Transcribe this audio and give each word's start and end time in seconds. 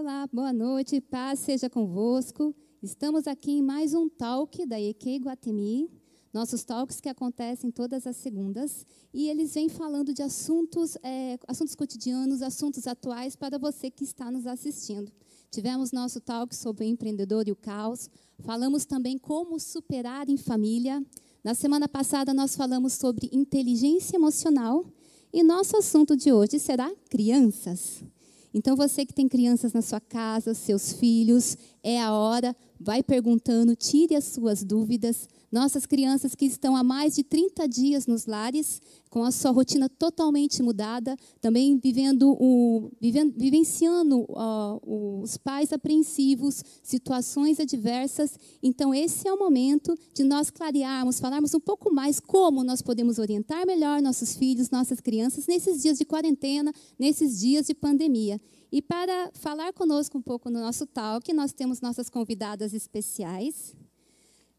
Olá, 0.00 0.28
boa 0.32 0.52
noite, 0.52 1.00
paz 1.00 1.40
seja 1.40 1.68
convosco. 1.68 2.54
Estamos 2.80 3.26
aqui 3.26 3.50
em 3.50 3.62
mais 3.62 3.94
um 3.94 4.08
talk 4.08 4.64
da 4.64 4.80
EQ 4.80 5.16
Guatemi, 5.24 5.90
nossos 6.32 6.62
talks 6.62 7.00
que 7.00 7.08
acontecem 7.08 7.68
todas 7.72 8.06
as 8.06 8.14
segundas, 8.14 8.86
e 9.12 9.28
eles 9.28 9.54
vêm 9.54 9.68
falando 9.68 10.14
de 10.14 10.22
assuntos, 10.22 10.96
é, 11.02 11.36
assuntos 11.48 11.74
cotidianos, 11.74 12.42
assuntos 12.42 12.86
atuais 12.86 13.34
para 13.34 13.58
você 13.58 13.90
que 13.90 14.04
está 14.04 14.30
nos 14.30 14.46
assistindo. 14.46 15.10
Tivemos 15.50 15.90
nosso 15.90 16.20
talk 16.20 16.54
sobre 16.54 16.84
o 16.84 16.88
empreendedor 16.88 17.48
e 17.48 17.50
o 17.50 17.56
caos, 17.56 18.08
falamos 18.38 18.84
também 18.84 19.18
como 19.18 19.58
superar 19.58 20.28
em 20.28 20.36
família. 20.36 21.04
Na 21.42 21.54
semana 21.54 21.88
passada 21.88 22.32
nós 22.32 22.54
falamos 22.54 22.92
sobre 22.92 23.28
inteligência 23.32 24.16
emocional 24.16 24.86
e 25.32 25.42
nosso 25.42 25.76
assunto 25.76 26.16
de 26.16 26.32
hoje 26.32 26.60
será 26.60 26.88
crianças. 27.10 28.04
Então, 28.52 28.74
você 28.74 29.04
que 29.04 29.12
tem 29.12 29.28
crianças 29.28 29.72
na 29.72 29.82
sua 29.82 30.00
casa, 30.00 30.54
seus 30.54 30.92
filhos, 30.92 31.56
é 31.82 32.00
a 32.00 32.12
hora, 32.12 32.56
vai 32.80 33.02
perguntando, 33.02 33.76
tire 33.76 34.14
as 34.14 34.24
suas 34.24 34.64
dúvidas. 34.64 35.28
Nossas 35.50 35.86
crianças 35.86 36.34
que 36.34 36.44
estão 36.44 36.76
há 36.76 36.84
mais 36.84 37.14
de 37.14 37.24
30 37.24 37.66
dias 37.66 38.06
nos 38.06 38.26
lares, 38.26 38.82
com 39.08 39.24
a 39.24 39.30
sua 39.30 39.50
rotina 39.50 39.88
totalmente 39.88 40.62
mudada, 40.62 41.16
também 41.40 41.78
vivendo 41.78 42.36
o, 42.38 42.90
vivendo, 43.00 43.34
vivenciando 43.34 44.26
uh, 44.28 45.22
os 45.22 45.38
pais 45.38 45.72
apreensivos, 45.72 46.62
situações 46.82 47.58
adversas. 47.58 48.38
Então, 48.62 48.92
esse 48.92 49.26
é 49.26 49.32
o 49.32 49.38
momento 49.38 49.96
de 50.12 50.22
nós 50.22 50.50
clarearmos, 50.50 51.18
falarmos 51.18 51.54
um 51.54 51.60
pouco 51.60 51.90
mais 51.90 52.20
como 52.20 52.62
nós 52.62 52.82
podemos 52.82 53.18
orientar 53.18 53.66
melhor 53.66 54.02
nossos 54.02 54.36
filhos, 54.36 54.68
nossas 54.68 55.00
crianças, 55.00 55.46
nesses 55.46 55.80
dias 55.80 55.96
de 55.96 56.04
quarentena, 56.04 56.74
nesses 56.98 57.40
dias 57.40 57.66
de 57.66 57.74
pandemia. 57.74 58.38
E 58.70 58.82
para 58.82 59.30
falar 59.32 59.72
conosco 59.72 60.18
um 60.18 60.22
pouco 60.22 60.50
no 60.50 60.60
nosso 60.60 60.84
talk, 60.84 61.32
nós 61.32 61.54
temos 61.54 61.80
nossas 61.80 62.10
convidadas 62.10 62.74
especiais 62.74 63.74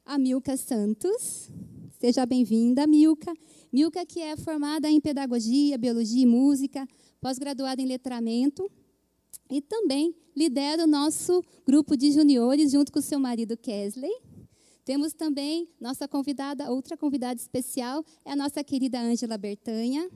a 0.09 0.17
Milka 0.17 0.57
Santos. 0.57 1.51
Seja 1.99 2.25
bem-vinda, 2.25 2.87
Milka. 2.87 3.31
Milka, 3.71 4.03
que 4.07 4.19
é 4.19 4.35
formada 4.35 4.89
em 4.89 4.99
Pedagogia, 4.99 5.77
Biologia 5.77 6.23
e 6.23 6.25
Música, 6.25 6.87
pós-graduada 7.21 7.79
em 7.79 7.85
Letramento 7.85 8.67
e 9.51 9.61
também 9.61 10.15
lidera 10.35 10.85
o 10.85 10.87
nosso 10.87 11.43
grupo 11.63 11.95
de 11.95 12.11
juniores 12.11 12.71
junto 12.71 12.91
com 12.91 12.99
seu 12.99 13.19
marido 13.19 13.55
Kesley. 13.55 14.11
Temos 14.83 15.13
também 15.13 15.69
nossa 15.79 16.07
convidada, 16.07 16.71
outra 16.71 16.97
convidada 16.97 17.39
especial, 17.39 18.03
é 18.25 18.31
a 18.31 18.35
nossa 18.35 18.63
querida 18.63 18.99
Ângela 18.99 19.37
Bertanha. 19.37 20.09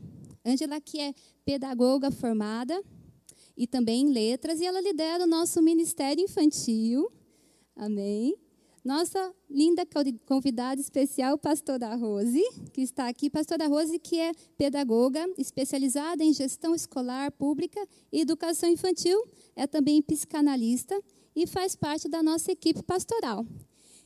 Ângela, 0.43 0.81
que 0.81 0.99
é 0.99 1.13
pedagoga 1.45 2.09
formada 2.09 2.81
e 3.55 3.67
também 3.67 4.07
em 4.07 4.11
letras, 4.11 4.59
e 4.59 4.65
ela 4.65 4.81
lidera 4.81 5.25
o 5.25 5.27
nosso 5.27 5.61
Ministério 5.61 6.23
Infantil. 6.23 7.11
Amém. 7.75 8.42
Nossa 8.83 9.33
linda 9.49 9.87
convidada 10.25 10.81
especial, 10.81 11.37
pastora 11.37 11.95
Rose, 11.95 12.43
que 12.73 12.81
está 12.81 13.07
aqui. 13.07 13.29
Pastora 13.29 13.65
Rose, 13.65 13.97
que 13.97 14.19
é 14.19 14.33
pedagoga, 14.57 15.25
especializada 15.37 16.21
em 16.21 16.33
gestão 16.33 16.75
escolar 16.75 17.31
pública 17.31 17.79
e 18.11 18.19
educação 18.19 18.69
infantil, 18.69 19.17
é 19.55 19.65
também 19.65 20.01
psicanalista 20.01 20.99
e 21.33 21.47
faz 21.47 21.77
parte 21.77 22.09
da 22.09 22.21
nossa 22.21 22.51
equipe 22.51 22.83
pastoral. 22.83 23.45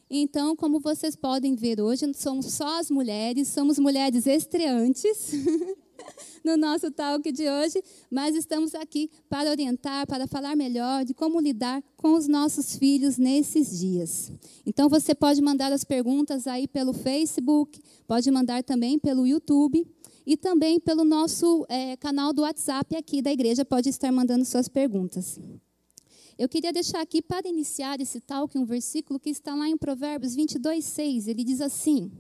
Então, 0.08 0.56
como 0.56 0.80
vocês 0.80 1.16
podem 1.16 1.56
ver 1.56 1.82
hoje, 1.82 2.14
somos 2.14 2.54
só 2.54 2.80
as 2.80 2.92
mulheres, 2.92 3.48
somos 3.48 3.80
mulheres 3.80 4.28
estreantes. 4.28 5.32
no 6.48 6.56
nosso 6.56 6.90
talk 6.90 7.30
de 7.30 7.50
hoje, 7.50 7.84
mas 8.10 8.34
estamos 8.34 8.74
aqui 8.74 9.12
para 9.28 9.52
orientar, 9.52 10.08
para 10.08 10.26
falar 10.26 10.56
melhor 10.56 11.04
de 11.04 11.14
como 11.14 11.42
lidar 11.42 11.84
com 11.98 12.14
os 12.14 12.26
nossos 12.26 12.78
filhos 12.78 13.18
nesses 13.18 13.78
dias. 13.78 14.32
Então 14.66 14.88
você 14.88 15.14
pode 15.14 15.42
mandar 15.42 15.74
as 15.74 15.84
perguntas 15.84 16.48
aí 16.48 16.66
pelo 16.66 16.94
Facebook, 16.94 17.82
pode 18.08 18.32
mandar 18.32 18.64
também 18.64 18.98
pelo 18.98 19.28
YouTube 19.28 19.86
e 20.26 20.38
também 20.38 20.80
pelo 20.80 21.04
nosso 21.04 21.66
é, 21.68 21.98
canal 21.98 22.32
do 22.32 22.44
WhatsApp 22.44 22.96
aqui 22.96 23.22
da 23.22 23.32
igreja, 23.32 23.66
pode 23.66 23.90
estar 23.90 24.12
mandando 24.12 24.46
suas 24.46 24.70
perguntas. 24.70 25.38
Eu 26.38 26.48
queria 26.48 26.72
deixar 26.72 27.02
aqui 27.02 27.22
para 27.22 27.50
iniciar 27.50 28.00
esse 28.00 28.22
talk 28.22 28.58
um 28.58 28.64
versículo 28.64 29.20
que 29.20 29.30
está 29.30 29.54
lá 29.54 29.68
em 29.68 29.76
Provérbios 29.76 30.34
22, 30.34 30.86
6. 30.86 31.28
Ele 31.28 31.44
diz 31.44 31.60
assim: 31.60 32.12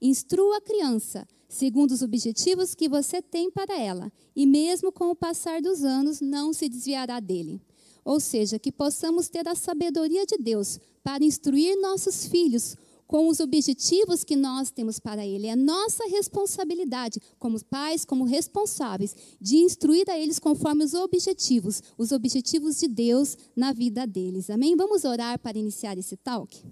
Instrua 0.00 0.58
a 0.58 0.60
criança 0.60 1.26
segundo 1.48 1.92
os 1.92 2.02
objetivos 2.02 2.74
que 2.74 2.88
você 2.88 3.22
tem 3.22 3.50
para 3.50 3.78
ela, 3.78 4.12
e 4.36 4.46
mesmo 4.46 4.92
com 4.92 5.10
o 5.10 5.16
passar 5.16 5.62
dos 5.62 5.82
anos, 5.82 6.20
não 6.20 6.52
se 6.52 6.68
desviará 6.68 7.18
dele. 7.18 7.60
Ou 8.04 8.20
seja, 8.20 8.58
que 8.58 8.70
possamos 8.70 9.28
ter 9.28 9.48
a 9.48 9.54
sabedoria 9.54 10.24
de 10.24 10.36
Deus 10.38 10.78
para 11.02 11.24
instruir 11.24 11.80
nossos 11.80 12.26
filhos 12.26 12.76
com 13.06 13.26
os 13.28 13.40
objetivos 13.40 14.22
que 14.22 14.36
nós 14.36 14.70
temos 14.70 15.00
para 15.00 15.26
ele. 15.26 15.46
É 15.46 15.56
nossa 15.56 16.06
responsabilidade, 16.08 17.20
como 17.38 17.62
pais, 17.64 18.04
como 18.04 18.24
responsáveis, 18.24 19.16
de 19.40 19.56
instruir 19.56 20.08
a 20.10 20.18
eles 20.18 20.38
conforme 20.38 20.84
os 20.84 20.92
objetivos, 20.92 21.82
os 21.96 22.12
objetivos 22.12 22.78
de 22.78 22.86
Deus 22.86 23.36
na 23.56 23.72
vida 23.72 24.06
deles. 24.06 24.50
Amém? 24.50 24.76
Vamos 24.76 25.04
orar 25.04 25.38
para 25.38 25.58
iniciar 25.58 25.96
esse 25.96 26.16
talk? 26.18 26.62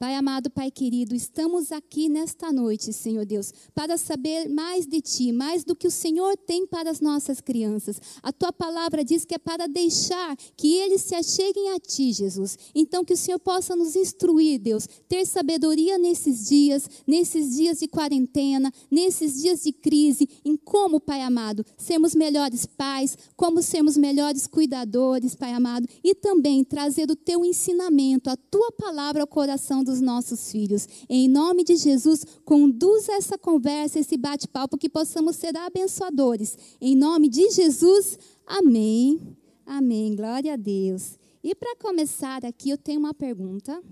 Pai 0.00 0.14
amado, 0.14 0.48
Pai 0.48 0.70
querido, 0.70 1.14
estamos 1.14 1.70
aqui 1.70 2.08
nesta 2.08 2.50
noite, 2.50 2.90
Senhor 2.90 3.26
Deus, 3.26 3.52
para 3.74 3.98
saber 3.98 4.48
mais 4.48 4.86
de 4.86 4.98
Ti, 5.02 5.30
mais 5.30 5.62
do 5.62 5.76
que 5.76 5.86
o 5.86 5.90
Senhor 5.90 6.38
tem 6.38 6.66
para 6.66 6.90
as 6.90 7.02
nossas 7.02 7.38
crianças. 7.38 8.00
A 8.22 8.32
Tua 8.32 8.50
palavra 8.50 9.04
diz 9.04 9.26
que 9.26 9.34
é 9.34 9.38
para 9.38 9.68
deixar 9.68 10.34
que 10.56 10.74
eles 10.76 11.02
se 11.02 11.14
acheguem 11.14 11.72
a 11.72 11.78
Ti, 11.78 12.14
Jesus. 12.14 12.56
Então, 12.74 13.04
que 13.04 13.12
o 13.12 13.16
Senhor 13.16 13.38
possa 13.38 13.76
nos 13.76 13.94
instruir, 13.94 14.58
Deus, 14.58 14.88
ter 15.06 15.26
sabedoria 15.26 15.98
nesses 15.98 16.48
dias, 16.48 16.88
nesses 17.06 17.54
dias 17.54 17.80
de 17.80 17.86
quarentena, 17.86 18.72
nesses 18.90 19.42
dias 19.42 19.64
de 19.64 19.70
crise, 19.70 20.26
em 20.42 20.56
como, 20.56 20.98
Pai 20.98 21.20
amado, 21.20 21.62
sermos 21.76 22.14
melhores 22.14 22.64
pais, 22.64 23.18
como 23.36 23.60
sermos 23.60 23.98
melhores 23.98 24.46
cuidadores, 24.46 25.34
Pai 25.34 25.52
amado, 25.52 25.86
e 26.02 26.14
também 26.14 26.64
trazer 26.64 27.10
o 27.10 27.16
Teu 27.16 27.44
ensinamento, 27.44 28.30
a 28.30 28.36
Tua 28.50 28.72
palavra 28.72 29.20
ao 29.20 29.26
coração 29.26 29.84
do 29.84 29.89
dos 29.90 30.00
nossos 30.00 30.50
filhos. 30.50 30.88
Em 31.08 31.28
nome 31.28 31.64
de 31.64 31.76
Jesus, 31.76 32.24
conduza 32.44 33.12
essa 33.12 33.36
conversa, 33.36 33.98
esse 33.98 34.16
bate-papo, 34.16 34.78
que 34.78 34.88
possamos 34.88 35.36
ser 35.36 35.56
abençoadores. 35.56 36.56
Em 36.80 36.94
nome 36.94 37.28
de 37.28 37.50
Jesus, 37.50 38.18
amém. 38.46 39.36
Amém. 39.66 40.14
Glória 40.14 40.54
a 40.54 40.56
Deus. 40.56 41.18
E 41.42 41.54
para 41.54 41.74
começar 41.76 42.44
aqui, 42.44 42.70
eu 42.70 42.78
tenho 42.78 43.00
uma 43.00 43.14
pergunta 43.14 43.82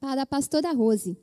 para 0.00 0.22
a 0.22 0.26
pastora 0.26 0.72
Rose. 0.72 1.16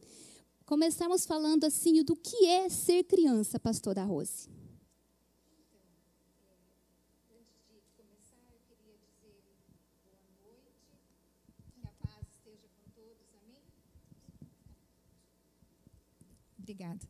Começamos 0.65 1.25
falando 1.25 1.63
assim 1.63 2.03
do 2.03 2.15
que 2.15 2.45
é 2.45 2.69
ser 2.69 3.03
criança, 3.03 3.59
pastora 3.59 4.03
Rose. 4.03 4.56
Obrigada. 16.77 17.09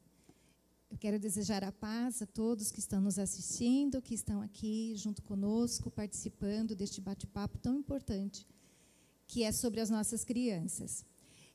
Eu 0.90 0.98
quero 0.98 1.20
desejar 1.20 1.62
a 1.62 1.74
paz 1.74 2.22
a 2.22 2.26
todos 2.26 2.72
que 2.72 2.80
estão 2.80 3.02
nos 3.02 3.20
assistindo, 3.20 4.02
que 4.02 4.16
estão 4.16 4.42
aqui 4.42 4.94
junto 4.96 5.22
conosco, 5.22 5.92
participando 5.92 6.74
deste 6.74 7.02
bate-papo 7.02 7.58
tão 7.58 7.76
importante, 7.76 8.48
que 9.28 9.44
é 9.44 9.52
sobre 9.52 9.82
as 9.82 9.90
nossas 9.90 10.24
crianças. 10.24 11.06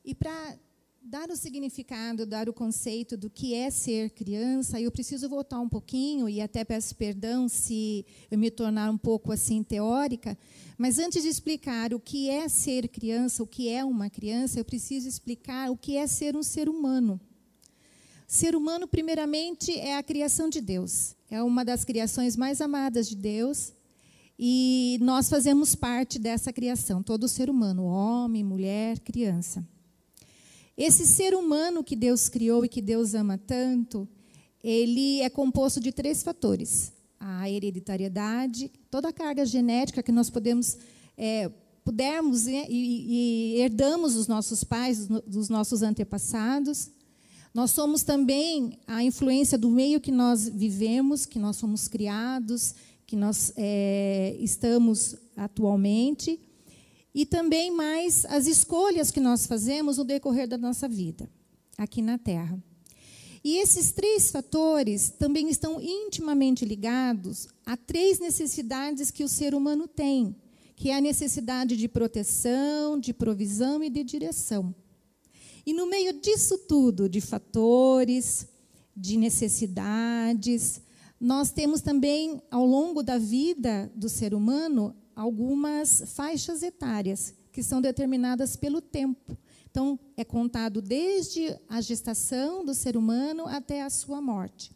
E 0.04 0.14
para 0.14 0.59
dar 1.00 1.31
o 1.31 1.37
significado, 1.37 2.26
dar 2.26 2.50
o 2.50 2.52
conceito 2.52 3.16
do 3.16 3.31
que 3.31 3.54
é 3.54 3.71
ser 3.71 4.11
criança, 4.11 4.78
eu 4.78 4.92
preciso 4.92 5.26
voltar 5.26 5.59
um 5.59 5.69
pouquinho 5.71 6.28
e 6.28 6.38
até 6.42 6.66
peço 6.66 6.95
perdão 6.95 7.49
se 7.49 8.04
eu 8.31 8.37
me 8.37 8.50
tornar 8.50 8.90
um 8.90 8.99
pouco 8.99 9.33
assim 9.33 9.62
teórica, 9.62 10.37
mas 10.76 10.99
antes 10.99 11.23
de 11.23 11.31
explicar 11.31 11.95
o 11.95 11.99
que 11.99 12.28
é 12.28 12.47
ser 12.47 12.88
criança, 12.88 13.42
o 13.42 13.47
que 13.47 13.71
é 13.71 13.83
uma 13.83 14.11
criança, 14.11 14.61
eu 14.61 14.66
preciso 14.66 15.09
explicar 15.09 15.71
o 15.71 15.78
que 15.78 15.97
é 15.97 16.07
ser 16.07 16.37
um 16.37 16.42
ser 16.42 16.69
humano. 16.69 17.19
Ser 18.33 18.57
humano, 18.57 18.89
primeiramente, 18.89 19.79
é 19.79 19.95
a 19.95 20.03
criação 20.03 20.49
de 20.49 20.59
Deus. 20.59 21.15
É 21.31 21.43
uma 21.43 21.67
das 21.67 21.85
criações 21.85 22.35
mais 22.35 22.62
amadas 22.62 23.07
de 23.07 23.15
Deus. 23.15 23.75
E 24.39 24.97
nós 25.03 25.29
fazemos 25.29 25.75
parte 25.75 26.19
dessa 26.19 26.51
criação, 26.51 27.03
todo 27.03 27.29
ser 27.29 27.51
humano, 27.51 27.85
homem, 27.85 28.43
mulher, 28.43 29.01
criança. 29.01 29.62
Esse 30.75 31.07
ser 31.07 31.35
humano 31.35 31.85
que 31.85 31.95
Deus 31.95 32.31
criou 32.31 32.65
e 32.65 32.71
que 32.71 32.81
Deus 32.81 33.12
ama 33.12 33.37
tanto, 33.37 34.09
ele 34.65 35.21
é 35.21 35.29
composto 35.29 35.79
de 35.79 35.93
três 35.93 36.23
fatores: 36.23 36.91
a 37.21 37.51
hereditariedade, 37.51 38.73
toda 38.91 39.11
a 39.11 39.12
carga 39.12 39.45
genética 39.45 40.03
que 40.03 40.11
nós 40.11 40.31
podemos 40.31 40.79
é, 41.19 41.51
pudermos 41.85 42.47
e, 42.47 42.65
e, 42.67 43.57
e 43.57 43.61
herdamos 43.61 44.15
dos 44.15 44.27
nossos 44.27 44.65
pais, 44.65 45.07
dos 45.07 45.51
nossos 45.51 45.83
antepassados, 45.83 46.91
nós 47.54 47.71
somos 47.71 48.02
também 48.02 48.78
a 48.87 49.04
influência 49.04 49.59
do 49.59 49.68
meio 49.68 50.00
que 50.00 50.11
nós 50.11 50.49
vivemos, 50.49 51.26
que 51.26 51.38
nós 51.38 51.56
somos 51.56 51.87
criados, 51.87 52.75
que 53.06 53.14
nós 53.14 53.52
é, 53.56 54.35
estamos 54.40 55.16
atualmente, 55.37 56.40
e 57.14 57.26
também 57.26 57.71
mais 57.71 58.25
as 58.25 58.47
escolhas 58.47 59.11
que 59.11 59.21
nós 59.21 59.47
fazemos 59.47 59.99
no 59.99 60.04
decorrer 60.04 60.49
da 60.49 60.56
nossa 60.56 60.88
vida 60.88 61.28
aqui 61.76 62.00
na 62.00 62.16
Terra. 62.16 62.59
E 63.44 63.59
esses 63.59 63.92
três 63.92 64.30
fatores 64.30 65.11
também 65.11 65.50
estão 65.50 65.80
intimamente 65.80 66.64
ligados 66.64 67.49
a 67.66 67.76
três 67.76 68.18
necessidades 68.18 69.11
que 69.11 69.25
o 69.25 69.28
ser 69.28 69.54
humano 69.54 69.87
tem, 69.87 70.35
que 70.75 70.90
é 70.90 70.97
a 70.97 71.00
necessidade 71.00 71.76
de 71.76 71.88
proteção, 71.88 72.99
de 72.99 73.12
provisão 73.12 73.82
e 73.82 73.90
de 73.90 74.02
direção. 74.04 74.75
E 75.64 75.73
no 75.73 75.87
meio 75.87 76.12
disso 76.21 76.59
tudo, 76.59 77.09
de 77.09 77.21
fatores, 77.21 78.47
de 78.97 79.16
necessidades, 79.16 80.81
nós 81.21 81.50
temos 81.50 81.81
também, 81.81 82.42
ao 82.50 82.66
longo 82.66 83.02
da 83.02 83.16
vida 83.16 83.90
do 83.95 84.09
ser 84.09 84.35
humano, 84.35 84.95
algumas 85.14 86.02
faixas 86.14 86.62
etárias 86.62 87.35
que 87.52 87.62
são 87.62 87.81
determinadas 87.81 88.57
pelo 88.57 88.81
tempo. 88.81 89.37
Então, 89.71 89.99
é 90.16 90.25
contado 90.25 90.83
desde 90.83 91.57
a 91.69 91.81
gestação 91.81 92.64
do 92.64 92.75
ser 92.75 92.97
humano 92.97 93.47
até 93.47 93.83
a 93.83 93.90
sua 93.90 94.21
morte. 94.21 94.73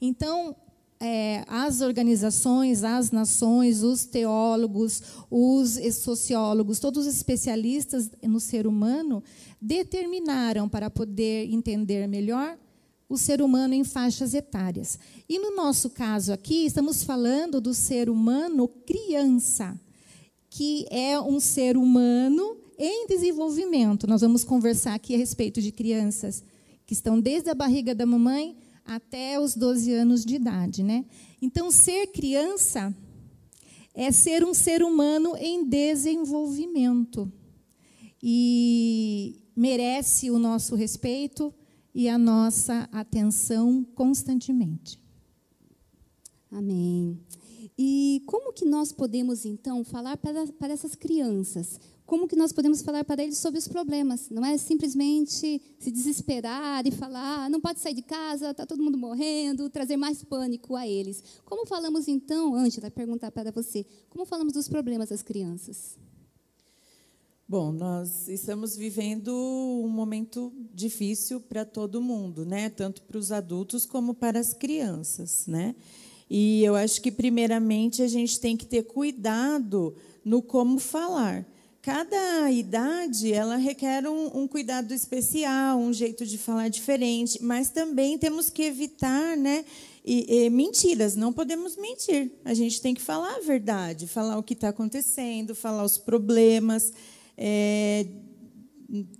Então, 0.00 0.54
é, 0.98 1.44
as 1.46 1.80
organizações, 1.80 2.82
as 2.82 3.10
nações, 3.10 3.82
os 3.82 4.06
teólogos, 4.06 5.02
os 5.30 5.78
sociólogos, 5.96 6.80
todos 6.80 7.06
os 7.06 7.14
especialistas 7.14 8.10
no 8.22 8.40
ser 8.40 8.66
humano 8.66 9.22
determinaram 9.60 10.68
para 10.68 10.88
poder 10.88 11.52
entender 11.52 12.06
melhor 12.06 12.58
o 13.08 13.16
ser 13.16 13.40
humano 13.40 13.74
em 13.74 13.84
faixas 13.84 14.34
etárias. 14.34 14.98
E 15.28 15.38
no 15.38 15.54
nosso 15.54 15.90
caso 15.90 16.32
aqui, 16.32 16.66
estamos 16.66 17.04
falando 17.04 17.60
do 17.60 17.72
ser 17.72 18.08
humano 18.10 18.66
criança, 18.68 19.78
que 20.50 20.86
é 20.90 21.20
um 21.20 21.38
ser 21.38 21.76
humano 21.76 22.56
em 22.78 23.06
desenvolvimento. 23.06 24.06
Nós 24.06 24.22
vamos 24.22 24.44
conversar 24.44 24.94
aqui 24.94 25.14
a 25.14 25.18
respeito 25.18 25.60
de 25.60 25.70
crianças 25.70 26.42
que 26.84 26.94
estão 26.94 27.20
desde 27.20 27.50
a 27.50 27.54
barriga 27.54 27.94
da 27.94 28.06
mamãe 28.06 28.56
até 28.86 29.38
os 29.40 29.54
12 29.54 29.92
anos 29.92 30.24
de 30.24 30.36
idade, 30.36 30.82
né? 30.82 31.04
Então, 31.40 31.70
ser 31.70 32.08
criança 32.08 32.94
é 33.94 34.12
ser 34.12 34.44
um 34.44 34.54
ser 34.54 34.82
humano 34.82 35.36
em 35.36 35.64
desenvolvimento 35.68 37.30
e 38.22 39.40
merece 39.56 40.30
o 40.30 40.38
nosso 40.38 40.74
respeito 40.74 41.52
e 41.94 42.08
a 42.08 42.18
nossa 42.18 42.88
atenção 42.92 43.82
constantemente. 43.94 45.00
Amém. 46.50 47.18
E 47.78 48.22
como 48.26 48.52
que 48.52 48.64
nós 48.64 48.92
podemos, 48.92 49.44
então, 49.44 49.84
falar 49.84 50.16
para, 50.16 50.46
para 50.52 50.72
essas 50.72 50.94
crianças? 50.94 51.78
Como 52.06 52.28
que 52.28 52.36
nós 52.36 52.52
podemos 52.52 52.82
falar 52.82 53.04
para 53.04 53.22
eles 53.22 53.36
sobre 53.36 53.58
os 53.58 53.66
problemas? 53.66 54.30
Não 54.30 54.46
é 54.46 54.56
simplesmente 54.56 55.60
se 55.76 55.90
desesperar 55.90 56.86
e 56.86 56.92
falar, 56.92 57.44
ah, 57.44 57.50
não 57.50 57.60
pode 57.60 57.80
sair 57.80 57.94
de 57.94 58.02
casa, 58.02 58.52
está 58.52 58.64
todo 58.64 58.82
mundo 58.82 58.96
morrendo, 58.96 59.68
trazer 59.68 59.96
mais 59.96 60.22
pânico 60.22 60.76
a 60.76 60.86
eles. 60.86 61.22
Como 61.44 61.66
falamos 61.66 62.06
então, 62.06 62.54
Ângela, 62.54 62.90
perguntar 62.92 63.32
para 63.32 63.50
você, 63.50 63.84
como 64.08 64.24
falamos 64.24 64.52
dos 64.52 64.68
problemas 64.68 65.08
das 65.08 65.20
crianças? 65.20 65.98
Bom, 67.48 67.72
nós 67.72 68.28
estamos 68.28 68.76
vivendo 68.76 69.32
um 69.34 69.88
momento 69.88 70.52
difícil 70.72 71.40
para 71.40 71.64
todo 71.64 72.00
mundo, 72.00 72.44
né? 72.44 72.70
Tanto 72.70 73.02
para 73.02 73.18
os 73.18 73.32
adultos 73.32 73.84
como 73.84 74.14
para 74.14 74.38
as 74.38 74.54
crianças, 74.54 75.46
né? 75.46 75.74
E 76.30 76.62
eu 76.64 76.74
acho 76.76 77.00
que 77.00 77.10
primeiramente 77.10 78.02
a 78.02 78.08
gente 78.08 78.40
tem 78.40 78.56
que 78.56 78.66
ter 78.66 78.84
cuidado 78.84 79.94
no 80.24 80.42
como 80.42 80.78
falar 80.78 81.46
cada 81.86 82.50
idade 82.50 83.32
ela 83.32 83.54
requer 83.54 84.08
um, 84.08 84.42
um, 84.42 84.48
cuidado 84.48 84.92
especial, 84.92 85.78
um 85.78 85.92
jeito 85.92 86.26
de 86.26 86.36
falar 86.36 86.68
diferente, 86.68 87.40
mas 87.40 87.70
também 87.70 88.18
temos 88.18 88.50
que 88.50 88.64
evitar, 88.64 89.36
né, 89.36 89.64
e, 90.04 90.46
e, 90.46 90.50
mentiras. 90.50 91.14
Não 91.14 91.32
podemos 91.32 91.76
mentir. 91.76 92.32
A 92.44 92.54
gente 92.54 92.82
tem 92.82 92.92
que 92.92 93.00
falar 93.00 93.36
a 93.36 93.40
verdade, 93.40 94.08
falar 94.08 94.36
o 94.36 94.42
que 94.42 94.54
está 94.54 94.70
acontecendo, 94.70 95.54
falar 95.54 95.84
os 95.84 95.96
problemas 95.96 96.92
é, 97.38 98.04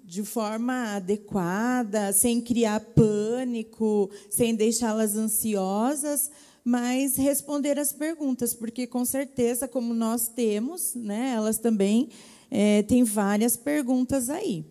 de 0.04 0.25
forma 0.25 0.96
adequada, 0.96 2.12
sem 2.12 2.40
criar 2.40 2.80
pânico, 2.80 4.11
sem 4.28 4.56
deixá-las 4.56 5.14
ansiosas 5.14 6.32
mas 6.66 7.14
responder 7.14 7.78
as 7.78 7.92
perguntas, 7.92 8.52
porque 8.52 8.88
com 8.88 9.04
certeza, 9.04 9.68
como 9.68 9.94
nós 9.94 10.26
temos, 10.26 10.96
né, 10.96 11.32
elas 11.37 11.58
também 11.58 12.08
é, 12.50 12.82
tem 12.82 13.04
várias 13.04 13.56
perguntas 13.56 14.28
aí. 14.28 14.64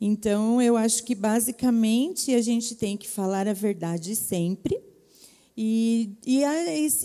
Então, 0.00 0.62
eu 0.62 0.76
acho 0.76 1.02
que 1.02 1.12
basicamente 1.12 2.32
a 2.32 2.40
gente 2.40 2.76
tem 2.76 2.96
que 2.96 3.08
falar 3.08 3.48
a 3.48 3.52
verdade 3.52 4.14
sempre 4.14 4.80
e, 5.56 6.12
e, 6.24 6.42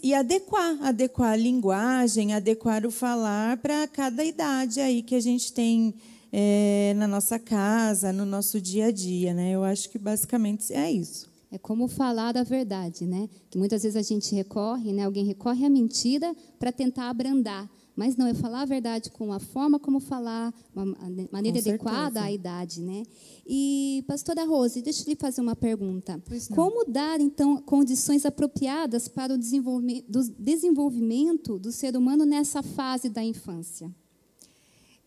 e 0.03 0.13
adequar, 0.13 0.77
adequar 0.79 1.31
a 1.31 1.35
linguagem, 1.35 2.35
adequar 2.35 2.85
o 2.85 2.91
falar 2.91 3.57
para 3.57 3.87
cada 3.87 4.23
idade 4.23 4.79
aí 4.79 5.01
que 5.01 5.15
a 5.15 5.19
gente 5.19 5.51
tem 5.53 5.95
é, 6.31 6.93
na 6.97 7.07
nossa 7.07 7.39
casa, 7.39 8.13
no 8.13 8.27
nosso 8.27 8.61
dia 8.61 8.85
a 8.85 8.91
dia, 8.91 9.33
né? 9.33 9.53
Eu 9.53 9.63
acho 9.63 9.89
que 9.89 9.97
basicamente 9.97 10.71
é 10.71 10.91
isso. 10.91 11.33
É 11.55 11.57
como 11.57 11.87
falar 11.87 12.35
a 12.35 12.43
verdade, 12.43 13.07
né? 13.07 13.29
Que 13.49 13.57
muitas 13.57 13.81
vezes 13.81 13.95
a 13.95 14.01
gente 14.01 14.35
recorre, 14.35 14.91
né? 14.91 15.05
Alguém 15.05 15.23
recorre 15.23 15.65
à 15.65 15.69
mentira 15.69 16.35
para 16.59 16.69
tentar 16.69 17.09
abrandar. 17.09 17.71
Mas 17.95 18.17
não, 18.17 18.27
é 18.27 18.33
falar 18.33 18.63
a 18.63 18.65
verdade 18.65 19.09
com 19.09 19.31
a 19.31 19.39
forma 19.39 19.79
como 19.79 20.01
falar, 20.01 20.53
uma 20.75 20.85
maneira 21.31 21.59
adequada 21.59 22.23
à 22.23 22.29
idade, 22.29 22.81
né? 22.81 23.03
E, 23.47 24.03
pastora 24.05 24.43
Rose, 24.43 24.81
deixa 24.81 25.03
eu 25.03 25.07
lhe 25.07 25.15
fazer 25.15 25.39
uma 25.39 25.55
pergunta. 25.55 26.21
Como 26.53 26.83
dar, 26.91 27.21
então, 27.21 27.61
condições 27.61 28.25
apropriadas 28.25 29.07
para 29.07 29.33
o 29.33 29.37
desenvolvimento 29.37 30.11
do, 30.11 30.29
desenvolvimento 30.37 31.57
do 31.57 31.71
ser 31.71 31.95
humano 31.95 32.25
nessa 32.25 32.61
fase 32.61 33.07
da 33.07 33.23
infância? 33.23 33.89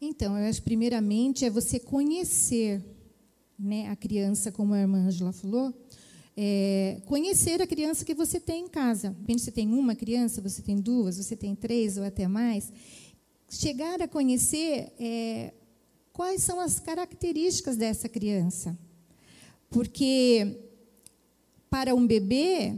Então, 0.00 0.38
eu 0.38 0.48
acho, 0.48 0.62
primeiramente, 0.62 1.44
é 1.44 1.50
você 1.50 1.78
conhecer 1.78 2.82
né, 3.58 3.88
a 3.88 3.96
criança, 3.96 4.52
como 4.52 4.72
a 4.72 4.78
irmã 4.78 4.98
Angela 4.98 5.32
falou, 5.32 5.74
é, 6.40 7.00
conhecer 7.04 7.60
a 7.60 7.66
criança 7.66 8.04
que 8.04 8.14
você 8.14 8.38
tem 8.38 8.66
em 8.66 8.68
casa. 8.68 9.16
Você 9.26 9.50
tem 9.50 9.72
uma 9.72 9.96
criança, 9.96 10.40
você 10.40 10.62
tem 10.62 10.76
duas, 10.76 11.16
você 11.16 11.34
tem 11.34 11.52
três 11.52 11.98
ou 11.98 12.04
até 12.04 12.28
mais. 12.28 12.72
Chegar 13.50 14.00
a 14.00 14.06
conhecer 14.06 14.92
é, 15.00 15.52
quais 16.12 16.40
são 16.44 16.60
as 16.60 16.78
características 16.78 17.76
dessa 17.76 18.08
criança. 18.08 18.78
Porque 19.68 20.60
para 21.68 21.92
um 21.92 22.06
bebê, 22.06 22.72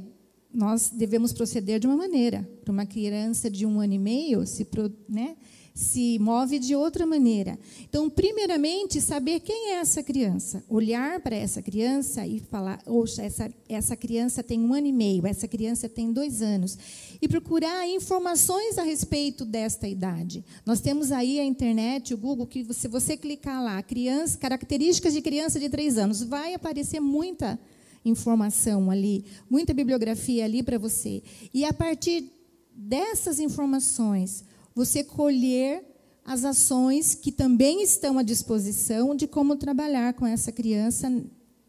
nós 0.50 0.88
devemos 0.88 1.30
proceder 1.30 1.78
de 1.78 1.86
uma 1.86 1.98
maneira. 1.98 2.48
Para 2.64 2.72
uma 2.72 2.86
criança 2.86 3.50
de 3.50 3.66
um 3.66 3.78
ano 3.78 3.92
e 3.92 3.98
meio, 3.98 4.46
se, 4.46 4.66
né, 5.06 5.36
se 5.80 6.18
move 6.18 6.58
de 6.58 6.76
outra 6.76 7.06
maneira. 7.06 7.58
Então, 7.88 8.10
primeiramente, 8.10 9.00
saber 9.00 9.40
quem 9.40 9.70
é 9.70 9.76
essa 9.76 10.02
criança. 10.02 10.62
Olhar 10.68 11.20
para 11.20 11.34
essa 11.34 11.62
criança 11.62 12.26
e 12.26 12.38
falar: 12.38 12.82
Oxa, 12.86 13.22
essa, 13.22 13.50
essa 13.66 13.96
criança 13.96 14.42
tem 14.42 14.60
um 14.60 14.74
ano 14.74 14.88
e 14.88 14.92
meio, 14.92 15.26
essa 15.26 15.48
criança 15.48 15.88
tem 15.88 16.12
dois 16.12 16.42
anos. 16.42 16.76
E 17.20 17.26
procurar 17.26 17.88
informações 17.88 18.76
a 18.76 18.82
respeito 18.82 19.46
desta 19.46 19.88
idade. 19.88 20.44
Nós 20.66 20.80
temos 20.82 21.10
aí 21.10 21.40
a 21.40 21.44
internet, 21.44 22.12
o 22.12 22.18
Google, 22.18 22.46
que 22.46 22.62
se 22.74 22.86
você 22.86 23.16
clicar 23.16 23.64
lá, 23.64 23.82
criança, 23.82 24.36
características 24.36 25.14
de 25.14 25.22
criança 25.22 25.58
de 25.58 25.70
três 25.70 25.96
anos, 25.96 26.22
vai 26.22 26.52
aparecer 26.52 27.00
muita 27.00 27.58
informação 28.04 28.90
ali, 28.90 29.24
muita 29.48 29.72
bibliografia 29.72 30.44
ali 30.44 30.62
para 30.62 30.76
você. 30.76 31.22
E 31.54 31.64
a 31.64 31.72
partir 31.72 32.30
dessas 32.74 33.40
informações, 33.40 34.44
você 34.74 35.02
colher 35.04 35.84
as 36.24 36.44
ações 36.44 37.14
que 37.14 37.32
também 37.32 37.82
estão 37.82 38.18
à 38.18 38.22
disposição 38.22 39.14
de 39.14 39.26
como 39.26 39.56
trabalhar 39.56 40.14
com 40.14 40.26
essa 40.26 40.52
criança, 40.52 41.10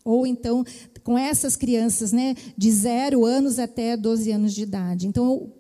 ou 0.04 0.28
então 0.28 0.64
com 1.04 1.18
essas 1.18 1.56
crianças 1.56 2.12
né, 2.12 2.36
de 2.58 2.72
zero 2.72 3.26
anos 3.26 3.58
até 3.58 3.98
12 3.98 4.32
anos 4.32 4.54
de 4.54 4.64
idade. 4.64 5.08
Então, 5.08 5.52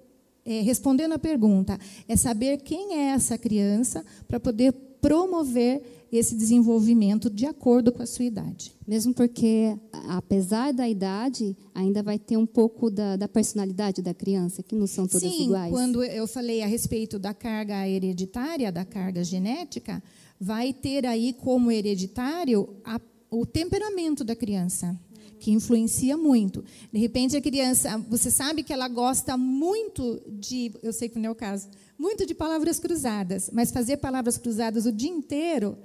é, 0.45 0.62
respondendo 0.62 1.13
à 1.13 1.19
pergunta, 1.19 1.79
é 2.07 2.15
saber 2.15 2.57
quem 2.57 2.95
é 2.95 3.12
essa 3.12 3.38
criança 3.38 4.05
para 4.27 4.39
poder 4.39 4.74
promover 5.01 5.81
esse 6.12 6.36
desenvolvimento 6.36 7.29
de 7.29 7.46
acordo 7.46 7.91
com 7.91 8.03
a 8.03 8.05
sua 8.05 8.25
idade. 8.25 8.74
Mesmo 8.86 9.13
porque, 9.13 9.77
apesar 10.10 10.74
da 10.74 10.88
idade, 10.88 11.55
ainda 11.74 12.03
vai 12.03 12.20
ter 12.20 12.36
um 12.36 12.46
pouco 12.46 12.91
da, 12.91 13.15
da 13.15 13.29
personalidade 13.29 14.01
da 14.01 14.13
criança, 14.13 14.62
que 14.62 14.75
não 14.75 14.88
são 14.88 15.08
todas 15.08 15.31
Sim, 15.31 15.46
iguais. 15.46 15.72
quando 15.72 16.03
eu 16.03 16.27
falei 16.27 16.62
a 16.62 16.67
respeito 16.67 17.17
da 17.17 17.34
carga 17.34 17.88
hereditária, 17.88 18.70
da 18.72 18.84
carga 18.84 19.24
genética, 19.24 20.03
vai 20.38 20.74
ter 20.74 21.05
aí 21.05 21.31
como 21.31 21.72
hereditário 21.72 22.67
a, 22.84 23.00
o 23.29 23.46
temperamento 23.46 24.24
da 24.24 24.36
criança. 24.36 25.00
que 25.39 25.50
influencia 25.51 26.15
muito. 26.15 26.63
De 26.93 27.00
repente 27.00 27.36
a 27.36 27.41
criança, 27.41 27.98
você 28.08 28.29
sabe 28.29 28.62
que 28.62 28.72
ela 28.72 28.88
gosta 28.88 29.36
muito 29.36 30.22
de, 30.27 30.72
eu 30.84 30.93
sei 30.93 31.10
que 31.10 31.17
não 31.17 31.29
é 31.29 31.31
o 31.31 31.36
caso, 31.36 31.67
muito 32.01 32.25
de 32.25 32.34
palavras 32.34 32.79
cruzadas, 32.79 33.51
mas 33.53 33.70
fazer 33.70 33.98
palavras 33.98 34.36
cruzadas 34.36 34.88
o 34.88 34.91
dia 34.91 35.12
inteiro 35.12 35.77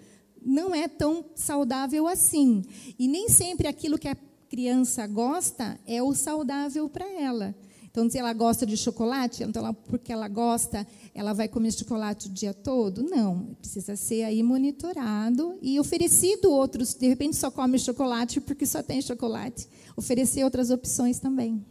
não 0.42 0.74
é 0.74 0.88
tão 0.88 1.26
saudável 1.34 2.08
assim. 2.08 2.64
E 2.98 3.06
nem 3.06 3.28
sempre 3.28 3.68
aquilo 3.68 3.98
que 3.98 4.08
a 4.08 4.16
criança 4.48 5.06
gosta 5.06 5.78
é 5.86 6.02
o 6.02 6.14
saudável 6.14 6.88
para 6.88 7.06
ela. 7.06 7.54
Então, 7.90 8.08
se 8.08 8.16
ela 8.16 8.32
gosta 8.32 8.64
de 8.64 8.78
chocolate, 8.78 9.42
então 9.42 9.62
ela, 9.62 9.74
porque 9.74 10.10
ela 10.10 10.26
gosta, 10.26 10.86
ela 11.14 11.34
vai 11.34 11.48
comer 11.48 11.72
chocolate 11.72 12.28
o 12.28 12.32
dia 12.32 12.54
todo? 12.54 13.02
Não, 13.02 13.54
precisa 13.60 13.94
ser 13.94 14.24
aí 14.24 14.42
monitorado 14.42 15.58
e 15.60 15.78
oferecido 15.78 16.50
outros. 16.50 16.94
De 16.94 17.08
repente, 17.08 17.36
só 17.36 17.50
come 17.50 17.78
chocolate 17.78 18.40
porque 18.40 18.64
só 18.64 18.82
tem 18.82 19.02
chocolate. 19.02 19.68
Oferecer 19.94 20.44
outras 20.44 20.70
opções 20.70 21.18
também. 21.18 21.62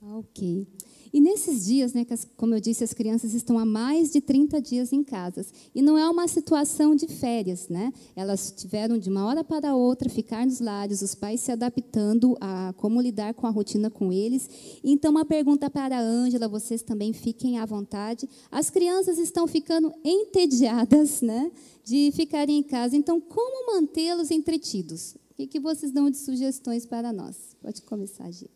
Ok. 0.00 0.66
E 1.14 1.20
nesses 1.20 1.64
dias, 1.64 1.92
né, 1.92 2.04
que, 2.04 2.12
como 2.36 2.56
eu 2.56 2.60
disse, 2.60 2.82
as 2.82 2.92
crianças 2.92 3.34
estão 3.34 3.56
há 3.56 3.64
mais 3.64 4.10
de 4.10 4.20
30 4.20 4.60
dias 4.60 4.92
em 4.92 5.04
casas. 5.04 5.46
E 5.72 5.80
não 5.80 5.96
é 5.96 6.10
uma 6.10 6.26
situação 6.26 6.96
de 6.96 7.06
férias, 7.06 7.68
né? 7.68 7.92
Elas 8.16 8.50
tiveram 8.50 8.98
de 8.98 9.08
uma 9.08 9.24
hora 9.24 9.44
para 9.44 9.76
outra 9.76 10.10
ficar 10.10 10.44
nos 10.44 10.58
lares, 10.58 11.02
os 11.02 11.14
pais 11.14 11.40
se 11.40 11.52
adaptando 11.52 12.36
a 12.40 12.74
como 12.76 13.00
lidar 13.00 13.32
com 13.32 13.46
a 13.46 13.50
rotina 13.50 13.88
com 13.88 14.12
eles. 14.12 14.50
Então, 14.82 15.12
uma 15.12 15.24
pergunta 15.24 15.70
para 15.70 15.96
a 15.96 16.02
Ângela, 16.02 16.48
vocês 16.48 16.82
também 16.82 17.12
fiquem 17.12 17.60
à 17.60 17.64
vontade. 17.64 18.28
As 18.50 18.68
crianças 18.68 19.16
estão 19.16 19.46
ficando 19.46 19.94
entediadas, 20.04 21.20
né? 21.22 21.52
De 21.84 22.10
ficarem 22.10 22.58
em 22.58 22.62
casa. 22.64 22.96
Então, 22.96 23.20
como 23.20 23.72
mantê-los 23.72 24.32
entretidos? 24.32 25.14
O 25.30 25.34
que, 25.36 25.46
que 25.46 25.60
vocês 25.60 25.92
dão 25.92 26.10
de 26.10 26.16
sugestões 26.16 26.84
para 26.84 27.12
nós? 27.12 27.54
Pode 27.62 27.82
começar, 27.82 28.28
Gia. 28.32 28.50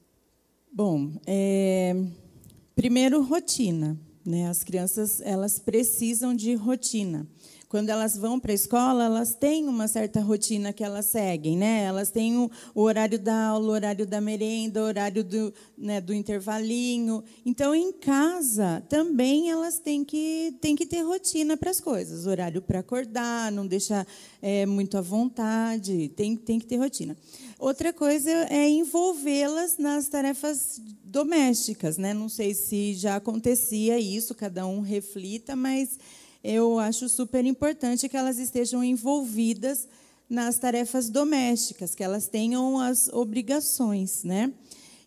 Bom, 0.73 1.13
é, 1.25 1.95
Primeiro, 2.79 3.21
rotina. 3.23 3.99
Né? 4.25 4.49
As 4.49 4.63
crianças 4.63 5.21
elas 5.23 5.59
precisam 5.59 6.33
de 6.33 6.55
rotina. 6.55 7.27
Quando 7.69 7.91
elas 7.91 8.17
vão 8.17 8.41
para 8.41 8.51
a 8.51 8.55
escola, 8.55 9.05
elas 9.05 9.35
têm 9.35 9.69
uma 9.69 9.87
certa 9.87 10.23
rotina 10.23 10.73
que 10.73 10.83
elas 10.83 11.05
seguem, 11.05 11.55
né? 11.55 11.83
Elas 11.83 12.11
têm 12.11 12.35
o, 12.39 12.51
o 12.75 12.81
horário 12.81 13.19
da 13.19 13.49
aula, 13.49 13.69
o 13.69 13.73
horário 13.73 14.07
da 14.07 14.23
merenda, 14.23 14.81
o 14.81 14.85
horário 14.87 15.23
do, 15.23 15.53
né, 15.77 16.01
do 16.01 16.15
intervalinho. 16.15 17.23
Então, 17.45 17.75
em 17.75 17.93
casa, 17.93 18.83
também 18.89 19.51
elas 19.51 19.79
têm 19.79 20.03
que, 20.03 20.57
têm 20.63 20.75
que 20.75 20.87
ter 20.87 21.03
rotina 21.03 21.59
para 21.59 21.71
as 21.71 21.79
coisas. 21.79 22.27
Horário 22.27 22.63
para 22.63 22.79
acordar, 22.79 23.53
não 23.53 23.67
deixar 23.67 24.07
é, 24.41 24.65
muito 24.65 24.97
à 24.97 25.03
vontade, 25.03 26.09
tem, 26.17 26.37
tem 26.37 26.59
que 26.59 26.67
ter 26.67 26.77
rotina. 26.77 27.15
Outra 27.59 27.93
coisa 27.93 28.31
é 28.49 28.67
envolvê-las 28.67 29.77
nas 29.77 30.09
tarefas 30.09 30.81
domésticas, 31.05 31.99
né? 31.99 32.15
Não 32.15 32.31
sei 32.31 32.55
se 32.55 32.95
já 32.95 33.17
acontecia 33.17 33.99
isso, 33.99 34.35
cada 34.35 34.67
um 34.67 34.81
reflita, 34.81 35.55
mas 35.55 35.99
eu 36.43 36.79
acho 36.79 37.09
super 37.09 37.45
importante 37.45 38.09
que 38.09 38.17
elas 38.17 38.39
estejam 38.39 38.83
envolvidas 38.83 39.89
nas 40.29 40.59
tarefas 40.59 41.09
domésticas, 41.09 41.95
que 41.95 42.05
elas 42.05 42.29
tenham 42.29 42.79
as 42.79 43.09
obrigações, 43.09 44.25
né? 44.25 44.53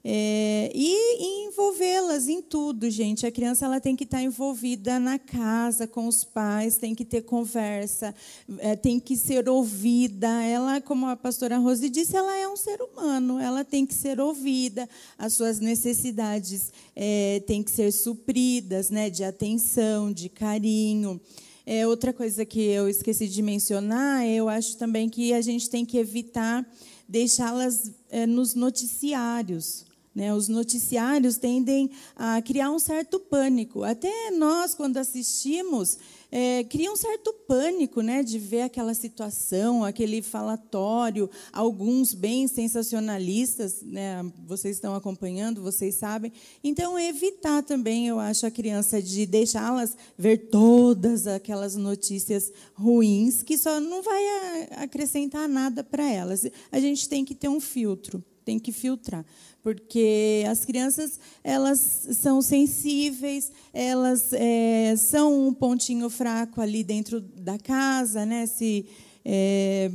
É, 0.03 0.71
e, 0.73 1.45
envolvê-las 1.47 2.27
em 2.27 2.41
tudo, 2.41 2.89
gente. 2.89 3.25
A 3.25 3.31
criança 3.31 3.65
ela 3.65 3.79
tem 3.79 3.95
que 3.95 4.03
estar 4.03 4.21
envolvida 4.21 4.99
na 4.99 5.19
casa, 5.19 5.85
com 5.85 6.07
os 6.07 6.23
pais, 6.23 6.77
tem 6.77 6.95
que 6.95 7.05
ter 7.05 7.21
conversa, 7.21 8.15
é, 8.57 8.75
tem 8.75 8.99
que 8.99 9.15
ser 9.15 9.47
ouvida. 9.47 10.27
Ela, 10.43 10.81
como 10.81 11.05
a 11.05 11.15
pastora 11.15 11.57
Rose 11.57 11.87
disse, 11.89 12.15
ela 12.15 12.35
é 12.35 12.47
um 12.47 12.57
ser 12.57 12.81
humano, 12.81 13.39
ela 13.39 13.63
tem 13.63 13.85
que 13.85 13.93
ser 13.93 14.19
ouvida, 14.19 14.89
as 15.17 15.33
suas 15.33 15.59
necessidades 15.59 16.71
é, 16.95 17.41
têm 17.45 17.61
que 17.61 17.69
ser 17.69 17.91
supridas, 17.91 18.89
né, 18.89 19.09
de 19.09 19.23
atenção, 19.23 20.11
de 20.11 20.29
carinho. 20.29 21.21
É, 21.63 21.85
outra 21.85 22.11
coisa 22.11 22.43
que 22.43 22.59
eu 22.59 22.89
esqueci 22.89 23.27
de 23.27 23.41
mencionar, 23.43 24.25
eu 24.25 24.49
acho 24.49 24.77
também 24.77 25.07
que 25.07 25.31
a 25.31 25.41
gente 25.41 25.69
tem 25.69 25.85
que 25.85 25.97
evitar 25.97 26.67
deixá-las 27.07 27.91
é, 28.09 28.25
nos 28.25 28.55
noticiários. 28.55 29.90
Né? 30.13 30.33
Os 30.33 30.49
noticiários 30.49 31.37
tendem 31.37 31.89
a 32.15 32.41
criar 32.41 32.69
um 32.69 32.79
certo 32.79 33.19
pânico. 33.19 33.83
Até 33.83 34.31
nós, 34.31 34.75
quando 34.75 34.97
assistimos, 34.97 35.97
é, 36.29 36.63
cria 36.65 36.91
um 36.91 36.95
certo 36.95 37.33
pânico 37.47 38.01
né, 38.01 38.21
de 38.21 38.39
ver 38.39 38.61
aquela 38.61 38.93
situação, 38.93 39.83
aquele 39.83 40.21
falatório, 40.21 41.29
alguns 41.51 42.13
bem 42.13 42.47
sensacionalistas, 42.47 43.81
né, 43.81 44.25
vocês 44.45 44.77
estão 44.77 44.95
acompanhando, 44.95 45.61
vocês 45.61 45.95
sabem. 45.95 46.31
Então, 46.63 46.99
evitar 46.99 47.63
também, 47.63 48.07
eu 48.07 48.19
acho, 48.19 48.45
a 48.45 48.51
criança 48.51 49.01
de 49.01 49.25
deixá-las 49.25 49.95
ver 50.17 50.49
todas 50.49 51.27
aquelas 51.27 51.75
notícias 51.75 52.51
ruins, 52.73 53.43
que 53.43 53.57
só 53.57 53.79
não 53.79 54.01
vai 54.01 54.23
acrescentar 54.77 55.47
nada 55.47 55.83
para 55.83 56.09
elas. 56.09 56.45
A 56.71 56.79
gente 56.79 57.07
tem 57.07 57.25
que 57.25 57.35
ter 57.35 57.49
um 57.49 57.59
filtro, 57.59 58.23
tem 58.45 58.57
que 58.57 58.71
filtrar 58.71 59.25
porque 59.63 60.43
as 60.49 60.65
crianças 60.65 61.19
elas 61.43 61.79
são 62.13 62.41
sensíveis, 62.41 63.51
elas 63.73 64.33
é, 64.33 64.95
são 64.97 65.47
um 65.47 65.53
pontinho 65.53 66.09
fraco 66.09 66.61
ali 66.61 66.83
dentro 66.83 67.21
da 67.21 67.57
casa, 67.57 68.25
né? 68.25 68.45
Se 68.45 68.85
é, 69.23 69.91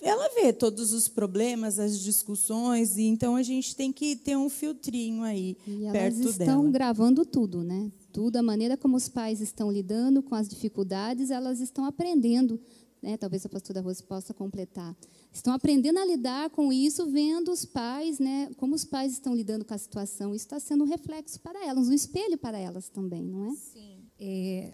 ela 0.00 0.28
vê 0.34 0.52
todos 0.52 0.92
os 0.92 1.08
problemas, 1.08 1.78
as 1.78 1.98
discussões, 2.00 2.96
e 2.96 3.02
então 3.02 3.36
a 3.36 3.42
gente 3.42 3.74
tem 3.74 3.92
que 3.92 4.14
ter 4.14 4.36
um 4.36 4.48
filtrinho 4.48 5.22
aí 5.22 5.56
e 5.66 5.80
perto 5.90 5.96
elas 5.96 6.18
estão 6.18 6.60
dela. 6.60 6.70
gravando 6.70 7.24
tudo, 7.24 7.62
né? 7.62 7.90
Tudo, 8.12 8.36
a 8.36 8.42
maneira 8.42 8.76
como 8.76 8.96
os 8.96 9.08
pais 9.08 9.40
estão 9.40 9.70
lidando 9.70 10.22
com 10.22 10.34
as 10.34 10.48
dificuldades, 10.48 11.30
elas 11.30 11.60
estão 11.60 11.84
aprendendo. 11.84 12.60
Né? 13.06 13.16
Talvez 13.16 13.46
a 13.46 13.48
pastora 13.48 13.80
Rose 13.80 14.02
possa 14.02 14.34
completar 14.34 14.96
estão 15.32 15.52
aprendendo 15.52 15.98
a 15.98 16.04
lidar 16.04 16.50
com 16.50 16.72
isso, 16.72 17.06
vendo 17.06 17.52
os 17.52 17.64
pais, 17.64 18.18
né, 18.18 18.48
como 18.56 18.74
os 18.74 18.84
pais 18.84 19.12
estão 19.12 19.34
lidando 19.34 19.64
com 19.64 19.74
a 19.74 19.78
situação. 19.78 20.34
Isso 20.34 20.46
está 20.46 20.58
sendo 20.58 20.84
um 20.84 20.86
reflexo 20.86 21.38
para 21.40 21.66
elas, 21.66 21.88
um 21.88 21.92
espelho 21.92 22.38
para 22.38 22.58
elas 22.58 22.88
também, 22.88 23.22
não 23.22 23.46
é? 23.46 23.50
Sim. 23.50 23.98
É, 24.18 24.72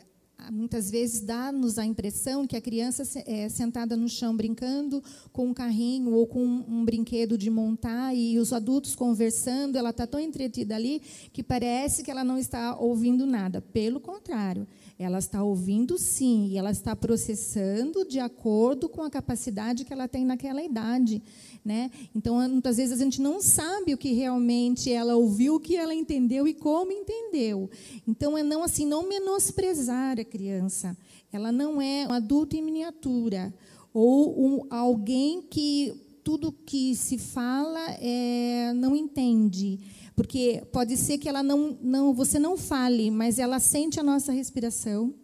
muitas 0.51 0.91
vezes 0.91 1.21
dá-nos 1.21 1.79
a 1.79 1.85
impressão 1.85 2.47
que 2.47 2.57
a 2.57 2.61
criança 2.61 3.03
é 3.27 3.49
sentada 3.49 3.97
no 3.97 4.09
chão 4.09 4.37
brincando 4.37 5.03
com 5.33 5.49
um 5.49 5.55
carrinho 5.55 6.13
ou 6.13 6.27
com 6.27 6.45
um 6.45 6.85
brinquedo 6.85 7.37
de 7.37 7.51
montar 7.51 8.15
e 8.15 8.39
os 8.39 8.53
adultos 8.53 8.95
conversando, 8.95 9.77
ela 9.77 9.91
está 9.91 10.07
tão 10.07 10.21
entretida 10.21 10.75
ali 10.77 11.01
que 11.33 11.43
parece 11.43 12.03
que 12.03 12.11
ela 12.11 12.25
não 12.25 12.39
está 12.39 12.77
ouvindo 12.77 13.27
nada. 13.27 13.61
Pelo 13.61 14.01
contrário, 14.01 14.67
ela 14.99 15.19
está 15.19 15.43
ouvindo 15.43 15.99
sim, 15.99 16.49
e 16.49 16.59
ela 16.59 16.71
está 16.71 16.95
processando 16.95 18.05
de 18.05 18.19
acordo 18.19 18.89
com 18.89 19.03
a 19.03 19.11
capacidade 19.11 19.85
que 19.85 19.93
ela 19.93 20.09
tem 20.09 20.25
naquela 20.25 20.63
idade. 20.63 21.23
Né? 21.65 21.91
Então, 22.15 22.37
muitas 22.49 22.77
vezes 22.77 23.01
a 23.01 23.05
gente 23.05 23.21
não 23.21 23.41
sabe 23.41 23.95
o 23.95 23.99
que 23.99 24.13
realmente 24.13 24.93
ela 24.93 25.15
ouviu, 25.15 25.57
o 25.57 25.61
que 25.61 25.77
ela 25.77 25.95
entendeu 25.95 26.47
e 26.47 26.55
como 26.55 26.93
entendeu. 26.93 27.71
Então, 28.07 28.37
é 28.37 28.43
não 28.43 28.63
assim, 28.63 28.87
não 28.87 29.09
menosprezar 29.09 30.19
a 30.19 30.25
criança. 30.25 30.97
Ela 31.33 31.53
não 31.53 31.81
é 31.81 32.07
um 32.09 32.13
adulto 32.13 32.57
em 32.57 32.63
miniatura 32.63 33.53
ou 33.95 34.45
um, 34.45 34.67
alguém 34.71 35.43
que 35.43 35.95
tudo 36.25 36.53
que 36.53 36.95
se 36.95 37.19
fala 37.19 37.81
é, 38.01 38.73
não 38.75 38.95
entende. 38.95 39.79
Porque 40.15 40.63
pode 40.73 40.97
ser 40.97 41.19
que 41.19 41.29
ela 41.29 41.43
não, 41.43 41.79
não, 41.81 42.13
você 42.13 42.39
não 42.39 42.57
fale, 42.57 43.11
mas 43.11 43.39
ela 43.39 43.59
sente 43.59 43.99
a 43.99 44.03
nossa 44.03 44.31
respiração, 44.33 45.15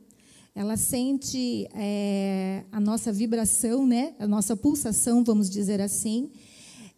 ela 0.54 0.76
sente 0.76 1.68
é, 1.74 2.64
a 2.72 2.80
nossa 2.80 3.12
vibração, 3.12 3.86
né? 3.86 4.14
a 4.18 4.26
nossa 4.26 4.56
pulsação, 4.56 5.22
vamos 5.22 5.48
dizer 5.48 5.80
assim. 5.80 6.30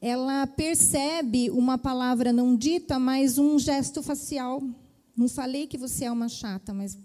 Ela 0.00 0.46
percebe 0.46 1.50
uma 1.50 1.76
palavra 1.76 2.32
não 2.32 2.56
dita, 2.56 2.98
mas 2.98 3.36
um 3.36 3.58
gesto 3.58 4.02
facial. 4.02 4.62
Não 5.14 5.28
falei 5.28 5.66
que 5.66 5.76
você 5.76 6.06
é 6.06 6.10
uma 6.10 6.28
chata, 6.28 6.72
mas 6.72 6.96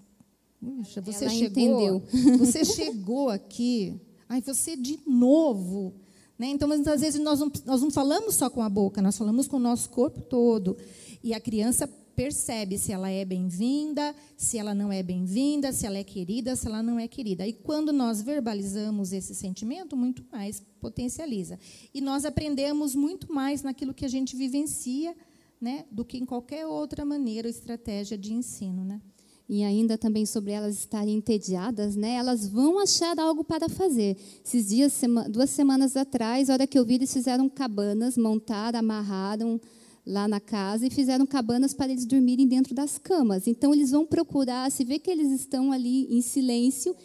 puxa, 0.61 1.01
você 1.01 1.25
ela 1.25 1.33
chegou, 1.33 1.63
entendeu. 1.63 2.37
você 2.37 2.63
chegou 2.63 3.29
aqui. 3.29 3.99
Ai, 4.29 4.41
você 4.41 4.77
de 4.77 4.99
novo. 5.05 5.93
Né? 6.37 6.47
Então, 6.47 6.67
muitas 6.67 7.01
vezes, 7.01 7.19
nós 7.21 7.39
não, 7.39 7.51
nós 7.65 7.81
não 7.81 7.89
falamos 7.89 8.35
só 8.35 8.49
com 8.49 8.61
a 8.61 8.69
boca, 8.69 9.01
nós 9.01 9.17
falamos 9.17 9.47
com 9.47 9.57
o 9.57 9.59
nosso 9.59 9.89
corpo 9.89 10.21
todo. 10.21 10.77
E 11.23 11.33
a 11.33 11.39
criança 11.39 11.87
percebe 12.15 12.77
se 12.77 12.91
ela 12.91 13.09
é 13.09 13.25
bem-vinda, 13.25 14.15
se 14.37 14.57
ela 14.57 14.73
não 14.73 14.91
é 14.91 15.03
bem-vinda, 15.03 15.73
se 15.73 15.85
ela 15.85 15.97
é 15.97 16.03
querida, 16.03 16.55
se 16.55 16.67
ela 16.67 16.81
não 16.81 16.97
é 16.97 17.07
querida. 17.07 17.45
E 17.45 17.53
quando 17.53 17.91
nós 17.91 18.21
verbalizamos 18.21 19.11
esse 19.11 19.35
sentimento, 19.35 19.97
muito 19.97 20.23
mais 20.31 20.61
potencializa. 20.79 21.59
E 21.93 21.99
nós 21.99 22.25
aprendemos 22.25 22.95
muito 22.95 23.31
mais 23.33 23.63
naquilo 23.63 23.93
que 23.93 24.05
a 24.05 24.09
gente 24.09 24.35
vivencia, 24.35 25.15
né, 25.59 25.85
do 25.91 26.05
que 26.05 26.17
em 26.17 26.25
qualquer 26.25 26.65
outra 26.65 27.03
maneira 27.03 27.47
ou 27.47 27.49
estratégia 27.49 28.17
de 28.17 28.33
ensino, 28.33 28.83
né? 28.83 29.01
E 29.47 29.63
ainda 29.63 29.97
também 29.97 30.25
sobre 30.25 30.51
elas 30.51 30.75
estarem 30.79 31.15
entediadas, 31.15 31.95
né? 31.95 32.15
Elas 32.15 32.47
vão 32.47 32.79
achar 32.79 33.17
algo 33.19 33.43
para 33.43 33.69
fazer. 33.69 34.17
Esses 34.43 34.69
dias, 34.69 34.91
sema, 34.93 35.29
duas 35.29 35.51
semanas 35.51 35.95
atrás, 35.95 36.49
a 36.49 36.53
hora 36.53 36.67
que 36.67 36.77
eu 36.77 36.85
vi, 36.85 36.95
eles 36.95 37.13
fizeram 37.13 37.47
cabanas, 37.47 38.17
montaram, 38.17 38.79
amarraram 38.79 39.61
lá 40.05 40.27
na 40.27 40.39
casa 40.39 40.85
e 40.85 40.89
fizeram 40.89 41.25
cabanas 41.25 41.73
para 41.73 41.91
eles 41.91 42.05
dormirem 42.05 42.47
dentro 42.47 42.73
das 42.73 42.97
camas. 42.97 43.47
Então 43.47 43.73
eles 43.73 43.91
vão 43.91 44.05
procurar, 44.05 44.71
se 44.71 44.83
vê 44.83 44.97
que 44.97 45.11
eles 45.11 45.31
estão 45.31 45.71
ali 45.71 46.07
em 46.15 46.21
silêncio, 46.21 46.95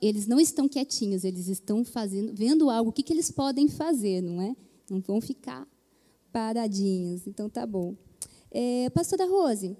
eles 0.00 0.26
não 0.26 0.38
estão 0.38 0.68
quietinhos, 0.68 1.24
eles 1.24 1.48
estão 1.48 1.84
fazendo, 1.84 2.34
vendo 2.34 2.68
algo, 2.68 2.90
o 2.90 2.92
que, 2.92 3.02
que 3.02 3.12
eles 3.12 3.30
podem 3.30 3.68
fazer, 3.68 4.20
não 4.20 4.40
é? 4.42 4.54
Não 4.90 5.00
vão 5.00 5.20
ficar 5.20 5.66
paradinhos. 6.30 7.26
Então 7.26 7.48
tá 7.48 7.66
bom. 7.66 7.94
É, 8.50 8.90
Pastora 8.90 9.26
Rose, 9.26 9.76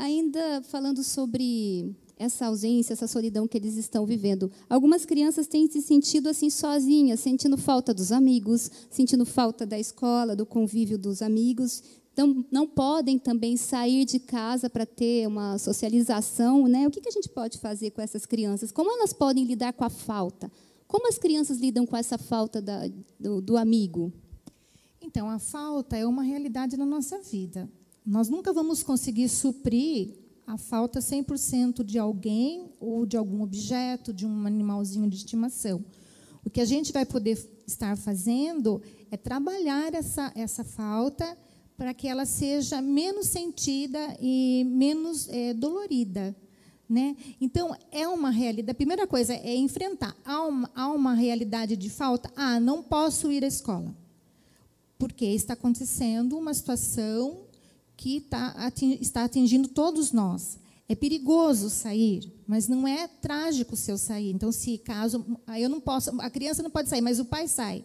ainda 0.00 0.62
falando 0.62 1.04
sobre 1.04 1.94
essa 2.16 2.46
ausência, 2.46 2.94
essa 2.94 3.06
solidão 3.06 3.46
que 3.46 3.56
eles 3.56 3.76
estão 3.76 4.06
vivendo. 4.06 4.50
Algumas 4.68 5.04
crianças 5.04 5.46
têm 5.46 5.70
se 5.70 5.82
sentido 5.82 6.28
assim 6.28 6.48
sozinhas, 6.48 7.20
sentindo 7.20 7.56
falta 7.58 7.92
dos 7.92 8.10
amigos, 8.10 8.70
sentindo 8.90 9.26
falta 9.26 9.66
da 9.66 9.78
escola, 9.78 10.34
do 10.34 10.46
convívio 10.46 10.98
dos 10.98 11.20
amigos. 11.20 11.82
Então, 12.14 12.44
não 12.50 12.66
podem 12.66 13.18
também 13.18 13.58
sair 13.58 14.06
de 14.06 14.18
casa 14.18 14.70
para 14.70 14.86
ter 14.86 15.28
uma 15.28 15.58
socialização. 15.58 16.66
Né? 16.66 16.86
O 16.86 16.90
que, 16.90 17.06
a 17.06 17.12
gente 17.12 17.28
pode 17.28 17.58
fazer 17.58 17.90
com 17.90 18.00
essas 18.00 18.24
crianças? 18.24 18.72
Como 18.72 18.90
elas 18.90 19.12
podem 19.12 19.44
lidar 19.44 19.74
com 19.74 19.84
a 19.84 19.90
falta? 19.90 20.50
Como 20.88 21.08
as 21.08 21.18
crianças 21.18 21.58
lidam 21.58 21.86
com 21.86 21.96
essa 21.96 22.16
falta 22.16 22.60
da, 22.60 22.88
do, 23.18 23.40
do 23.40 23.56
amigo? 23.56 24.12
Então, 25.00 25.30
a 25.30 25.38
falta 25.38 25.96
é 25.96 26.06
uma 26.06 26.22
realidade 26.22 26.76
na 26.76 26.86
nossa 26.86 27.18
vida. 27.20 27.68
Nós 28.10 28.28
nunca 28.28 28.52
vamos 28.52 28.82
conseguir 28.82 29.28
suprir 29.28 30.16
a 30.44 30.58
falta 30.58 30.98
100% 30.98 31.84
de 31.84 31.96
alguém 31.96 32.72
ou 32.80 33.06
de 33.06 33.16
algum 33.16 33.40
objeto, 33.40 34.12
de 34.12 34.26
um 34.26 34.48
animalzinho 34.48 35.08
de 35.08 35.14
estimação. 35.14 35.84
O 36.44 36.50
que 36.50 36.60
a 36.60 36.64
gente 36.64 36.92
vai 36.92 37.06
poder 37.06 37.38
estar 37.64 37.96
fazendo 37.96 38.82
é 39.12 39.16
trabalhar 39.16 39.94
essa, 39.94 40.32
essa 40.34 40.64
falta 40.64 41.38
para 41.76 41.94
que 41.94 42.08
ela 42.08 42.26
seja 42.26 42.82
menos 42.82 43.28
sentida 43.28 44.16
e 44.20 44.64
menos 44.66 45.28
é, 45.28 45.54
dolorida. 45.54 46.34
Né? 46.88 47.14
Então, 47.40 47.76
é 47.92 48.08
uma 48.08 48.30
realidade. 48.30 48.72
A 48.72 48.74
primeira 48.74 49.06
coisa 49.06 49.34
é 49.34 49.54
enfrentar. 49.54 50.16
Há 50.24 50.42
uma, 50.42 50.70
há 50.74 50.88
uma 50.88 51.14
realidade 51.14 51.76
de 51.76 51.88
falta? 51.88 52.28
Ah, 52.34 52.58
não 52.58 52.82
posso 52.82 53.30
ir 53.30 53.44
à 53.44 53.46
escola. 53.46 53.94
Porque 54.98 55.26
está 55.26 55.52
acontecendo 55.52 56.36
uma 56.36 56.52
situação 56.52 57.48
que 58.00 58.18
tá, 58.18 58.72
está 58.98 59.24
atingindo 59.24 59.68
todos 59.68 60.10
nós. 60.10 60.58
É 60.88 60.94
perigoso 60.94 61.68
sair, 61.68 62.32
mas 62.46 62.66
não 62.66 62.88
é 62.88 63.06
trágico 63.06 63.76
se 63.76 63.92
eu 63.92 63.98
sair. 63.98 64.32
Então, 64.32 64.50
se 64.50 64.78
caso. 64.78 65.24
Eu 65.58 65.68
não 65.68 65.80
posso. 65.80 66.10
A 66.20 66.30
criança 66.30 66.62
não 66.62 66.70
pode 66.70 66.88
sair, 66.88 67.02
mas 67.02 67.20
o 67.20 67.26
pai 67.26 67.46
sai. 67.46 67.84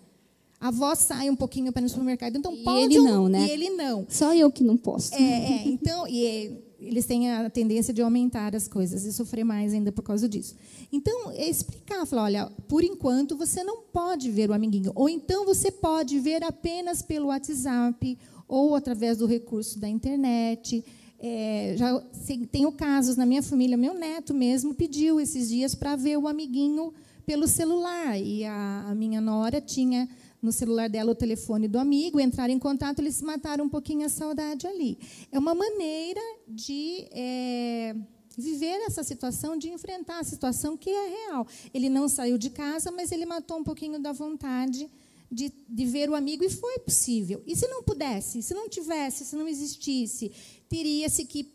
A 0.57 0.69
avó 0.69 0.95
sai 0.95 1.29
um 1.29 1.35
pouquinho 1.35 1.71
para 1.71 1.81
ir 1.81 1.83
no 1.83 1.89
supermercado. 1.89 2.37
Então, 2.37 2.53
e 2.53 2.63
pode. 2.63 2.95
ele 2.95 2.99
não, 2.99 3.27
né? 3.27 3.45
E 3.45 3.51
ele 3.51 3.69
não. 3.71 4.07
Só 4.09 4.33
eu 4.33 4.49
que 4.49 4.63
não 4.63 4.77
posso. 4.77 5.13
É, 5.13 5.17
é 5.21 5.67
então. 5.67 6.07
E 6.07 6.25
é, 6.25 6.63
eles 6.79 7.05
têm 7.05 7.29
a 7.29 7.49
tendência 7.49 7.93
de 7.93 8.01
aumentar 8.01 8.55
as 8.55 8.69
coisas 8.69 9.03
e 9.03 9.11
sofrer 9.11 9.43
mais 9.43 9.73
ainda 9.73 9.91
por 9.91 10.01
causa 10.01 10.29
disso. 10.29 10.55
Então, 10.91 11.29
é 11.31 11.47
explicar, 11.47 12.05
falar, 12.05 12.23
olha, 12.23 12.51
por 12.69 12.85
enquanto 12.85 13.35
você 13.35 13.65
não 13.65 13.81
pode 13.81 14.31
ver 14.31 14.49
o 14.49 14.53
amiguinho, 14.53 14.93
ou 14.95 15.09
então 15.09 15.45
você 15.45 15.69
pode 15.69 16.17
ver 16.19 16.41
apenas 16.41 17.01
pelo 17.01 17.27
WhatsApp 17.27 18.17
ou 18.47 18.75
através 18.75 19.17
do 19.17 19.25
recurso 19.25 19.79
da 19.79 19.87
internet. 19.87 20.83
É, 21.19 21.75
já 21.77 22.03
tenho 22.51 22.71
casos 22.71 23.15
na 23.15 23.25
minha 23.25 23.41
família, 23.41 23.77
meu 23.77 23.93
neto 23.93 24.33
mesmo 24.33 24.73
pediu 24.73 25.19
esses 25.19 25.49
dias 25.49 25.73
para 25.73 25.95
ver 25.95 26.17
o 26.17 26.27
amiguinho 26.27 26.93
pelo 27.25 27.47
celular 27.47 28.19
e 28.19 28.45
a, 28.45 28.85
a, 28.89 28.95
minha 28.95 29.19
nora 29.19 29.59
tinha 29.59 30.07
no 30.41 30.51
celular 30.51 30.87
dela 30.87 31.11
o 31.11 31.15
telefone 31.15 31.67
do 31.67 31.79
amigo, 31.79 32.19
entraram 32.19 32.53
em 32.53 32.59
contato, 32.59 32.99
eles 32.99 33.21
mataram 33.21 33.65
um 33.65 33.69
pouquinho 33.69 34.05
a 34.05 34.09
saudade 34.09 34.67
ali. 34.67 34.99
É 35.31 35.39
uma 35.39 35.55
maneira 35.55 36.21
de 36.47 37.07
é, 37.11 37.95
viver 38.37 38.81
essa 38.85 39.03
situação, 39.03 39.57
de 39.57 39.69
enfrentar 39.69 40.19
a 40.19 40.23
situação 40.23 40.77
que 40.77 40.89
é 40.89 41.07
real. 41.07 41.47
Ele 41.73 41.89
não 41.89 42.07
saiu 42.07 42.37
de 42.37 42.51
casa, 42.51 42.91
mas 42.91 43.11
ele 43.11 43.25
matou 43.25 43.57
um 43.57 43.63
pouquinho 43.63 43.99
da 43.99 44.11
vontade 44.11 44.87
de, 45.31 45.51
de 45.67 45.85
ver 45.85 46.09
o 46.09 46.15
amigo 46.15 46.43
e 46.43 46.49
foi 46.49 46.79
possível. 46.79 47.41
E 47.45 47.55
se 47.55 47.67
não 47.67 47.83
pudesse, 47.83 48.41
se 48.41 48.53
não 48.53 48.69
tivesse, 48.69 49.25
se 49.25 49.35
não 49.35 49.47
existisse, 49.47 50.31
teria-se 50.69 51.25
que 51.25 51.53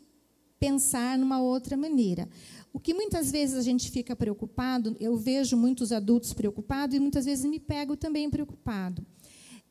pensar 0.59 1.17
numa 1.17 1.41
outra 1.41 1.75
maneira. 1.75 2.29
O 2.73 2.79
que 2.79 2.93
muitas 2.93 3.31
vezes 3.31 3.57
a 3.57 3.61
gente 3.61 3.89
fica 3.91 4.15
preocupado, 4.15 4.95
eu 4.99 5.17
vejo 5.17 5.57
muitos 5.57 5.91
adultos 5.91 6.33
preocupados 6.33 6.95
e 6.95 6.99
muitas 6.99 7.25
vezes 7.25 7.43
me 7.45 7.59
pego 7.59 7.97
também 7.97 8.29
preocupado 8.29 9.05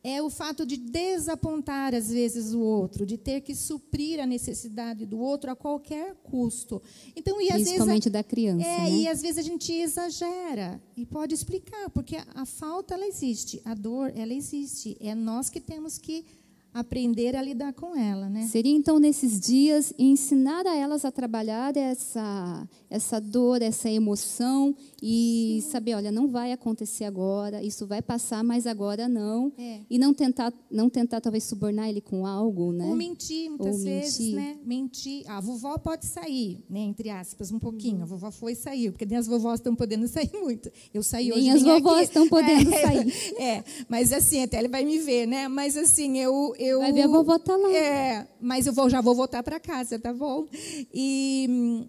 é 0.03 0.21
o 0.21 0.29
fato 0.29 0.65
de 0.65 0.77
desapontar, 0.77 1.93
às 1.93 2.09
vezes, 2.09 2.53
o 2.53 2.59
outro, 2.59 3.05
de 3.05 3.17
ter 3.17 3.41
que 3.41 3.53
suprir 3.53 4.19
a 4.19 4.25
necessidade 4.25 5.05
do 5.05 5.19
outro 5.19 5.51
a 5.51 5.55
qualquer 5.55 6.15
custo. 6.23 6.81
Então, 7.15 7.39
e 7.39 7.49
às 7.49 7.61
Principalmente 7.61 8.09
vezes, 8.09 8.11
da 8.11 8.23
criança. 8.23 8.65
É, 8.65 8.79
né? 8.79 8.91
e 8.91 9.07
às 9.07 9.21
vezes 9.21 9.37
a 9.37 9.41
gente 9.41 9.71
exagera. 9.71 10.81
E 10.97 11.05
pode 11.05 11.35
explicar, 11.35 11.89
porque 11.91 12.15
a, 12.15 12.25
a 12.35 12.45
falta 12.45 12.95
ela 12.95 13.05
existe, 13.05 13.61
a 13.63 13.73
dor 13.73 14.11
ela 14.15 14.33
existe. 14.33 14.97
É 14.99 15.13
nós 15.13 15.49
que 15.49 15.59
temos 15.59 15.97
que 15.97 16.25
aprender 16.73 17.35
a 17.35 17.41
lidar 17.41 17.73
com 17.73 17.95
ela, 17.95 18.29
né? 18.29 18.47
Seria 18.47 18.75
então 18.75 18.99
nesses 18.99 19.39
dias 19.39 19.93
ensinar 19.97 20.65
a 20.65 20.75
elas 20.75 21.03
a 21.03 21.11
trabalhar 21.11 21.75
essa 21.75 22.67
essa 22.89 23.19
dor, 23.21 23.61
essa 23.61 23.89
emoção 23.89 24.75
e 25.01 25.59
Sim. 25.61 25.69
saber, 25.69 25.95
olha, 25.95 26.11
não 26.11 26.27
vai 26.27 26.51
acontecer 26.51 27.05
agora, 27.05 27.63
isso 27.63 27.87
vai 27.87 28.01
passar, 28.01 28.43
mas 28.43 28.67
agora 28.67 29.07
não. 29.07 29.51
É. 29.57 29.79
E 29.89 29.97
não 29.97 30.13
tentar 30.13 30.53
não 30.69 30.89
tentar 30.89 31.21
talvez 31.21 31.43
subornar 31.43 31.89
ele 31.89 32.01
com 32.01 32.25
algo, 32.25 32.71
né? 32.71 32.85
Ou 32.85 32.95
mentir 32.95 33.49
muitas 33.49 33.77
Ou 33.77 33.83
vezes, 33.83 34.19
mentir. 34.19 34.35
né? 34.35 34.57
Mentir. 34.63 35.23
A 35.29 35.39
vovó 35.39 35.77
pode 35.77 36.05
sair, 36.05 36.63
né, 36.69 36.79
entre 36.79 37.09
aspas, 37.09 37.51
um 37.51 37.59
pouquinho. 37.59 37.97
Uhum. 37.97 38.03
A 38.03 38.05
vovó 38.05 38.31
foi 38.31 38.53
e 38.53 38.55
saiu, 38.55 38.91
porque 38.91 39.05
nem 39.05 39.17
as 39.17 39.27
vovós 39.27 39.59
estão 39.59 39.75
podendo 39.75 40.07
sair 40.09 40.31
muito. 40.33 40.71
Eu 40.93 41.03
saí 41.03 41.29
nem 41.29 41.33
hoje, 41.33 41.41
nem 41.43 41.51
as 41.51 41.63
vovós 41.63 42.03
estão 42.03 42.27
podendo 42.27 42.71
é, 42.73 42.81
sair. 42.81 43.13
É, 43.41 43.63
mas 43.89 44.11
assim, 44.13 44.43
até 44.43 44.59
ele 44.59 44.67
vai 44.67 44.83
me 44.85 44.99
ver, 44.99 45.25
né? 45.25 45.47
Mas 45.47 45.75
assim, 45.77 46.17
eu 46.17 46.53
eu 46.61 46.79
Vai 46.79 46.93
ver 46.93 47.03
a 47.03 47.07
vovó 47.07 47.39
tá 47.39 47.55
lá. 47.55 47.73
É, 47.73 48.27
mas 48.39 48.67
eu 48.67 48.73
vou, 48.73 48.89
já 48.89 49.01
vou 49.01 49.15
voltar 49.15 49.41
para 49.41 49.59
casa, 49.59 49.97
tá 49.97 50.13
bom? 50.13 50.47
E, 50.93 51.87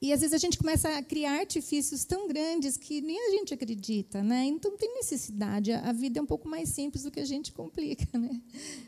e 0.00 0.12
às 0.12 0.20
vezes 0.20 0.32
a 0.32 0.38
gente 0.38 0.56
começa 0.56 0.88
a 0.88 1.02
criar 1.02 1.40
artifícios 1.40 2.04
tão 2.04 2.26
grandes 2.28 2.76
que 2.76 3.00
nem 3.00 3.18
a 3.28 3.30
gente 3.32 3.52
acredita, 3.52 4.22
né? 4.22 4.44
Então 4.46 4.76
tem 4.76 4.94
necessidade. 4.94 5.72
A 5.72 5.92
vida 5.92 6.18
é 6.18 6.22
um 6.22 6.26
pouco 6.26 6.48
mais 6.48 6.68
simples 6.70 7.02
do 7.02 7.10
que 7.10 7.20
a 7.20 7.24
gente 7.24 7.52
complica, 7.52 8.06
né? 8.18 8.40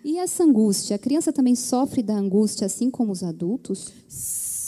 E 0.04 0.18
essa 0.18 0.44
angústia? 0.44 0.96
A 0.96 0.98
criança 0.98 1.32
também 1.32 1.54
sofre 1.54 2.02
da 2.02 2.14
angústia 2.14 2.66
assim 2.66 2.90
como 2.90 3.12
os 3.12 3.22
adultos? 3.22 3.92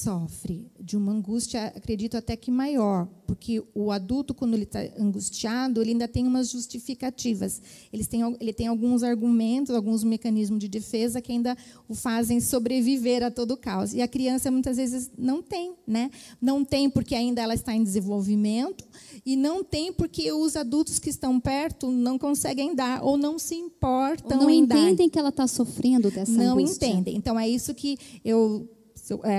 Sofre 0.03 0.67
de 0.81 0.97
uma 0.97 1.13
angústia, 1.13 1.67
acredito 1.67 2.17
até 2.17 2.37
que 2.37 2.51
maior, 2.51 3.07
porque 3.27 3.63
o 3.75 3.93
adulto, 3.93 4.35
quando 4.35 4.55
ele 4.55 4.65
está 4.65 4.81
angustiado, 4.99 5.81
ele 5.81 5.93
ainda 5.93 6.09
tem 6.09 6.27
umas 6.27 6.51
justificativas. 6.51 7.63
Ele 7.93 8.05
tem, 8.05 8.21
ele 8.41 8.53
tem 8.53 8.67
alguns 8.67 9.03
argumentos, 9.03 9.75
alguns 9.75 10.03
mecanismos 10.03 10.59
de 10.59 10.69
defesa 10.69 11.21
que 11.21 11.33
ainda 11.33 11.57
o 11.89 11.95
fazem 11.95 12.41
sobreviver 12.41 13.23
a 13.23 13.31
todo 13.31 13.53
o 13.53 13.57
caos. 13.57 13.95
E 13.95 14.03
a 14.03 14.09
criança, 14.09 14.51
muitas 14.51 14.77
vezes, 14.77 15.11
não 15.17 15.41
tem. 15.41 15.75
Né? 15.87 16.11
Não 16.41 16.65
tem 16.65 16.91
porque 16.91 17.15
ainda 17.15 17.41
ela 17.41 17.55
está 17.55 17.75
em 17.75 17.83
desenvolvimento, 17.83 18.85
e 19.25 19.37
não 19.37 19.63
tem 19.63 19.93
porque 19.93 20.33
os 20.33 20.57
adultos 20.57 20.99
que 20.99 21.11
estão 21.11 21.39
perto 21.39 21.91
não 21.91 22.19
conseguem 22.19 22.75
dar, 22.75 23.03
ou 23.05 23.17
não 23.17 23.39
se 23.39 23.55
importam 23.55 24.39
ou 24.39 24.45
não 24.45 24.51
em 24.51 24.61
entendem 24.61 25.07
dar. 25.07 25.13
que 25.13 25.19
ela 25.19 25.29
está 25.29 25.47
sofrendo 25.47 26.11
dessa 26.11 26.33
não 26.33 26.59
angústia. 26.59 26.89
Não 26.89 26.95
entendem. 26.95 27.17
Então, 27.17 27.39
é 27.39 27.49
isso 27.49 27.73
que 27.73 27.97
eu 28.25 28.69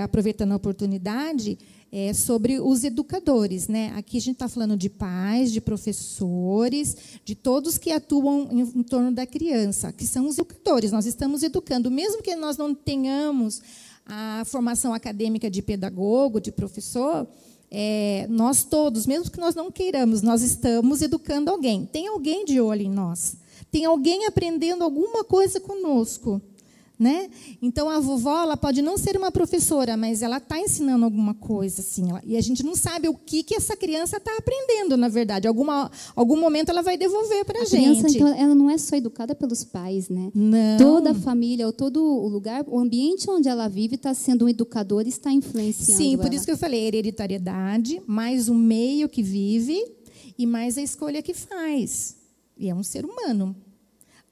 aproveitando 0.04 0.52
a 0.52 0.56
oportunidade, 0.56 1.58
é 1.92 2.12
sobre 2.12 2.60
os 2.60 2.84
educadores. 2.84 3.68
Né? 3.68 3.94
Aqui 3.96 4.18
a 4.18 4.22
gente 4.22 4.34
está 4.34 4.50
falando 4.50 4.76
de 4.76 4.90
pais, 4.90 5.52
de 5.52 5.62
professores, 5.62 6.98
de 7.24 7.36
todos 7.36 7.78
que 7.78 7.92
atuam 7.92 8.50
em, 8.52 8.62
em, 8.62 8.84
torno 8.84 9.12
da 9.12 9.28
criança, 9.28 9.92
que 9.92 10.06
são 10.06 10.28
os 10.28 10.40
educadores. 10.40 10.92
Nós 10.92 11.06
estamos 11.06 11.44
educando, 11.44 11.92
mesmo 11.92 12.24
que 12.24 12.36
nós 12.36 12.58
não 12.58 12.74
tenhamos 12.74 13.62
a 14.06 14.44
formação 14.46 14.94
acadêmica 14.94 15.52
de 15.52 15.62
pedagogo, 15.62 16.42
de 16.42 16.52
professor, 16.52 17.28
é, 17.70 18.28
nós 18.30 18.64
todos, 18.64 19.08
mesmo 19.08 19.32
que 19.32 19.40
nós 19.40 19.56
não 19.56 19.72
queiramos, 19.72 20.22
nós 20.22 20.42
estamos 20.42 21.02
educando 21.02 21.50
alguém. 21.50 21.86
Tem 21.86 22.08
alguém 22.08 22.44
de 22.44 22.60
olho 22.60 22.82
em 22.82 22.90
nós. 22.90 23.36
Tem 23.72 23.86
alguém 23.86 24.26
aprendendo 24.26 24.84
alguma 24.84 25.24
coisa 25.24 25.60
conosco. 25.60 26.42
Né? 27.00 27.30
Então 27.62 27.90
a 27.90 28.00
vovó 28.00 28.44
ela 28.44 28.56
pode 28.56 28.82
não 28.82 28.98
ser 28.98 29.18
uma 29.18 29.32
professora, 29.32 29.98
mas 29.98 30.22
ela 30.22 30.38
está 30.38 30.60
ensinando 30.60 31.06
alguma 31.06 31.34
coisa 31.34 31.82
assim, 31.82 32.10
ela, 32.10 32.22
e 32.26 32.38
a 32.38 32.42
gente 32.42 32.64
não 32.64 32.76
sabe 32.76 33.10
o 33.10 33.14
que 33.14 33.44
que 33.44 33.56
essa 33.56 33.76
criança 33.76 34.18
está 34.18 34.32
aprendendo, 34.38 34.96
na 34.96 35.10
verdade. 35.10 35.48
Alguma 35.48 35.92
algum 36.16 36.40
momento 36.40 36.70
ela 36.70 36.82
vai 36.82 36.98
devolver 36.98 37.46
para 37.46 37.62
a 37.62 37.66
gente. 37.66 38.02
Criança, 38.02 38.10
então, 38.10 38.28
ela 38.36 38.56
não 38.56 38.70
é 38.70 38.78
só 38.78 38.96
educada 38.96 39.34
pelos 39.36 39.64
pais, 39.64 40.10
né? 40.10 40.32
Não. 40.34 40.78
Toda 40.78 41.12
a 41.12 41.16
família, 41.16 41.66
ou 41.66 41.74
todo 41.74 42.04
o 42.04 42.28
lugar, 42.28 42.64
o 42.68 42.80
ambiente 42.80 43.30
onde 43.30 43.50
ela 43.50 43.68
vive 43.68 43.96
está 43.96 44.14
sendo 44.14 44.46
um 44.46 44.50
educador, 44.50 45.06
e 45.06 45.10
está 45.10 45.32
influenciando. 45.32 46.02
Sim, 46.02 46.18
por 46.18 46.28
ela. 46.28 46.36
isso 46.36 46.46
que 46.46 46.52
eu 46.52 46.58
falei 46.58 46.86
hereditariedade, 46.86 48.02
mais 48.06 48.50
o 48.50 48.54
meio 48.54 49.10
que 49.10 49.24
vive 49.24 49.84
e 50.38 50.46
mais 50.46 50.78
a 50.78 50.82
escolha 50.82 51.22
que 51.22 51.34
faz. 51.34 52.16
E 52.58 52.70
é 52.70 52.76
um 52.76 52.84
ser 52.84 53.06
humano. 53.06 53.56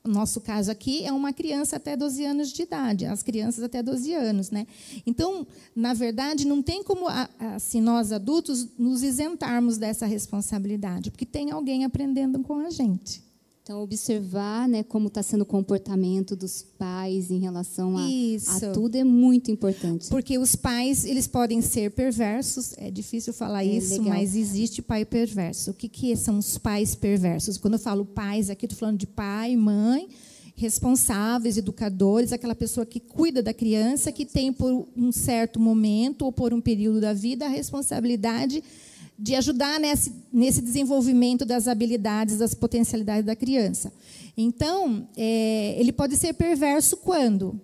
Nosso 0.03 0.41
caso 0.41 0.71
aqui 0.71 1.05
é 1.05 1.11
uma 1.11 1.31
criança 1.31 1.75
até 1.75 1.95
12 1.95 2.25
anos 2.25 2.51
de 2.51 2.63
idade, 2.63 3.05
as 3.05 3.21
crianças 3.21 3.63
até 3.63 3.83
12 3.83 4.13
anos, 4.13 4.49
né? 4.49 4.65
Então, 5.05 5.45
na 5.75 5.93
verdade, 5.93 6.47
não 6.47 6.61
tem 6.61 6.83
como 6.83 7.05
assim 7.07 7.79
nós 7.79 8.11
adultos 8.11 8.67
nos 8.79 9.03
isentarmos 9.03 9.77
dessa 9.77 10.07
responsabilidade, 10.07 11.11
porque 11.11 11.25
tem 11.25 11.51
alguém 11.51 11.85
aprendendo 11.85 12.39
com 12.39 12.59
a 12.65 12.69
gente. 12.71 13.30
Então, 13.63 13.83
observar 13.83 14.67
né, 14.67 14.81
como 14.81 15.07
está 15.07 15.21
sendo 15.21 15.41
o 15.41 15.45
comportamento 15.45 16.35
dos 16.35 16.63
pais 16.79 17.29
em 17.29 17.37
relação 17.37 17.95
a, 17.95 18.01
a, 18.01 18.71
tudo 18.73 18.95
é 18.95 19.03
muito 19.03 19.51
importante. 19.51 20.09
Porque 20.09 20.39
os 20.39 20.55
pais 20.55 21.05
eles 21.05 21.27
podem 21.27 21.61
ser 21.61 21.91
perversos, 21.91 22.73
é 22.77 22.89
difícil 22.89 23.31
falar 23.33 23.63
é, 23.63 23.67
isso, 23.67 23.99
legal. 23.99 24.15
mas 24.15 24.35
existe 24.35 24.81
pai 24.81 25.05
perverso. 25.05 25.69
O 25.69 25.73
que, 25.75 25.87
que 25.87 26.15
são 26.15 26.39
os 26.39 26.57
pais 26.57 26.95
perversos? 26.95 27.59
Quando 27.59 27.73
eu 27.73 27.79
falo 27.79 28.03
pais, 28.03 28.49
aqui 28.49 28.65
estou 28.65 28.79
falando 28.79 28.97
de 28.97 29.05
pai, 29.05 29.55
mãe, 29.55 30.09
responsáveis, 30.55 31.55
educadores, 31.55 32.33
aquela 32.33 32.55
pessoa 32.55 32.83
que 32.83 32.99
cuida 32.99 33.43
da 33.43 33.53
criança, 33.53 34.11
que 34.11 34.25
tem 34.25 34.51
por 34.51 34.87
um 34.97 35.11
certo 35.11 35.59
momento 35.59 36.25
ou 36.25 36.31
por 36.31 36.51
um 36.51 36.59
período 36.59 36.99
da 36.99 37.13
vida 37.13 37.45
a 37.45 37.49
responsabilidade 37.49 38.55
de 38.55 38.63
ajudar 39.35 39.79
nesse, 39.79 40.11
nesse 40.33 40.61
desenvolvimento 40.61 41.45
das 41.45 41.67
habilidades, 41.67 42.37
das 42.37 42.53
potencialidades 42.53 43.25
da 43.25 43.35
criança. 43.35 43.93
Então, 44.35 45.07
é, 45.15 45.75
ele 45.79 45.91
pode 45.91 46.17
ser 46.17 46.33
perverso 46.33 46.97
quando? 46.97 47.59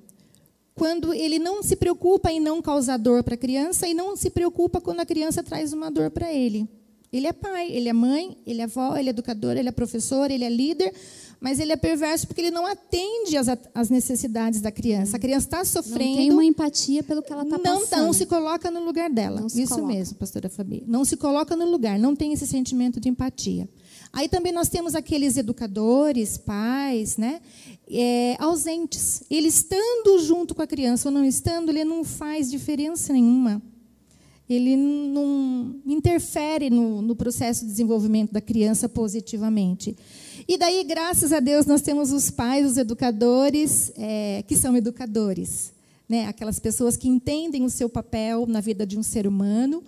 Quando 0.75 1.13
ele 1.13 1.39
não 1.39 1.63
se 1.63 1.75
preocupa 1.75 2.31
em 2.31 2.39
não 2.39 2.61
causar 2.61 2.97
dor 2.97 3.23
para 3.23 3.33
a 3.33 3.37
criança 3.37 3.87
e 3.87 3.93
não 3.93 4.15
se 4.15 4.29
preocupa 4.29 4.79
quando 4.79 4.99
a 4.99 5.05
criança 5.05 5.41
traz 5.41 5.73
uma 5.73 5.89
dor 5.89 6.11
para 6.11 6.31
ele. 6.31 6.69
Ele 7.11 7.25
é 7.25 7.33
pai, 7.33 7.71
ele 7.71 7.89
é 7.89 7.93
mãe, 7.93 8.37
ele 8.45 8.61
é 8.61 8.65
avó, 8.65 8.95
ele 8.97 9.09
é 9.09 9.11
educador, 9.11 9.55
ele 9.57 9.69
é 9.69 9.71
professor, 9.71 10.29
ele 10.29 10.43
é 10.43 10.49
líder, 10.49 10.93
mas 11.39 11.59
ele 11.59 11.71
é 11.71 11.77
perverso 11.77 12.27
porque 12.27 12.41
ele 12.41 12.51
não 12.51 12.65
atende 12.65 13.37
às, 13.37 13.47
às 13.73 13.89
necessidades 13.89 14.59
da 14.59 14.71
criança. 14.71 15.17
A 15.17 15.19
criança 15.19 15.45
está 15.45 15.65
sofrendo. 15.65 16.09
Não 16.09 16.17
tem 16.17 16.31
uma 16.31 16.45
empatia 16.45 17.03
pelo 17.03 17.21
que 17.21 17.31
ela 17.31 17.43
está 17.43 17.59
passando. 17.59 17.91
Não, 17.91 18.05
não 18.07 18.13
se 18.13 18.25
coloca 18.25 18.71
no 18.71 18.83
lugar 18.83 19.09
dela. 19.09 19.45
Isso 19.45 19.67
coloca. 19.67 19.93
mesmo, 19.93 20.17
pastora 20.17 20.49
Fabi. 20.49 20.83
Não 20.87 21.05
se 21.05 21.15
coloca 21.15 21.55
no 21.55 21.69
lugar, 21.69 21.99
não 21.99 22.15
tem 22.15 22.33
esse 22.33 22.47
sentimento 22.47 22.99
de 22.99 23.09
empatia. 23.09 23.69
Aí 24.11 24.27
também 24.27 24.51
nós 24.51 24.69
temos 24.69 24.95
aqueles 24.95 25.37
educadores, 25.37 26.37
pais, 26.37 27.17
né, 27.17 27.39
é, 27.87 28.35
ausentes. 28.39 29.21
Ele 29.29 29.47
estando 29.47 30.19
junto 30.23 30.55
com 30.55 30.61
a 30.61 30.67
criança 30.67 31.09
ou 31.09 31.13
não 31.13 31.23
estando, 31.23 31.69
ele 31.69 31.83
não 31.83 32.03
faz 32.03 32.49
diferença 32.49 33.13
nenhuma. 33.13 33.61
Ele 34.49 34.77
não 34.77 35.75
interfere 35.85 36.69
no, 36.69 37.01
no 37.01 37.15
processo 37.15 37.65
de 37.65 37.71
desenvolvimento 37.71 38.31
da 38.31 38.39
criança 38.39 38.87
positivamente. 38.87 39.95
E 40.47 40.57
daí, 40.57 40.83
graças 40.85 41.33
a 41.33 41.41
Deus, 41.41 41.65
nós 41.65 41.81
temos 41.81 42.13
os 42.13 42.31
pais, 42.31 42.65
os 42.65 42.77
educadores, 42.77 43.91
é, 43.97 44.43
que 44.47 44.55
são 44.55 44.77
educadores. 44.77 45.73
Né? 46.07 46.25
Aquelas 46.25 46.57
pessoas 46.57 46.95
que 46.95 47.09
entendem 47.09 47.65
o 47.65 47.69
seu 47.69 47.89
papel 47.89 48.45
na 48.47 48.61
vida 48.61 48.85
de 48.85 48.97
um 48.97 49.03
ser 49.03 49.27
humano 49.27 49.83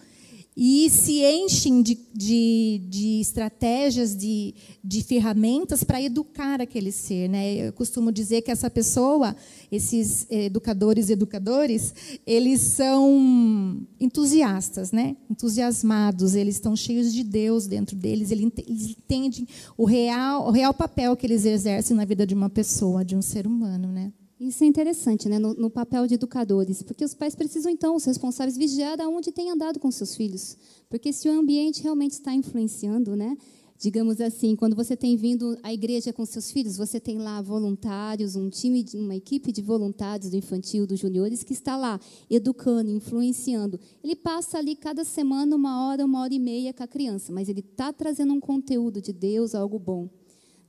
e 0.61 0.89
se 0.89 1.23
enchem 1.23 1.81
de, 1.81 1.97
de, 2.13 2.81
de 2.89 3.21
estratégias, 3.21 4.13
de, 4.13 4.53
de 4.83 5.01
ferramentas 5.01 5.85
para 5.85 6.01
educar 6.01 6.59
aquele 6.59 6.91
ser. 6.91 7.29
Né? 7.29 7.67
Eu 7.67 7.71
costumo 7.71 8.11
dizer 8.11 8.41
que 8.41 8.51
essa 8.51 8.69
pessoa, 8.69 9.33
esses 9.71 10.27
educadores 10.29 11.07
e 11.07 11.13
educadores, 11.13 11.93
eles 12.27 12.59
são 12.59 13.87
entusiastas, 13.97 14.91
né? 14.91 15.15
entusiasmados, 15.29 16.35
eles 16.35 16.55
estão 16.55 16.75
cheios 16.75 17.13
de 17.13 17.23
Deus 17.23 17.65
dentro 17.65 17.95
deles, 17.95 18.29
eles 18.29 18.51
entendem 18.67 19.47
o 19.77 19.85
real, 19.85 20.45
o 20.45 20.51
real 20.51 20.73
papel 20.73 21.15
que 21.15 21.25
eles 21.25 21.45
exercem 21.45 21.95
na 21.95 22.03
vida 22.03 22.27
de 22.27 22.35
uma 22.35 22.49
pessoa, 22.49 23.05
de 23.05 23.15
um 23.15 23.21
ser 23.21 23.47
humano. 23.47 23.87
Né? 23.87 24.11
Isso 24.39 24.63
é 24.63 24.67
interessante, 24.67 25.27
né, 25.27 25.37
no, 25.37 25.53
no, 25.53 25.69
papel 25.69 26.07
de 26.07 26.13
educadores, 26.13 26.81
porque 26.81 27.03
os 27.03 27.13
pais 27.13 27.35
precisam, 27.35 27.69
então, 27.69 27.93
os 27.93 28.05
responsáveis, 28.05 28.55
vigiar 28.55 28.99
aonde 29.01 29.33
têm 29.33 29.51
andado 29.51 29.81
com 29.81 29.91
seus 29.91 30.15
filhos. 30.15 30.57
Porque 30.89 31.11
se 31.11 31.27
o 31.27 31.31
ambiente 31.37 31.83
realmente 31.83 32.13
está 32.13 32.33
influenciando, 32.33 33.17
né, 33.17 33.35
digamos 33.77 34.21
assim, 34.21 34.55
quando 34.55 34.77
você 34.77 34.95
tem 34.95 35.17
vindo 35.17 35.57
à 35.61 35.73
igreja 35.73 36.13
com 36.13 36.25
seus 36.25 36.51
filhos, 36.51 36.77
você 36.77 37.01
tem 37.01 37.17
lá 37.17 37.41
voluntários, 37.41 38.37
um 38.37 38.49
time, 38.49 38.85
uma 38.93 39.13
equipe 39.13 39.51
de 39.51 39.61
voluntários 39.61 40.29
do 40.29 40.37
infantil, 40.37 40.87
dos 40.87 41.01
juniores, 41.01 41.43
que 41.43 41.51
está 41.51 41.75
lá 41.75 41.99
educando, 42.29 42.89
influenciando. 42.89 43.77
Ele 44.01 44.15
passa 44.15 44.57
ali 44.57 44.73
cada 44.73 45.03
semana 45.03 45.53
uma 45.53 45.85
hora, 45.85 46.05
uma 46.05 46.21
hora 46.21 46.33
e 46.33 46.39
meia 46.39 46.73
com 46.73 46.83
a 46.83 46.87
criança, 46.87 47.33
mas 47.33 47.49
ele 47.49 47.59
está 47.59 47.91
trazendo 47.91 48.31
um 48.31 48.39
conteúdo 48.39 49.01
de 49.01 49.11
Deus, 49.11 49.53
algo 49.53 49.77
bom. 49.77 50.18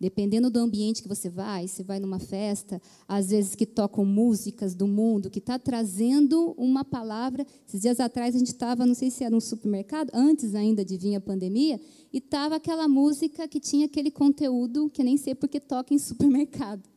Dependendo 0.00 0.48
do 0.48 0.58
ambiente 0.58 1.02
que 1.02 1.08
você 1.08 1.28
vai, 1.28 1.68
você 1.68 1.82
vai 1.82 2.00
numa 2.00 2.18
festa, 2.18 2.80
às 3.06 3.28
vezes 3.28 3.54
que 3.54 3.66
tocam 3.66 4.02
músicas 4.02 4.74
do 4.74 4.86
mundo, 4.88 5.28
que 5.28 5.40
está 5.40 5.58
trazendo 5.58 6.54
uma 6.56 6.82
palavra. 6.82 7.46
Esses 7.68 7.82
dias 7.82 8.00
atrás 8.00 8.34
a 8.34 8.38
gente 8.38 8.48
estava, 8.48 8.86
não 8.86 8.94
sei 8.94 9.10
se 9.10 9.24
era 9.24 9.36
um 9.36 9.40
supermercado, 9.40 10.10
antes 10.14 10.54
ainda 10.54 10.82
de 10.82 10.96
vir 10.96 11.16
a 11.16 11.20
pandemia, 11.20 11.78
e 12.10 12.16
estava 12.16 12.56
aquela 12.56 12.88
música 12.88 13.46
que 13.46 13.60
tinha 13.60 13.84
aquele 13.84 14.10
conteúdo 14.10 14.88
que 14.88 15.04
nem 15.04 15.18
sei 15.18 15.34
porque 15.34 15.60
toca 15.60 15.92
em 15.92 15.98
supermercado. 15.98 16.88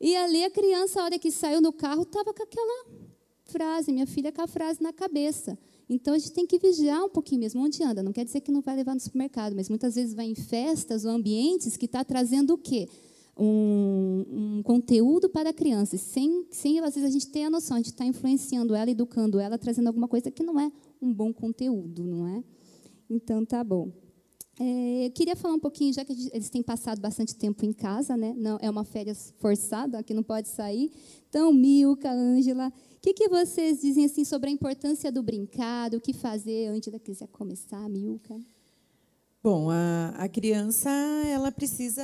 E 0.00 0.16
ali 0.16 0.42
a 0.42 0.50
criança, 0.50 1.00
a 1.00 1.04
hora 1.04 1.18
que 1.20 1.30
saiu 1.30 1.60
no 1.60 1.72
carro, 1.72 2.02
estava 2.02 2.34
com 2.34 2.42
aquela 2.42 2.86
frase, 3.44 3.92
minha 3.92 4.08
filha 4.08 4.32
com 4.32 4.42
a 4.42 4.48
frase 4.48 4.82
na 4.82 4.92
cabeça. 4.92 5.56
Então 5.88 6.14
a 6.14 6.18
gente 6.18 6.32
tem 6.32 6.46
que 6.46 6.58
vigiar 6.58 7.04
um 7.04 7.08
pouquinho 7.08 7.40
mesmo 7.40 7.62
onde 7.62 7.82
anda. 7.82 8.02
Não 8.02 8.12
quer 8.12 8.24
dizer 8.24 8.40
que 8.40 8.50
não 8.50 8.60
vai 8.60 8.76
levar 8.76 8.94
no 8.94 9.00
supermercado, 9.00 9.54
mas 9.54 9.68
muitas 9.68 9.94
vezes 9.94 10.14
vai 10.14 10.26
em 10.26 10.34
festas 10.34 11.04
ou 11.04 11.10
ambientes 11.10 11.76
que 11.76 11.86
está 11.86 12.02
trazendo 12.04 12.54
o 12.54 12.58
quê? 12.58 12.88
Um, 13.36 14.24
um, 14.30 14.62
conteúdo 14.62 15.28
para 15.28 15.50
a 15.50 15.52
criança, 15.52 15.98
sem, 15.98 16.46
sem 16.52 16.78
às 16.78 16.94
vezes 16.94 17.08
a 17.08 17.12
gente 17.12 17.26
ter 17.26 17.42
a 17.42 17.50
noção, 17.50 17.76
a 17.76 17.80
gente 17.80 17.90
está 17.90 18.04
influenciando 18.04 18.76
ela, 18.76 18.88
educando 18.88 19.40
ela, 19.40 19.58
trazendo 19.58 19.88
alguma 19.88 20.06
coisa 20.06 20.30
que 20.30 20.44
não 20.44 20.58
é 20.60 20.70
um 21.02 21.12
bom 21.12 21.32
conteúdo, 21.32 22.04
não 22.04 22.28
é? 22.28 22.44
Então 23.10 23.44
tá 23.44 23.64
bom. 23.64 23.90
É, 24.58 25.06
eu 25.06 25.10
queria 25.10 25.34
falar 25.34 25.54
um 25.54 25.60
pouquinho, 25.60 25.92
já 25.92 26.04
que 26.04 26.12
eles 26.32 26.48
têm 26.48 26.62
passado 26.62 27.00
bastante 27.00 27.34
tempo 27.34 27.64
em 27.64 27.72
casa, 27.72 28.16
né? 28.16 28.34
Não, 28.36 28.56
é 28.60 28.70
uma 28.70 28.84
férias 28.84 29.34
forçada, 29.38 30.02
que 30.02 30.14
não 30.14 30.22
pode 30.22 30.48
sair. 30.48 30.92
Então, 31.28 31.52
Milka, 31.52 32.10
Ângela, 32.12 32.72
que, 33.04 33.12
que 33.12 33.28
vocês 33.28 33.82
dizem 33.82 34.06
assim 34.06 34.24
sobre 34.24 34.48
a 34.48 34.52
importância 34.52 35.12
do 35.12 35.22
brincar, 35.22 35.92
o 35.94 36.00
que 36.00 36.14
fazer 36.14 36.68
antes 36.68 36.90
da 36.90 36.98
quiser 36.98 37.28
começar, 37.28 37.86
Milka? 37.86 38.34
Bom, 39.42 39.68
a, 39.70 40.14
a 40.16 40.26
criança 40.26 40.88
ela 41.26 41.52
precisa 41.52 42.02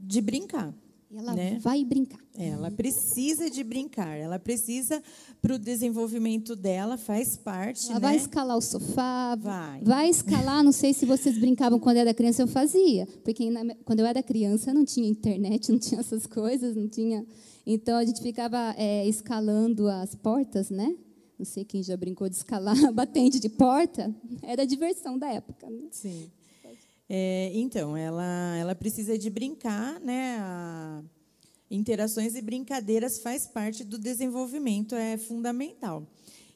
de 0.00 0.20
brincar. 0.20 0.74
Ela 1.14 1.34
né? 1.34 1.58
vai 1.60 1.84
brincar. 1.84 2.18
Ela 2.36 2.72
precisa 2.72 3.48
de 3.48 3.62
brincar. 3.62 4.16
Ela 4.16 4.36
precisa 4.36 5.00
para 5.40 5.54
o 5.54 5.58
desenvolvimento 5.58 6.56
dela 6.56 6.96
faz 6.96 7.36
parte. 7.36 7.84
Ela 7.86 8.00
né? 8.00 8.00
vai 8.00 8.16
escalar 8.16 8.56
o 8.56 8.60
sofá. 8.60 9.36
Vai. 9.36 9.80
Vai 9.84 10.08
escalar. 10.08 10.64
Não 10.64 10.72
sei 10.72 10.92
se 10.92 11.06
vocês 11.06 11.38
brincavam 11.38 11.78
quando 11.78 11.98
eu 11.98 12.00
era 12.00 12.14
criança. 12.14 12.42
Eu 12.42 12.48
fazia, 12.48 13.06
porque 13.22 13.48
quando 13.84 14.00
eu 14.00 14.06
era 14.06 14.22
criança 14.24 14.74
não 14.74 14.84
tinha 14.84 15.06
internet, 15.06 15.70
não 15.70 15.78
tinha 15.78 16.00
essas 16.00 16.26
coisas, 16.26 16.74
não 16.74 16.88
tinha 16.88 17.24
então 17.66 17.96
a 17.96 18.04
gente 18.04 18.20
ficava 18.20 18.74
é, 18.76 19.06
escalando 19.06 19.88
as 19.88 20.14
portas, 20.14 20.70
né? 20.70 20.96
Não 21.38 21.46
sei 21.46 21.64
quem 21.64 21.82
já 21.82 21.96
brincou 21.96 22.28
de 22.28 22.36
escalar 22.36 22.76
batente 22.92 23.40
de 23.40 23.48
porta. 23.48 24.14
Era 24.42 24.62
a 24.62 24.66
diversão 24.66 25.18
da 25.18 25.28
época. 25.28 25.68
Né? 25.68 25.88
Sim. 25.90 26.30
É, 27.08 27.50
então, 27.54 27.96
ela, 27.96 28.56
ela 28.56 28.74
precisa 28.74 29.18
de 29.18 29.28
brincar, 29.28 30.00
né? 30.00 30.38
A, 30.40 31.02
interações 31.70 32.34
e 32.34 32.42
brincadeiras 32.42 33.18
faz 33.20 33.46
parte 33.46 33.82
do 33.82 33.98
desenvolvimento, 33.98 34.94
é 34.94 35.16
fundamental. 35.16 36.06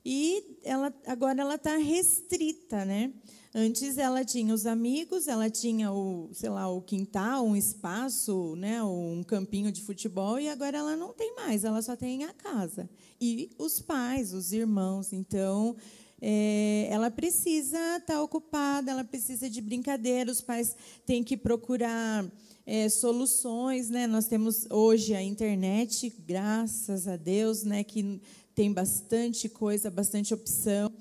E 0.04 0.58
ela, 0.62 0.94
agora 1.06 1.40
ela 1.40 1.56
está 1.56 1.76
restrita, 1.76 2.84
né? 2.84 3.12
Antes 3.58 3.96
ela 3.96 4.22
tinha 4.22 4.52
os 4.52 4.66
amigos, 4.66 5.26
ela 5.26 5.48
tinha 5.48 5.90
o, 5.90 6.28
sei 6.34 6.50
lá, 6.50 6.68
o 6.68 6.82
quintal, 6.82 7.46
um 7.46 7.56
espaço, 7.56 8.54
né, 8.54 8.82
um 8.82 9.22
campinho 9.26 9.72
de 9.72 9.80
futebol 9.80 10.38
e 10.38 10.46
agora 10.46 10.76
ela 10.76 10.94
não 10.94 11.14
tem 11.14 11.34
mais, 11.34 11.64
ela 11.64 11.80
só 11.80 11.96
tem 11.96 12.24
a 12.24 12.34
casa. 12.34 12.86
E 13.18 13.48
os 13.58 13.80
pais, 13.80 14.34
os 14.34 14.52
irmãos, 14.52 15.10
então 15.10 15.74
é, 16.20 16.86
ela 16.90 17.10
precisa 17.10 17.78
estar 17.96 18.16
tá 18.16 18.22
ocupada, 18.22 18.90
ela 18.90 19.04
precisa 19.04 19.48
de 19.48 19.62
brincadeira, 19.62 20.30
os 20.30 20.42
pais 20.42 20.76
têm 21.06 21.24
que 21.24 21.34
procurar 21.34 22.30
é, 22.66 22.90
soluções, 22.90 23.88
né? 23.88 24.06
Nós 24.06 24.26
temos 24.26 24.66
hoje 24.68 25.14
a 25.14 25.22
internet, 25.22 26.12
graças 26.28 27.08
a 27.08 27.16
Deus, 27.16 27.62
né? 27.62 27.82
Que 27.82 28.20
tem 28.54 28.70
bastante 28.70 29.48
coisa, 29.48 29.90
bastante 29.90 30.34
opção. 30.34 30.92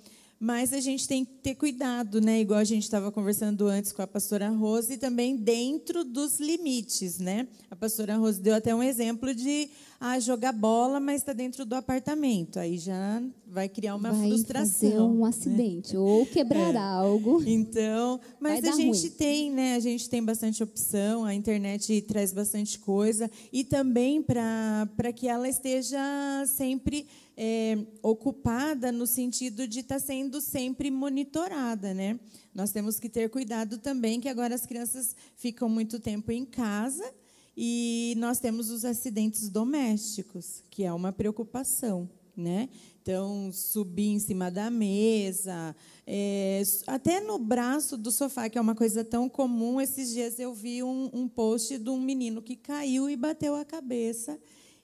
Mas 0.45 0.71
a 0.73 0.79
gente 0.79 1.08
tem 1.08 1.25
que 1.25 1.31
ter 1.41 1.55
cuidado, 1.55 2.21
né? 2.21 2.39
Igual 2.39 2.60
a 2.60 2.63
gente 2.63 2.84
estava 2.84 3.12
conversando 3.12 3.65
antes 3.65 3.91
com 3.91 4.03
a 4.03 4.05
pastora 4.05 4.47
Rose, 4.49 4.93
e 4.93 4.97
também 4.97 5.36
dentro 5.36 6.03
dos 6.03 6.39
limites, 6.39 7.17
né? 7.17 7.47
A 7.71 7.75
pastora 7.75 8.15
Rose 8.15 8.39
deu 8.39 8.53
até 8.53 8.75
um 8.75 8.84
exemplo 8.84 9.34
de 9.34 9.67
ah, 9.99 10.19
jogar 10.19 10.51
bola, 10.51 10.99
mas 10.99 11.21
está 11.21 11.34
dentro 11.34 11.65
do 11.65 11.73
apartamento. 11.73 12.60
Aí 12.60 12.77
já 12.77 13.23
vai 13.47 13.67
criar 13.67 13.95
uma 13.95 14.12
vai 14.12 14.27
frustração. 14.27 14.91
Fazer 14.91 15.01
um 15.01 15.21
né? 15.23 15.29
acidente 15.29 15.93
né? 15.95 15.99
ou 15.99 16.27
quebrar 16.27 16.75
é. 16.75 16.77
algo. 16.77 17.41
Então, 17.43 18.19
mas 18.39 18.63
a 18.65 18.71
gente 18.73 19.08
ruim. 19.08 19.15
tem, 19.17 19.51
né? 19.51 19.73
A 19.73 19.79
gente 19.79 20.08
tem 20.08 20.23
bastante 20.23 20.62
opção. 20.62 21.25
A 21.25 21.34
internet 21.34 22.01
traz 22.03 22.31
bastante 22.31 22.77
coisa 22.77 23.31
e 23.51 23.63
também 23.63 24.21
para 24.21 25.12
que 25.12 25.27
ela 25.27 25.49
esteja 25.49 25.99
sempre 26.45 27.08
é, 27.38 27.78
ocupada 28.02 28.91
no 28.91 29.06
sentido 29.06 29.67
de 29.67 29.82
estar 29.82 29.95
tá 29.95 30.00
sendo 30.00 30.39
sempre 30.39 30.89
monitorada, 30.89 31.93
né? 31.93 32.19
Nós 32.54 32.71
temos 32.71 33.00
que 33.00 33.10
ter 33.10 33.30
cuidado 33.30 33.78
também 33.78 34.21
que 34.21 34.30
agora 34.30 34.56
as 34.56 34.65
crianças 34.65 35.15
ficam 35.36 35.67
muito 35.67 36.00
tempo 36.00 36.32
em 36.32 36.45
casa 36.45 37.04
e 37.58 38.15
nós 38.17 38.39
temos 38.39 38.69
os 38.69 38.86
acidentes 38.86 39.50
domésticos, 39.50 40.63
que 40.69 40.84
é 40.84 40.93
uma 40.93 41.12
preocupação, 41.12 42.10
né? 42.36 42.69
Então, 43.02 43.52
subir 43.52 44.08
em 44.08 44.19
cima 44.19 44.50
da 44.50 44.71
mesa, 44.71 45.76
é, 46.08 46.63
até 46.88 47.21
no 47.21 47.38
braço 47.38 47.95
do 47.98 48.12
sofá, 48.12 48.50
que 48.50 48.58
é 48.58 48.62
uma 48.62 48.74
coisa 48.74 49.04
tão 49.04 49.30
comum. 49.30 49.80
Esses 49.80 50.10
dias 50.10 50.39
eu 50.39 50.56
vi 50.56 50.82
um, 50.82 51.12
um 51.13 51.28
post 51.28 51.78
de 51.78 51.89
um 51.89 52.02
menino 52.02 52.41
que 52.41 52.56
caiu 52.56 53.08
e 53.08 53.15
bateu 53.15 53.56
a 53.56 53.63
cabeça, 53.63 54.39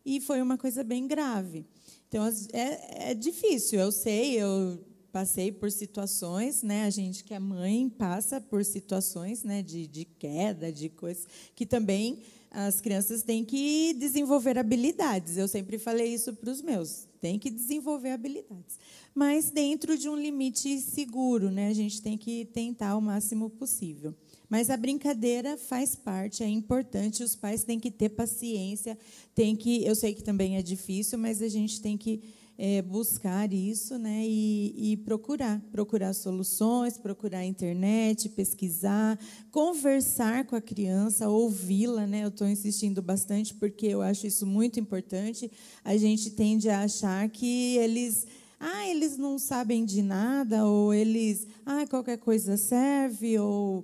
e 0.06 0.22
foi 0.22 0.40
uma 0.42 0.58
coisa 0.58 0.84
bem 0.84 1.08
grave. 1.08 1.66
Então, 2.12 2.30
é, 2.52 3.12
é 3.12 3.14
difícil, 3.14 3.80
eu 3.80 3.90
sei, 3.90 4.34
eu 4.34 4.84
passei 5.14 5.50
por 5.50 5.72
situações, 5.72 6.62
né? 6.62 6.84
A 6.84 6.90
gente 6.90 7.24
que 7.24 7.34
é 7.34 7.40
mãe 7.40 7.88
passa 7.88 8.42
por 8.42 8.66
situações, 8.66 9.46
né? 9.46 9.64
De, 9.64 9.88
de 9.88 10.04
queda, 10.04 10.74
de 10.74 10.90
coisas 10.90 11.26
que 11.56 11.66
também 11.66 12.22
as 12.52 12.82
crianças 12.82 13.24
têm 13.24 13.46
que 13.46 13.94
desenvolver 13.94 14.58
habilidades. 14.58 15.38
Eu 15.38 15.48
sempre 15.48 15.78
falei 15.78 16.14
isso 16.14 16.34
para 16.34 16.52
os 16.52 16.62
meus, 16.62 17.08
tem 17.22 17.40
que 17.40 17.50
desenvolver 17.50 18.12
habilidades, 18.12 18.78
mas 19.16 19.50
dentro 19.50 19.98
de 19.98 20.10
um 20.10 20.16
limite 20.18 20.82
seguro, 20.82 21.50
né? 21.50 21.70
A 21.70 21.74
gente 21.74 22.02
tem 22.02 22.18
que 22.18 22.44
tentar 22.44 22.98
o 22.98 23.02
máximo 23.02 23.50
possível. 23.50 24.14
Mas 24.52 24.70
a 24.70 24.76
brincadeira 24.76 25.56
faz 25.56 25.96
parte, 25.96 26.44
é 26.44 26.48
importante, 26.50 27.24
os 27.24 27.38
pais 27.38 27.64
têm 27.64 27.80
que 27.80 27.90
ter 27.90 28.10
paciência, 28.10 28.98
tem 29.34 29.56
que, 29.56 29.86
eu 29.86 29.96
sei 29.96 30.14
que 30.14 30.22
também 30.22 30.58
é 30.58 30.62
difícil, 30.62 31.18
mas 31.18 31.42
a 31.42 31.48
gente 31.48 31.80
tem 31.80 31.98
que 31.98 32.22
é, 32.58 32.82
buscar 32.82 33.54
isso 33.54 33.98
né, 33.98 34.26
e, 34.26 34.92
e, 34.92 34.98
procurar, 34.98 35.62
procurar 35.72 36.12
soluções, 36.12 36.98
procurar 36.98 37.38
a 37.40 37.46
internet, 37.46 38.28
pesquisar, 38.28 39.18
conversar 39.52 40.44
com 40.44 40.58
a 40.58 40.62
criança, 40.62 41.30
ouvi-la. 41.30 42.06
Né, 42.06 42.26
eu 42.26 42.28
estou 42.28 42.46
insistindo 42.46 43.02
bastante 43.02 43.54
porque 43.54 43.88
eu 43.88 44.02
acho 44.02 44.28
isso 44.28 44.46
muito 44.46 44.78
importante. 44.82 45.50
A 45.82 45.96
gente 45.96 46.30
tende 46.30 46.68
a 46.68 46.82
achar 46.82 47.30
que 47.30 47.78
eles 47.78 48.28
ah, 48.60 48.88
eles 48.88 49.18
não 49.18 49.40
sabem 49.40 49.84
de 49.84 50.04
nada, 50.04 50.68
ou 50.68 50.94
eles, 50.94 51.48
ah, 51.66 51.88
qualquer 51.88 52.20
coisa 52.20 52.58
serve, 52.58 53.40
ou 53.40 53.84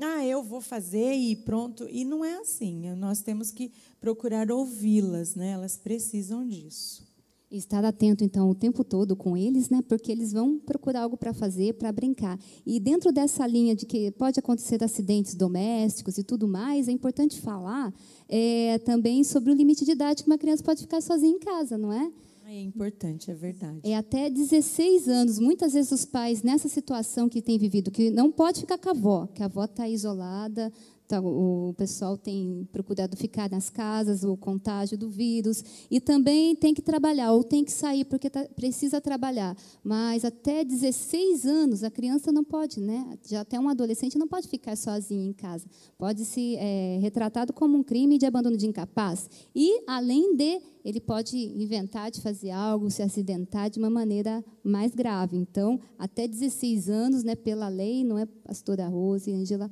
ah, 0.00 0.24
eu 0.24 0.42
vou 0.42 0.60
fazer 0.60 1.12
e 1.14 1.34
pronto. 1.34 1.86
E 1.90 2.04
não 2.04 2.24
é 2.24 2.36
assim. 2.38 2.94
Nós 2.94 3.20
temos 3.20 3.50
que 3.50 3.72
procurar 4.00 4.50
ouvi-las, 4.50 5.34
né? 5.34 5.50
Elas 5.50 5.76
precisam 5.76 6.46
disso. 6.46 7.06
Estar 7.50 7.82
atento, 7.82 8.22
então, 8.22 8.50
o 8.50 8.54
tempo 8.54 8.84
todo 8.84 9.16
com 9.16 9.34
eles, 9.34 9.70
né? 9.70 9.80
Porque 9.88 10.12
eles 10.12 10.32
vão 10.32 10.58
procurar 10.58 11.02
algo 11.02 11.16
para 11.16 11.32
fazer, 11.32 11.74
para 11.74 11.90
brincar. 11.90 12.38
E 12.64 12.78
dentro 12.78 13.10
dessa 13.10 13.46
linha 13.46 13.74
de 13.74 13.86
que 13.86 14.10
pode 14.10 14.38
acontecer 14.38 14.84
acidentes 14.84 15.34
domésticos 15.34 16.18
e 16.18 16.22
tudo 16.22 16.46
mais, 16.46 16.88
é 16.88 16.92
importante 16.92 17.40
falar 17.40 17.92
é, 18.28 18.78
também 18.80 19.24
sobre 19.24 19.50
o 19.50 19.54
limite 19.54 19.84
de 19.86 19.92
idade 19.92 20.22
que 20.22 20.30
uma 20.30 20.36
criança 20.36 20.62
pode 20.62 20.82
ficar 20.82 21.00
sozinha 21.00 21.34
em 21.34 21.38
casa, 21.38 21.78
não 21.78 21.90
é? 21.90 22.12
É 22.50 22.62
importante, 22.62 23.30
é 23.30 23.34
verdade. 23.34 23.80
É 23.84 23.94
até 23.94 24.30
16 24.30 25.06
anos. 25.06 25.38
Muitas 25.38 25.74
vezes 25.74 25.92
os 25.92 26.06
pais, 26.06 26.42
nessa 26.42 26.66
situação 26.66 27.28
que 27.28 27.42
têm 27.42 27.58
vivido, 27.58 27.90
que 27.90 28.10
não 28.10 28.32
pode 28.32 28.60
ficar 28.60 28.78
com 28.78 28.88
a 28.88 28.92
avó, 28.92 29.26
que 29.26 29.42
a 29.42 29.46
avó 29.46 29.64
está 29.64 29.86
isolada, 29.86 30.72
então, 31.08 31.24
o 31.24 31.72
pessoal 31.72 32.18
tem 32.18 32.68
procurado 32.70 33.16
ficar 33.16 33.48
nas 33.48 33.70
casas, 33.70 34.24
o 34.24 34.36
contágio 34.36 34.98
do 34.98 35.08
vírus, 35.08 35.64
e 35.90 36.02
também 36.02 36.54
tem 36.54 36.74
que 36.74 36.82
trabalhar, 36.82 37.32
ou 37.32 37.42
tem 37.42 37.64
que 37.64 37.72
sair, 37.72 38.04
porque 38.04 38.28
tá, 38.28 38.44
precisa 38.54 39.00
trabalhar. 39.00 39.56
Mas 39.82 40.22
até 40.22 40.62
16 40.62 41.46
anos, 41.46 41.82
a 41.82 41.90
criança 41.90 42.30
não 42.30 42.44
pode, 42.44 42.78
né? 42.78 43.18
Já 43.26 43.40
até 43.40 43.58
um 43.58 43.70
adolescente 43.70 44.18
não 44.18 44.28
pode 44.28 44.48
ficar 44.48 44.76
sozinho 44.76 45.22
em 45.22 45.32
casa. 45.32 45.64
Pode 45.96 46.26
ser 46.26 46.56
é, 46.58 46.98
retratado 47.00 47.54
como 47.54 47.78
um 47.78 47.82
crime 47.82 48.18
de 48.18 48.26
abandono 48.26 48.58
de 48.58 48.66
incapaz. 48.66 49.30
E, 49.56 49.82
além 49.86 50.36
de, 50.36 50.60
ele 50.84 51.00
pode 51.00 51.38
inventar 51.38 52.10
de 52.10 52.20
fazer 52.20 52.50
algo, 52.50 52.90
se 52.90 53.00
acidentar 53.00 53.70
de 53.70 53.78
uma 53.78 53.88
maneira 53.88 54.44
mais 54.62 54.94
grave. 54.94 55.38
Então, 55.38 55.80
até 55.98 56.28
16 56.28 56.90
anos, 56.90 57.24
né, 57.24 57.34
pela 57.34 57.68
lei, 57.68 58.04
não 58.04 58.18
é 58.18 58.26
pastora 58.26 58.86
Rose 58.88 59.30
e 59.30 59.32
Angela 59.32 59.70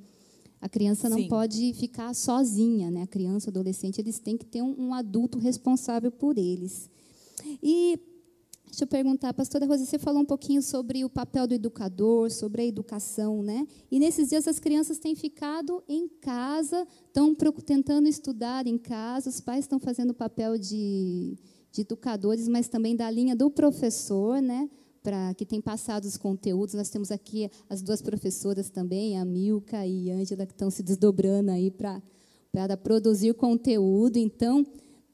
a 0.61 0.69
criança 0.69 1.09
não 1.09 1.19
Sim. 1.19 1.29
pode 1.29 1.73
ficar 1.75 2.15
sozinha, 2.15 2.91
né? 2.91 3.03
A 3.03 3.07
criança, 3.07 3.51
adolescente, 3.51 4.01
eles 4.01 4.19
têm 4.19 4.37
que 4.37 4.47
ter 4.47 4.63
um, 4.63 4.75
um, 4.89 4.95
adulto 4.95 5.39
responsável 5.39 6.11
por 6.11 6.39
eles. 6.39 6.91
E 7.63 7.99
deixa 8.67 8.85
eu 8.85 8.89
perguntar, 8.89 9.35
pastora 9.35 9.67
Rosa, 9.67 9.85
você 9.85 9.99
falou 9.99 10.23
um 10.23 10.27
pouquinho 10.27 10.63
sobre 10.63 11.05
o 11.05 11.11
papel 11.11 11.47
do 11.47 11.55
educador, 11.55 12.31
sobre 12.31 12.63
a 12.63 12.65
educação, 12.65 13.43
né? 13.43 13.67
E 13.91 13.99
nesses 13.99 14.31
dias 14.31 14.49
as 14.49 14.59
crianças 14.59 14.99
têm 14.99 15.15
ficado 15.15 15.83
em 15.89 16.09
casa, 16.09 16.87
estão 17.07 17.35
tentando 17.35 18.09
estudar 18.09 18.67
em 18.67 18.79
casa, 18.79 19.29
os 19.29 19.41
pais 19.41 19.65
estão 19.65 19.79
fazendo 19.79 20.11
o 20.11 20.15
papel 20.15 20.59
de, 20.59 21.37
de 21.71 21.83
educadores, 21.83 22.49
mas 22.49 22.67
também 22.67 22.97
da 22.97 23.11
linha 23.11 23.37
do 23.37 23.51
professor, 23.51 24.41
né? 24.41 24.69
Para 25.07 25.33
que 25.35 25.47
tem 25.47 25.61
passado 25.61 26.05
os 26.05 26.17
conteúdos. 26.17 26.75
Nós 26.75 26.89
temos 26.89 27.13
aqui 27.13 27.49
as 27.71 27.81
duas 27.81 28.03
professoras 28.03 28.69
também, 28.69 29.17
a 29.17 29.25
Milka 29.25 29.87
e 29.87 30.11
a 30.11 30.17
Ângela, 30.17 30.45
que 30.45 30.53
estão 30.53 30.69
se 30.69 30.83
desdobrando 30.83 31.53
aí 31.53 31.71
para 31.71 32.03
produzir 32.83 33.33
conteúdo. 33.35 34.17
Então, 34.17 34.67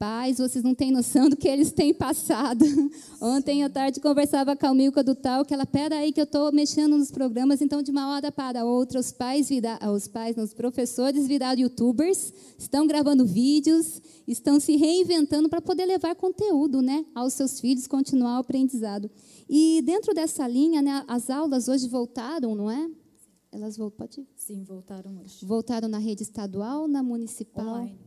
pais, 0.03 0.39
vocês 0.39 0.65
não 0.65 0.75
têm 0.75 0.91
noção 0.91 1.29
do 1.29 1.37
que 1.37 1.47
eles 1.47 1.71
têm 1.71 1.95
passado. 1.95 2.65
Ontem 3.23 3.63
à 3.63 3.71
tarde 3.71 4.01
conversava 4.01 4.57
com 4.57 4.67
a 4.67 4.75
Milka 4.75 5.01
do 5.01 5.15
tal, 5.15 5.45
que 5.45 5.55
ela, 5.55 5.65
pera 5.65 5.99
aí 5.99 6.13
que 6.13 6.21
eu 6.21 6.25
estou 6.25 6.51
mexendo 6.51 6.99
nos 6.99 7.13
programas, 7.13 7.63
então 7.63 7.81
de 7.81 7.93
uma 7.93 8.13
hora 8.13 8.33
para 8.33 8.65
outra, 8.65 8.99
os 8.99 9.13
pais, 9.13 9.49
vira, 9.49 9.79
os 9.95 10.09
pais, 10.09 10.37
os 10.37 10.53
professores 10.53 11.29
viraram 11.29 11.61
youtubers, 11.61 12.35
estão 12.59 12.85
gravando 12.85 13.25
vídeos, 13.25 14.03
estão 14.27 14.59
se 14.59 14.75
reinventando 14.75 15.49
para 15.49 15.63
poder 15.63 15.87
levar 15.87 16.17
conteúdo 16.17 16.83
né, 16.83 17.07
aos 17.15 17.35
seus 17.35 17.61
filhos, 17.61 17.87
continuar 17.87 18.39
o 18.39 18.41
aprendizado. 18.41 19.09
E 19.49 19.83
dentro 19.83 20.13
dessa 20.13 20.49
linha, 20.49 20.83
né, 20.83 21.05
as 21.07 21.31
aulas 21.31 21.69
hoje 21.69 21.87
voltaram, 21.87 22.57
não 22.57 22.69
é? 22.69 22.91
Elas 23.53 23.77
voltaram, 23.77 24.09
pode? 24.09 24.29
Sim, 24.35 24.65
voltaram 24.65 25.21
hoje. 25.21 25.47
Voltaram 25.47 25.87
na 25.87 25.99
rede 25.99 26.25
estadual, 26.25 26.89
na 26.89 27.05
municipal? 27.05 27.69
Online. 27.69 28.01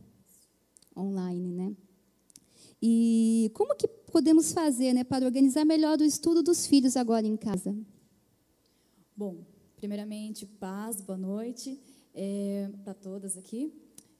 Online, 0.94 1.52
né? 1.54 1.76
E 2.80 3.50
como 3.54 3.74
que 3.74 3.88
podemos 3.88 4.52
fazer, 4.52 4.92
né, 4.92 5.04
para 5.04 5.24
organizar 5.24 5.64
melhor 5.64 5.98
o 6.00 6.04
estudo 6.04 6.42
dos 6.42 6.66
filhos 6.66 6.96
agora 6.96 7.26
em 7.26 7.36
casa? 7.36 7.76
Bom, 9.16 9.44
primeiramente, 9.76 10.44
paz, 10.44 11.00
boa 11.00 11.16
noite 11.18 11.80
é, 12.14 12.70
para 12.84 12.94
todas 12.94 13.36
aqui. 13.36 13.72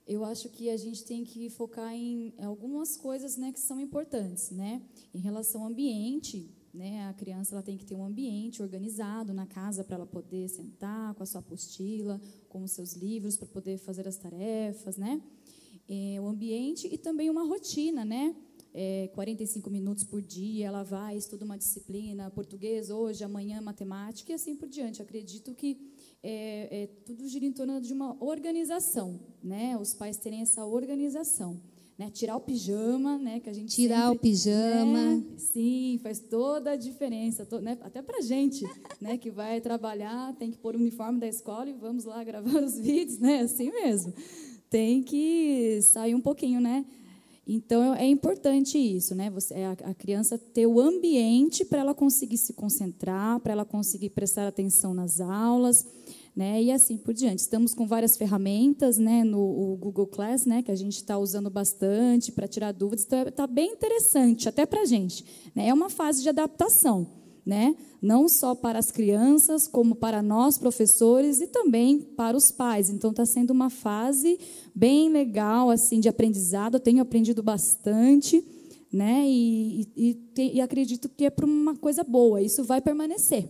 Eu 0.07 0.25
acho 0.25 0.49
que 0.51 0.71
a 0.71 0.77
gente 0.77 1.05
tem 1.05 1.25
que 1.25 1.51
focar 1.51 1.93
em 1.93 2.33
algumas 2.39 2.97
coisas, 2.97 3.37
né, 3.37 3.53
que 3.53 3.59
são 3.59 3.81
importantes, 3.81 4.51
né? 4.53 4.81
Em 5.13 5.19
relação 5.19 5.63
ao 5.63 5.69
ambiente, 5.69 6.49
né? 6.73 7.09
A 7.09 7.15
criança 7.15 7.55
ela 7.55 7.63
tem 7.63 7.77
que 7.77 7.85
ter 7.85 7.97
um 7.97 8.05
ambiente 8.05 8.63
organizado 8.63 9.35
na 9.35 9.47
casa 9.47 9.83
para 9.83 9.97
ela 9.97 10.07
poder 10.07 10.49
sentar 10.49 11.13
com 11.15 11.23
a 11.25 11.27
sua 11.27 11.41
apostila, 11.41 12.21
com 12.49 12.63
os 12.63 12.71
seus 12.71 12.93
livros 12.93 13.37
para 13.37 13.49
poder 13.49 13.79
fazer 13.79 14.07
as 14.07 14.17
tarefas, 14.17 14.97
né? 14.97 15.21
É, 15.89 16.21
o 16.21 16.27
ambiente 16.29 16.87
e 16.87 16.97
também 16.97 17.29
uma 17.29 17.45
rotina, 17.45 18.05
né? 18.05 18.37
É, 18.79 19.09
45 19.15 19.71
minutos 19.71 20.05
por 20.05 20.21
dia, 20.21 20.67
ela 20.67 20.83
vai, 20.83 21.17
estuda 21.17 21.47
uma 21.47 21.57
disciplina, 21.57 22.31
português 22.31 22.91
hoje, 22.91 23.25
amanhã 23.25 23.59
matemática 23.63 24.33
e 24.33 24.35
assim 24.35 24.55
por 24.55 24.69
diante. 24.69 25.01
Acredito 25.01 25.55
que 25.55 25.79
é, 26.23 26.83
é, 26.83 26.87
tudo 27.07 27.27
gira 27.27 27.47
em 27.47 27.53
torno 27.53 27.81
de 27.81 27.95
uma 27.95 28.23
organização, 28.23 29.19
né? 29.43 29.79
Os 29.81 29.95
pais 29.95 30.19
terem 30.19 30.43
essa 30.43 30.67
organização. 30.67 31.59
Né? 31.97 32.11
Tirar 32.11 32.37
o 32.37 32.41
pijama, 32.41 33.17
né? 33.17 33.41
Que 33.41 33.49
a 33.49 33.53
gente 33.55 33.75
Tirar 33.75 34.11
sempre, 34.11 34.17
o 34.19 34.21
pijama. 34.21 34.93
né? 35.17 35.25
Sim, 35.39 35.99
faz 36.03 36.21
toda 36.21 36.73
a 36.73 36.77
diferença, 36.77 37.47
to- 37.47 37.61
né? 37.63 37.79
até 37.81 38.03
para 38.03 38.21
gente, 38.21 38.63
né? 39.01 39.17
Que 39.17 39.31
vai 39.31 39.59
trabalhar, 39.63 40.35
tem 40.37 40.51
que 40.51 40.59
pôr 40.59 40.75
o 40.77 40.79
uniforme 40.79 41.19
da 41.19 41.27
escola 41.27 41.71
e 41.71 41.73
vamos 41.73 42.05
lá 42.05 42.23
gravar 42.25 42.63
os 42.63 42.79
vídeos, 42.79 43.19
né? 43.19 43.41
Assim 43.41 43.71
mesmo. 43.71 44.13
Tem 44.69 45.03
que 45.03 45.81
sair 45.81 46.15
um 46.15 46.21
pouquinho, 46.21 46.61
né? 46.61 46.85
Então 47.47 47.95
é 47.95 48.07
importante 48.07 48.77
isso, 48.77 49.15
né? 49.15 49.31
Você, 49.31 49.55
a, 49.55 49.73
a 49.91 49.95
criança 49.95 50.37
ter 50.37 50.67
o 50.67 50.81
ambiente 50.81 51.65
para 51.65 51.79
ela 51.79 51.95
conseguir 51.95 52.39
se 52.39 52.53
concentrar, 52.53 53.39
para 53.39 53.53
ela 53.53 53.65
conseguir 53.65 54.11
prestar 54.11 54.49
atenção 54.49 54.93
nas 54.93 55.21
aulas, 55.21 55.87
né? 56.35 56.61
E 56.61 56.73
assim 56.73 56.97
por 56.97 57.15
diante. 57.15 57.39
Estamos 57.39 57.73
com 57.73 57.87
várias 57.87 58.17
ferramentas, 58.17 58.99
né? 58.99 59.23
No 59.23 59.77
Google 59.77 60.09
Class, 60.09 60.45
né? 60.45 60.61
Que 60.61 60.73
a 60.73 60.77
gente 60.77 60.97
está 60.97 61.17
usando 61.19 61.49
bastante 61.49 62.33
para 62.33 62.49
tirar 62.49 62.73
dúvidas. 62.73 63.05
Então 63.05 63.23
está 63.23 63.47
bem 63.47 63.71
interessante 63.71 64.49
até 64.49 64.67
para 64.67 64.83
a 64.83 64.85
gente. 64.85 65.25
Né? 65.55 65.69
É 65.69 65.75
uma 65.75 65.89
fase 65.89 66.23
de 66.25 66.29
adaptação, 66.29 67.07
né? 67.47 67.77
Não 68.03 68.29
só 68.29 68.57
para 68.57 68.79
as 68.79 68.91
crianças, 68.91 69.69
como 69.69 69.95
para 69.95 70.21
nós 70.21 70.59
professores 70.59 71.41
e 71.41 71.47
também 71.47 72.01
para 72.01 72.37
os 72.37 72.51
pais. 72.51 72.91
Então 72.91 73.11
está 73.11 73.25
sendo 73.25 73.53
uma 73.53 73.71
fase 73.71 74.39
bem 74.75 75.09
legal 75.09 75.71
assim 75.71 76.01
de 76.01 76.09
aprendizado. 76.09 76.75
Eu 76.75 76.81
tenho 76.81 77.01
aprendido 77.01 77.45
bastante, 77.45 78.45
né? 78.93 79.25
E, 79.29 79.89
e, 79.97 80.21
e, 80.37 80.57
e 80.57 80.61
acredito 80.61 81.09
que 81.09 81.25
é 81.25 81.31
para 81.31 81.47
uma 81.47 81.77
coisa 81.77 82.03
boa. 82.03 82.43
Isso 82.43 82.65
vai 82.65 82.81
permanecer, 82.81 83.49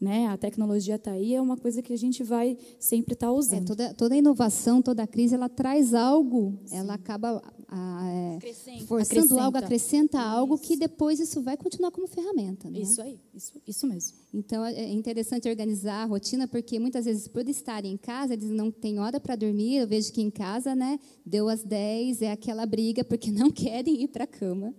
né? 0.00 0.26
A 0.28 0.36
tecnologia 0.38 0.94
está 0.94 1.12
aí, 1.12 1.34
é 1.34 1.40
uma 1.42 1.56
coisa 1.56 1.82
que 1.82 1.92
a 1.92 1.98
gente 1.98 2.22
vai 2.22 2.56
sempre 2.78 3.12
estar 3.14 3.26
É, 3.26 3.30
usando. 3.30 3.66
toda, 3.66 3.92
toda 3.94 4.16
inovação, 4.16 4.80
toda 4.80 5.06
crise, 5.06 5.34
ela 5.34 5.48
traz 5.48 5.92
algo, 5.92 6.58
ela 6.72 6.94
acaba 6.94 7.42
ah, 7.68 8.08
é, 8.10 8.36
Acrescenta. 8.38 8.86
forçando 8.86 9.20
Acrescenta. 9.20 9.42
algo, 9.42 9.58
acrescenta 9.58 10.20
algo 10.20 10.58
que 10.58 10.76
depois 10.76 11.20
isso 11.20 11.42
vai 11.42 11.56
continuar 11.56 11.90
como 11.90 12.06
ferramenta. 12.08 12.70
Né? 12.70 12.80
Isso 12.80 13.00
aí, 13.02 13.20
isso, 13.34 13.52
isso 13.66 13.86
mesmo. 13.86 14.16
Então 14.32 14.64
é 14.64 14.72
é 14.74 14.92
interessante 14.92 15.48
organizar 15.48 16.02
a 16.02 16.06
rotina, 16.06 16.48
porque 16.48 16.78
muitas 16.80 17.04
vezes, 17.04 17.28
por 17.28 17.46
estarem 17.48 17.92
em 17.92 17.96
casa, 17.96 18.32
eles 18.32 18.48
não 18.50 18.70
têm 18.70 18.98
hora 18.98 19.20
para 19.20 19.36
dormir. 19.36 19.76
Eu 19.76 19.86
vejo 19.86 20.10
que 20.12 20.22
em 20.22 20.30
casa, 20.30 20.74
né, 20.74 20.98
deu 21.26 21.48
às 21.48 21.62
10, 21.62 22.22
é 22.22 22.32
aquela 22.32 22.64
briga, 22.64 23.04
porque 23.04 23.30
não 23.30 23.50
querem 23.50 24.02
ir 24.02 24.08
para 24.08 24.24
a 24.24 24.26
cama. 24.26 24.74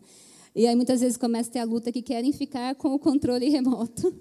E 0.56 0.66
aí 0.68 0.76
muitas 0.76 1.00
vezes 1.00 1.16
começa 1.18 1.50
a 1.50 1.54
ter 1.54 1.60
a 1.60 1.64
luta 1.64 1.92
que 1.92 2.02
querem 2.02 2.34
ficar 2.34 2.76
com 2.76 2.90
o 2.94 3.00
controle 3.00 3.48
remoto. 3.50 4.14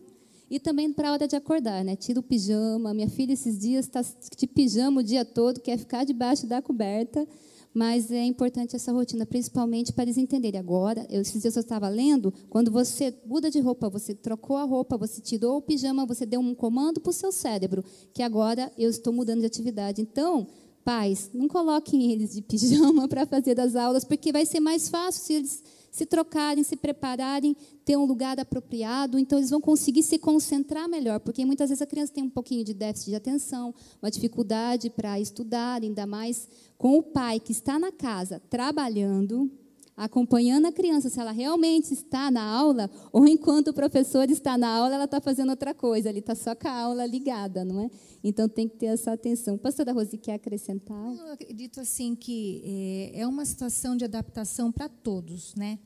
E 0.50 0.58
também 0.58 0.92
para 0.92 1.10
a 1.10 1.12
hora 1.12 1.28
de 1.28 1.36
acordar, 1.36 1.84
né? 1.84 1.94
Tira 1.94 2.18
o 2.18 2.22
pijama. 2.22 2.92
Minha 2.92 3.08
filha 3.08 3.32
esses 3.32 3.56
dias 3.56 3.86
está 3.86 4.02
de 4.36 4.46
pijama 4.48 5.00
o 5.00 5.04
dia 5.04 5.24
todo, 5.24 5.60
quer 5.60 5.78
ficar 5.78 6.04
debaixo 6.04 6.44
da 6.44 6.60
coberta. 6.60 7.26
Mas 7.72 8.10
é 8.10 8.24
importante 8.24 8.74
essa 8.74 8.90
rotina, 8.90 9.24
principalmente 9.24 9.92
para 9.92 10.02
eles 10.02 10.18
entenderem. 10.18 10.58
Agora, 10.58 11.06
eu, 11.08 11.20
esses 11.20 11.40
dias 11.40 11.54
eu 11.54 11.60
estava 11.60 11.88
lendo, 11.88 12.34
quando 12.48 12.68
você 12.68 13.14
muda 13.24 13.48
de 13.48 13.60
roupa, 13.60 13.88
você 13.88 14.12
trocou 14.12 14.56
a 14.56 14.64
roupa, 14.64 14.96
você 14.96 15.20
tirou 15.20 15.58
o 15.58 15.62
pijama, 15.62 16.04
você 16.04 16.26
deu 16.26 16.40
um 16.40 16.52
comando 16.52 17.00
para 17.00 17.10
o 17.10 17.12
seu 17.12 17.30
cérebro, 17.30 17.84
que 18.12 18.24
agora 18.24 18.72
eu 18.76 18.90
estou 18.90 19.12
mudando 19.12 19.38
de 19.38 19.46
atividade. 19.46 20.02
Então, 20.02 20.48
pais, 20.84 21.30
não 21.32 21.46
coloquem 21.46 22.10
eles 22.10 22.34
de 22.34 22.42
pijama 22.42 23.06
para 23.06 23.24
fazer 23.24 23.54
das 23.54 23.76
aulas, 23.76 24.02
porque 24.02 24.32
vai 24.32 24.44
ser 24.44 24.58
mais 24.58 24.88
fácil 24.88 25.22
se 25.22 25.32
eles 25.34 25.62
se 25.90 26.06
trocarem, 26.06 26.62
se 26.62 26.76
prepararem, 26.76 27.56
ter 27.84 27.96
um 27.96 28.04
lugar 28.04 28.38
apropriado, 28.38 29.18
então 29.18 29.38
eles 29.38 29.50
vão 29.50 29.60
conseguir 29.60 30.02
se 30.02 30.18
concentrar 30.18 30.88
melhor, 30.88 31.20
porque 31.20 31.44
muitas 31.44 31.70
vezes 31.70 31.82
a 31.82 31.86
criança 31.86 32.12
tem 32.12 32.24
um 32.24 32.30
pouquinho 32.30 32.64
de 32.64 32.72
déficit 32.72 33.10
de 33.10 33.16
atenção, 33.16 33.74
uma 34.00 34.10
dificuldade 34.10 34.90
para 34.90 35.18
estudar, 35.18 35.82
ainda 35.82 36.06
mais 36.06 36.48
com 36.78 36.96
o 36.98 37.02
pai 37.02 37.40
que 37.40 37.52
está 37.52 37.78
na 37.78 37.90
casa 37.90 38.40
trabalhando, 38.48 39.50
acompanhando 40.00 40.64
a 40.64 40.72
criança, 40.72 41.10
se 41.10 41.20
ela 41.20 41.30
realmente 41.30 41.92
está 41.92 42.30
na 42.30 42.42
aula, 42.42 42.90
ou 43.12 43.28
enquanto 43.28 43.68
o 43.68 43.74
professor 43.74 44.30
está 44.30 44.56
na 44.56 44.66
aula, 44.66 44.94
ela 44.94 45.04
está 45.04 45.20
fazendo 45.20 45.50
outra 45.50 45.74
coisa, 45.74 46.08
ele 46.08 46.20
está 46.20 46.34
só 46.34 46.54
com 46.54 46.68
a 46.68 46.72
aula 46.72 47.04
ligada, 47.04 47.66
não 47.66 47.80
é? 47.80 47.90
Então 48.24 48.48
tem 48.48 48.66
que 48.66 48.76
ter 48.76 48.86
essa 48.86 49.12
atenção. 49.12 49.58
Pastora 49.58 49.92
Rosi, 49.92 50.16
quer 50.16 50.34
acrescentar? 50.34 51.14
Eu 51.14 51.32
acredito 51.32 51.80
assim 51.80 52.14
que 52.14 53.10
é, 53.12 53.20
é 53.20 53.26
uma 53.26 53.44
situação 53.44 53.94
de 53.94 54.06
adaptação 54.06 54.72
para 54.72 54.88
todos, 54.88 55.54
né? 55.54 55.78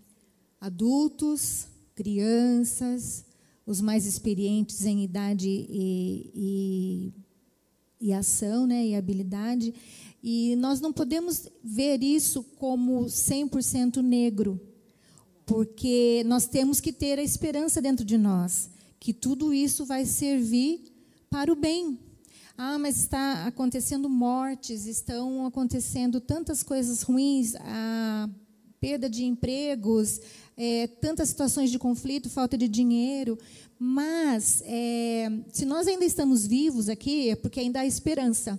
Adultos, 0.60 1.66
crianças, 1.96 3.24
os 3.66 3.80
mais 3.80 4.06
experientes 4.06 4.86
em 4.86 5.02
idade 5.02 5.48
e, 5.48 6.30
e, 6.36 7.12
e 8.04 8.12
ação, 8.12 8.66
né? 8.66 8.86
E 8.86 8.94
habilidade. 8.94 9.72
E 10.22 10.54
nós 10.56 10.78
não 10.78 10.92
podemos 10.92 11.48
ver 11.62 12.02
isso 12.02 12.42
como 12.58 13.06
100% 13.06 14.02
negro, 14.02 14.60
porque 15.46 16.22
nós 16.26 16.46
temos 16.46 16.80
que 16.80 16.92
ter 16.92 17.18
a 17.18 17.22
esperança 17.22 17.80
dentro 17.80 18.04
de 18.04 18.18
nós 18.18 18.70
que 19.00 19.12
tudo 19.12 19.52
isso 19.52 19.84
vai 19.84 20.06
servir 20.06 20.82
para 21.28 21.52
o 21.52 21.56
bem, 21.56 21.98
ah, 22.56 22.78
mas 22.78 22.96
está 22.96 23.46
acontecendo 23.46 24.08
mortes, 24.08 24.86
estão 24.86 25.44
acontecendo 25.44 26.20
tantas 26.20 26.62
coisas 26.62 27.02
ruins, 27.02 27.54
a 27.56 28.30
perda 28.80 29.08
de 29.08 29.24
empregos, 29.24 30.20
é, 30.56 30.86
tantas 30.86 31.30
situações 31.30 31.70
de 31.70 31.78
conflito, 31.78 32.30
falta 32.30 32.56
de 32.56 32.68
dinheiro. 32.68 33.38
Mas, 33.86 34.62
é, 34.64 35.30
se 35.52 35.66
nós 35.66 35.86
ainda 35.86 36.06
estamos 36.06 36.46
vivos 36.46 36.88
aqui, 36.88 37.28
é 37.28 37.36
porque 37.36 37.60
ainda 37.60 37.80
há 37.80 37.86
esperança. 37.86 38.58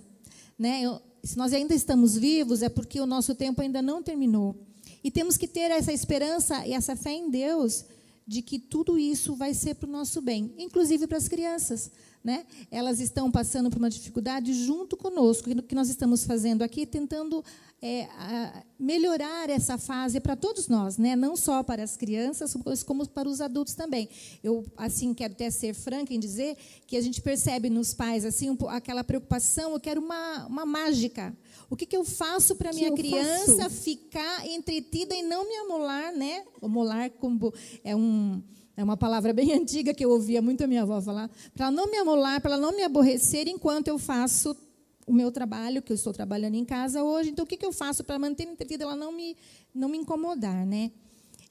Né? 0.56 0.82
Eu, 0.82 1.02
se 1.20 1.36
nós 1.36 1.52
ainda 1.52 1.74
estamos 1.74 2.16
vivos, 2.16 2.62
é 2.62 2.68
porque 2.68 3.00
o 3.00 3.06
nosso 3.06 3.34
tempo 3.34 3.60
ainda 3.60 3.82
não 3.82 4.04
terminou. 4.04 4.54
E 5.02 5.10
temos 5.10 5.36
que 5.36 5.48
ter 5.48 5.72
essa 5.72 5.92
esperança 5.92 6.64
e 6.64 6.72
essa 6.72 6.94
fé 6.94 7.10
em 7.10 7.28
Deus 7.28 7.84
de 8.24 8.40
que 8.40 8.56
tudo 8.56 8.96
isso 8.96 9.34
vai 9.34 9.52
ser 9.52 9.74
para 9.74 9.88
o 9.88 9.92
nosso 9.92 10.22
bem, 10.22 10.54
inclusive 10.56 11.08
para 11.08 11.18
as 11.18 11.26
crianças. 11.26 11.90
Né? 12.22 12.44
Elas 12.70 13.00
estão 13.00 13.30
passando 13.30 13.70
por 13.70 13.78
uma 13.78 13.90
dificuldade 13.90 14.52
junto 14.52 14.96
conosco, 14.96 15.50
o 15.50 15.62
que 15.62 15.74
nós 15.74 15.88
estamos 15.88 16.24
fazendo 16.24 16.62
aqui, 16.62 16.84
tentando 16.84 17.44
é, 17.80 18.08
melhorar 18.78 19.50
essa 19.50 19.78
fase 19.78 20.18
para 20.18 20.34
todos 20.34 20.66
nós, 20.66 20.96
né? 20.96 21.14
não 21.14 21.36
só 21.36 21.62
para 21.62 21.82
as 21.82 21.96
crianças, 21.96 22.56
como 22.84 23.06
para 23.08 23.28
os 23.28 23.40
adultos 23.40 23.74
também. 23.74 24.08
Eu 24.42 24.64
assim 24.76 25.12
quero 25.14 25.34
até 25.34 25.50
ser 25.50 25.74
franca 25.74 26.12
em 26.12 26.18
dizer 26.18 26.56
que 26.86 26.96
a 26.96 27.00
gente 27.00 27.20
percebe 27.20 27.70
nos 27.70 27.94
pais 27.94 28.24
assim 28.24 28.50
um, 28.50 28.56
aquela 28.68 29.04
preocupação, 29.04 29.72
eu 29.72 29.80
quero 29.80 30.00
uma, 30.00 30.46
uma 30.46 30.66
mágica. 30.66 31.36
O 31.68 31.76
que, 31.76 31.86
que 31.86 31.96
eu 31.96 32.04
faço 32.04 32.56
para 32.56 32.72
minha 32.72 32.92
criança 32.92 33.56
faço? 33.64 33.82
ficar 33.82 34.46
entretida 34.46 35.14
e 35.14 35.22
não 35.22 35.48
me 35.48 35.56
amolar, 35.56 36.12
né? 36.12 36.44
O 36.60 36.68
molar 36.68 37.10
como 37.10 37.52
é 37.84 37.94
um 37.94 38.42
é 38.76 38.84
uma 38.84 38.96
palavra 38.96 39.32
bem 39.32 39.52
antiga 39.56 39.94
que 39.94 40.04
eu 40.04 40.10
ouvia 40.10 40.42
muito 40.42 40.62
a 40.62 40.66
minha 40.66 40.82
avó 40.82 41.00
falar, 41.00 41.30
para 41.54 41.70
não 41.70 41.90
me 41.90 41.96
amolar, 41.96 42.40
para 42.40 42.56
não 42.56 42.76
me 42.76 42.82
aborrecer 42.82 43.48
enquanto 43.48 43.88
eu 43.88 43.98
faço 43.98 44.56
o 45.06 45.12
meu 45.12 45.30
trabalho, 45.30 45.80
que 45.80 45.92
eu 45.92 45.94
estou 45.94 46.12
trabalhando 46.12 46.56
em 46.56 46.64
casa 46.64 47.02
hoje. 47.02 47.30
Então, 47.30 47.44
o 47.44 47.48
que, 47.48 47.56
que 47.56 47.64
eu 47.64 47.72
faço 47.72 48.02
para 48.02 48.18
manter 48.18 48.42
entretida, 48.42 48.84
ela 48.84 48.96
não 48.96 49.12
me, 49.12 49.36
não 49.72 49.88
me 49.88 49.96
incomodar, 49.96 50.66
né? 50.66 50.90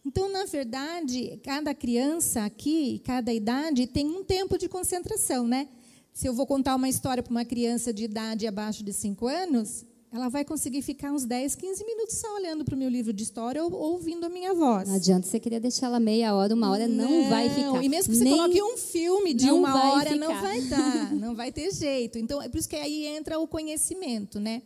Então, 0.05 0.31
na 0.31 0.45
verdade, 0.45 1.39
cada 1.41 1.73
criança 1.73 2.43
aqui, 2.43 2.99
cada 3.03 3.33
idade, 3.33 3.87
tem 3.87 4.05
um 4.05 4.23
tempo 4.23 4.57
de 4.57 4.67
concentração, 4.67 5.47
né? 5.47 5.67
Se 6.13 6.27
eu 6.27 6.33
vou 6.33 6.45
contar 6.45 6.75
uma 6.75 6.87
história 6.87 7.23
para 7.23 7.31
uma 7.31 7.45
criança 7.45 7.91
de 7.91 8.03
idade 8.03 8.45
abaixo 8.45 8.83
de 8.83 8.93
5 8.93 9.25
anos, 9.25 9.85
ela 10.15 10.29
vai 10.29 10.45
conseguir 10.45 10.81
ficar 10.81 11.11
uns 11.11 11.25
10, 11.25 11.55
15 11.55 11.83
minutos 11.83 12.15
só 12.15 12.35
olhando 12.35 12.63
para 12.63 12.73
o 12.73 12.77
meu 12.77 12.87
livro 12.87 13.11
de 13.11 13.21
história 13.21 13.61
ou 13.61 13.69
ouvindo 13.73 14.25
a 14.25 14.29
minha 14.29 14.53
voz. 14.53 14.87
Não 14.87 14.95
adianta 14.95 15.27
você 15.27 15.41
querer 15.41 15.59
deixar 15.59 15.87
ela 15.87 15.99
meia 15.99 16.33
hora, 16.33 16.53
uma 16.53 16.71
hora, 16.71 16.87
não, 16.87 17.23
não 17.23 17.29
vai 17.29 17.49
ficar. 17.49 17.83
E 17.83 17.89
mesmo 17.89 18.13
que 18.13 18.17
você 18.17 18.23
Nem... 18.23 18.33
coloque 18.33 18.63
um 18.63 18.77
filme 18.77 19.33
de 19.33 19.51
uma 19.51 19.91
hora, 19.91 20.11
ficar. 20.11 20.15
não 20.15 20.41
vai 20.41 20.61
dar, 20.61 21.11
não 21.19 21.35
vai 21.35 21.51
ter 21.51 21.69
jeito. 21.73 22.17
Então, 22.17 22.41
é 22.41 22.47
por 22.47 22.57
isso 22.57 22.69
que 22.69 22.77
aí 22.77 23.05
entra 23.07 23.37
o 23.37 23.45
conhecimento, 23.45 24.39
né? 24.39 24.61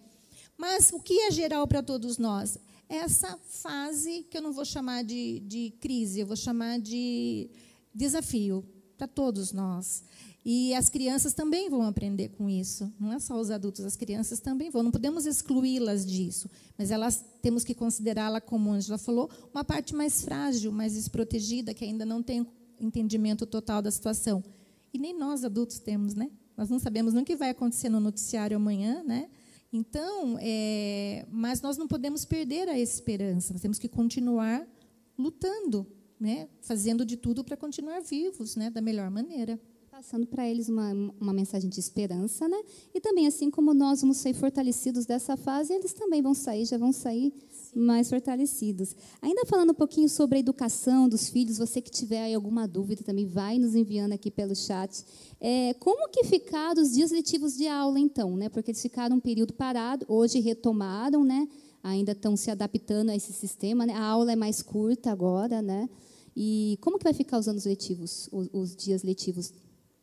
Mas 0.55 0.91
o 0.93 0.99
que 0.99 1.19
é 1.21 1.31
geral 1.31 1.65
para 1.67 1.81
todos 1.81 2.19
nós? 2.19 2.59
Essa 2.87 3.35
fase 3.49 4.27
que 4.29 4.37
eu 4.37 4.43
não 4.43 4.53
vou 4.53 4.65
chamar 4.65 5.03
de, 5.03 5.39
de 5.39 5.73
crise, 5.79 6.19
eu 6.19 6.27
vou 6.27 6.35
chamar 6.35 6.79
de 6.79 7.49
desafio 7.91 8.63
para 8.95 9.07
todos 9.07 9.51
nós. 9.51 10.03
E 10.51 10.73
as 10.73 10.89
crianças 10.89 11.31
também 11.31 11.69
vão 11.69 11.83
aprender 11.83 12.29
com 12.29 12.49
isso. 12.49 12.91
Não 12.99 13.13
é 13.13 13.19
só 13.19 13.39
os 13.39 13.51
adultos, 13.51 13.85
as 13.85 13.95
crianças 13.95 14.39
também 14.39 14.71
vão. 14.71 14.81
Não 14.81 14.89
podemos 14.89 15.27
excluí-las 15.27 16.03
disso, 16.03 16.49
mas 16.75 16.89
elas 16.89 17.23
temos 17.39 17.63
que 17.63 17.75
considerá-la, 17.75 18.41
como 18.41 18.71
Angela 18.71 18.97
falou, 18.97 19.29
uma 19.53 19.63
parte 19.63 19.93
mais 19.93 20.23
frágil, 20.23 20.71
mais 20.71 20.95
desprotegida, 20.95 21.71
que 21.71 21.85
ainda 21.85 22.03
não 22.03 22.23
tem 22.23 22.47
entendimento 22.79 23.45
total 23.45 23.79
da 23.79 23.91
situação. 23.91 24.43
E 24.91 24.97
nem 24.97 25.15
nós 25.15 25.43
adultos 25.43 25.77
temos, 25.77 26.15
né? 26.15 26.31
Nós 26.57 26.67
não 26.67 26.79
sabemos 26.79 27.13
nem 27.13 27.21
o 27.21 27.25
que 27.27 27.35
vai 27.35 27.51
acontecer 27.51 27.89
no 27.89 27.99
noticiário 27.99 28.57
amanhã, 28.57 29.03
né? 29.03 29.29
Então, 29.71 30.35
é, 30.41 31.27
mas 31.31 31.61
nós 31.61 31.77
não 31.77 31.87
podemos 31.87 32.25
perder 32.25 32.67
a 32.69 32.79
esperança. 32.79 33.53
Nós 33.53 33.61
temos 33.61 33.77
que 33.77 33.87
continuar 33.87 34.67
lutando, 35.15 35.85
né? 36.19 36.49
Fazendo 36.59 37.05
de 37.05 37.17
tudo 37.17 37.43
para 37.43 37.55
continuar 37.55 37.99
vivos, 37.99 38.55
né? 38.55 38.71
Da 38.71 38.81
melhor 38.81 39.11
maneira. 39.11 39.61
Passando 39.99 40.25
para 40.25 40.47
eles 40.47 40.69
uma, 40.69 40.93
uma 41.19 41.33
mensagem 41.33 41.69
de 41.69 41.77
esperança, 41.77 42.47
né? 42.47 42.57
E 42.95 43.01
também, 43.01 43.27
assim 43.27 43.51
como 43.51 43.73
nós 43.73 43.99
vamos 43.99 44.15
sair 44.15 44.33
fortalecidos 44.33 45.05
dessa 45.05 45.35
fase, 45.35 45.73
eles 45.73 45.91
também 45.91 46.21
vão 46.21 46.33
sair, 46.33 46.63
já 46.65 46.77
vão 46.77 46.93
sair 46.93 47.33
Sim. 47.51 47.81
mais 47.81 48.09
fortalecidos. 48.09 48.95
Ainda 49.21 49.45
falando 49.45 49.71
um 49.71 49.73
pouquinho 49.73 50.07
sobre 50.07 50.37
a 50.37 50.39
educação 50.39 51.09
dos 51.09 51.27
filhos, 51.27 51.57
você 51.57 51.81
que 51.81 51.91
tiver 51.91 52.23
aí 52.23 52.33
alguma 52.33 52.65
dúvida 52.65 53.03
também, 53.03 53.25
vai 53.25 53.59
nos 53.59 53.75
enviando 53.75 54.13
aqui 54.13 54.31
pelo 54.31 54.55
chat. 54.55 55.03
É, 55.37 55.73
como 55.73 56.07
que 56.07 56.23
ficaram 56.23 56.81
os 56.81 56.93
dias 56.93 57.11
letivos 57.11 57.57
de 57.57 57.67
aula, 57.67 57.99
então? 57.99 58.37
Né? 58.37 58.47
Porque 58.47 58.71
eles 58.71 58.81
ficaram 58.81 59.17
um 59.17 59.19
período 59.19 59.53
parado, 59.53 60.05
hoje 60.07 60.39
retomaram, 60.39 61.25
né? 61.25 61.45
Ainda 61.83 62.13
estão 62.13 62.37
se 62.37 62.49
adaptando 62.49 63.09
a 63.09 63.17
esse 63.17 63.33
sistema, 63.33 63.85
né? 63.85 63.95
A 63.95 64.03
aula 64.05 64.31
é 64.31 64.35
mais 64.37 64.61
curta 64.61 65.11
agora, 65.11 65.61
né? 65.61 65.89
E 66.33 66.77
como 66.79 66.97
que 66.97 67.03
vai 67.03 67.13
ficar 67.13 67.37
os 67.37 67.49
anos 67.49 67.65
letivos, 67.65 68.29
os, 68.31 68.49
os 68.53 68.75
dias 68.77 69.03
letivos? 69.03 69.51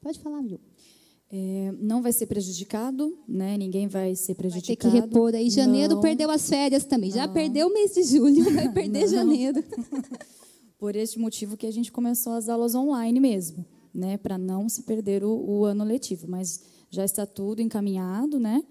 Pode 0.07 0.21
falar, 0.21 0.41
viu? 0.41 0.61
É, 1.33 1.75
não 1.81 2.01
vai 2.01 2.13
ser 2.13 2.27
prejudicado, 2.27 3.19
né? 3.27 3.59
Ninguém 3.59 3.89
vai 3.89 4.15
ser 4.15 4.37
prejudicado. 4.37 4.93
Vai 4.93 5.01
ter 5.01 5.09
que 5.09 5.13
repor 5.13 5.35
aí. 5.35 5.51
Janeiro 5.51 5.97
não. 5.97 6.01
perdeu 6.01 6.31
as 6.31 6.49
férias 6.49 6.85
também. 6.85 7.11
Não. 7.11 7.17
Já 7.17 7.27
perdeu 7.27 7.67
o 7.67 7.73
mês 7.73 7.93
de 7.93 8.05
julho, 8.05 8.45
vai 8.55 8.73
perder 8.73 9.01
não. 9.01 9.09
janeiro. 9.09 9.65
Por 10.79 10.95
este 10.95 11.19
motivo 11.19 11.57
que 11.57 11.67
a 11.67 11.73
gente 11.73 11.91
começou 11.91 12.35
as 12.35 12.49
aulas 12.49 12.77
online 12.77 13.19
mesmo, 13.19 13.67
né? 13.93 14.17
Para 14.17 14.39
não 14.39 14.69
se 14.69 14.85
perder 14.85 15.25
o, 15.25 15.33
o, 15.33 15.65
ano 15.65 15.83
letivo. 15.83 16.29
Mas 16.29 16.61
já 16.89 17.05
está 17.05 17.27
tudo 17.27 17.61
encaminhado, 17.61 18.39
né? 18.39 18.63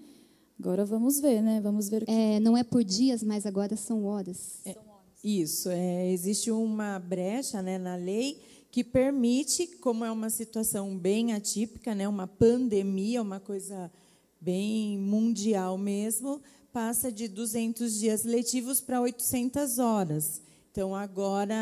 Agora 0.58 0.86
vamos 0.86 1.20
ver, 1.20 1.42
né? 1.42 1.60
Vamos 1.60 1.90
ver. 1.90 2.02
É, 2.08 2.40
não 2.40 2.56
é 2.56 2.64
por 2.64 2.82
dias, 2.82 3.22
mas 3.22 3.44
agora 3.44 3.76
são 3.76 4.06
horas. 4.06 4.62
É, 4.64 4.74
isso. 5.22 5.68
É, 5.68 6.10
existe 6.10 6.50
uma 6.50 6.98
brecha, 6.98 7.60
né, 7.60 7.76
na 7.76 7.94
lei 7.94 8.40
que 8.76 8.84
permite, 8.84 9.68
como 9.80 10.04
é 10.04 10.12
uma 10.12 10.28
situação 10.28 10.98
bem 10.98 11.32
atípica, 11.32 11.94
né, 11.94 12.06
uma 12.06 12.26
pandemia, 12.26 13.22
uma 13.22 13.40
coisa 13.40 13.90
bem 14.38 14.98
mundial 14.98 15.78
mesmo, 15.78 16.42
passa 16.70 17.10
de 17.10 17.26
200 17.26 17.98
dias 17.98 18.24
letivos 18.24 18.78
para 18.78 19.00
800 19.00 19.78
horas. 19.78 20.42
Então, 20.70 20.94
agora 20.94 21.56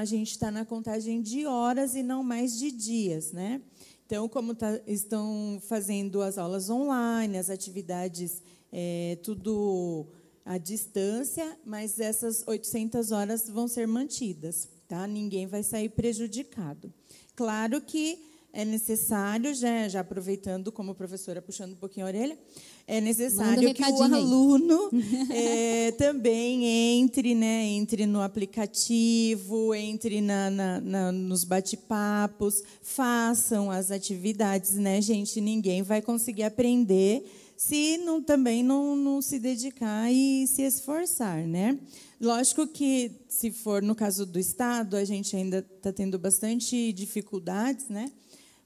a 0.00 0.04
gente 0.04 0.32
está 0.32 0.50
na 0.50 0.64
contagem 0.64 1.22
de 1.22 1.46
horas 1.46 1.94
e 1.94 2.02
não 2.02 2.24
mais 2.24 2.58
de 2.58 2.72
dias. 2.72 3.30
Né? 3.30 3.62
Então, 4.04 4.28
como 4.28 4.52
tá, 4.52 4.80
estão 4.88 5.62
fazendo 5.68 6.20
as 6.20 6.36
aulas 6.36 6.68
online, 6.68 7.38
as 7.38 7.48
atividades, 7.48 8.42
é, 8.72 9.16
tudo 9.22 10.08
à 10.44 10.58
distância, 10.58 11.56
mas 11.64 12.00
essas 12.00 12.42
800 12.44 13.12
horas 13.12 13.48
vão 13.48 13.68
ser 13.68 13.86
mantidas 13.86 14.74
tá? 14.88 15.06
Ninguém 15.06 15.46
vai 15.46 15.62
sair 15.62 15.88
prejudicado. 15.88 16.92
Claro 17.34 17.80
que 17.80 18.18
é 18.56 18.64
necessário, 18.64 19.54
já, 19.54 19.86
já 19.86 20.00
aproveitando 20.00 20.72
como 20.72 20.94
professora, 20.94 21.42
puxando 21.42 21.72
um 21.72 21.76
pouquinho 21.76 22.06
a 22.06 22.08
orelha, 22.08 22.38
é 22.86 23.02
necessário 23.02 23.74
que 23.74 23.82
o 23.82 24.02
aluno 24.02 24.88
é, 25.30 25.92
também 25.98 26.64
entre, 26.64 27.34
né, 27.34 27.64
entre 27.64 28.06
no 28.06 28.22
aplicativo, 28.22 29.74
entre 29.74 30.22
na, 30.22 30.48
na, 30.48 30.80
na 30.80 31.12
nos 31.12 31.44
bate-papos, 31.44 32.62
façam 32.80 33.70
as 33.70 33.90
atividades, 33.90 34.72
né, 34.72 35.02
gente? 35.02 35.38
Ninguém 35.38 35.82
vai 35.82 36.00
conseguir 36.00 36.44
aprender 36.44 37.30
se 37.56 37.98
não, 37.98 38.22
também 38.22 38.62
não, 38.62 38.96
não 38.96 39.20
se 39.20 39.38
dedicar 39.38 40.10
e 40.10 40.46
se 40.46 40.62
esforçar, 40.62 41.46
né? 41.46 41.78
Lógico 42.20 42.66
que, 42.66 43.12
se 43.28 43.50
for 43.50 43.82
no 43.82 43.94
caso 43.94 44.24
do 44.24 44.38
Estado, 44.38 44.96
a 44.96 45.04
gente 45.04 45.36
ainda 45.36 45.58
está 45.58 45.92
tendo 45.92 46.18
bastante 46.18 46.92
dificuldades, 46.92 47.88
né? 47.88 48.10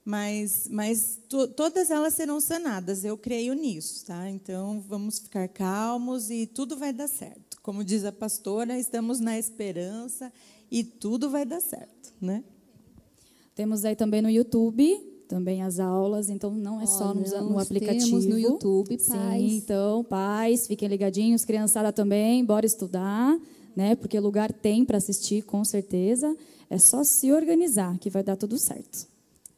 mas, 0.04 0.66
mas 0.68 1.20
to, 1.28 1.46
todas 1.48 1.90
elas 1.90 2.14
serão 2.14 2.40
sanadas, 2.40 3.04
eu 3.04 3.16
creio 3.16 3.54
nisso. 3.54 4.06
Tá? 4.06 4.28
Então, 4.28 4.80
vamos 4.80 5.18
ficar 5.18 5.48
calmos 5.48 6.30
e 6.30 6.46
tudo 6.46 6.76
vai 6.76 6.92
dar 6.92 7.08
certo. 7.08 7.60
Como 7.62 7.84
diz 7.84 8.04
a 8.04 8.12
pastora, 8.12 8.78
estamos 8.78 9.20
na 9.20 9.38
esperança 9.38 10.32
e 10.70 10.82
tudo 10.82 11.30
vai 11.30 11.44
dar 11.44 11.60
certo. 11.60 12.12
Né? 12.20 12.42
Temos 13.54 13.84
aí 13.84 13.94
também 13.94 14.22
no 14.22 14.30
YouTube 14.30 15.09
também 15.30 15.62
as 15.62 15.78
aulas, 15.78 16.28
então 16.28 16.50
não 16.50 16.80
é 16.80 16.86
só 16.86 17.14
no, 17.14 17.22
no 17.50 17.58
aplicativo. 17.60 18.04
Temos 18.04 18.26
no 18.26 18.36
YouTube, 18.36 18.98
pais. 18.98 19.40
Sim, 19.40 19.56
então, 19.58 20.02
pais, 20.02 20.66
fiquem 20.66 20.88
ligadinhos, 20.88 21.44
criançada 21.44 21.92
também, 21.92 22.44
bora 22.44 22.66
estudar, 22.66 23.38
né? 23.76 23.94
Porque 23.94 24.18
lugar 24.18 24.52
tem 24.52 24.84
para 24.84 24.98
assistir, 24.98 25.42
com 25.42 25.64
certeza. 25.64 26.36
É 26.68 26.78
só 26.78 27.04
se 27.04 27.32
organizar 27.32 27.96
que 27.98 28.10
vai 28.10 28.24
dar 28.24 28.36
tudo 28.36 28.58
certo. 28.58 29.06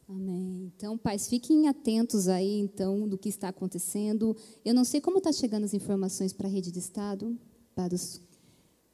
Amém. 0.06 0.70
Então, 0.76 0.98
pais, 0.98 1.26
fiquem 1.26 1.66
atentos 1.66 2.28
aí, 2.28 2.60
então, 2.60 3.08
do 3.08 3.16
que 3.16 3.30
está 3.30 3.48
acontecendo. 3.48 4.36
Eu 4.62 4.74
não 4.74 4.84
sei 4.84 5.00
como 5.00 5.18
está 5.18 5.32
chegando 5.32 5.64
as 5.64 5.72
informações 5.72 6.34
para 6.34 6.48
a 6.48 6.50
rede 6.50 6.70
de 6.70 6.80
Estado, 6.80 7.34
para 7.74 7.94
os 7.94 8.20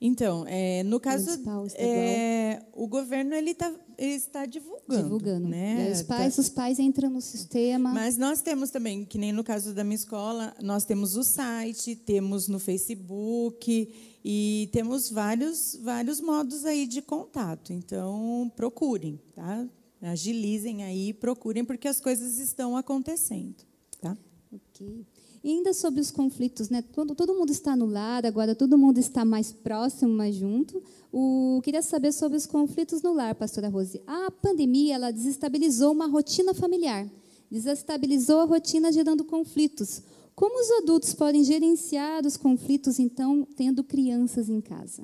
então, 0.00 0.44
é, 0.46 0.84
no 0.84 1.00
caso, 1.00 1.28
é, 1.74 2.62
o 2.72 2.86
governo 2.86 3.34
ele, 3.34 3.52
tá, 3.52 3.72
ele 3.98 4.12
está 4.12 4.46
divulgando. 4.46 5.02
Divulgando. 5.02 5.48
Né? 5.48 5.90
Os 5.90 6.02
pais, 6.02 6.36
tá... 6.36 6.40
os 6.40 6.48
pais 6.48 6.78
entram 6.78 7.10
no 7.10 7.20
sistema. 7.20 7.92
Mas 7.92 8.16
nós 8.16 8.40
temos 8.40 8.70
também, 8.70 9.04
que 9.04 9.18
nem 9.18 9.32
no 9.32 9.42
caso 9.42 9.74
da 9.74 9.82
minha 9.82 9.96
escola, 9.96 10.54
nós 10.62 10.84
temos 10.84 11.16
o 11.16 11.24
site, 11.24 11.96
temos 11.96 12.46
no 12.46 12.60
Facebook 12.60 13.92
e 14.24 14.68
temos 14.72 15.10
vários, 15.10 15.76
vários 15.82 16.20
modos 16.20 16.64
aí 16.64 16.86
de 16.86 17.02
contato. 17.02 17.72
Então, 17.72 18.52
procurem, 18.54 19.20
tá? 19.34 19.66
Agilizem 20.00 20.84
aí, 20.84 21.12
procurem, 21.12 21.64
porque 21.64 21.88
as 21.88 21.98
coisas 21.98 22.38
estão 22.38 22.76
acontecendo. 22.76 23.56
Tá? 24.00 24.16
Ok. 24.52 25.04
E 25.42 25.50
ainda 25.50 25.72
sobre 25.72 26.00
os 26.00 26.10
conflitos, 26.10 26.68
né? 26.68 26.82
Todo, 26.82 27.14
todo 27.14 27.34
mundo 27.34 27.50
está 27.50 27.76
no 27.76 27.86
lar, 27.86 28.26
agora 28.26 28.54
todo 28.54 28.76
mundo 28.76 28.98
está 28.98 29.24
mais 29.24 29.52
próximo, 29.52 30.12
mais 30.12 30.34
junto. 30.34 30.82
O, 31.12 31.60
queria 31.62 31.82
saber 31.82 32.12
sobre 32.12 32.36
os 32.36 32.46
conflitos 32.46 33.02
no 33.02 33.12
lar, 33.12 33.34
pastora 33.34 33.68
Rose. 33.68 34.02
A 34.06 34.30
pandemia 34.30 34.96
ela 34.96 35.10
desestabilizou 35.10 35.92
uma 35.92 36.06
rotina 36.06 36.52
familiar, 36.52 37.08
desestabilizou 37.50 38.40
a 38.40 38.44
rotina 38.44 38.92
gerando 38.92 39.24
conflitos. 39.24 40.02
Como 40.34 40.60
os 40.60 40.70
adultos 40.82 41.14
podem 41.14 41.42
gerenciar 41.42 42.24
os 42.24 42.36
conflitos, 42.36 42.98
então, 42.98 43.46
tendo 43.56 43.82
crianças 43.82 44.48
em 44.48 44.60
casa? 44.60 45.02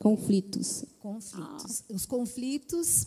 Conflitos. 0.00 0.84
Conflitos. 0.98 1.82
Ah. 1.88 1.94
Os 1.94 2.04
conflitos 2.04 3.06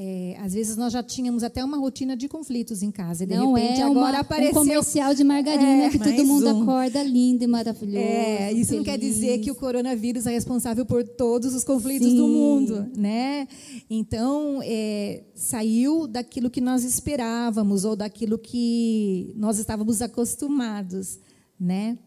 é, 0.00 0.36
às 0.38 0.52
vezes 0.52 0.76
nós 0.76 0.92
já 0.92 1.02
tínhamos 1.02 1.42
até 1.42 1.64
uma 1.64 1.76
rotina 1.76 2.16
de 2.16 2.28
conflitos 2.28 2.84
em 2.84 2.90
casa. 2.90 3.24
E 3.24 3.26
de 3.26 3.34
Não 3.34 3.54
repente 3.54 3.80
é 3.80 3.82
agora 3.82 4.12
uma, 4.12 4.20
apareceu. 4.20 4.52
Um 4.52 4.54
comercial 4.54 5.12
de 5.12 5.24
margarina 5.24 5.86
é, 5.86 5.90
que 5.90 5.98
todo 5.98 6.24
mundo 6.24 6.46
um. 6.46 6.62
acorda 6.62 7.02
lindo 7.02 7.42
e 7.42 7.48
maravilhoso. 7.48 7.98
É, 7.98 8.52
isso 8.52 8.70
feliz. 8.70 8.76
não 8.76 8.84
quer 8.84 8.96
dizer 8.96 9.38
que 9.40 9.50
o 9.50 9.56
coronavírus 9.56 10.24
é 10.24 10.30
responsável 10.30 10.86
por 10.86 11.02
todos 11.02 11.52
os 11.52 11.64
conflitos 11.64 12.10
Sim. 12.10 12.16
do 12.16 12.28
mundo, 12.28 12.86
né? 12.96 13.48
Então 13.90 14.60
é, 14.62 15.24
saiu 15.34 16.06
daquilo 16.06 16.48
que 16.48 16.60
nós 16.60 16.84
esperávamos 16.84 17.84
ou 17.84 17.96
daquilo 17.96 18.38
que 18.38 19.32
nós 19.34 19.58
estávamos 19.58 20.00
acostumados, 20.00 21.18
né? 21.58 21.98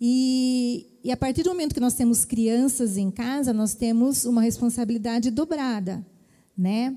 E, 0.00 0.86
e 1.04 1.12
a 1.12 1.16
partir 1.18 1.42
do 1.42 1.50
momento 1.50 1.74
que 1.74 1.80
nós 1.80 1.92
temos 1.92 2.24
crianças 2.24 2.96
em 2.96 3.10
casa, 3.10 3.52
nós 3.52 3.74
temos 3.74 4.24
uma 4.24 4.40
responsabilidade 4.40 5.30
dobrada, 5.30 6.02
né? 6.56 6.96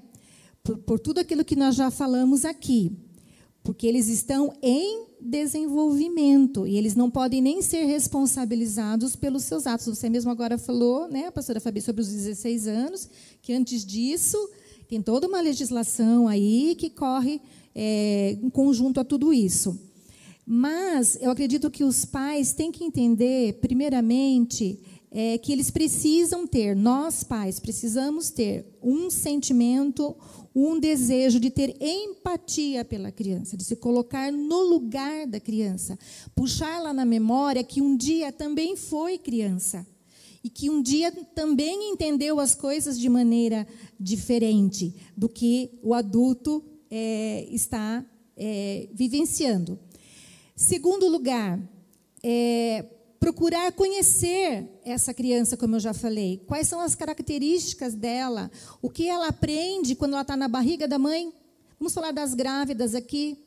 Por, 0.78 1.00
tudo 1.00 1.20
aquilo 1.20 1.46
que 1.46 1.56
nós 1.56 1.76
já 1.76 1.92
falamos 1.92 2.46
aqui, 2.46 2.92
porque 3.64 3.86
eles 3.88 4.08
estão 4.08 4.54
em 4.62 5.06
desenvolvimento 5.20 6.66
e 6.66 6.78
eles 6.78 6.96
não 6.96 7.10
podem 7.10 7.42
nem 7.42 7.62
ser 7.62 7.84
responsabilizados 7.84 9.16
pelos 9.16 9.44
seus 9.44 9.68
atos. 9.68 9.86
Você 9.88 10.10
mesmo 10.10 10.32
agora 10.32 10.58
falou, 10.58 11.10
né, 11.10 11.28
a 11.28 11.32
pastora 11.32 11.60
Fabi, 11.60 11.82
sobre 11.82 12.02
os 12.02 12.08
16 12.08 12.68
anos, 12.68 13.10
que 13.42 13.54
antes 13.54 13.86
disso 13.86 14.38
tem 14.88 15.02
toda 15.02 15.28
uma 15.28 15.42
legislação 15.42 16.28
aí 16.28 16.76
que 16.76 16.90
corre 16.90 17.42
é, 17.76 18.38
em 18.42 18.50
conjunto 18.50 19.00
a 19.00 19.04
tudo 19.04 19.34
isso. 19.34 19.78
Mas 20.46 21.16
eu 21.22 21.30
acredito 21.30 21.70
que 21.70 21.84
os 21.84 22.06
pais 22.06 22.54
têm 22.54 22.72
que 22.72 22.84
entender, 22.84 23.60
primeiramente, 23.62 24.80
é, 25.12 25.38
que 25.38 25.52
eles 25.52 25.70
precisam 25.70 26.48
ter, 26.48 26.76
nós 26.76 27.24
pais 27.24 27.60
precisamos 27.60 28.30
ter 28.30 28.66
um 28.82 29.10
sentimento, 29.10 30.16
um 30.54 30.80
desejo 30.80 31.40
de 31.40 31.50
ter 31.50 31.76
empatia 31.80 32.84
pela 32.84 33.12
criança, 33.12 33.56
de 33.56 33.64
se 33.64 33.76
colocar 33.76 34.32
no 34.32 34.62
lugar 34.62 35.28
da 35.28 35.40
criança, 35.40 35.98
puxar 36.36 36.82
lá 36.82 36.94
na 36.94 37.06
memória 37.06 37.64
que 37.64 37.82
um 37.82 37.96
dia 37.96 38.32
também 38.32 38.76
foi 38.76 39.18
criança 39.18 39.86
e 40.44 40.50
que 40.50 40.70
um 40.70 40.82
dia 40.82 41.12
também 41.12 41.92
entendeu 41.92 42.40
as 42.40 42.56
coisas 42.56 43.00
de 43.00 43.10
maneira 43.10 43.68
diferente 44.00 44.96
do 45.16 45.28
que 45.28 45.72
o 45.84 45.94
adulto 45.94 46.64
é, 46.90 47.46
está 47.52 48.06
é, 48.36 48.88
vivenciando. 48.94 49.78
Segundo 50.56 51.08
lugar, 51.08 51.60
é, 52.24 52.86
procurar 53.20 53.72
conhecer 53.74 54.68
essa 54.86 55.14
criança, 55.14 55.58
como 55.58 55.76
eu 55.76 55.80
já 55.80 55.94
falei. 55.94 56.42
Quais 56.48 56.68
são 56.68 56.80
as 56.80 56.96
características 56.96 57.94
dela? 57.94 58.50
O 58.82 58.90
que 58.90 59.08
ela 59.08 59.28
aprende 59.28 59.96
quando 59.96 60.14
ela 60.14 60.22
está 60.22 60.38
na 60.38 60.48
barriga 60.48 60.88
da 60.88 60.98
mãe? 60.98 61.34
Vamos 61.80 61.94
falar 61.94 62.12
das 62.12 62.34
grávidas 62.34 62.96
aqui. 62.96 63.38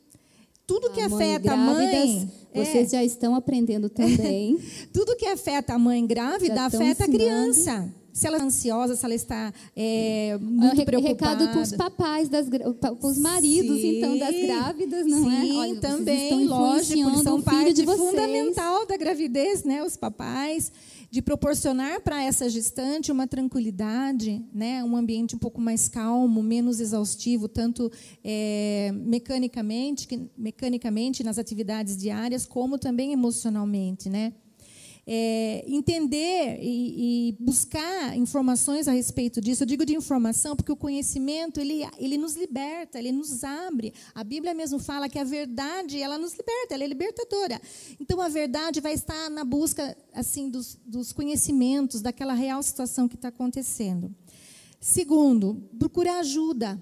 Tudo 0.65 0.91
que 0.91 1.01
A 1.01 1.07
afeta 1.07 1.51
a 1.51 1.57
mãe. 1.57 1.87
grávidas, 1.87 2.27
é, 2.53 2.63
Vocês 2.65 2.91
já 2.91 3.03
estão 3.03 3.35
aprendendo 3.35 3.89
também. 3.89 4.57
tudo 4.93 5.15
que 5.17 5.25
afeta 5.25 5.73
a 5.73 5.79
mãe 5.79 6.05
grávida 6.05 6.63
afeta 6.63 6.83
a 7.03 7.07
ensinando. 7.07 7.11
criança. 7.17 7.93
Se 8.13 8.27
ela 8.27 8.37
é 8.37 8.41
ansiosa, 8.41 8.95
se 8.95 9.03
ela 9.03 9.15
está 9.15 9.51
é, 9.75 10.37
muito 10.39 10.75
re- 10.77 10.85
preocupada. 10.85 11.31
Recado 11.43 11.51
para 11.51 11.61
os 11.61 11.71
papais, 11.73 12.29
das, 12.29 12.47
para 12.79 12.93
os 13.07 13.17
maridos, 13.17 13.81
Sim. 13.81 13.97
então, 13.97 14.17
das 14.17 14.35
grávidas, 14.39 15.05
não 15.07 15.31
é? 15.31 15.41
Sim, 15.41 15.53
vocês 15.53 15.73
estão 15.73 15.97
também, 15.97 16.45
lógico, 16.45 17.09
eles 17.09 17.21
são 17.23 17.41
parte 17.41 17.85
fundamental 17.85 18.85
da 18.85 18.95
gravidez, 18.97 19.63
né? 19.63 19.83
Os 19.83 19.97
papais, 19.97 20.71
de 21.09 21.21
proporcionar 21.23 22.01
para 22.01 22.23
essa 22.23 22.47
gestante 22.49 23.11
uma 23.11 23.25
tranquilidade, 23.27 24.43
né? 24.53 24.83
Um 24.83 24.95
ambiente 24.95 25.35
um 25.35 25.39
pouco 25.39 25.59
mais 25.59 25.87
calmo, 25.87 26.41
menos 26.43 26.79
exaustivo, 26.79 27.47
tanto 27.47 27.91
é, 28.23 28.91
mecanicamente, 28.95 30.07
que- 30.07 30.29
mecanicamente 30.37 31.23
nas 31.23 31.37
atividades 31.39 31.97
diárias, 31.97 32.45
como 32.45 32.77
também 32.77 33.11
emocionalmente, 33.11 34.07
né? 34.09 34.33
É, 35.05 35.65
entender 35.67 36.59
e, 36.61 37.29
e 37.29 37.37
buscar 37.37 38.15
informações 38.15 38.87
a 38.87 38.93
respeito 38.93 39.41
disso. 39.41 39.63
Eu 39.63 39.67
digo 39.67 39.85
de 39.85 39.93
informação 39.93 40.55
porque 40.55 40.71
o 40.71 40.77
conhecimento 40.77 41.59
ele, 41.59 41.85
ele 41.97 42.17
nos 42.17 42.37
liberta, 42.37 42.99
ele 42.99 43.11
nos 43.11 43.43
abre. 43.43 43.93
A 44.15 44.23
Bíblia 44.23 44.53
mesmo 44.53 44.79
fala 44.79 45.09
que 45.09 45.19
a 45.19 45.25
verdade 45.25 46.01
ela 46.01 46.17
nos 46.17 46.31
liberta, 46.31 46.73
ela 46.73 46.85
é 46.85 46.87
libertadora. 46.87 47.61
Então 47.99 48.21
a 48.21 48.29
verdade 48.29 48.79
vai 48.79 48.93
estar 48.93 49.29
na 49.29 49.43
busca 49.43 49.97
assim 50.13 50.49
dos, 50.49 50.79
dos 50.85 51.11
conhecimentos 51.11 52.01
daquela 52.01 52.33
real 52.33 52.63
situação 52.63 53.07
que 53.07 53.15
está 53.15 53.27
acontecendo. 53.27 54.09
Segundo, 54.79 55.69
procurar 55.79 56.19
ajuda. 56.19 56.81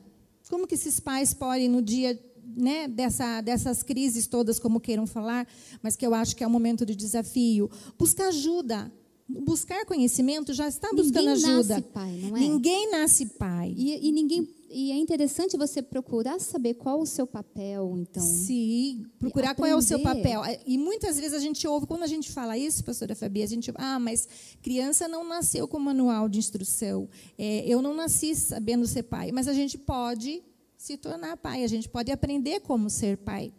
Como 0.50 0.68
que 0.68 0.76
esses 0.76 1.00
pais 1.00 1.34
podem 1.34 1.70
no 1.70 1.82
dia 1.82 2.20
né, 2.56 2.88
dessa, 2.88 3.41
dessas 3.41 3.84
crises 3.84 4.28
todas, 4.28 4.60
como 4.60 4.80
queiram 4.80 5.08
falar, 5.08 5.47
mas 5.82 5.95
que 5.95 6.06
eu 6.06 6.14
acho 6.14 6.36
que 6.36 6.43
é 6.43 6.47
um 6.47 6.52
momento 6.52 6.86
de 6.86 6.95
desafio. 6.95 7.70
Buscar 7.97 8.28
ajuda. 8.28 8.91
Buscar 9.28 9.86
conhecimento 9.86 10.54
já 10.54 10.68
está 10.68 10.89
buscando 10.89 11.28
Ninguém 11.28 11.52
ajuda. 11.52 11.76
nasce 11.76 11.88
pai, 11.89 12.20
não 12.22 12.36
é? 12.36 12.39
Ninguém 12.39 12.91
nasce 12.91 13.26
pai. 13.26 13.74
E, 13.78 14.10
e 14.10 14.12
ninguém 14.12 14.45
e 14.74 14.89
é 14.89 14.95
interessante 14.95 15.58
você 15.58 15.82
procurar 15.82 16.39
saber 16.39 16.76
qual 16.76 17.02
o 17.02 17.06
seu 17.06 17.28
papel, 17.28 17.97
então. 17.97 18.24
Sim, 18.24 19.06
procurar 19.20 19.54
qual 19.54 19.68
é 19.68 19.76
o 19.76 19.82
seu 19.82 19.99
papel. 19.99 20.41
E 20.66 20.78
muitas 20.78 21.20
vezes 21.20 21.34
a 21.34 21.39
gente 21.39 21.68
ouve, 21.68 21.86
quando 21.86 22.04
a 22.04 22.08
gente 22.08 22.32
fala 22.32 22.58
isso, 22.58 22.82
pastora 22.82 23.14
Fabi, 23.14 23.43
a 23.43 23.47
gente 23.47 23.70
ah, 23.76 23.99
mas 23.99 24.28
criança 24.62 25.10
não 25.10 25.28
nasceu 25.28 25.68
com 25.68 25.78
manual 25.78 26.30
de 26.30 26.39
instrução. 26.39 27.10
É, 27.38 27.68
eu 27.68 27.82
não 27.82 27.93
nasci 27.93 28.34
sabendo 28.34 28.88
ser 28.88 29.04
pai. 29.04 29.32
Mas 29.34 29.49
a 29.49 29.54
gente 29.54 29.78
pode 29.78 30.41
se 30.82 30.98
tornar 30.98 31.38
pai, 31.38 31.64
a 31.64 31.68
gente 31.68 31.88
pode 31.88 32.12
aprender 32.12 32.62
como 32.62 32.90
ser 32.90 33.16
pai. 33.16 33.54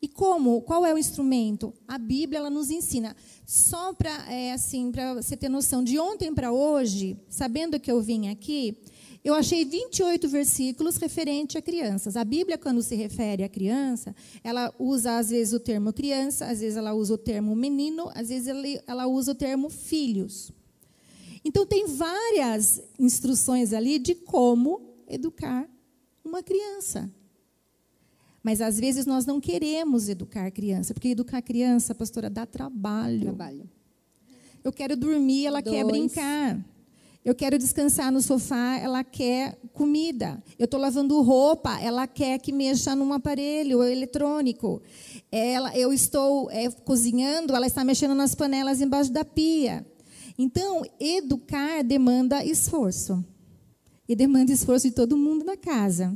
E 0.00 0.06
como? 0.06 0.62
Qual 0.62 0.86
é 0.86 0.94
o 0.94 0.98
instrumento? 0.98 1.74
A 1.88 1.98
Bíblia 1.98 2.38
ela 2.38 2.50
nos 2.50 2.70
ensina. 2.70 3.16
Só 3.44 3.92
para 3.92 4.32
é, 4.32 4.52
assim, 4.52 4.92
para 4.92 5.14
você 5.14 5.36
ter 5.36 5.48
noção, 5.48 5.82
de 5.82 5.98
ontem 5.98 6.32
para 6.32 6.52
hoje, 6.52 7.18
sabendo 7.28 7.80
que 7.80 7.90
eu 7.90 8.00
vim 8.00 8.28
aqui, 8.28 8.78
eu 9.24 9.34
achei 9.34 9.64
28 9.64 10.28
versículos 10.28 10.98
referente 10.98 11.58
a 11.58 11.62
crianças. 11.62 12.16
A 12.16 12.24
Bíblia, 12.24 12.56
quando 12.56 12.80
se 12.80 12.94
refere 12.94 13.42
a 13.42 13.48
criança, 13.48 14.14
ela 14.44 14.72
usa 14.78 15.18
às 15.18 15.30
vezes 15.30 15.52
o 15.52 15.58
termo 15.58 15.92
criança, 15.92 16.46
às 16.46 16.60
vezes 16.60 16.76
ela 16.76 16.94
usa 16.94 17.14
o 17.14 17.18
termo 17.18 17.56
menino, 17.56 18.08
às 18.14 18.28
vezes 18.28 18.46
ela, 18.46 18.66
ela 18.86 19.06
usa 19.08 19.32
o 19.32 19.34
termo 19.34 19.68
filhos. 19.68 20.52
Então 21.44 21.66
tem 21.66 21.88
várias 21.88 22.80
instruções 23.00 23.72
ali 23.72 23.98
de 23.98 24.14
como 24.14 24.80
educar 25.08 25.68
uma 26.24 26.42
criança. 26.42 27.10
Mas 28.42 28.60
às 28.60 28.78
vezes 28.78 29.06
nós 29.06 29.24
não 29.24 29.40
queremos 29.40 30.08
educar 30.08 30.50
criança, 30.50 30.92
porque 30.92 31.08
educar 31.08 31.40
criança, 31.42 31.94
pastora, 31.94 32.28
dá 32.28 32.44
trabalho. 32.44 33.22
Trabalho. 33.22 33.70
Eu 34.64 34.72
quero 34.72 34.96
dormir, 34.96 35.46
ela 35.46 35.62
quer 35.62 35.84
Dois. 35.84 35.86
brincar. 35.86 36.64
Eu 37.24 37.36
quero 37.36 37.56
descansar 37.56 38.10
no 38.10 38.20
sofá, 38.20 38.78
ela 38.78 39.04
quer 39.04 39.56
comida. 39.72 40.42
Eu 40.58 40.64
estou 40.64 40.80
lavando 40.80 41.22
roupa, 41.22 41.80
ela 41.80 42.04
quer 42.04 42.38
que 42.40 42.50
mexa 42.50 42.96
num 42.96 43.12
aparelho 43.12 43.80
eletrônico. 43.84 44.82
Ela, 45.30 45.76
eu 45.76 45.92
estou 45.92 46.50
é, 46.50 46.68
cozinhando, 46.68 47.54
ela 47.54 47.66
está 47.66 47.84
mexendo 47.84 48.14
nas 48.14 48.34
panelas 48.34 48.80
embaixo 48.80 49.12
da 49.12 49.24
pia. 49.24 49.86
Então, 50.36 50.82
educar 50.98 51.84
demanda 51.84 52.44
esforço. 52.44 53.24
E 54.12 54.14
demanda 54.14 54.52
esforço 54.52 54.86
de 54.86 54.94
todo 54.94 55.16
mundo 55.16 55.42
na 55.42 55.56
casa. 55.56 56.14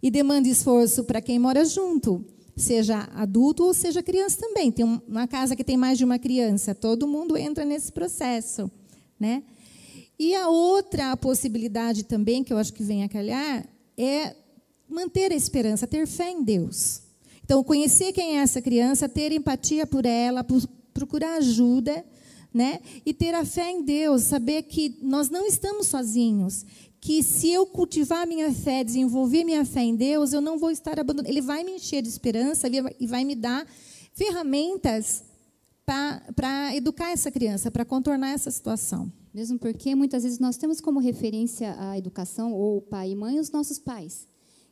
E 0.00 0.12
demanda 0.12 0.46
esforço 0.46 1.02
para 1.02 1.20
quem 1.20 1.40
mora 1.40 1.64
junto, 1.64 2.24
seja 2.54 3.08
adulto 3.16 3.64
ou 3.64 3.74
seja 3.74 4.00
criança 4.00 4.38
também. 4.38 4.70
Tem 4.70 4.84
um- 4.84 5.00
uma 5.08 5.26
casa 5.26 5.56
que 5.56 5.64
tem 5.64 5.76
mais 5.76 5.98
de 5.98 6.04
uma 6.04 6.20
criança, 6.20 6.72
todo 6.72 7.04
mundo 7.08 7.36
entra 7.36 7.64
nesse 7.64 7.90
processo, 7.90 8.70
né? 9.18 9.42
E 10.16 10.36
a 10.36 10.48
outra 10.48 11.16
possibilidade 11.16 12.04
também 12.04 12.44
que 12.44 12.52
eu 12.52 12.58
acho 12.58 12.72
que 12.72 12.84
vem 12.84 13.02
a 13.02 13.08
calhar 13.08 13.66
é 13.98 14.36
manter 14.88 15.32
a 15.32 15.34
esperança, 15.34 15.84
ter 15.84 16.06
fé 16.06 16.30
em 16.30 16.44
Deus. 16.44 17.02
Então, 17.44 17.64
conhecer 17.64 18.12
quem 18.12 18.38
é 18.38 18.42
essa 18.42 18.62
criança, 18.62 19.08
ter 19.08 19.32
empatia 19.32 19.84
por 19.84 20.06
ela, 20.06 20.46
procurar 20.94 21.38
ajuda, 21.38 22.04
né? 22.54 22.80
E 23.04 23.12
ter 23.12 23.34
a 23.34 23.44
fé 23.44 23.70
em 23.70 23.82
Deus, 23.82 24.22
saber 24.22 24.62
que 24.62 24.96
nós 25.02 25.28
não 25.28 25.46
estamos 25.46 25.88
sozinhos, 25.88 26.64
que 27.06 27.22
se 27.22 27.52
eu 27.52 27.64
cultivar 27.64 28.26
minha 28.26 28.52
fé, 28.52 28.82
desenvolver 28.82 29.44
minha 29.44 29.64
fé 29.64 29.80
em 29.80 29.94
Deus, 29.94 30.32
eu 30.32 30.40
não 30.40 30.58
vou 30.58 30.72
estar 30.72 30.98
abandonado. 30.98 31.30
Ele 31.30 31.40
vai 31.40 31.62
me 31.62 31.76
encher 31.76 32.02
de 32.02 32.08
esperança 32.08 32.66
e 32.98 33.06
vai 33.06 33.24
me 33.24 33.36
dar 33.36 33.64
ferramentas 34.12 35.22
para 35.84 36.74
educar 36.74 37.12
essa 37.12 37.30
criança, 37.30 37.70
para 37.70 37.84
contornar 37.84 38.30
essa 38.30 38.50
situação. 38.50 39.12
Mesmo 39.32 39.56
porque 39.56 39.94
muitas 39.94 40.24
vezes 40.24 40.40
nós 40.40 40.56
temos 40.56 40.80
como 40.80 40.98
referência 40.98 41.76
a 41.78 41.96
educação, 41.96 42.52
ou 42.52 42.82
pai 42.82 43.12
e 43.12 43.14
mãe, 43.14 43.38
os 43.38 43.52
nossos 43.52 43.78
pais. 43.78 44.26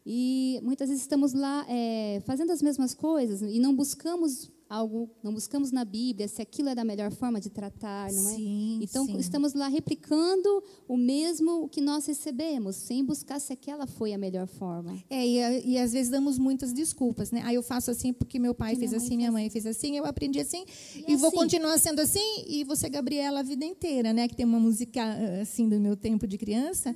E 0.05 0.59
muitas 0.65 0.89
vezes 0.89 1.05
estamos 1.05 1.35
lá 1.35 1.65
é, 1.69 2.21
fazendo 2.27 2.51
as 2.51 2.61
mesmas 2.61 2.95
coisas 2.95 3.43
e 3.43 3.61
não 3.61 3.77
buscamos 3.77 4.51
algo, 4.75 5.09
não 5.23 5.33
buscamos 5.33 5.71
na 5.71 5.85
Bíblia 5.85 6.27
se 6.27 6.43
aquilo 6.43 6.69
é 6.69 6.75
da 6.75 6.85
melhor 6.85 7.13
forma 7.13 7.41
de 7.41 7.49
tratar, 7.49 8.13
não 8.13 8.29
é? 8.31 8.35
Sim, 8.35 8.79
então 8.83 9.07
sim. 9.07 9.17
estamos 9.19 9.55
lá 9.55 9.69
replicando 9.69 10.63
o 10.89 10.97
mesmo 10.97 11.69
que 11.69 11.81
nós 11.81 12.07
recebemos, 12.07 12.77
sem 12.77 13.05
buscar 13.05 13.41
se 13.41 13.53
aquela 13.53 13.87
foi 13.87 14.13
a 14.13 14.19
melhor 14.19 14.47
forma. 14.47 14.99
É, 15.09 15.27
e, 15.27 15.73
e 15.73 15.79
às 15.79 15.93
vezes 15.93 16.11
damos 16.11 16.39
muitas 16.39 16.73
desculpas, 16.73 17.31
né? 17.31 17.43
Ah, 17.45 17.55
eu 17.55 17.63
faço 17.63 17.91
assim 17.91 18.13
porque 18.13 18.39
meu 18.39 18.55
pai 18.55 18.75
fez 18.75 18.93
assim, 18.93 19.17
minha 19.17 19.31
mãe 19.31 19.49
fez 19.49 19.67
assim, 19.67 19.97
eu 19.97 20.05
aprendi 20.05 20.41
assim 20.41 20.65
E 21.07 21.13
e, 21.13 21.17
vou 21.17 21.29
assim? 21.29 21.37
continuar 21.37 21.79
sendo 21.79 22.01
assim. 22.01 22.45
E 22.49 22.65
você, 22.65 22.89
Gabriela, 22.89 23.41
a 23.41 23.43
vida 23.43 23.65
inteira, 23.65 24.13
né? 24.13 24.27
Que 24.27 24.35
tem 24.35 24.45
uma 24.45 24.59
música 24.59 25.03
ah, 25.03 25.43
assim 25.43 25.69
do 25.69 25.79
meu 25.79 25.97
tempo 25.97 26.27
de 26.27 26.37
criança 26.37 26.95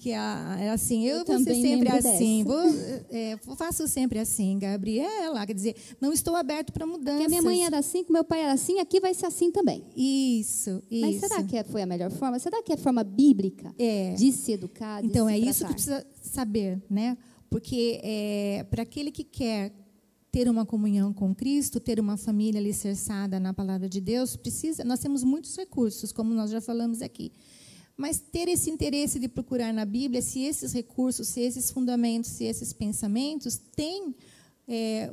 que 0.00 0.10
é 0.10 0.70
assim, 0.70 1.06
eu, 1.06 1.18
Eu 1.18 1.24
vou 1.24 1.38
ser 1.38 1.54
sempre 1.54 1.88
assim, 1.88 2.44
dessa. 2.44 2.56
vou, 2.56 3.06
é, 3.10 3.36
faço 3.56 3.86
sempre 3.88 4.18
assim, 4.18 4.58
Gabriela. 4.58 5.46
Quer 5.46 5.54
dizer, 5.54 5.76
não 6.00 6.12
estou 6.12 6.34
aberto 6.36 6.72
para 6.72 6.86
mudanças. 6.86 7.20
Porque 7.22 7.24
a 7.26 7.28
minha 7.28 7.42
mãe 7.42 7.64
era 7.64 7.78
assim, 7.78 8.04
que 8.04 8.12
meu 8.12 8.24
pai 8.24 8.40
era 8.42 8.52
assim, 8.52 8.78
aqui 8.80 9.00
vai 9.00 9.14
ser 9.14 9.26
assim 9.26 9.50
também. 9.50 9.84
Isso, 9.96 10.82
isso. 10.90 11.06
Mas 11.06 11.20
será 11.20 11.42
que 11.42 11.62
foi 11.64 11.82
a 11.82 11.86
melhor 11.86 12.10
forma? 12.10 12.38
Será 12.38 12.62
que 12.62 12.72
é 12.72 12.74
a 12.74 12.78
forma 12.78 13.04
bíblica 13.04 13.74
É. 13.78 14.14
de 14.14 14.32
se 14.32 14.52
educar? 14.52 15.00
de 15.00 15.08
Então, 15.08 15.26
se 15.28 15.32
é 15.34 15.38
isso 15.38 15.66
que 15.66 15.74
tratar? 15.74 15.74
precisa 15.74 16.06
saber, 16.22 16.82
né? 16.90 17.16
Porque 17.48 18.00
é, 18.02 18.66
para 18.70 18.82
aquele 18.82 19.12
que 19.12 19.22
quer 19.24 19.72
ter 20.32 20.48
uma 20.48 20.66
comunhão 20.66 21.12
com 21.12 21.32
Cristo, 21.32 21.78
ter 21.78 22.00
uma 22.00 22.16
família 22.16 22.60
alicerçada 22.60 23.38
na 23.38 23.54
palavra 23.54 23.88
de 23.88 24.00
Deus, 24.00 24.34
precisa. 24.34 24.82
Nós 24.82 24.98
temos 24.98 25.22
muitos 25.22 25.54
recursos, 25.56 26.10
como 26.10 26.34
nós 26.34 26.50
já 26.50 26.60
falamos 26.60 27.00
aqui. 27.00 27.30
Mas 27.96 28.18
ter 28.18 28.48
esse 28.48 28.70
interesse 28.70 29.18
de 29.18 29.28
procurar 29.28 29.72
na 29.72 29.84
Bíblia 29.84 30.20
se 30.20 30.40
esses 30.40 30.72
recursos, 30.72 31.28
se 31.28 31.40
esses 31.40 31.70
fundamentos, 31.70 32.30
se 32.30 32.44
esses 32.44 32.72
pensamentos 32.72 33.56
têm 33.56 34.14
é, 34.66 35.12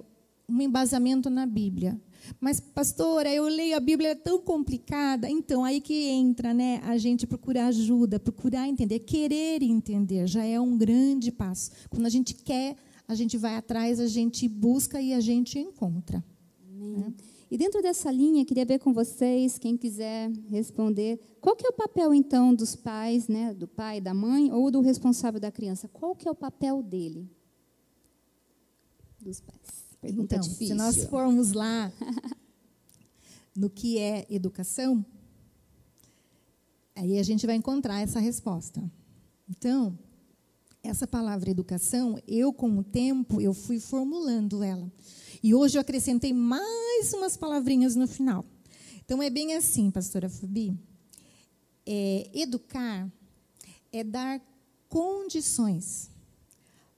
um 0.50 0.62
embasamento 0.62 1.30
na 1.30 1.46
Bíblia. 1.46 2.00
Mas, 2.40 2.60
pastora, 2.60 3.34
eu 3.34 3.46
leio 3.46 3.76
a 3.76 3.80
Bíblia 3.80 4.10
é 4.10 4.16
tão 4.16 4.40
complicada. 4.40 5.30
Então, 5.30 5.64
aí 5.64 5.80
que 5.80 6.08
entra 6.08 6.54
né, 6.54 6.82
a 6.84 6.98
gente 6.98 7.26
procurar 7.26 7.68
ajuda, 7.68 8.20
procurar 8.20 8.68
entender, 8.68 9.00
querer 9.00 9.62
entender, 9.64 10.28
já 10.28 10.44
é 10.44 10.60
um 10.60 10.78
grande 10.78 11.32
passo. 11.32 11.72
Quando 11.90 12.06
a 12.06 12.10
gente 12.10 12.34
quer, 12.34 12.76
a 13.08 13.16
gente 13.16 13.38
vai 13.38 13.56
atrás, 13.56 14.00
a 14.00 14.08
gente 14.08 14.48
busca 14.48 15.02
e 15.02 15.14
a 15.14 15.20
gente 15.20 15.58
encontra. 15.60 16.24
Amém. 16.70 17.14
E 17.52 17.58
dentro 17.58 17.82
dessa 17.82 18.10
linha, 18.10 18.46
queria 18.46 18.64
ver 18.64 18.80
com 18.80 18.94
vocês, 18.94 19.58
quem 19.58 19.76
quiser 19.76 20.32
responder, 20.50 21.20
qual 21.42 21.54
que 21.54 21.68
é 21.68 21.70
o 21.70 21.74
papel 21.74 22.14
então 22.14 22.56
dos 22.56 22.78
pais, 22.78 23.28
né, 23.28 23.54
do 23.54 23.68
pai, 23.68 24.00
da 24.00 24.14
mãe 24.14 24.50
ou 24.54 24.72
do 24.72 24.80
responsável 24.80 25.38
da 25.38 25.52
criança? 25.52 25.90
Qual 25.90 26.16
que 26.16 26.30
é 26.30 26.32
o 26.32 26.36
papel 26.36 26.82
dele? 26.82 27.30
Dos 29.20 29.42
pais. 29.42 29.60
Pergunta 30.00 30.36
então, 30.36 30.48
difícil. 30.48 30.68
se 30.68 30.74
nós 30.74 31.04
formos 31.04 31.52
lá 31.52 31.92
no 33.54 33.70
que 33.70 33.98
é 34.00 34.26
educação, 34.30 35.06
aí 36.96 37.20
a 37.20 37.24
gente 37.24 37.46
vai 37.46 37.58
encontrar 37.58 38.00
essa 38.00 38.22
resposta. 38.22 38.82
Então, 39.50 40.00
essa 40.82 41.06
palavra 41.06 41.52
educação, 41.52 42.18
eu 42.26 42.54
com 42.54 42.78
o 42.78 42.84
tempo 42.84 43.42
eu 43.42 43.54
fui 43.54 43.78
formulando 43.78 44.64
ela. 44.64 44.90
E 45.44 45.54
hoje 45.56 45.78
eu 45.78 45.82
acrescentei 45.82 46.34
mais 46.34 47.14
umas 47.14 47.36
palavrinhas 47.36 47.96
no 47.96 48.08
final. 48.08 48.46
Então 49.04 49.22
é 49.22 49.30
bem 49.30 49.56
assim, 49.56 49.90
pastora 49.90 50.30
Fabi. 50.30 50.78
É, 51.86 52.30
educar 52.34 53.12
é 53.92 54.04
dar 54.04 54.40
condições 54.88 56.10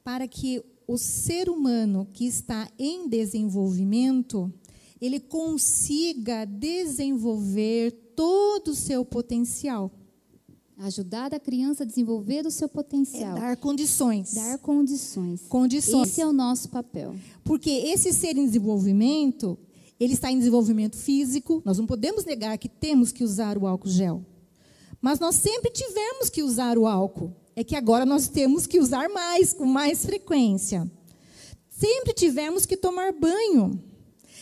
para 0.03 0.27
que 0.27 0.61
o 0.85 0.97
ser 0.97 1.49
humano 1.49 2.07
que 2.11 2.25
está 2.25 2.69
em 2.77 3.07
desenvolvimento 3.07 4.51
ele 4.99 5.19
consiga 5.19 6.45
desenvolver 6.45 7.91
todo 8.15 8.69
o 8.69 8.75
seu 8.75 9.03
potencial. 9.03 9.91
Ajudar 10.79 11.33
a 11.33 11.39
criança 11.39 11.83
a 11.83 11.85
desenvolver 11.85 12.45
o 12.45 12.51
seu 12.51 12.67
potencial. 12.67 13.37
É 13.37 13.41
dar 13.41 13.57
condições. 13.57 14.33
Dar 14.33 14.57
condições. 14.57 15.41
Condições. 15.47 16.09
Esse 16.09 16.21
é 16.21 16.27
o 16.27 16.33
nosso 16.33 16.69
papel. 16.69 17.15
Porque 17.43 17.69
esse 17.69 18.11
ser 18.11 18.37
em 18.37 18.45
desenvolvimento, 18.45 19.57
ele 19.99 20.13
está 20.13 20.31
em 20.31 20.37
desenvolvimento 20.37 20.97
físico. 20.97 21.61
Nós 21.63 21.77
não 21.77 21.85
podemos 21.85 22.25
negar 22.25 22.57
que 22.57 22.67
temos 22.67 23.11
que 23.11 23.23
usar 23.23 23.57
o 23.57 23.67
álcool 23.67 23.89
gel. 23.89 24.25
Mas 24.99 25.19
nós 25.19 25.35
sempre 25.35 25.69
tivemos 25.69 26.29
que 26.29 26.41
usar 26.41 26.77
o 26.77 26.87
álcool. 26.87 27.31
É 27.55 27.63
que 27.63 27.75
agora 27.75 28.05
nós 28.05 28.27
temos 28.27 28.65
que 28.65 28.79
usar 28.79 29.09
mais, 29.09 29.53
com 29.53 29.65
mais 29.65 30.03
frequência. 30.05 30.89
Sempre 31.69 32.13
tivemos 32.13 32.65
que 32.65 32.75
tomar 32.75 33.11
banho. 33.11 33.79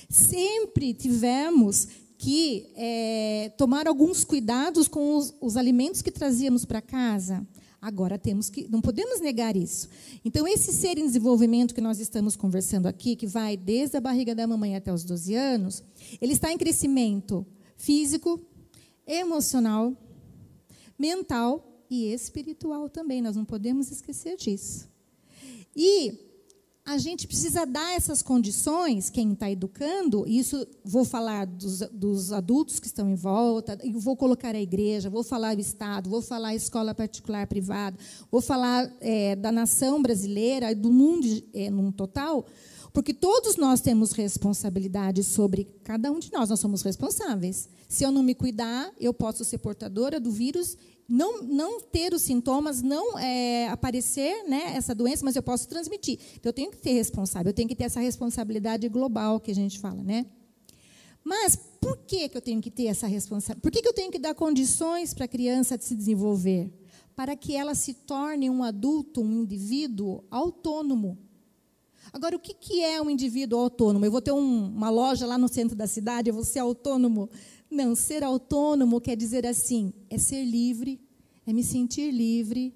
Sempre 0.10 0.94
tivemos 0.94 1.88
que 2.22 2.72
é, 2.76 3.52
tomar 3.58 3.88
alguns 3.88 4.24
cuidados 4.24 4.88
com 4.88 5.18
os, 5.18 5.34
os 5.42 5.58
alimentos 5.58 6.04
que 6.04 6.12
trazíamos 6.12 6.66
para 6.66 6.80
casa. 6.80 7.44
Agora 7.82 8.16
temos 8.16 8.48
que, 8.48 8.68
não 8.70 8.80
podemos 8.80 9.20
negar 9.20 9.58
isso. 9.58 9.90
Então, 10.24 10.48
esse 10.48 10.72
ser 10.72 11.00
em 11.00 11.06
desenvolvimento 11.08 11.74
que 11.74 11.82
nós 11.82 12.00
estamos 12.00 12.36
conversando 12.36 12.86
aqui, 12.86 13.16
que 13.16 13.26
vai 13.26 13.58
desde 13.58 13.98
a 13.98 14.00
barriga 14.00 14.36
da 14.36 14.46
mamãe 14.46 14.76
até 14.76 14.94
os 14.94 15.04
12 15.04 15.34
anos, 15.34 15.84
ele 16.22 16.34
está 16.34 16.52
em 16.54 16.60
crescimento 16.60 17.44
físico, 17.76 18.40
emocional, 19.08 19.92
mental 21.00 21.84
e 21.90 22.14
espiritual 22.14 22.88
também. 22.88 23.20
Nós 23.20 23.36
não 23.36 23.46
podemos 23.46 23.90
esquecer 23.90 24.38
disso. 24.38 24.88
E 25.76 26.31
a 26.84 26.98
gente 26.98 27.28
precisa 27.28 27.66
dar 27.66 27.94
essas 27.96 28.22
condições, 28.22 29.10
quem 29.10 29.34
está 29.34 29.50
educando, 29.50 30.26
isso 30.28 30.68
vou 30.84 31.06
falar 31.06 31.46
dos, 31.46 31.80
dos, 31.92 32.32
adultos 32.32 32.80
que 32.80 32.88
estão 32.88 33.10
em 33.10 33.16
volta, 33.16 33.78
vou 33.94 34.18
colocar 34.18 34.56
a 34.56 34.60
igreja, 34.60 35.10
vou 35.10 35.24
falar 35.24 35.56
o 35.56 35.60
Estado, 35.60 36.10
vou 36.10 36.22
falar 36.22 36.50
a 36.50 36.56
escola 36.56 36.96
particular 36.96 37.46
privada, 37.46 37.98
vou 38.32 38.42
falar 38.42 38.92
é, 39.00 39.36
da 39.36 39.52
nação 39.52 40.02
brasileira, 40.02 40.74
do 40.74 40.92
mundo 40.92 41.28
é, 41.54 41.70
num 41.70 41.92
total, 41.92 42.46
porque 42.92 43.14
todos 43.14 43.56
nós 43.56 43.80
temos 43.80 44.12
responsabilidade 44.12 45.24
sobre 45.24 45.66
cada 45.84 46.12
um 46.12 46.20
de 46.20 46.32
nós, 46.32 46.50
nós 46.50 46.60
somos 46.60 46.82
responsáveis. 46.82 47.70
Se 47.88 48.04
eu 48.04 48.12
não 48.12 48.24
me 48.24 48.34
cuidar, 48.34 48.92
eu 49.00 49.14
posso 49.14 49.46
ser 49.46 49.60
portadora 49.60 50.20
do 50.20 50.32
vírus 50.32 50.78
não, 51.12 51.44
não 51.44 51.82
ter 51.82 52.14
os 52.14 52.22
sintomas, 52.22 52.82
não 52.82 53.20
é, 53.20 53.68
aparecer 53.68 54.46
né, 54.48 54.74
essa 54.78 54.96
doença, 54.96 55.26
mas 55.26 55.36
eu 55.36 55.44
posso 55.44 55.68
transmitir. 55.68 56.18
Então, 56.36 56.50
eu 56.50 56.54
tenho 56.54 56.72
que 56.72 56.78
ter 56.78 56.94
responsável, 56.94 57.50
eu 57.50 57.54
tenho 57.54 57.68
que 57.68 57.76
ter 57.76 57.84
essa 57.84 58.00
responsabilidade 58.00 58.88
global 58.88 59.38
que 59.38 59.52
a 59.52 59.56
gente 59.56 59.78
fala, 59.78 60.02
né? 60.02 60.26
Mas 61.22 61.58
por 61.82 61.98
que, 61.98 62.30
que 62.30 62.38
eu 62.38 62.42
tenho 62.42 62.62
que 62.62 62.72
ter 62.72 62.86
essa 62.86 63.08
responsabilidade? 63.08 63.62
Por 63.62 63.72
que, 63.72 63.82
que 63.82 63.88
eu 63.90 63.94
tenho 63.94 64.10
que 64.10 64.18
dar 64.18 64.34
condições 64.34 65.14
para 65.14 65.26
a 65.26 65.28
criança 65.28 65.78
de 65.78 65.84
se 65.84 65.96
desenvolver? 65.96 66.72
Para 67.14 67.36
que 67.36 67.58
ela 67.58 67.76
se 67.76 67.94
torne 67.94 68.50
um 68.50 68.64
adulto, 68.64 69.22
um 69.22 69.42
indivíduo 69.42 70.24
autônomo. 70.32 71.18
Agora, 72.14 72.38
o 72.38 72.40
que, 72.40 72.54
que 72.54 72.82
é 72.82 73.02
um 73.02 73.10
indivíduo 73.10 73.60
autônomo? 73.60 74.06
Eu 74.06 74.12
vou 74.12 74.22
ter 74.22 74.32
um, 74.32 74.68
uma 74.68 74.90
loja 74.90 75.26
lá 75.28 75.38
no 75.38 75.50
centro 75.50 75.76
da 75.76 75.88
cidade, 75.88 76.30
eu 76.30 76.34
vou 76.34 76.46
ser 76.46 76.60
autônomo. 76.60 77.30
Não, 77.72 77.96
ser 77.96 78.22
autônomo 78.22 79.00
quer 79.00 79.16
dizer 79.16 79.48
assim: 79.48 79.94
é 80.10 80.18
ser 80.18 80.44
livre, 80.44 81.00
é 81.48 81.54
me 81.54 81.64
sentir 81.64 82.12
livre 82.12 82.76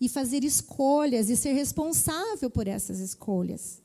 e 0.00 0.08
fazer 0.08 0.44
escolhas 0.44 1.28
e 1.28 1.36
ser 1.36 1.52
responsável 1.52 2.48
por 2.48 2.68
essas 2.68 3.00
escolhas. 3.00 3.82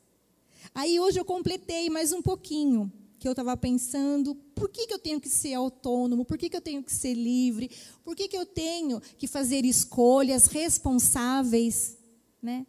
Aí 0.73 0.99
hoje 0.99 1.19
eu 1.19 1.25
completei 1.25 1.89
mais 1.89 2.13
um 2.13 2.21
pouquinho, 2.21 2.91
que 3.17 3.27
eu 3.27 3.31
estava 3.31 3.57
pensando, 3.57 4.35
por 4.53 4.69
que, 4.69 4.85
que 4.85 4.93
eu 4.93 4.99
tenho 4.99 5.19
que 5.19 5.29
ser 5.29 5.55
autônomo? 5.55 6.23
Por 6.23 6.37
que, 6.37 6.47
que 6.47 6.55
eu 6.55 6.61
tenho 6.61 6.83
que 6.83 6.93
ser 6.93 7.15
livre? 7.15 7.71
Por 8.03 8.15
que, 8.15 8.27
que 8.27 8.37
eu 8.37 8.45
tenho 8.45 9.01
que 9.17 9.25
fazer 9.25 9.65
escolhas 9.65 10.45
responsáveis, 10.45 11.97
né? 12.39 12.67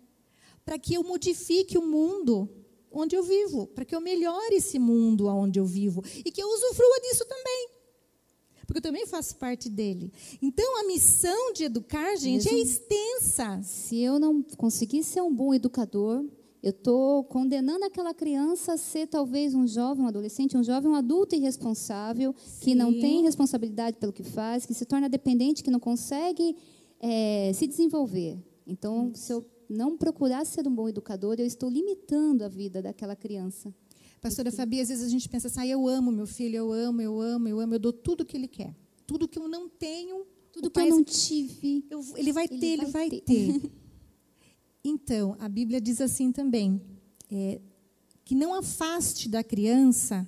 Para 0.64 0.78
que 0.78 0.94
eu 0.94 1.04
modifique 1.04 1.76
o 1.76 1.86
mundo 1.86 2.48
onde 2.90 3.16
eu 3.16 3.22
vivo, 3.22 3.66
para 3.68 3.84
que 3.84 3.94
eu 3.94 4.00
melhore 4.00 4.56
esse 4.56 4.78
mundo 4.78 5.26
onde 5.26 5.58
eu 5.58 5.66
vivo 5.66 6.02
e 6.24 6.30
que 6.30 6.42
eu 6.42 6.48
usufrua 6.48 7.00
disso 7.00 7.24
também. 7.26 7.68
Porque 8.66 8.78
eu 8.78 8.82
também 8.82 9.06
faço 9.06 9.36
parte 9.36 9.68
dele. 9.68 10.12
Então, 10.42 10.80
a 10.80 10.84
missão 10.84 11.52
de 11.52 11.64
educar, 11.64 12.16
gente, 12.16 12.48
é 12.48 12.52
Mesmo 12.52 12.58
é 12.58 12.72
extensa. 12.72 13.60
Se 13.62 14.00
eu 14.00 14.18
não 14.18 14.42
conseguir 14.42 15.04
ser 15.04 15.22
um 15.22 15.32
bom 15.32 15.54
educador, 15.54 16.24
eu 16.62 16.70
estou 16.70 17.22
condenando 17.22 17.84
aquela 17.84 18.12
criança 18.12 18.72
a 18.72 18.76
ser 18.76 19.06
talvez 19.06 19.54
um 19.54 19.68
jovem, 19.68 20.04
um 20.04 20.08
adolescente, 20.08 20.56
um 20.56 20.64
jovem, 20.64 20.90
um 20.90 20.96
adulto 20.96 21.36
irresponsável, 21.36 22.34
Sim. 22.44 22.60
que 22.60 22.74
não 22.74 22.92
tem 22.92 23.22
responsabilidade 23.22 23.98
pelo 23.98 24.12
que 24.12 24.24
faz, 24.24 24.66
que 24.66 24.74
se 24.74 24.84
torna 24.84 25.08
dependente, 25.08 25.62
que 25.62 25.70
não 25.70 25.78
consegue 25.78 26.56
é, 26.98 27.52
se 27.54 27.68
desenvolver. 27.68 28.36
Então, 28.66 29.12
Isso. 29.14 29.22
se 29.22 29.32
eu 29.32 29.46
não 29.68 29.96
procurar 29.96 30.44
ser 30.44 30.66
um 30.66 30.74
bom 30.74 30.88
educador, 30.88 31.36
eu 31.38 31.46
estou 31.46 31.68
limitando 31.68 32.44
a 32.44 32.48
vida 32.48 32.82
daquela 32.82 33.16
criança. 33.16 33.74
Pastora 34.20 34.50
Fabi, 34.50 34.80
às 34.80 34.88
vezes 34.88 35.04
a 35.04 35.08
gente 35.08 35.28
pensa 35.28 35.48
assim, 35.48 35.60
ah, 35.60 35.66
eu 35.66 35.86
amo 35.86 36.10
meu 36.10 36.26
filho, 36.26 36.56
eu 36.56 36.72
amo, 36.72 37.00
eu 37.00 37.20
amo, 37.20 37.48
eu 37.48 37.60
amo, 37.60 37.74
eu 37.74 37.78
dou 37.78 37.92
tudo 37.92 38.22
o 38.22 38.24
que 38.24 38.36
ele 38.36 38.48
quer. 38.48 38.74
Tudo 39.06 39.28
que 39.28 39.38
eu 39.38 39.48
não 39.48 39.68
tenho, 39.68 40.26
tudo 40.50 40.70
que 40.70 40.80
eu 40.80 40.88
não 40.88 41.04
tive, 41.04 41.84
eu, 41.90 42.02
ele 42.16 42.32
vai 42.32 42.46
ele 42.50 42.58
ter, 42.58 42.66
ele 42.66 42.86
vai, 42.86 43.10
ter. 43.10 43.20
ter. 43.20 43.72
então, 44.82 45.36
a 45.38 45.48
Bíblia 45.48 45.80
diz 45.80 46.00
assim 46.00 46.32
também, 46.32 46.80
é, 47.30 47.60
que 48.24 48.34
não 48.34 48.54
afaste 48.54 49.28
da 49.28 49.44
criança 49.44 50.26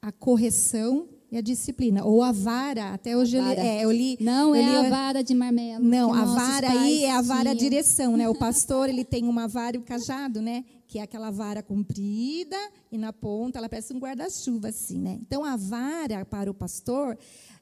a 0.00 0.12
correção 0.12 1.08
e 1.30 1.36
a 1.36 1.40
disciplina. 1.40 2.04
Ou 2.04 2.22
a 2.22 2.32
vara, 2.32 2.94
até 2.94 3.16
hoje 3.16 3.36
eu 3.36 3.42
li, 3.42 3.54
é, 3.60 3.84
eu 3.84 3.92
li. 3.92 4.18
Não 4.20 4.56
eu 4.56 4.62
é 4.62 4.62
li, 4.62 4.86
a 4.86 4.90
vara 4.90 5.22
de 5.22 5.34
marmelo. 5.34 5.84
Não, 5.84 6.12
a 6.12 6.24
vara 6.24 6.70
aí 6.70 7.04
é 7.04 7.10
a 7.10 7.20
vara 7.20 7.54
tinham. 7.54 7.56
direção, 7.56 8.16
né? 8.16 8.28
O 8.28 8.34
pastor 8.38 8.88
ele 8.88 9.04
tem 9.04 9.24
uma 9.24 9.46
vara 9.46 9.76
e 9.76 9.78
o 9.78 9.82
um 9.82 9.84
cajado, 9.84 10.40
né? 10.40 10.64
Que 10.86 10.98
é 10.98 11.02
aquela 11.02 11.30
vara 11.30 11.62
comprida 11.62 12.56
e 12.90 12.96
na 12.96 13.12
ponta 13.12 13.58
ela 13.58 13.68
parece 13.68 13.92
um 13.92 13.98
guarda-chuva 13.98 14.68
assim, 14.68 14.98
né? 14.98 15.18
Então 15.20 15.44
a 15.44 15.56
vara 15.56 16.24
para 16.24 16.50
o 16.50 16.54
pastor, 16.54 17.18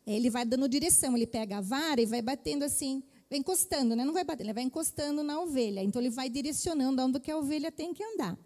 ele 0.06 0.30
vai 0.30 0.44
dando 0.44 0.68
direção, 0.68 1.16
ele 1.16 1.26
pega 1.26 1.58
a 1.58 1.60
vara 1.60 2.00
e 2.00 2.06
vai 2.06 2.22
batendo 2.22 2.64
assim, 2.64 3.02
vai 3.28 3.40
encostando, 3.40 3.96
né? 3.96 4.04
Não 4.04 4.12
vai 4.12 4.22
bater, 4.22 4.44
ele 4.44 4.52
vai 4.52 4.62
encostando 4.62 5.24
na 5.24 5.40
ovelha. 5.40 5.82
Então 5.82 6.00
ele 6.00 6.10
vai 6.10 6.30
direcionando 6.30 7.02
onde 7.02 7.18
que 7.18 7.32
a 7.32 7.36
ovelha 7.36 7.72
tem 7.72 7.92
que 7.92 8.04
andar. 8.04 8.38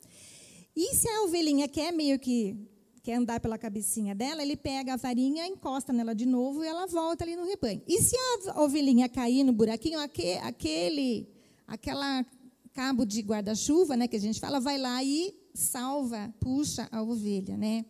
E 0.75 0.95
se 0.95 1.09
a 1.11 1.23
ovelhinha 1.25 1.69
quer 1.69 1.93
meio 1.93 2.19
que 2.19 2.57
quer 3.03 3.15
andar 3.15 3.41
pela 3.41 3.57
cabecinha 3.57 4.15
dela, 4.15 4.43
ele 4.43 4.57
pega 4.57 4.95
a 4.95 4.97
varinha, 4.97 5.47
encosta 5.47 5.93
nela 5.93 6.15
de 6.15 6.27
novo 6.27 6.63
e 6.63 6.67
ela 6.67 6.87
volta 6.87 7.25
ali 7.25 7.37
no 7.37 7.45
rebanho. 7.45 7.83
E 7.87 8.01
se 8.03 8.17
a 8.49 8.63
ovelhinha 8.63 9.09
cair 9.09 9.43
no 9.45 9.53
buraquinho, 9.53 9.99
aquele, 9.99 11.29
aquela 11.67 12.25
cabo 12.73 13.05
de 13.05 13.21
guarda-chuva, 13.21 13.97
né, 13.97 14.07
que 14.07 14.17
a 14.17 14.21
gente 14.21 14.39
fala, 14.39 14.61
vai 14.61 14.79
lá 14.79 15.03
e 15.03 15.35
salva, 15.55 16.33
puxa 16.41 16.89
a 16.93 17.03
ovelha, 17.03 17.57
né? 17.57 17.85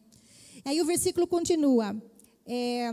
Aí 0.64 0.80
o 0.80 0.84
versículo 0.84 1.26
continua: 1.26 1.94
é, 2.46 2.90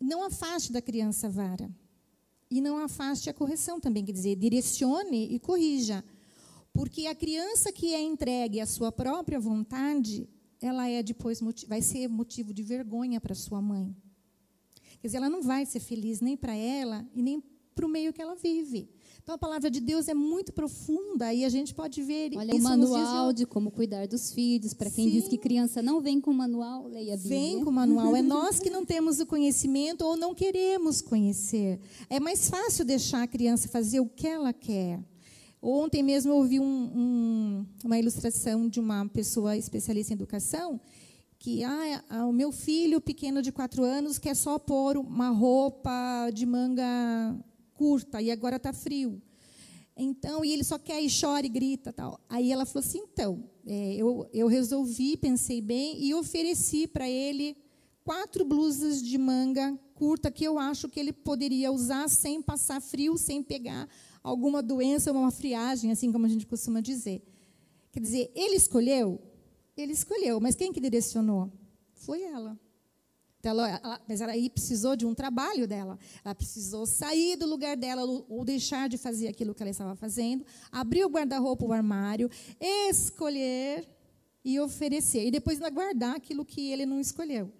não 0.00 0.24
afaste 0.24 0.72
da 0.72 0.82
criança 0.82 1.26
a 1.26 1.30
vara 1.30 1.70
e 2.50 2.60
não 2.60 2.78
afaste 2.78 3.28
a 3.30 3.34
correção 3.34 3.80
também, 3.80 4.04
quer 4.04 4.12
dizer, 4.12 4.36
direcione 4.36 5.34
e 5.34 5.38
corrija, 5.38 6.04
porque 6.72 7.06
a 7.06 7.14
criança 7.14 7.72
que 7.72 7.94
é 7.94 8.00
entregue 8.00 8.60
à 8.60 8.66
sua 8.66 8.92
própria 8.92 9.40
vontade, 9.40 10.28
ela 10.66 10.88
é 10.88 11.02
depois 11.02 11.40
vai 11.68 11.82
ser 11.82 12.08
motivo 12.08 12.54
de 12.54 12.62
vergonha 12.62 13.20
para 13.20 13.34
sua 13.34 13.60
mãe. 13.60 13.94
Quer 15.00 15.08
dizer, 15.08 15.18
ela 15.18 15.28
não 15.28 15.42
vai 15.42 15.66
ser 15.66 15.80
feliz 15.80 16.22
nem 16.22 16.36
para 16.36 16.54
ela 16.54 17.06
e 17.14 17.22
nem 17.22 17.42
para 17.74 17.84
o 17.84 17.88
meio 17.88 18.12
que 18.12 18.22
ela 18.22 18.34
vive. 18.34 18.88
Então 19.22 19.34
a 19.34 19.38
palavra 19.38 19.70
de 19.70 19.80
Deus 19.80 20.08
é 20.08 20.14
muito 20.14 20.52
profunda 20.52 21.32
e 21.34 21.44
a 21.44 21.48
gente 21.48 21.74
pode 21.74 22.02
ver 22.02 22.32
Olha, 22.36 22.50
isso 22.50 22.60
o 22.60 22.62
manual 22.62 23.32
de 23.32 23.44
como 23.44 23.70
cuidar 23.70 24.06
dos 24.06 24.32
filhos. 24.32 24.72
Para 24.72 24.90
quem 24.90 25.06
Sim. 25.06 25.12
diz 25.12 25.28
que 25.28 25.36
criança 25.36 25.82
não 25.82 26.00
vem 26.00 26.20
com 26.20 26.32
manual, 26.32 26.86
leia 26.86 27.14
a 27.14 27.16
Bíblia. 27.16 27.38
Vem 27.38 27.64
com 27.64 27.70
manual. 27.70 28.16
É 28.16 28.20
nós 28.22 28.58
que 28.58 28.70
não 28.70 28.84
temos 28.84 29.20
o 29.20 29.26
conhecimento 29.26 30.02
ou 30.04 30.16
não 30.16 30.34
queremos 30.34 31.02
conhecer. 31.02 31.78
É 32.08 32.18
mais 32.18 32.48
fácil 32.48 32.84
deixar 32.84 33.22
a 33.22 33.26
criança 33.26 33.68
fazer 33.68 34.00
o 34.00 34.06
que 34.06 34.26
ela 34.26 34.52
quer. 34.52 35.02
Ontem 35.66 36.02
mesmo 36.02 36.30
eu 36.30 36.36
ouvi 36.36 36.60
um, 36.60 36.64
um, 36.64 37.66
uma 37.82 37.98
ilustração 37.98 38.68
de 38.68 38.78
uma 38.78 39.08
pessoa 39.08 39.56
especialista 39.56 40.12
em 40.12 40.16
educação 40.16 40.78
que 41.38 41.64
ah, 41.64 42.26
o 42.26 42.32
meu 42.32 42.52
filho 42.52 43.00
pequeno 43.00 43.40
de 43.40 43.50
quatro 43.50 43.82
anos 43.82 44.18
quer 44.18 44.36
só 44.36 44.58
pôr 44.58 44.98
uma 44.98 45.30
roupa 45.30 46.28
de 46.34 46.44
manga 46.44 46.84
curta 47.72 48.20
e 48.20 48.30
agora 48.30 48.56
está 48.56 48.74
frio. 48.74 49.22
Então, 49.96 50.44
e 50.44 50.52
ele 50.52 50.64
só 50.64 50.78
quer 50.78 51.00
e 51.00 51.08
chora 51.08 51.46
e 51.46 51.48
grita 51.48 51.94
tal. 51.94 52.20
Aí 52.28 52.52
ela 52.52 52.66
falou 52.66 52.86
assim, 52.86 52.98
então, 52.98 53.44
é, 53.66 53.94
eu, 53.94 54.28
eu 54.34 54.46
resolvi, 54.46 55.16
pensei 55.16 55.62
bem 55.62 55.96
e 55.98 56.12
ofereci 56.12 56.86
para 56.86 57.08
ele 57.08 57.56
quatro 58.04 58.44
blusas 58.44 59.02
de 59.02 59.16
manga 59.16 59.78
curta 59.94 60.30
que 60.30 60.44
eu 60.44 60.58
acho 60.58 60.90
que 60.90 61.00
ele 61.00 61.12
poderia 61.12 61.72
usar 61.72 62.06
sem 62.10 62.42
passar 62.42 62.82
frio, 62.82 63.16
sem 63.16 63.42
pegar 63.42 63.88
alguma 64.24 64.62
doença 64.62 65.12
uma 65.12 65.30
friagem, 65.30 65.92
assim 65.92 66.10
como 66.10 66.24
a 66.24 66.28
gente 66.28 66.46
costuma 66.46 66.80
dizer. 66.80 67.22
Quer 67.92 68.00
dizer, 68.00 68.32
ele 68.34 68.56
escolheu? 68.56 69.20
Ele 69.76 69.92
escolheu, 69.92 70.40
mas 70.40 70.54
quem 70.54 70.72
que 70.72 70.80
direcionou? 70.80 71.52
Foi 71.92 72.22
ela. 72.22 72.58
Então, 73.38 73.52
ela, 73.52 73.68
ela, 73.68 74.00
mas 74.08 74.22
ela 74.22 74.32
aí 74.32 74.48
precisou 74.48 74.96
de 74.96 75.04
um 75.04 75.14
trabalho 75.14 75.68
dela. 75.68 75.98
Ela 76.24 76.34
precisou 76.34 76.86
sair 76.86 77.36
do 77.36 77.46
lugar 77.46 77.76
dela 77.76 78.02
ou 78.02 78.42
deixar 78.42 78.88
de 78.88 78.96
fazer 78.96 79.28
aquilo 79.28 79.54
que 79.54 79.62
ela 79.62 79.70
estava 79.70 79.94
fazendo, 79.94 80.46
abrir 80.72 81.04
o 81.04 81.10
guarda-roupa, 81.10 81.66
o 81.66 81.72
armário, 81.72 82.30
escolher 82.58 83.86
e 84.42 84.58
oferecer. 84.58 85.26
E 85.26 85.30
depois 85.30 85.58
guardar 85.58 86.16
aquilo 86.16 86.44
que 86.44 86.70
ele 86.70 86.86
não 86.86 86.98
escolheu. 86.98 87.52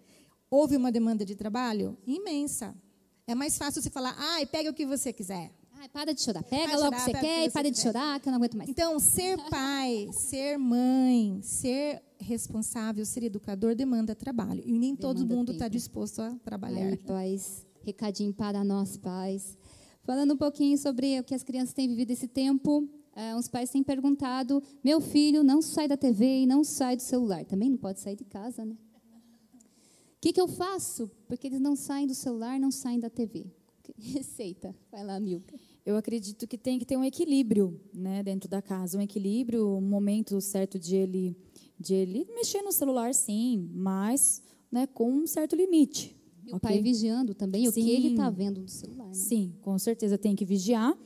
Houve 0.48 0.76
uma 0.76 0.90
demanda 0.90 1.24
de 1.24 1.34
trabalho 1.34 1.98
imensa. 2.06 2.74
É 3.26 3.34
mais 3.34 3.58
fácil 3.58 3.82
você 3.82 3.90
falar, 3.90 4.14
ai, 4.16 4.46
pega 4.46 4.70
o 4.70 4.74
que 4.74 4.86
você 4.86 5.12
quiser. 5.12 5.52
Ai, 5.85 5.89
para 5.91 6.14
de 6.14 6.22
chorar. 6.22 6.43
Pega 6.43 6.78
logo 6.78 6.89
o 6.89 6.91
que 6.93 7.01
você 7.01 7.12
quer 7.12 7.45
e 7.45 7.51
para 7.51 7.70
de 7.70 7.78
chorar, 7.78 8.18
que 8.18 8.26
eu 8.26 8.30
não 8.30 8.39
aguento 8.39 8.57
mais. 8.57 8.70
Então, 8.70 8.99
ser 8.99 9.37
pai, 9.51 10.09
ser 10.12 10.57
mãe, 10.57 11.41
ser 11.43 12.03
responsável, 12.18 13.05
ser 13.05 13.22
educador 13.24 13.74
demanda 13.74 14.14
trabalho. 14.14 14.62
E 14.64 14.72
nem 14.72 14.95
demanda 14.95 15.03
todo 15.03 15.26
mundo 15.26 15.53
está 15.53 15.68
disposto 15.68 16.22
a 16.22 16.35
trabalhar. 16.37 16.87
Aí, 16.87 16.97
pais, 16.97 17.66
recadinho 17.82 18.32
para 18.32 18.64
nós, 18.64 18.97
pais. 18.97 19.59
Falando 20.05 20.32
um 20.32 20.37
pouquinho 20.39 20.78
sobre 20.78 21.20
o 21.20 21.24
que 21.24 21.35
as 21.35 21.43
crianças 21.43 21.74
têm 21.74 21.87
vivido 21.87 22.12
esse 22.12 22.28
tempo, 22.28 22.78
uh, 23.14 23.37
uns 23.37 23.49
pais 23.49 23.68
têm 23.68 23.82
perguntado: 23.82 24.62
meu 24.82 25.03
filho 25.03 25.45
não 25.45 25.61
sai 25.61 25.87
da 25.87 25.99
TV 25.99 26.45
e 26.45 26.47
não 26.47 26.64
sai 26.64 26.97
do 26.97 27.03
celular. 27.03 27.45
Também 27.45 27.68
não 27.68 27.76
pode 27.76 28.01
sair 28.01 28.16
de 28.16 28.24
casa, 28.24 28.64
né? 28.64 28.74
O 30.16 30.20
que, 30.22 30.32
que 30.32 30.41
eu 30.41 30.49
faço? 30.49 31.11
Porque 31.28 31.47
eles 31.47 31.61
não 31.61 31.76
saem 31.76 32.07
do 32.07 32.14
celular, 32.14 32.59
não 32.59 32.70
saem 32.70 32.99
da 32.99 33.11
TV. 33.11 33.53
Receita. 33.99 34.74
Vai 34.91 35.05
lá, 35.05 35.20
Milka 35.20 35.55
eu 35.85 35.97
acredito 35.97 36.47
que 36.47 36.57
tem 36.57 36.78
que 36.78 36.85
ter 36.85 36.97
um 36.97 37.05
equilíbrio 37.05 37.78
né, 37.93 38.22
dentro 38.22 38.49
da 38.49 38.62
casa. 38.62 38.97
Um 38.97 39.03
equilíbrio, 39.03 39.76
um 39.76 39.82
momento 39.82 40.41
certo 40.41 40.78
de 40.78 40.97
ele, 40.97 41.37
de 41.78 41.95
ele 41.95 42.26
mexer 42.35 42.62
no 42.62 42.72
celular, 42.72 43.14
sim, 43.14 43.68
mas 43.74 44.43
né, 44.72 44.87
com 44.87 45.12
um 45.12 45.26
certo 45.26 45.55
limite. 45.55 46.16
E 46.45 46.49
okay? 46.49 46.57
o 46.57 46.61
pai 46.61 46.82
vigiando 46.82 47.35
também 47.35 47.62
sim, 47.64 47.68
o 47.68 47.72
que 47.72 47.91
ele 47.91 48.09
está 48.09 48.30
vendo 48.30 48.61
no 48.62 48.68
celular. 48.68 49.09
Né? 49.09 49.14
Sim, 49.14 49.53
com 49.61 49.78
certeza 49.78 50.16
tem 50.16 50.35
que 50.35 50.45
vigiar. 50.45 50.97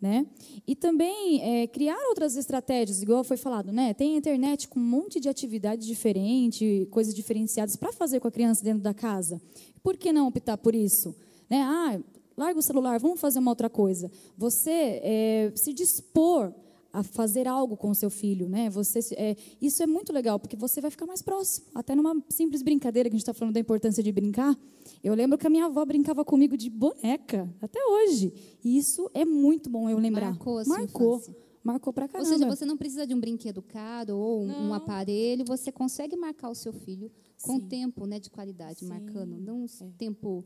Né? 0.00 0.26
E 0.66 0.76
também 0.76 1.40
é, 1.40 1.66
criar 1.66 1.96
outras 2.08 2.36
estratégias, 2.36 3.00
igual 3.00 3.24
foi 3.24 3.38
falado, 3.38 3.72
né? 3.72 3.94
Tem 3.94 4.16
internet 4.16 4.68
com 4.68 4.78
um 4.78 4.82
monte 4.82 5.18
de 5.18 5.30
atividade 5.30 5.86
diferente, 5.86 6.86
coisas 6.90 7.14
diferenciadas 7.14 7.74
para 7.74 7.90
fazer 7.90 8.20
com 8.20 8.28
a 8.28 8.30
criança 8.30 8.62
dentro 8.62 8.82
da 8.82 8.92
casa. 8.92 9.40
Por 9.82 9.96
que 9.96 10.12
não 10.12 10.28
optar 10.28 10.58
por 10.58 10.74
isso? 10.74 11.16
Né? 11.48 11.62
Ah, 11.62 11.98
larga 12.36 12.58
o 12.58 12.62
celular, 12.62 12.98
vamos 12.98 13.20
fazer 13.20 13.38
uma 13.38 13.50
outra 13.50 13.70
coisa. 13.70 14.10
Você 14.36 15.00
é, 15.02 15.52
se 15.54 15.72
dispor 15.72 16.52
a 16.94 17.02
fazer 17.02 17.48
algo 17.48 17.76
com 17.76 17.90
o 17.90 17.94
seu 17.94 18.08
filho, 18.08 18.48
né? 18.48 18.70
Você, 18.70 19.00
é, 19.16 19.36
isso 19.60 19.82
é 19.82 19.86
muito 19.86 20.12
legal, 20.12 20.38
porque 20.38 20.54
você 20.54 20.80
vai 20.80 20.92
ficar 20.92 21.06
mais 21.06 21.20
próximo. 21.20 21.66
Até 21.74 21.92
numa 21.92 22.22
simples 22.28 22.62
brincadeira 22.62 23.10
que 23.10 23.16
a 23.16 23.18
gente 23.18 23.22
está 23.22 23.34
falando 23.34 23.54
da 23.54 23.58
importância 23.58 24.00
de 24.00 24.12
brincar. 24.12 24.56
Eu 25.02 25.12
lembro 25.12 25.36
que 25.36 25.44
a 25.44 25.50
minha 25.50 25.66
avó 25.66 25.84
brincava 25.84 26.24
comigo 26.24 26.56
de 26.56 26.70
boneca, 26.70 27.52
até 27.60 27.80
hoje. 27.84 28.32
E 28.62 28.78
isso 28.78 29.10
é 29.12 29.24
muito 29.24 29.68
bom 29.68 29.90
eu 29.90 29.98
lembrar. 29.98 30.30
Marcou 30.30 30.58
a 30.60 30.64
Marcou. 30.64 31.20
Marcou 31.64 31.92
pra 31.92 32.06
caramba. 32.06 32.28
Ou 32.28 32.32
seja, 32.32 32.48
você 32.48 32.64
não 32.64 32.76
precisa 32.76 33.06
de 33.06 33.14
um 33.14 33.18
brinquedo 33.18 33.60
caro 33.62 34.16
ou 34.16 34.42
um, 34.42 34.68
um 34.68 34.74
aparelho, 34.74 35.44
você 35.46 35.72
consegue 35.72 36.14
marcar 36.14 36.50
o 36.50 36.54
seu 36.54 36.72
filho 36.72 37.10
com 37.42 37.58
Sim. 37.58 37.66
tempo 37.66 38.06
né, 38.06 38.20
de 38.20 38.30
qualidade, 38.30 38.80
Sim. 38.80 38.88
marcando, 38.88 39.40
não 39.40 39.62
um 39.62 39.64
é. 39.64 39.90
tempo 39.96 40.44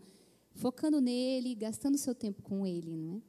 focando 0.59 1.01
nele, 1.01 1.55
gastando 1.55 1.97
seu 1.97 2.15
tempo 2.15 2.43
com 2.43 2.67
ele, 2.67 2.91
não 2.91 3.17
é? 3.17 3.21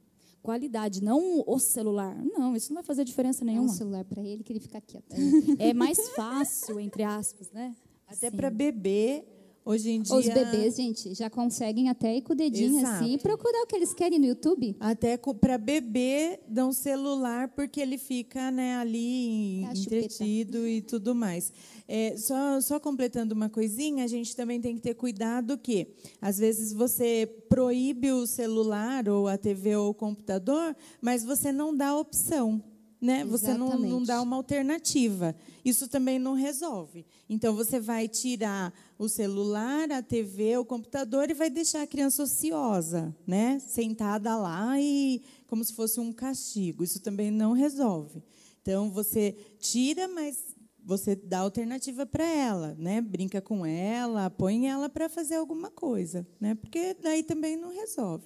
Qualidade, 0.42 1.02
não 1.02 1.44
o 1.46 1.58
celular. 1.58 2.16
Não, 2.24 2.56
isso 2.56 2.70
não 2.70 2.76
vai 2.76 2.84
fazer 2.84 3.04
diferença 3.04 3.44
nenhuma. 3.44 3.68
É 3.68 3.70
um 3.70 3.74
celular 3.74 4.04
para 4.04 4.22
ele 4.22 4.42
que 4.42 4.52
ele 4.52 4.60
fica 4.60 4.80
quieto. 4.80 5.14
É 5.58 5.74
mais 5.74 5.98
fácil, 6.10 6.80
entre 6.80 7.02
aspas, 7.02 7.50
né? 7.52 7.76
Até 8.08 8.30
para 8.30 8.50
bebê, 8.50 9.24
Hoje 9.64 9.90
em 9.90 10.00
dia. 10.00 10.16
Os 10.16 10.26
bebês, 10.26 10.76
gente, 10.76 11.14
já 11.14 11.28
conseguem 11.28 11.88
até 11.88 12.16
ir 12.16 12.22
com 12.22 12.32
o 12.32 12.36
dedinho 12.36 12.78
Exato. 12.78 13.04
assim 13.04 13.18
procurar 13.18 13.62
o 13.62 13.66
que 13.66 13.76
eles 13.76 13.92
querem 13.92 14.18
no 14.18 14.24
YouTube. 14.24 14.74
Até 14.80 15.18
para 15.18 15.58
bebê 15.58 16.40
dão 16.48 16.72
celular 16.72 17.48
porque 17.48 17.80
ele 17.80 17.98
fica 17.98 18.50
né, 18.50 18.76
ali 18.76 19.64
é 19.64 19.72
entretido 19.72 20.66
e 20.66 20.80
tudo 20.80 21.14
mais. 21.14 21.52
É, 21.92 22.16
só, 22.16 22.60
só 22.60 22.78
completando 22.78 23.34
uma 23.34 23.48
coisinha, 23.48 24.04
a 24.04 24.06
gente 24.06 24.36
também 24.36 24.60
tem 24.60 24.76
que 24.76 24.80
ter 24.80 24.94
cuidado 24.94 25.58
que, 25.58 25.88
às 26.22 26.38
vezes, 26.38 26.72
você 26.72 27.28
proíbe 27.48 28.12
o 28.12 28.28
celular 28.28 29.08
ou 29.08 29.26
a 29.26 29.36
TV 29.36 29.74
ou 29.74 29.90
o 29.90 29.94
computador, 29.94 30.76
mas 31.02 31.24
você 31.24 31.50
não 31.50 31.76
dá 31.76 31.96
opção 31.96 32.62
né? 33.00 33.24
Você 33.24 33.54
não, 33.54 33.78
não 33.78 34.02
dá 34.02 34.20
uma 34.20 34.36
alternativa. 34.36 35.34
Isso 35.64 35.88
também 35.88 36.18
não 36.18 36.34
resolve. 36.34 37.06
Então 37.30 37.56
você 37.56 37.80
vai 37.80 38.06
tirar 38.06 38.74
o 38.98 39.08
celular, 39.08 39.90
a 39.90 40.02
TV, 40.02 40.58
o 40.58 40.66
computador 40.66 41.30
e 41.30 41.34
vai 41.34 41.48
deixar 41.48 41.80
a 41.80 41.86
criança 41.86 42.24
ociosa, 42.24 43.16
né? 43.26 43.58
Sentada 43.58 44.36
lá 44.36 44.78
e 44.78 45.22
como 45.46 45.64
se 45.64 45.72
fosse 45.72 45.98
um 45.98 46.12
castigo. 46.12 46.84
Isso 46.84 47.00
também 47.00 47.30
não 47.30 47.52
resolve. 47.52 48.22
Então 48.60 48.90
você 48.90 49.34
tira, 49.58 50.06
mas 50.06 50.49
você 50.84 51.14
dá 51.14 51.38
alternativa 51.40 52.06
para 52.06 52.24
ela, 52.24 52.74
né? 52.78 53.00
Brinca 53.00 53.40
com 53.40 53.64
ela, 53.64 54.30
põe 54.30 54.68
ela 54.68 54.88
para 54.88 55.08
fazer 55.08 55.36
alguma 55.36 55.70
coisa, 55.70 56.26
né? 56.40 56.54
Porque 56.54 56.94
daí 56.94 57.22
também 57.22 57.56
não 57.56 57.72
resolve. 57.72 58.24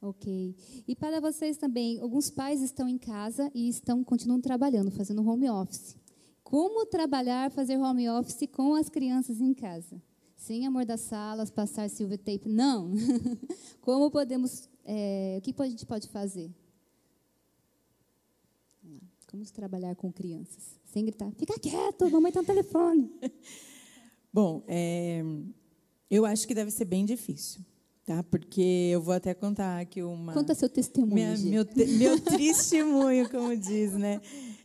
Ok. 0.00 0.54
E 0.86 0.94
para 0.94 1.20
vocês 1.20 1.56
também, 1.56 2.00
alguns 2.00 2.30
pais 2.30 2.62
estão 2.62 2.88
em 2.88 2.98
casa 2.98 3.50
e 3.54 3.68
estão 3.68 4.04
continuam 4.04 4.40
trabalhando, 4.40 4.90
fazendo 4.90 5.28
home 5.28 5.50
office. 5.50 5.96
Como 6.44 6.86
trabalhar, 6.86 7.50
fazer 7.50 7.76
home 7.76 8.08
office 8.08 8.48
com 8.52 8.74
as 8.74 8.88
crianças 8.88 9.40
em 9.40 9.52
casa? 9.52 10.00
Sem 10.36 10.66
amor 10.66 10.86
das 10.86 11.00
salas, 11.00 11.50
passar 11.50 11.90
silver 11.90 12.16
tape? 12.16 12.48
Não. 12.48 12.92
Como 13.82 14.10
podemos, 14.10 14.68
é, 14.84 15.36
o 15.38 15.42
que 15.42 15.54
a 15.60 15.68
gente 15.68 15.84
pode 15.84 16.08
fazer? 16.08 16.50
Como 19.30 19.44
trabalhar 19.52 19.94
com 19.94 20.10
crianças? 20.10 20.78
Sem 20.86 21.04
gritar, 21.04 21.30
fica 21.32 21.58
quieto, 21.60 22.10
mamãe 22.10 22.30
está 22.30 22.40
no 22.40 22.46
telefone. 22.46 23.10
Bom, 24.32 24.64
é, 24.66 25.22
eu 26.10 26.24
acho 26.24 26.48
que 26.48 26.54
deve 26.54 26.70
ser 26.70 26.86
bem 26.86 27.04
difícil. 27.04 27.60
Tá, 28.06 28.22
porque 28.22 28.88
eu 28.90 29.02
vou 29.02 29.12
até 29.12 29.34
contar 29.34 29.80
aqui 29.80 30.02
uma. 30.02 30.32
Conta 30.32 30.54
seu 30.54 30.66
testemunho. 30.66 31.12
Minha, 31.14 31.36
meu, 31.36 31.64
te, 31.66 31.86
meu 31.86 32.18
testemunho, 32.38 33.28
como 33.28 33.54
diz, 33.54 33.92
né? 33.92 34.18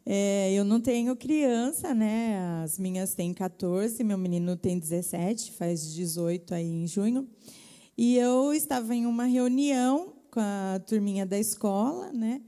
É, 0.05 0.53
eu 0.53 0.63
não 0.63 0.79
tenho 0.79 1.13
criança, 1.17 1.93
né? 1.93 2.61
As 2.63 2.79
minhas 2.79 3.13
têm 3.13 3.33
14, 3.33 4.01
meu 4.01 4.17
menino 4.17 4.55
tem 4.55 4.79
17, 4.79 5.51
faz 5.51 5.93
18 5.93 6.53
aí 6.53 6.65
em 6.65 6.87
junho. 6.87 7.27
E 7.97 8.15
eu 8.15 8.53
estava 8.53 8.95
em 8.95 9.05
uma 9.05 9.25
reunião 9.25 10.13
com 10.31 10.39
a 10.39 10.79
turminha 10.87 11.25
da 11.25 11.37
escola, 11.37 12.13
né? 12.13 12.41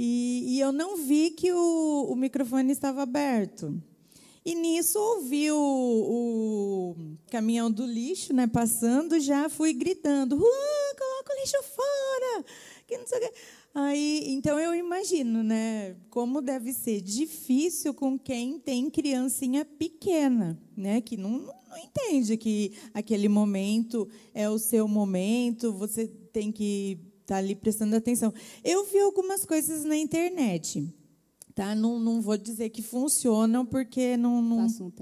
E, 0.00 0.44
e 0.46 0.60
eu 0.60 0.70
não 0.70 0.96
vi 0.96 1.30
que 1.32 1.52
o, 1.52 2.06
o 2.08 2.14
microfone 2.14 2.70
estava 2.70 3.02
aberto. 3.02 3.82
E 4.44 4.54
nisso 4.54 4.96
ouvi 4.96 5.50
o, 5.50 5.56
o, 5.58 6.96
caminhão 7.28 7.68
do 7.68 7.84
lixo 7.84 8.32
né, 8.32 8.46
passando, 8.46 9.18
já 9.18 9.48
fui 9.48 9.72
gritando: 9.72 10.36
coloca 10.38 11.32
o 11.34 11.40
lixo 11.40 11.56
fora! 11.74 12.44
Que 12.86 12.96
não 12.96 13.08
sei 13.08 13.26
o. 13.26 13.32
Aí, 13.74 14.22
então 14.28 14.56
eu 14.60 14.72
imagino, 14.72 15.42
né, 15.42 15.96
como 16.10 16.40
deve 16.40 16.72
ser 16.72 17.00
difícil 17.00 17.92
com 17.92 18.16
quem 18.16 18.56
tem 18.56 18.88
criancinha 18.88 19.64
pequena, 19.64 20.56
né, 20.76 21.00
que 21.00 21.16
não, 21.16 21.40
não 21.68 21.76
entende 21.76 22.36
que 22.36 22.72
aquele 22.94 23.28
momento 23.28 24.08
é 24.32 24.48
o 24.48 24.60
seu 24.60 24.86
momento, 24.86 25.72
você 25.72 26.06
tem 26.06 26.52
que 26.52 27.07
tá 27.28 27.36
ali 27.36 27.54
prestando 27.54 27.94
atenção. 27.94 28.32
Eu 28.64 28.86
vi 28.86 28.98
algumas 28.98 29.44
coisas 29.44 29.84
na 29.84 29.96
internet. 29.96 30.90
Tá? 31.54 31.74
Não, 31.74 31.98
não 31.98 32.22
vou 32.22 32.38
dizer 32.38 32.70
que 32.70 32.80
funcionam, 32.80 33.66
porque 33.66 34.16
não, 34.16 34.40
não, 34.40 34.64
um 34.64 34.92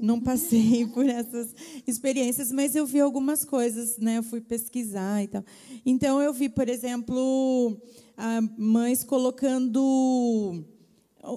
não 0.00 0.20
passei 0.20 0.86
por 0.94 1.04
essas 1.04 1.54
experiências, 1.86 2.52
mas 2.52 2.74
eu 2.74 2.86
vi 2.86 3.00
algumas 3.00 3.44
coisas, 3.44 3.98
né? 3.98 4.18
eu 4.18 4.22
fui 4.22 4.40
pesquisar 4.40 5.24
e 5.24 5.28
tal. 5.28 5.44
Então, 5.84 6.22
eu 6.22 6.32
vi, 6.32 6.48
por 6.48 6.68
exemplo, 6.68 7.76
mães 8.56 9.02
colocando 9.02 10.64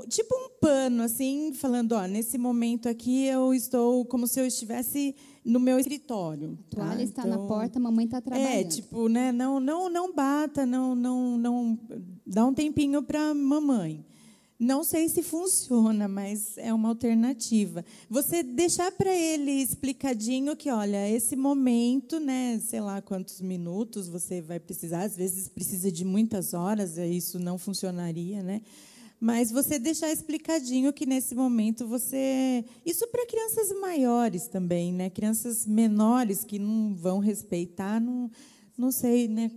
tipo 0.09 0.35
um 0.35 0.49
pano, 0.61 1.03
assim, 1.03 1.53
falando, 1.53 1.93
ó, 1.93 2.05
nesse 2.05 2.37
momento 2.37 2.87
aqui 2.87 3.25
eu 3.25 3.53
estou 3.53 4.05
como 4.05 4.27
se 4.27 4.39
eu 4.39 4.45
estivesse 4.45 5.15
no 5.47 5.61
meu 5.61 5.79
escritório. 5.79 6.59
A 6.67 6.75
toalha 6.75 6.97
tá? 6.97 7.03
está 7.03 7.25
na 7.25 7.39
porta, 7.39 7.79
a 7.79 7.81
mamãe 7.81 8.05
está 8.05 8.19
trabalhando. 8.19 8.51
É, 8.53 8.63
tipo, 8.65 9.07
né, 9.07 9.31
não, 9.31 9.61
não, 9.61 9.89
não 9.89 10.13
bata, 10.13 10.65
não, 10.65 10.93
não, 10.93 11.37
não, 11.37 11.79
dá 12.25 12.45
um 12.45 12.53
tempinho 12.53 13.01
para 13.01 13.33
mamãe. 13.33 14.05
Não 14.59 14.83
sei 14.83 15.07
se 15.07 15.21
funciona, 15.21 16.07
mas 16.07 16.57
é 16.57 16.73
uma 16.73 16.89
alternativa. 16.89 17.85
Você 18.09 18.41
deixar 18.43 18.91
para 18.91 19.15
ele 19.15 19.51
explicadinho 19.51 20.55
que, 20.55 20.69
olha, 20.69 21.07
esse 21.09 21.35
momento, 21.35 22.19
né, 22.19 22.59
sei 22.59 22.81
lá 22.81 23.01
quantos 23.01 23.39
minutos 23.39 24.09
você 24.09 24.41
vai 24.41 24.59
precisar, 24.59 25.03
às 25.03 25.15
vezes 25.15 25.47
precisa 25.47 25.91
de 25.91 26.03
muitas 26.03 26.53
horas, 26.55 26.97
isso 26.97 27.39
não 27.39 27.57
funcionaria, 27.57 28.41
né? 28.43 28.63
Mas 29.19 29.51
você 29.51 29.79
deixar 29.79 30.11
explicadinho 30.11 30.93
que 30.93 31.05
nesse 31.05 31.33
momento 31.33 31.87
você. 31.87 32.63
Isso 32.85 33.07
para 33.07 33.25
crianças 33.25 33.71
maiores 33.79 34.47
também, 34.47 34.93
né? 34.93 35.09
Crianças 35.09 35.65
menores 35.65 36.43
que 36.43 36.59
não 36.59 36.93
vão 36.95 37.19
respeitar, 37.19 37.99
não, 37.99 38.29
não 38.77 38.91
sei, 38.91 39.27
né? 39.27 39.51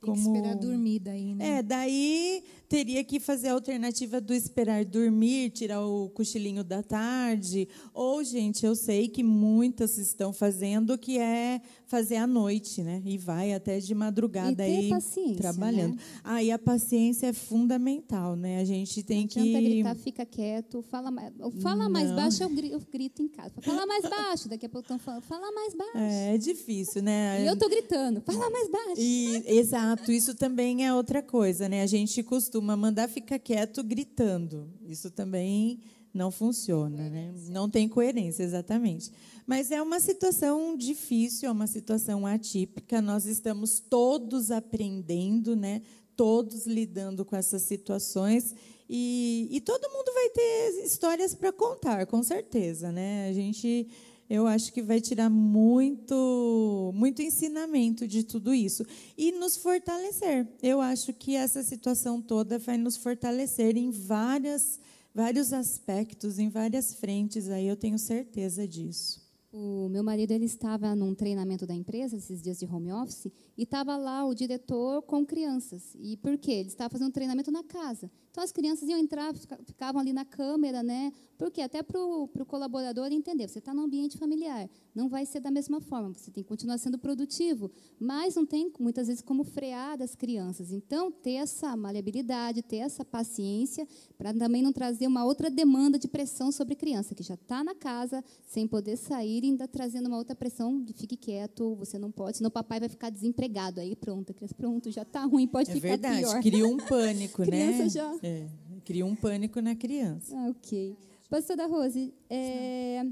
Tem 0.00 0.14
que 0.14 0.20
esperar 0.20 0.54
dormir 0.54 1.00
daí, 1.00 1.34
né? 1.34 1.58
É, 1.58 1.62
daí 1.62 2.42
teria 2.70 3.02
que 3.02 3.18
fazer 3.18 3.48
a 3.48 3.52
alternativa 3.52 4.20
do 4.20 4.32
esperar 4.32 4.84
dormir, 4.84 5.50
tirar 5.50 5.84
o 5.84 6.08
cochilinho 6.10 6.62
da 6.62 6.84
tarde. 6.84 7.68
Ou, 7.92 8.22
gente, 8.22 8.64
eu 8.64 8.76
sei 8.76 9.08
que 9.08 9.24
muitas 9.24 9.98
estão 9.98 10.32
fazendo 10.32 10.96
que 10.96 11.18
é 11.18 11.60
fazer 11.86 12.14
à 12.14 12.28
noite, 12.28 12.84
né? 12.84 13.02
E 13.04 13.18
vai 13.18 13.52
até 13.52 13.80
de 13.80 13.92
madrugada 13.92 14.66
e 14.66 14.88
aí 14.88 15.36
trabalhando. 15.36 15.96
Né? 15.96 16.02
Aí 16.22 16.52
ah, 16.52 16.54
a 16.54 16.58
paciência 16.60 17.26
é 17.26 17.32
fundamental, 17.32 18.36
né? 18.36 18.60
A 18.60 18.64
gente 18.64 19.02
tem 19.02 19.22
Não 19.22 19.26
que 19.26 19.52
gritar, 19.52 19.96
fica 19.96 20.24
quieto, 20.24 20.80
fala 20.82 21.10
mais, 21.10 21.32
fala 21.60 21.88
mais 21.88 22.12
baixo, 22.12 22.44
eu 22.44 22.80
grito 22.92 23.20
em 23.20 23.26
casa. 23.26 23.60
Fala 23.60 23.84
mais 23.84 24.04
baixo, 24.04 24.48
daqui 24.48 24.66
a 24.66 24.68
pouco 24.68 24.84
estão 24.84 24.98
falando, 25.00 25.22
fala 25.22 25.50
mais 25.50 25.74
baixo. 25.74 25.98
É, 25.98 26.34
é 26.36 26.38
difícil, 26.38 27.02
né? 27.02 27.42
E 27.42 27.48
eu 27.48 27.58
tô 27.58 27.68
gritando, 27.68 28.20
fala 28.20 28.48
mais 28.48 28.70
baixo. 28.70 28.94
E, 29.00 29.42
exato, 29.48 30.12
isso 30.12 30.36
também 30.36 30.86
é 30.86 30.94
outra 30.94 31.20
coisa, 31.20 31.68
né? 31.68 31.82
A 31.82 31.86
gente 31.86 32.22
costuma 32.22 32.59
mandar 32.60 33.08
ficar 33.08 33.38
quieto 33.38 33.82
gritando. 33.82 34.68
Isso 34.86 35.10
também 35.10 35.80
não 36.12 36.30
funciona, 36.30 37.08
né? 37.08 37.32
Não 37.48 37.68
tem 37.70 37.88
coerência, 37.88 38.42
exatamente. 38.42 39.10
Mas 39.46 39.70
é 39.70 39.80
uma 39.80 40.00
situação 40.00 40.76
difícil, 40.76 41.48
é 41.48 41.52
uma 41.52 41.66
situação 41.66 42.26
atípica. 42.26 43.00
Nós 43.00 43.26
estamos 43.26 43.80
todos 43.80 44.50
aprendendo, 44.50 45.54
né? 45.54 45.82
Todos 46.16 46.66
lidando 46.66 47.24
com 47.24 47.36
essas 47.36 47.62
situações 47.62 48.54
e, 48.92 49.46
e 49.52 49.60
todo 49.60 49.88
mundo 49.88 50.12
vai 50.12 50.30
ter 50.30 50.84
histórias 50.84 51.32
para 51.32 51.52
contar, 51.52 52.06
com 52.06 52.24
certeza, 52.24 52.90
né? 52.90 53.28
A 53.28 53.32
gente 53.32 53.86
eu 54.30 54.46
acho 54.46 54.72
que 54.72 54.80
vai 54.80 55.00
tirar 55.00 55.28
muito, 55.28 56.92
muito 56.94 57.20
ensinamento 57.20 58.06
de 58.06 58.22
tudo 58.22 58.54
isso 58.54 58.86
e 59.18 59.32
nos 59.32 59.56
fortalecer. 59.56 60.46
Eu 60.62 60.80
acho 60.80 61.12
que 61.12 61.34
essa 61.34 61.64
situação 61.64 62.22
toda 62.22 62.56
vai 62.56 62.78
nos 62.78 62.96
fortalecer 62.96 63.76
em 63.76 63.90
várias 63.90 64.78
vários 65.12 65.52
aspectos, 65.52 66.38
em 66.38 66.48
várias 66.48 66.94
frentes, 66.94 67.48
aí 67.50 67.66
eu 67.66 67.76
tenho 67.76 67.98
certeza 67.98 68.68
disso. 68.68 69.20
O 69.52 69.88
meu 69.88 70.04
marido 70.04 70.30
ele 70.30 70.44
estava 70.44 70.94
num 70.94 71.12
treinamento 71.12 71.66
da 71.66 71.74
empresa 71.74 72.16
esses 72.16 72.40
dias 72.40 72.60
de 72.60 72.66
home 72.66 72.92
office 72.92 73.26
e 73.58 73.64
estava 73.64 73.96
lá 73.96 74.24
o 74.24 74.32
diretor 74.32 75.02
com 75.02 75.26
crianças. 75.26 75.96
E 75.98 76.16
por 76.16 76.38
quê? 76.38 76.52
Ele 76.52 76.68
estava 76.68 76.88
fazendo 76.88 77.08
um 77.08 77.12
treinamento 77.12 77.50
na 77.50 77.64
casa. 77.64 78.08
Então 78.30 78.44
as 78.44 78.52
crianças 78.52 78.88
iam 78.88 78.98
entrar, 78.98 79.34
ficavam 79.66 80.00
ali 80.00 80.12
na 80.12 80.24
câmera, 80.24 80.84
né? 80.84 81.12
Porque 81.40 81.62
até 81.62 81.82
para 81.82 81.98
o 81.98 82.28
colaborador 82.46 83.10
entender, 83.10 83.48
você 83.48 83.60
está 83.60 83.72
no 83.72 83.80
ambiente 83.80 84.18
familiar, 84.18 84.68
não 84.94 85.08
vai 85.08 85.24
ser 85.24 85.40
da 85.40 85.50
mesma 85.50 85.80
forma, 85.80 86.12
você 86.12 86.30
tem 86.30 86.44
que 86.44 86.48
continuar 86.48 86.76
sendo 86.76 86.98
produtivo, 86.98 87.70
mas 87.98 88.34
não 88.34 88.44
tem 88.44 88.70
muitas 88.78 89.06
vezes 89.06 89.22
como 89.22 89.42
frear 89.42 89.96
das 89.96 90.14
crianças. 90.14 90.70
Então, 90.70 91.10
ter 91.10 91.36
essa 91.36 91.74
maleabilidade, 91.74 92.60
ter 92.60 92.76
essa 92.76 93.06
paciência, 93.06 93.88
para 94.18 94.34
também 94.34 94.60
não 94.60 94.70
trazer 94.70 95.06
uma 95.06 95.24
outra 95.24 95.48
demanda 95.48 95.98
de 95.98 96.08
pressão 96.08 96.52
sobre 96.52 96.74
a 96.74 96.76
criança, 96.76 97.14
que 97.14 97.22
já 97.22 97.36
está 97.36 97.64
na 97.64 97.74
casa, 97.74 98.22
sem 98.44 98.68
poder 98.68 98.98
sair, 98.98 99.42
e 99.42 99.46
ainda 99.46 99.66
trazendo 99.66 100.08
uma 100.08 100.18
outra 100.18 100.36
pressão 100.36 100.82
de 100.82 100.92
fique 100.92 101.16
quieto, 101.16 101.74
você 101.74 101.98
não 101.98 102.10
pode, 102.12 102.36
senão 102.36 102.48
o 102.48 102.52
papai 102.52 102.80
vai 102.80 102.90
ficar 102.90 103.08
desempregado. 103.08 103.80
Aí 103.80 103.96
pronto, 103.96 104.30
a 104.30 104.34
criança, 104.34 104.54
pronto, 104.54 104.90
já 104.90 105.02
está 105.02 105.24
ruim, 105.24 105.46
pode 105.46 105.70
é 105.70 105.72
ficar 105.72 105.88
verdade, 105.88 106.18
pior. 106.18 106.42
cria 106.42 106.66
um 106.66 106.76
pânico, 106.76 107.40
criança 107.48 107.84
né? 107.84 107.88
já 107.88 108.18
é, 108.22 108.46
cria 108.84 109.06
um 109.06 109.16
pânico 109.16 109.58
na 109.62 109.74
criança. 109.74 110.36
Ah, 110.36 110.50
ok. 110.50 111.09
Pastora 111.30 111.68
Rose, 111.68 112.12
é, 112.28 113.04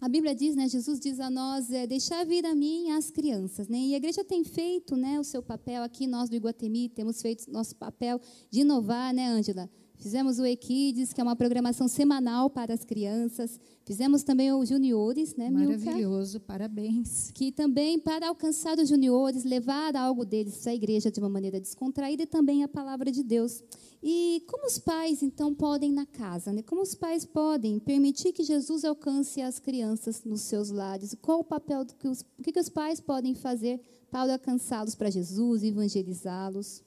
a 0.00 0.08
Bíblia 0.08 0.34
diz, 0.34 0.56
né, 0.56 0.66
Jesus 0.70 0.98
diz 0.98 1.20
a 1.20 1.28
nós, 1.28 1.70
é, 1.70 1.86
deixar 1.86 2.24
vir 2.24 2.46
a 2.46 2.54
mim 2.54 2.90
as 2.92 3.10
crianças. 3.10 3.68
Né, 3.68 3.76
e 3.76 3.94
a 3.94 3.98
igreja 3.98 4.24
tem 4.24 4.42
feito 4.42 4.96
né, 4.96 5.20
o 5.20 5.24
seu 5.24 5.42
papel 5.42 5.82
aqui, 5.82 6.06
nós 6.06 6.30
do 6.30 6.34
Iguatemi 6.34 6.88
temos 6.88 7.20
feito 7.20 7.52
nosso 7.52 7.76
papel 7.76 8.18
de 8.50 8.60
inovar, 8.60 9.12
né, 9.12 9.28
Ângela? 9.28 9.68
Fizemos 10.02 10.40
o 10.40 10.44
Equides, 10.44 11.12
que 11.12 11.20
é 11.20 11.24
uma 11.24 11.36
programação 11.36 11.86
semanal 11.86 12.50
para 12.50 12.74
as 12.74 12.84
crianças. 12.84 13.60
Fizemos 13.84 14.24
também 14.24 14.52
o 14.52 14.66
Juniores, 14.66 15.36
né, 15.36 15.48
Maravilhoso, 15.48 16.38
Milka? 16.38 16.46
parabéns. 16.46 17.30
Que 17.30 17.52
também, 17.52 18.00
para 18.00 18.26
alcançar 18.26 18.76
os 18.80 18.88
juniores, 18.88 19.44
levar 19.44 19.94
algo 19.94 20.24
deles 20.24 20.66
à 20.66 20.74
igreja 20.74 21.08
de 21.08 21.20
uma 21.20 21.28
maneira 21.28 21.60
descontraída 21.60 22.24
e 22.24 22.26
também 22.26 22.64
a 22.64 22.68
palavra 22.68 23.12
de 23.12 23.22
Deus. 23.22 23.62
E 24.02 24.42
como 24.48 24.66
os 24.66 24.76
pais, 24.76 25.22
então, 25.22 25.54
podem 25.54 25.92
na 25.92 26.04
casa? 26.04 26.52
Né? 26.52 26.62
Como 26.62 26.82
os 26.82 26.96
pais 26.96 27.24
podem 27.24 27.78
permitir 27.78 28.32
que 28.32 28.42
Jesus 28.42 28.84
alcance 28.84 29.40
as 29.40 29.60
crianças 29.60 30.24
nos 30.24 30.40
seus 30.40 30.70
lares? 30.70 31.16
Qual 31.22 31.38
o 31.38 31.44
papel 31.44 31.86
que 31.86 32.08
os, 32.08 32.22
o 32.36 32.42
que, 32.42 32.50
que 32.50 32.58
os 32.58 32.68
pais 32.68 32.98
podem 32.98 33.36
fazer 33.36 33.80
para 34.10 34.32
alcançá-los 34.32 34.96
para 34.96 35.10
Jesus, 35.10 35.62
evangelizá-los? 35.62 36.82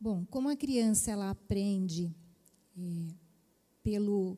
Bom, 0.00 0.24
como 0.30 0.48
a 0.48 0.54
criança 0.54 1.10
ela 1.10 1.30
aprende 1.30 2.14
é, 2.76 3.06
pelo 3.82 4.36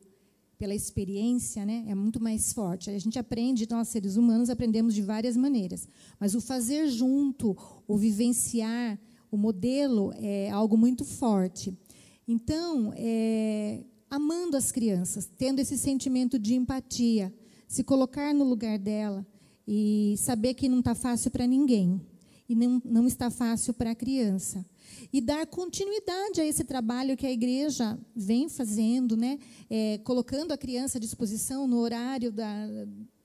pela 0.63 0.73
experiência, 0.73 1.65
né, 1.65 1.83
é 1.89 1.95
muito 1.95 2.23
mais 2.23 2.53
forte. 2.53 2.89
A 2.89 2.97
gente 2.97 3.19
aprende, 3.19 3.67
nós 3.69 3.89
seres 3.89 4.15
humanos 4.15 4.49
aprendemos 4.49 4.93
de 4.93 5.01
várias 5.01 5.35
maneiras, 5.35 5.89
mas 6.17 6.35
o 6.35 6.39
fazer 6.39 6.87
junto, 6.87 7.57
o 7.85 7.97
vivenciar, 7.97 8.97
o 9.29 9.35
modelo 9.35 10.13
é 10.15 10.49
algo 10.51 10.77
muito 10.77 11.03
forte. 11.03 11.77
Então, 12.25 12.93
é, 12.95 13.83
amando 14.09 14.55
as 14.55 14.71
crianças, 14.71 15.29
tendo 15.37 15.59
esse 15.59 15.77
sentimento 15.77 16.39
de 16.39 16.55
empatia, 16.55 17.33
se 17.67 17.83
colocar 17.83 18.33
no 18.33 18.45
lugar 18.45 18.79
dela 18.79 19.27
e 19.67 20.15
saber 20.17 20.53
que 20.53 20.69
não 20.69 20.79
está 20.79 20.95
fácil 20.95 21.29
para 21.29 21.45
ninguém 21.45 21.99
e 22.47 22.55
não, 22.55 22.81
não 22.83 23.07
está 23.07 23.29
fácil 23.29 23.73
para 23.73 23.91
a 23.91 23.95
criança. 23.95 24.65
E 25.11 25.21
dar 25.21 25.45
continuidade 25.47 26.41
a 26.41 26.45
esse 26.45 26.63
trabalho 26.63 27.15
que 27.15 27.25
a 27.25 27.31
igreja 27.31 27.97
vem 28.15 28.49
fazendo, 28.49 29.15
né? 29.15 29.39
É, 29.69 29.99
colocando 29.99 30.51
a 30.51 30.57
criança 30.57 30.97
à 30.97 31.01
disposição 31.01 31.67
no 31.67 31.77
horário 31.77 32.31
da, 32.31 32.67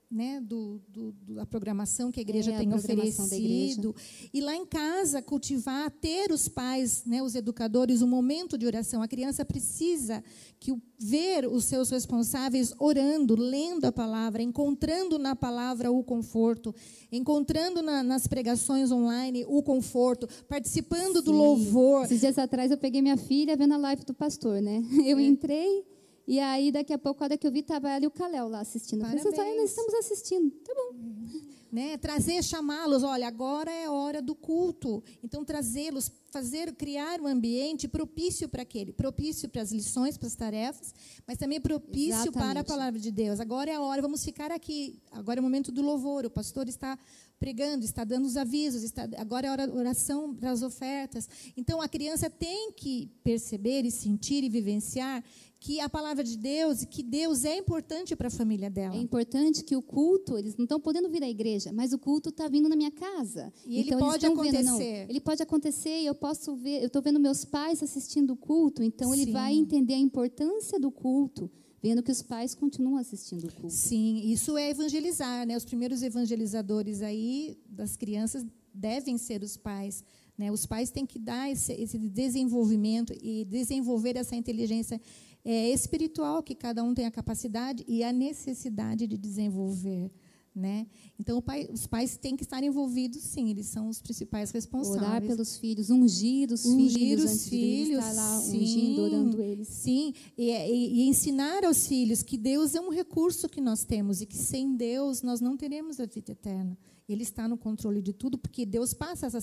né, 0.09 0.41
do, 0.41 0.81
do, 0.87 1.11
da 1.35 1.45
programação 1.45 2.11
que 2.11 2.19
a 2.19 2.21
igreja 2.21 2.51
é, 2.51 2.57
tem 2.57 2.71
a 2.71 2.75
oferecido. 2.75 3.95
E 4.33 4.41
lá 4.41 4.55
em 4.55 4.65
casa, 4.65 5.21
cultivar, 5.21 5.91
ter 5.91 6.31
os 6.31 6.47
pais, 6.47 7.03
né, 7.05 7.21
os 7.21 7.35
educadores, 7.35 8.01
um 8.01 8.07
momento 8.07 8.57
de 8.57 8.65
oração. 8.65 9.03
A 9.03 9.07
criança 9.07 9.45
precisa 9.45 10.23
que 10.59 10.75
ver 10.97 11.45
os 11.47 11.65
seus 11.65 11.91
responsáveis 11.91 12.73
orando, 12.79 13.35
lendo 13.35 13.85
a 13.85 13.91
palavra, 13.91 14.41
encontrando 14.41 15.19
na 15.19 15.35
palavra 15.35 15.91
o 15.91 16.03
conforto, 16.03 16.73
encontrando 17.11 17.83
na, 17.83 18.01
nas 18.01 18.25
pregações 18.25 18.91
online 18.91 19.45
o 19.47 19.61
conforto, 19.61 20.27
participando 20.47 21.19
Sim. 21.19 21.25
do 21.25 21.31
louvor. 21.31 22.05
Esses 22.05 22.21
dias 22.21 22.37
atrás 22.39 22.71
eu 22.71 22.77
peguei 22.77 23.01
minha 23.01 23.17
filha 23.17 23.55
vendo 23.55 23.75
a 23.75 23.77
live 23.77 24.03
do 24.03 24.13
pastor, 24.13 24.59
né? 24.59 24.83
Eu 25.05 25.19
é. 25.19 25.21
entrei 25.21 25.85
e 26.29 26.39
aí, 26.39 26.71
daqui 26.71 26.93
a 26.93 26.97
pouco, 26.99 27.23
a 27.23 27.25
hora 27.25 27.37
que 27.39 27.47
eu 27.47 27.51
vi, 27.51 27.61
estava 27.61 27.89
ela 27.89 28.03
e 28.03 28.07
o 28.07 28.11
Caléu 28.11 28.47
lá 28.47 28.59
assistindo. 28.59 29.01
Parabéns. 29.01 29.23
Nós 29.23 29.69
estamos 29.71 29.93
assistindo. 29.95 30.51
Tá 30.63 30.73
bom. 30.75 31.49
Né? 31.71 31.97
Trazer, 31.97 32.43
chamá-los, 32.43 33.03
olha, 33.03 33.27
agora 33.27 33.69
é 33.71 33.87
hora 33.87 34.23
do 34.23 34.33
culto. 34.33 35.03
Então, 35.23 35.45
trazê-los, 35.45 36.11
fazer, 36.31 36.73
criar 36.73 37.21
um 37.21 37.27
ambiente 37.27 37.87
propício 37.87 38.49
para 38.49 38.63
aquele, 38.63 38.91
propício 38.91 39.47
para 39.47 39.61
as 39.61 39.71
lições, 39.71 40.17
para 40.17 40.25
as 40.25 40.33
tarefas, 40.33 40.91
mas 41.27 41.37
também 41.37 41.61
propício 41.61 42.23
Exatamente. 42.23 42.39
para 42.39 42.59
a 42.61 42.63
palavra 42.63 42.99
de 42.99 43.11
Deus. 43.11 43.39
Agora 43.39 43.69
é 43.69 43.75
a 43.75 43.81
hora, 43.81 44.01
vamos 44.01 44.25
ficar 44.25 44.51
aqui. 44.51 44.99
Agora 45.11 45.39
é 45.39 45.41
o 45.41 45.43
momento 45.43 45.71
do 45.71 45.83
louvor. 45.83 46.25
O 46.25 46.31
pastor 46.31 46.67
está 46.67 46.97
pregando, 47.39 47.85
está 47.85 48.03
dando 48.03 48.25
os 48.25 48.35
avisos, 48.35 48.83
está, 48.83 49.07
agora 49.17 49.47
é 49.47 49.51
hora 49.51 49.73
oração 49.73 50.35
para 50.35 50.51
as 50.51 50.61
ofertas. 50.61 51.27
Então 51.55 51.81
a 51.81 51.87
criança 51.87 52.29
tem 52.29 52.71
que 52.73 53.09
perceber 53.23 53.85
e 53.85 53.91
sentir 53.91 54.43
e 54.43 54.49
vivenciar 54.49 55.23
que 55.59 55.79
a 55.81 55.89
palavra 55.89 56.23
de 56.23 56.37
Deus, 56.37 56.85
que 56.85 57.03
Deus 57.03 57.43
é 57.43 57.57
importante 57.57 58.15
para 58.15 58.27
a 58.27 58.31
família 58.31 58.69
dela. 58.69 58.95
É 58.95 58.99
importante 58.99 59.63
que 59.63 59.75
o 59.75 59.81
culto, 59.81 60.37
eles 60.37 60.55
não 60.55 60.63
estão 60.63 60.79
podendo 60.79 61.09
vir 61.09 61.21
à 61.21 61.29
igreja, 61.29 61.71
mas 61.73 61.91
o 61.91 61.99
culto 61.99 62.29
está 62.29 62.47
vindo 62.47 62.69
na 62.69 62.75
minha 62.77 62.91
casa. 62.91 63.51
E 63.65 63.79
ele 63.79 63.87
então, 63.87 63.99
pode 63.99 64.25
eles 64.25 64.29
estão 64.29 64.33
acontecer. 64.33 64.99
Vendo, 65.01 65.09
ele 65.09 65.19
pode 65.19 65.43
acontecer 65.43 66.01
e 66.01 66.05
eu 66.05 66.15
posso 66.15 66.55
ver, 66.55 66.81
eu 66.81 66.87
estou 66.87 67.01
vendo 67.01 67.19
meus 67.19 67.43
pais 67.43 67.83
assistindo 67.83 68.31
o 68.31 68.37
culto, 68.37 68.81
então 68.81 69.13
ele 69.13 69.25
Sim. 69.25 69.31
vai 69.33 69.53
entender 69.53 69.95
a 69.95 69.97
importância 69.97 70.79
do 70.79 70.89
culto, 70.89 71.51
vendo 71.81 72.03
que 72.03 72.11
os 72.11 72.21
pais 72.21 72.53
continuam 72.53 72.97
assistindo 72.97 73.47
o 73.47 73.53
culto. 73.53 73.73
Sim, 73.73 74.21
isso 74.25 74.57
é 74.57 74.69
evangelizar, 74.69 75.45
né? 75.45 75.55
Os 75.55 75.65
primeiros 75.65 76.01
evangelizadores 76.01 77.01
aí 77.01 77.57
das 77.69 77.95
crianças 77.95 78.45
devem 78.73 79.17
ser 79.17 79.43
os 79.43 79.57
pais. 79.57 80.03
Né? 80.37 80.51
Os 80.51 80.65
pais 80.65 80.89
têm 80.89 81.05
que 81.05 81.19
dar 81.19 81.49
esse, 81.51 81.73
esse 81.73 81.97
desenvolvimento 81.97 83.13
e 83.21 83.43
desenvolver 83.45 84.15
essa 84.15 84.35
inteligência 84.35 84.99
é, 85.43 85.69
espiritual 85.69 86.41
que 86.41 86.55
cada 86.55 86.83
um 86.83 86.93
tem 86.93 87.05
a 87.05 87.11
capacidade 87.11 87.83
e 87.87 88.03
a 88.03 88.13
necessidade 88.13 89.07
de 89.07 89.17
desenvolver. 89.17 90.11
Né? 90.55 90.87
Então, 91.17 91.41
pai, 91.41 91.69
os 91.71 91.85
pais 91.87 92.17
têm 92.17 92.35
que 92.35 92.43
estar 92.43 92.61
envolvidos, 92.63 93.21
sim, 93.21 93.49
eles 93.49 93.67
são 93.67 93.87
os 93.87 94.01
principais 94.01 94.51
responsáveis. 94.51 95.01
Orar 95.03 95.21
pelos 95.21 95.57
filhos, 95.57 95.89
ungir 95.89 96.51
os 96.51 96.65
Ungir 96.65 96.97
filhos, 96.99 97.23
os 97.25 97.31
antes 97.31 97.49
filhos, 97.49 97.99
estar 97.99 98.11
lá 98.13 98.39
sim, 98.41 98.57
ungindo, 98.61 99.01
orando 99.03 99.41
eles. 99.41 99.67
Sim, 99.69 100.13
e, 100.37 100.49
e- 100.51 100.93
e 100.95 101.07
ensinar 101.07 101.63
aos 101.63 101.87
filhos 101.87 102.23
que 102.23 102.35
Deus 102.35 102.75
é 102.75 102.81
um 102.81 102.89
recurso 102.89 103.47
que 103.47 103.61
nós 103.61 103.83
temos 103.85 104.21
e 104.21 104.25
que 104.25 104.35
sem 104.37 104.75
Deus 104.75 105.21
nós 105.21 105.39
não 105.39 105.55
teremos 105.55 105.99
a 105.99 106.05
vida 106.05 106.31
eterna. 106.31 106.77
Ele 107.11 107.23
está 107.23 107.47
no 107.47 107.57
controle 107.57 108.01
de 108.01 108.13
tudo, 108.13 108.37
porque 108.37 108.65
Deus 108.65 108.93
passa 108.93 109.25
essa 109.27 109.41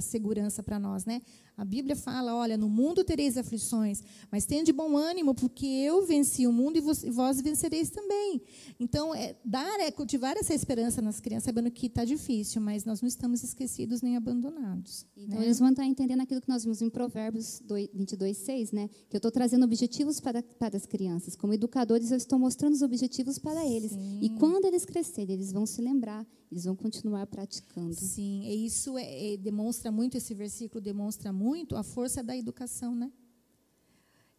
segurança 0.00 0.62
para 0.62 0.78
nós, 0.78 1.04
né? 1.04 1.20
A 1.56 1.64
Bíblia 1.64 1.94
fala, 1.94 2.34
olha, 2.34 2.58
no 2.58 2.68
mundo 2.68 3.04
tereis 3.04 3.36
aflições, 3.36 4.02
mas 4.30 4.44
tenha 4.44 4.64
de 4.64 4.72
bom 4.72 4.96
ânimo, 4.96 5.34
porque 5.34 5.66
eu 5.66 6.04
venci 6.04 6.48
o 6.48 6.52
mundo 6.52 6.78
e 6.78 7.10
vós 7.10 7.40
vencereis 7.40 7.90
também. 7.90 8.42
Então, 8.80 9.14
é, 9.14 9.36
dar 9.44 9.78
é 9.78 9.90
cultivar 9.92 10.36
essa 10.36 10.52
esperança 10.52 11.00
nas 11.00 11.20
crianças, 11.20 11.44
sabendo 11.44 11.70
que 11.70 11.86
está 11.86 12.04
difícil, 12.04 12.60
mas 12.60 12.84
nós 12.84 13.00
não 13.00 13.06
estamos 13.06 13.44
esquecidos 13.44 14.02
nem 14.02 14.16
abandonados. 14.16 15.06
Então, 15.16 15.38
né? 15.38 15.44
eles 15.44 15.60
vão 15.60 15.70
estar 15.70 15.84
entendendo 15.84 16.22
aquilo 16.22 16.40
que 16.40 16.48
nós 16.48 16.64
vimos 16.64 16.82
em 16.82 16.90
Provérbios 16.90 17.60
2, 17.64 17.90
22, 17.94 18.36
6, 18.36 18.72
né? 18.72 18.88
Que 19.08 19.16
eu 19.16 19.18
estou 19.18 19.30
trazendo 19.30 19.64
objetivos 19.64 20.18
para, 20.18 20.42
para 20.42 20.76
as 20.76 20.86
crianças. 20.86 21.36
Como 21.36 21.54
educadores, 21.54 22.10
eu 22.10 22.16
estou 22.16 22.38
mostrando 22.38 22.74
os 22.74 22.82
objetivos 22.82 23.38
para 23.38 23.64
eles. 23.64 23.92
E 24.20 24.28
quando 24.38 24.64
eles 24.64 24.84
crescerem, 24.84 25.34
eles 25.34 25.52
vão 25.52 25.66
se 25.66 25.80
lembrar, 25.80 26.26
eles 26.54 26.64
vão 26.64 26.76
continuar 26.76 27.26
praticando. 27.26 27.92
Sim, 27.94 28.44
e 28.44 28.64
isso 28.64 28.96
é- 28.96 29.32
é- 29.32 29.36
demonstra 29.36 29.90
muito, 29.90 30.16
esse 30.16 30.32
versículo 30.34 30.80
demonstra 30.80 31.32
muito 31.32 31.74
a 31.74 31.82
força 31.82 32.22
da 32.22 32.36
educação, 32.36 32.94
né? 32.94 33.10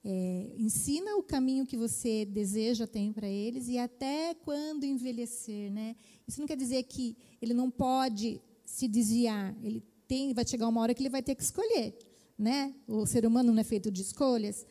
É, 0.01 0.53
ensina 0.57 1.17
o 1.17 1.23
caminho 1.23 1.65
que 1.65 1.75
você 1.75 2.23
deseja 2.23 2.87
ter 2.87 3.11
para 3.11 3.27
eles 3.27 3.67
e 3.67 3.77
até 3.77 4.33
quando 4.33 4.85
envelhecer, 4.85 5.69
né? 5.69 5.95
Isso 6.25 6.39
não 6.39 6.47
quer 6.47 6.55
dizer 6.55 6.83
que 6.83 7.17
ele 7.41 7.53
não 7.53 7.69
pode 7.69 8.39
se 8.63 8.87
desviar. 8.87 9.53
Ele 9.61 9.83
tem, 10.07 10.33
vai 10.33 10.47
chegar 10.47 10.69
uma 10.69 10.79
hora 10.79 10.93
que 10.93 11.01
ele 11.01 11.09
vai 11.09 11.21
ter 11.23 11.35
que 11.35 11.43
escolher, 11.43 11.97
né? 12.37 12.73
O 12.87 13.05
ser 13.05 13.25
humano 13.25 13.51
não 13.51 13.59
é 13.59 13.63
feito 13.63 13.91
de 13.91 14.01
escolhas. 14.03 14.65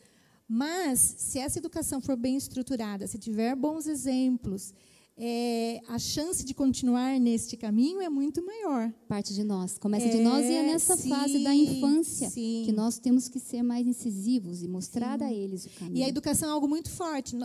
Mas 0.47 0.99
se 0.99 1.37
essa 1.37 1.59
educação 1.59 2.01
for 2.01 2.15
bem 2.15 2.37
estruturada, 2.37 3.05
se 3.05 3.19
tiver 3.19 3.55
bons 3.55 3.85
exemplos, 3.85 4.73
é, 5.17 5.79
a 5.87 5.97
chance 5.97 6.43
de 6.43 6.53
continuar 6.53 7.17
neste 7.19 7.55
caminho 7.55 8.01
é 8.01 8.09
muito 8.09 8.45
maior. 8.45 8.91
Parte 9.07 9.33
de 9.33 9.43
nós. 9.43 9.77
Começa 9.77 10.09
de 10.09 10.19
nós 10.21 10.45
e 10.45 10.53
é 10.53 10.63
nessa 10.63 10.97
sim, 10.97 11.09
fase 11.09 11.43
da 11.43 11.55
infância 11.55 12.29
sim. 12.29 12.63
que 12.65 12.71
nós 12.71 12.99
temos 12.99 13.29
que 13.29 13.39
ser 13.39 13.63
mais 13.63 13.87
incisivos 13.87 14.61
e 14.61 14.67
mostrar 14.67 15.21
a 15.21 15.31
eles 15.31 15.65
o 15.65 15.69
caminho. 15.69 15.97
E 15.97 16.03
a 16.03 16.09
educação 16.09 16.49
é 16.49 16.51
algo 16.51 16.67
muito 16.67 16.89
forte. 16.89 17.37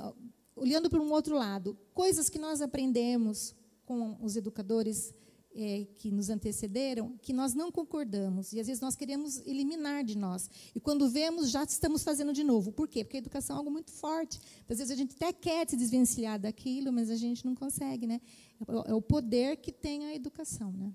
Olhando 0.56 0.90
para 0.90 1.00
um 1.00 1.12
outro 1.12 1.36
lado, 1.36 1.78
coisas 1.94 2.28
que 2.28 2.38
nós 2.38 2.60
aprendemos 2.60 3.54
com 3.86 4.16
os 4.20 4.36
educadores 4.36 5.14
eh, 5.54 5.86
que 5.96 6.10
nos 6.10 6.30
antecederam, 6.30 7.16
que 7.20 7.32
nós 7.32 7.54
não 7.54 7.70
concordamos. 7.72 8.52
E 8.52 8.60
às 8.60 8.66
vezes 8.66 8.80
nós 8.80 8.94
queremos 8.94 9.38
eliminar 9.46 10.04
de 10.04 10.16
nós. 10.16 10.48
E 10.74 10.80
quando 10.80 11.08
vemos, 11.10 11.50
já 11.50 11.64
estamos 11.64 12.02
fazendo 12.02 12.32
de 12.32 12.44
novo. 12.44 12.70
Por 12.72 12.86
quê? 12.88 13.02
Porque 13.04 13.16
a 13.16 13.20
educação 13.20 13.56
é 13.56 13.58
algo 13.58 13.70
muito 13.70 13.90
forte. 13.90 14.38
Às 14.68 14.78
vezes 14.78 14.90
a 14.90 14.94
gente 14.94 15.14
até 15.16 15.32
quer 15.32 15.68
se 15.68 15.76
desvencilhar 15.76 16.38
daquilo, 16.38 16.92
mas 16.92 17.10
a 17.10 17.16
gente 17.16 17.44
não 17.44 17.54
consegue. 17.54 18.06
Né? 18.06 18.20
É 18.66 18.94
o- 18.94 18.98
É 18.98 19.00
poder 19.00 19.56
que 19.56 19.72
tem 19.72 20.06
a 20.06 20.14
educação. 20.14 20.72
Né? 20.72 20.92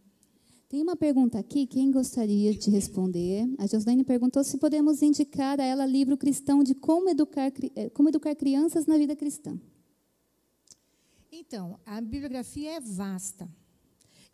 Tem 0.70 0.82
uma 0.82 0.96
pergunta 0.96 1.38
aqui, 1.38 1.68
quem 1.68 1.92
gostaria 1.92 2.54
de 2.54 2.70
responder? 2.72 3.48
A 3.60 3.68
Joslaine 3.68 4.04
perguntou 4.04 4.44
se 4.44 4.58
podemos 4.58 5.02
indicar 5.02 5.60
a 5.60 5.64
ela 5.64 5.86
livro 5.86 6.18
cristão 6.18 6.64
de 6.64 6.74
como 6.74 7.08
educar, 7.10 7.52
eh, 7.76 7.90
como 7.90 8.10
educar 8.10 8.34
crianças 8.36 8.86
na 8.86 8.98
vida 8.98 9.16
cristã. 9.16 9.60
Então, 11.32 11.80
a 11.86 12.00
bibliografia 12.02 12.72
é 12.78 12.80
vasta. 12.80 13.48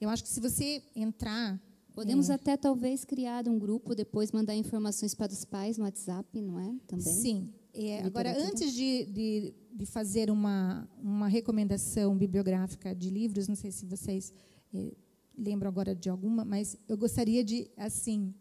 Eu 0.01 0.09
acho 0.09 0.23
que 0.23 0.29
se 0.29 0.41
você 0.41 0.83
entrar 0.95 1.61
Podemos 1.93 2.29
É. 2.29 2.33
até 2.33 2.55
talvez 2.55 3.03
criar 3.03 3.47
um 3.47 3.59
grupo, 3.59 3.93
depois 3.93 4.31
mandar 4.31 4.55
informações 4.55 5.13
para 5.13 5.31
os 5.31 5.43
pais 5.43 5.77
no 5.77 5.83
WhatsApp, 5.83 6.41
não 6.41 6.59
é? 6.59 6.73
Também. 6.87 7.13
Sim. 7.13 7.53
É, 7.73 8.03
agora, 8.03 8.33
antes 8.37 8.73
de, 8.73 9.05
de, 9.05 9.53
de 9.73 9.85
fazer 9.85 10.29
uma, 10.29 10.89
uma 11.01 11.27
recomendação 11.27 12.17
bibliográfica 12.17 12.95
de 12.95 13.09
livros, 13.09 13.47
não 13.47 13.55
sei 13.55 13.71
se 13.71 13.85
vocês 13.85 14.33
eh, 14.73 14.93
lembram 15.37 15.69
agora 15.69 15.93
de 15.93 16.09
alguma, 16.09 16.43
mas 16.45 16.77
eu 16.87 16.97
gostaria 16.97 17.43
de, 17.43 17.69
assim, 17.77 18.33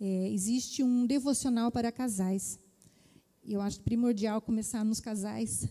eh, 0.00 0.30
existe 0.32 0.82
um 0.82 1.06
devocional 1.06 1.70
para 1.70 1.92
casais. 1.92 2.58
Eu 3.44 3.60
acho 3.60 3.80
primordial 3.80 4.40
começar 4.40 4.84
nos 4.84 5.00
casais. 5.00 5.68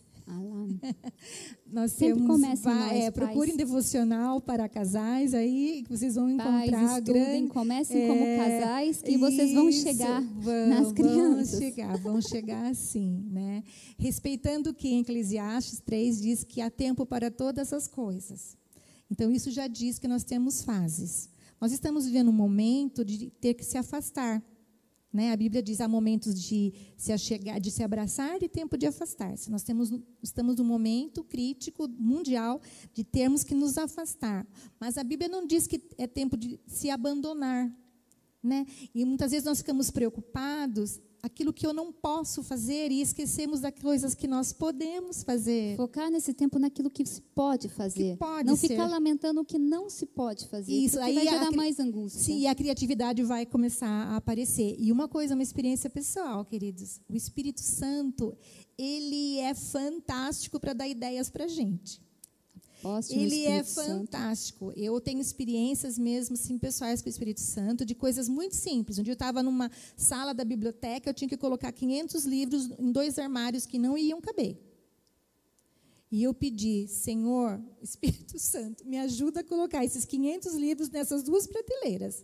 Nós 1.72 1.92
Sempre 1.92 2.16
temos 2.16 2.28
começa 2.28 2.70
em 2.72 2.74
va- 2.74 2.80
nós, 2.88 2.92
é, 2.94 3.12
procurem 3.12 3.56
devocional 3.56 4.42
para 4.42 4.68
casais, 4.70 5.34
aí 5.34 5.84
que 5.84 5.90
vocês 5.90 6.16
vão 6.16 6.36
Pais, 6.38 6.68
encontrar 6.70 7.00
estudem, 7.00 7.24
grande 7.24 7.48
comecem 7.50 8.08
como 8.08 8.24
É, 8.24 8.38
casais, 8.38 9.02
que 9.02 9.18
vocês 9.18 9.54
vão 9.54 9.72
chegar 9.72 10.22
vão- 10.22 10.68
nas 10.68 10.92
crianças. 10.92 11.52
Vão 11.52 11.60
chegar, 11.60 11.98
vão 11.98 12.22
chegar 12.22 12.76
sim. 12.76 13.24
Né? 13.32 13.64
Respeitando 13.98 14.74
que 14.74 14.88
em 14.90 15.02
Eclesiastes 15.02 15.80
3 15.80 16.22
diz 16.22 16.44
que 16.44 16.62
há 16.62 16.70
tempo 16.70 17.06
para 17.06 17.30
todas 17.30 17.72
as 17.74 17.88
coisas. 17.88 18.58
Então, 19.12 19.32
isso 19.32 19.52
já 19.52 19.68
diz 19.68 20.00
que 20.00 20.08
nós 20.08 20.24
temos 20.24 20.64
fases. 20.64 21.30
Nós 21.62 21.72
estamos 21.72 22.06
vivendo 22.06 22.30
um 22.30 22.34
momento 22.34 23.06
de 23.06 23.30
ter 23.30 23.54
que 23.54 23.64
se 23.64 23.78
afastar. 23.78 24.44
Né? 25.16 25.32
A 25.32 25.38
Bíblia 25.38 25.64
diz 25.64 25.80
há 25.80 25.88
momentos 25.88 26.38
de 26.38 26.74
se 26.98 27.14
achegar, 27.14 27.58
de 27.58 27.72
se 27.72 27.82
abraçar 27.82 28.44
e 28.44 28.50
tempo 28.50 28.78
de 28.78 28.86
afastar-se. 28.86 29.50
Nós 29.50 29.64
temos, 29.64 29.90
estamos 30.22 30.58
num 30.58 30.66
momento 30.66 31.24
crítico 31.24 31.88
mundial 31.88 32.62
de 32.94 33.02
termos 33.02 33.42
que 33.42 33.56
nos 33.56 33.78
afastar. 33.78 34.46
Mas 34.78 34.98
a 34.98 35.06
Bíblia 35.06 35.30
não 35.30 35.48
diz 35.48 35.68
que 35.68 35.82
é 35.98 36.06
tempo 36.06 36.36
de 36.36 36.60
se 36.68 36.90
abandonar. 36.90 37.74
Né? 38.44 38.66
E 38.94 39.06
muitas 39.06 39.32
vezes 39.32 39.46
nós 39.46 39.60
ficamos 39.60 39.90
preocupados 39.90 41.00
aquilo 41.26 41.52
que 41.52 41.66
eu 41.66 41.74
não 41.74 41.92
posso 41.92 42.44
fazer 42.44 42.92
e 42.92 43.02
esquecemos 43.02 43.60
das 43.60 43.74
coisas 43.82 44.14
que 44.14 44.28
nós 44.28 44.54
podemos 44.54 45.24
fazer. 45.24 45.76
Focar 45.76 46.10
nesse 46.12 46.34
tempo 46.34 46.60
naquilo 46.60 46.90
que 46.90 47.06
se 47.06 47.20
pode 47.34 47.68
fazer. 47.68 48.12
Que 48.14 48.18
pode 48.18 48.48
não 48.48 48.56
ser. 48.56 48.68
ficar 48.70 48.88
lamentando 48.88 49.42
o 49.42 49.46
que 49.46 49.58
não 49.58 49.90
se 49.90 50.06
pode 50.06 50.48
fazer. 50.48 50.72
Isso, 50.72 51.00
aí 51.00 51.16
vai 51.16 51.28
a 51.28 51.32
gerar 51.32 51.48
cri- 51.48 51.58
mais 51.58 51.80
angústia. 51.80 52.22
Sim, 52.22 52.46
a 52.48 52.54
criatividade 52.54 53.24
vai 53.24 53.46
começar 53.46 53.88
a 53.88 54.18
aparecer. 54.18 54.76
E 54.78 54.92
uma 54.92 55.08
coisa, 55.08 55.34
uma 55.34 55.44
experiência 55.44 55.90
pessoal, 55.90 56.46
queridos. 56.46 57.00
O 57.10 57.16
Espírito 57.16 57.62
Santo, 57.62 58.38
ele 58.78 59.40
é 59.40 59.54
fantástico 59.56 60.60
para 60.60 60.74
dar 60.74 60.88
ideias 60.88 61.30
para 61.30 61.46
a 61.46 61.48
gente. 61.48 62.05
Ele 63.10 63.46
é 63.46 63.60
Espírito 63.60 63.68
Santo. 63.68 63.88
fantástico. 63.88 64.74
Eu 64.76 65.00
tenho 65.02 65.20
experiências 65.20 65.98
mesmo 65.98 66.36
assim, 66.36 66.58
pessoais 66.58 67.02
com 67.02 67.08
o 67.08 67.10
Espírito 67.10 67.42
Santo, 67.42 67.86
de 67.86 67.96
coisas 67.96 68.30
muito 68.30 68.56
simples. 68.56 69.00
Um 69.00 69.04
dia 69.04 69.12
eu 69.12 69.16
estava 69.16 69.42
numa 69.42 69.72
sala 69.98 70.34
da 70.34 70.44
biblioteca, 70.44 71.10
eu 71.10 71.14
tinha 71.14 71.28
que 71.28 71.38
colocar 71.38 71.72
500 71.72 72.26
livros 72.26 72.70
em 72.78 72.92
dois 72.92 73.18
armários 73.18 73.66
que 73.66 73.80
não 73.80 73.98
iam 73.98 74.22
caber. 74.22 74.58
E 76.12 76.24
eu 76.24 76.34
pedi, 76.34 76.88
Senhor, 76.88 77.62
Espírito 77.82 78.38
Santo, 78.40 78.86
me 78.86 78.98
ajuda 78.98 79.42
a 79.42 79.44
colocar 79.44 79.84
esses 79.84 80.06
500 80.06 80.54
livros 80.56 80.90
nessas 80.90 81.24
duas 81.24 81.48
prateleiras. 81.48 82.24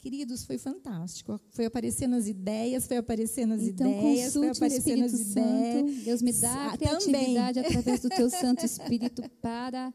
Queridos, 0.00 0.44
foi 0.44 0.58
fantástico. 0.58 1.40
Foi 1.50 1.64
aparecendo 1.66 2.14
as 2.14 2.28
ideias, 2.28 2.86
foi 2.86 2.98
aparecendo 2.98 3.54
as 3.54 3.62
Então, 3.62 3.90
ideias, 3.90 4.32
foi 4.32 4.48
aparecendo 4.48 5.04
as 5.04 5.12
Espírito 5.12 5.40
ideias. 5.40 5.90
Santo. 5.90 6.04
Deus 6.04 6.22
me 6.22 6.32
dá 6.32 6.52
a 6.52 6.76
também. 6.78 6.78
criatividade 6.98 7.58
através 7.58 8.00
do 8.02 8.08
teu 8.08 8.30
Santo 8.30 8.64
Espírito 8.64 9.22
para... 9.42 9.92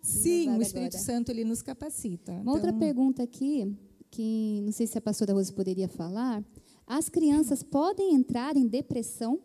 Sim, 0.00 0.50
o 0.56 0.62
Espírito 0.62 0.96
agora. 0.96 1.04
Santo 1.12 1.30
ele 1.30 1.44
nos 1.44 1.60
capacita. 1.62 2.32
Uma 2.32 2.52
outra 2.52 2.68
Então, 2.68 2.78
pergunta 2.78 3.22
aqui, 3.22 3.74
que 4.10 4.60
não 4.62 4.70
sei 4.70 4.86
se 4.86 4.96
a 4.96 5.00
pastora 5.00 5.32
Rose 5.32 5.52
poderia 5.52 5.88
falar. 5.88 6.44
As 6.86 7.08
crianças 7.08 7.62
podem 7.62 8.14
entrar 8.14 8.56
em 8.56 8.66
depressão? 8.68 9.40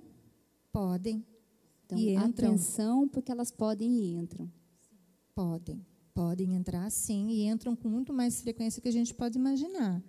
Podem, 0.71 1.25
Então, 1.85 1.97
E 1.97 2.11
entram. 2.13 2.49
atenção, 2.49 3.07
porque 3.07 3.31
elas 3.31 3.49
podem 3.49 3.89
e 3.91 4.13
entram. 4.15 4.51
podem, 5.33 5.83
Podem 6.19 6.53
entrar 6.53 6.91
sim 6.91 7.29
e 7.29 7.47
entram 7.47 7.77
com 7.77 7.87
muito 7.87 8.11
mais 8.11 8.41
frequência 8.41 8.81
que 8.81 8.89
a 8.89 8.91
gente 8.91 9.13
pode 9.13 9.37
imaginar. 9.37 10.03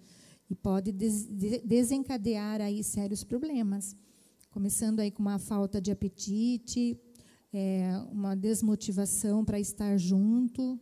E 0.51 0.57
pode 0.57 0.91
des 0.91 1.25
desencadear 1.65 2.61
aí 2.61 2.83
sérios 2.83 3.23
problemas. 3.23 3.97
Começando 4.51 4.99
aí 4.99 5.13
com 5.13 5.23
uma 5.23 5.39
falta 5.39 5.81
de 5.81 5.93
apetite, 5.93 6.99
é, 7.53 7.93
uma 8.11 8.35
desmotivação 8.35 9.45
para 9.45 9.61
estar 9.61 9.97
junto, 9.99 10.81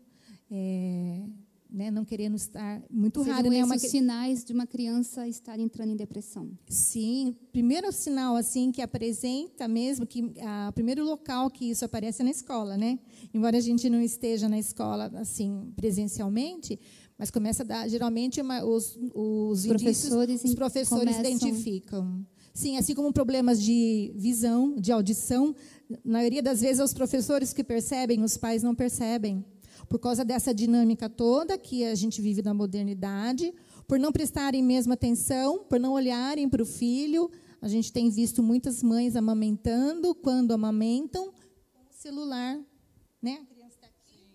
é, 0.51 1.27
né, 1.71 1.91
não 1.91 2.05
querendo 2.05 2.37
estar 2.37 2.83
muito 2.91 3.21
Seriam 3.21 3.37
raro, 3.37 3.51
né? 3.51 3.65
Uma... 3.65 3.79
sinais 3.79 4.45
de 4.45 4.53
uma 4.53 4.67
criança 4.67 5.29
estar 5.29 5.59
entrando 5.59 5.93
em 5.93 5.97
depressão. 5.97 6.51
Sim, 6.67 7.37
primeiro 7.53 7.93
sinal 7.93 8.37
assim 8.37 8.73
que 8.73 8.81
apresenta 8.81 9.69
mesmo 9.69 10.07
que 10.07 10.23
o 10.23 10.73
primeiro 10.73 11.05
local 11.05 11.51
que 11.51 11.71
isso 11.71 11.85
aparece 11.85 12.23
é 12.23 12.25
na 12.25 12.31
escola, 12.31 12.77
né? 12.77 12.99
Embora 13.35 13.59
a 13.59 13.61
gente 13.61 13.89
não 13.91 14.01
esteja 14.01 14.49
na 14.49 14.59
escola 14.59 15.11
assim 15.17 15.73
presencialmente, 15.77 16.79
mas 17.19 17.31
começa 17.31 17.63
a 17.63 17.67
dar 17.67 17.89
geralmente 17.89 18.41
uma, 18.41 18.65
os, 18.65 18.99
os, 19.15 19.67
professores, 19.67 20.31
indícios, 20.31 20.51
os 20.51 20.55
professores 20.55 21.17
começam... 21.17 21.33
identificam. 21.33 22.27
Sim, 22.55 22.77
assim 22.77 22.95
como 22.95 23.13
problemas 23.13 23.63
de 23.63 24.13
visão, 24.17 24.75
de 24.75 24.91
audição, 24.91 25.55
na 26.05 26.15
maioria 26.15 26.43
das 26.43 26.61
vezes 26.61 26.83
os 26.83 26.93
professores 26.93 27.53
que 27.53 27.63
percebem, 27.63 28.23
os 28.23 28.37
pais 28.37 28.63
não 28.63 28.75
percebem 28.75 29.45
por 29.89 29.99
causa 29.99 30.25
dessa 30.25 30.53
dinâmica 30.53 31.09
toda 31.09 31.57
que 31.57 31.85
a 31.85 31.95
gente 31.95 32.21
vive 32.21 32.43
na 32.43 32.53
modernidade, 32.53 33.55
por 33.87 33.99
não 33.99 34.13
prestarem 34.13 34.63
mesmo 34.63 34.93
atenção, 34.93 35.65
por 35.65 35.81
não 35.81 35.93
olharem 35.93 36.49
para 36.49 36.63
o 36.63 36.67
filho. 36.67 37.31
A 37.61 37.69
gente 37.69 37.93
tem 37.93 38.11
visto 38.11 38.43
muitas 38.43 38.83
mães 38.83 39.17
amamentando, 39.17 40.15
quando 40.15 40.53
amamentam, 40.53 41.33
com 41.73 41.89
o 41.89 41.93
celular. 41.93 42.59
Né? 43.21 43.41
A 43.43 43.47
criança 43.47 43.75
está 43.75 43.87
aqui. 43.87 44.27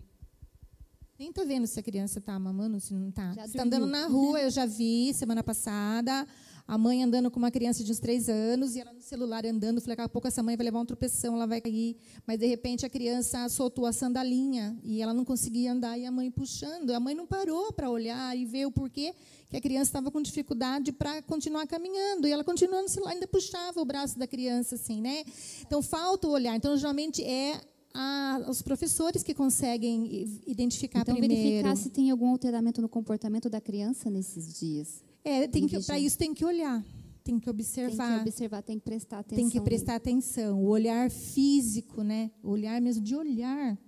Nem 1.18 1.30
está 1.30 1.44
vendo 1.44 1.66
se 1.66 1.78
a 1.78 1.82
criança 1.82 2.18
está 2.18 2.38
mamando, 2.38 2.80
se 2.80 2.92
não 2.92 3.08
está. 3.08 3.32
Está 3.44 3.62
andando 3.62 3.86
na 3.86 4.06
rua, 4.06 4.40
eu 4.40 4.50
já 4.50 4.66
vi 4.66 5.14
semana 5.14 5.42
passada 5.42 6.26
a 6.66 6.78
mãe 6.78 7.02
andando 7.02 7.30
com 7.30 7.38
uma 7.38 7.50
criança 7.50 7.84
de 7.84 7.92
uns 7.92 7.98
três 7.98 8.28
anos 8.28 8.74
e 8.74 8.80
ela 8.80 8.92
no 8.92 9.02
celular 9.02 9.44
andando. 9.44 9.80
Falei, 9.80 9.96
daqui 9.96 10.06
a 10.06 10.08
pouco 10.08 10.26
essa 10.26 10.42
mãe 10.42 10.56
vai 10.56 10.64
levar 10.64 10.80
um 10.80 10.86
tropeção, 10.86 11.34
ela 11.34 11.46
vai 11.46 11.60
cair. 11.60 11.96
Mas, 12.26 12.38
de 12.38 12.46
repente, 12.46 12.86
a 12.86 12.88
criança 12.88 13.48
soltou 13.50 13.84
a 13.84 13.92
sandalinha 13.92 14.78
e 14.82 15.02
ela 15.02 15.12
não 15.12 15.26
conseguia 15.26 15.72
andar 15.72 15.98
e 15.98 16.06
a 16.06 16.10
mãe 16.10 16.30
puxando. 16.30 16.90
A 16.90 17.00
mãe 17.00 17.14
não 17.14 17.26
parou 17.26 17.70
para 17.72 17.90
olhar 17.90 18.34
e 18.36 18.46
ver 18.46 18.66
o 18.66 18.70
porquê 18.70 19.14
que 19.50 19.58
a 19.58 19.60
criança 19.60 19.90
estava 19.90 20.10
com 20.10 20.22
dificuldade 20.22 20.90
para 20.90 21.20
continuar 21.22 21.66
caminhando. 21.66 22.26
E 22.26 22.32
ela 22.32 22.42
continuando 22.42 22.84
no 22.84 22.88
celular, 22.88 23.12
ainda 23.12 23.26
puxava 23.26 23.80
o 23.80 23.84
braço 23.84 24.18
da 24.18 24.26
criança, 24.26 24.76
assim, 24.76 25.02
né? 25.02 25.22
Então, 25.60 25.82
falta 25.82 26.26
o 26.26 26.30
olhar. 26.30 26.56
Então, 26.56 26.74
geralmente, 26.78 27.22
é 27.22 27.60
a, 27.92 28.42
os 28.48 28.62
professores 28.62 29.22
que 29.22 29.34
conseguem 29.34 30.40
identificar 30.46 31.00
então, 31.00 31.14
primeiro. 31.14 31.34
Então, 31.34 31.52
verificar 31.52 31.76
se 31.76 31.90
tem 31.90 32.10
algum 32.10 32.30
alteramento 32.30 32.80
no 32.80 32.88
comportamento 32.88 33.50
da 33.50 33.60
criança 33.60 34.08
nesses 34.08 34.58
dias. 34.58 35.04
É, 35.24 35.48
tem 35.48 35.66
que 35.66 35.80
para 35.82 35.98
isso 35.98 36.18
tem 36.18 36.34
que 36.34 36.44
olhar, 36.44 36.84
tem 37.24 37.40
que 37.40 37.48
observar. 37.48 38.08
Tem 38.08 38.16
que 38.16 38.28
observar, 38.28 38.62
tem 38.62 38.78
que 38.78 38.84
prestar 38.84 39.18
atenção. 39.20 39.36
Tem 39.36 39.50
que 39.50 39.60
prestar 39.60 39.94
atenção. 39.94 40.62
O 40.62 40.66
olhar 40.68 41.10
físico, 41.10 42.02
né? 42.02 42.30
O 42.42 42.50
olhar 42.50 42.80
mesmo 42.80 43.02
de 43.02 43.16
olhar 43.16 43.78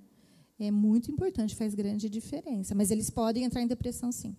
é 0.58 0.70
muito 0.70 1.10
importante, 1.10 1.54
faz 1.54 1.74
grande 1.74 2.08
diferença. 2.08 2.74
Mas 2.74 2.90
eles 2.90 3.10
podem 3.10 3.44
entrar 3.44 3.60
em 3.60 3.66
depressão, 3.66 4.10
sim. 4.10 4.34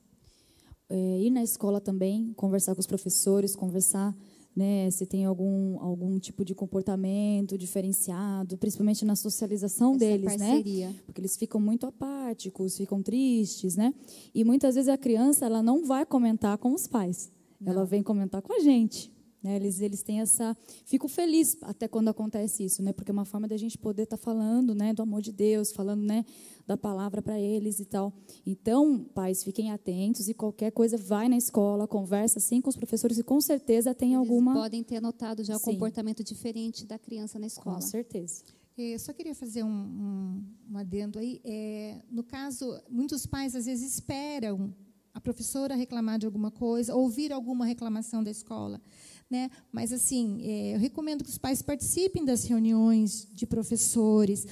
É, 0.89 1.19
ir 1.21 1.29
na 1.29 1.43
escola 1.43 1.79
também, 1.79 2.33
conversar 2.33 2.73
com 2.73 2.81
os 2.81 2.87
professores, 2.87 3.55
conversar 3.55 4.15
né, 4.57 4.89
se 4.89 5.05
tem 5.05 5.23
algum, 5.23 5.79
algum 5.79 6.17
tipo 6.17 6.43
de 6.43 6.55
comportamento 6.55 7.55
diferenciado, 7.55 8.57
principalmente 8.57 9.05
na 9.05 9.15
socialização 9.15 9.91
Essa 9.91 9.99
deles, 9.99 10.35
né? 10.37 10.47
parceria. 10.47 10.87
né? 10.87 10.95
Porque 11.05 11.21
eles 11.21 11.37
ficam 11.37 11.61
muito 11.61 11.85
apáticos, 11.85 12.75
ficam 12.75 13.03
tristes, 13.03 13.75
né? 13.75 13.93
E 14.33 14.43
muitas 14.43 14.73
vezes 14.73 14.89
a 14.89 14.97
criança 14.97 15.45
ela 15.45 15.61
não 15.61 15.85
vai 15.85 16.07
comentar 16.07 16.57
com 16.57 16.73
os 16.73 16.87
pais, 16.87 17.31
não. 17.61 17.71
ela 17.71 17.85
vem 17.85 18.01
comentar 18.01 18.41
com 18.41 18.51
a 18.51 18.59
gente. 18.59 19.11
Né? 19.47 19.55
Eles, 19.55 19.79
eles 19.79 20.03
têm 20.03 20.19
essa. 20.19 20.55
Fico 20.85 21.07
feliz 21.07 21.57
até 21.61 21.87
quando 21.87 22.09
acontece 22.09 22.65
isso, 22.65 22.83
né? 22.83 22.91
Porque 22.91 23.09
é 23.09 23.13
uma 23.13 23.23
forma 23.23 23.47
da 23.47 23.55
gente 23.55 23.77
poder 23.77 24.03
estar 24.03 24.17
tá 24.17 24.23
falando, 24.23 24.75
né, 24.75 24.93
do 24.93 25.01
amor 25.01 25.21
de 25.21 25.31
Deus, 25.31 25.71
falando, 25.71 26.03
né, 26.03 26.25
da 26.67 26.75
palavra 26.75 27.21
para 27.21 27.39
eles 27.39 27.79
e 27.79 27.85
tal. 27.85 28.13
Então, 28.45 28.99
pais, 29.15 29.43
fiquem 29.43 29.71
atentos 29.71 30.27
e 30.27 30.33
qualquer 30.33 30.71
coisa, 30.71 30.97
vai 30.97 31.29
na 31.29 31.37
escola, 31.37 31.87
conversa 31.87 32.39
assim 32.39 32.59
com 32.59 32.69
os 32.69 32.75
professores 32.75 33.17
e 33.17 33.23
com 33.23 33.39
certeza 33.39 33.95
tem 33.95 34.13
eles 34.13 34.19
alguma. 34.19 34.53
Podem 34.53 34.83
ter 34.83 35.01
notado 35.01 35.43
já 35.43 35.55
o 35.55 35.59
comportamento 35.59 36.23
diferente 36.23 36.85
da 36.85 36.99
criança 36.99 37.39
na 37.39 37.47
escola. 37.47 37.77
Com 37.77 37.81
certeza. 37.81 38.43
Eu 38.77 38.93
é, 38.93 38.97
só 38.97 39.11
queria 39.11 39.33
fazer 39.33 39.63
um, 39.63 39.69
um, 39.69 40.43
um 40.71 40.77
adendo 40.77 41.17
aí. 41.17 41.41
É, 41.43 41.99
no 42.11 42.23
caso, 42.23 42.79
muitos 42.89 43.25
pais 43.25 43.55
às 43.55 43.65
vezes 43.65 43.95
esperam 43.95 44.71
a 45.17 45.19
professora 45.19 45.73
reclamar 45.73 46.19
de 46.19 46.27
alguma 46.27 46.51
coisa, 46.51 46.93
ouvir 46.93 47.33
alguma 47.33 47.65
reclamação 47.65 48.23
da 48.23 48.29
escola. 48.29 48.79
Né? 49.29 49.49
Mas, 49.71 49.91
assim, 49.91 50.41
é, 50.41 50.75
eu 50.75 50.79
recomendo 50.79 51.23
que 51.23 51.29
os 51.29 51.37
pais 51.37 51.61
participem 51.61 52.23
das 52.23 52.45
reuniões 52.45 53.27
de 53.33 53.45
professores, 53.45 54.47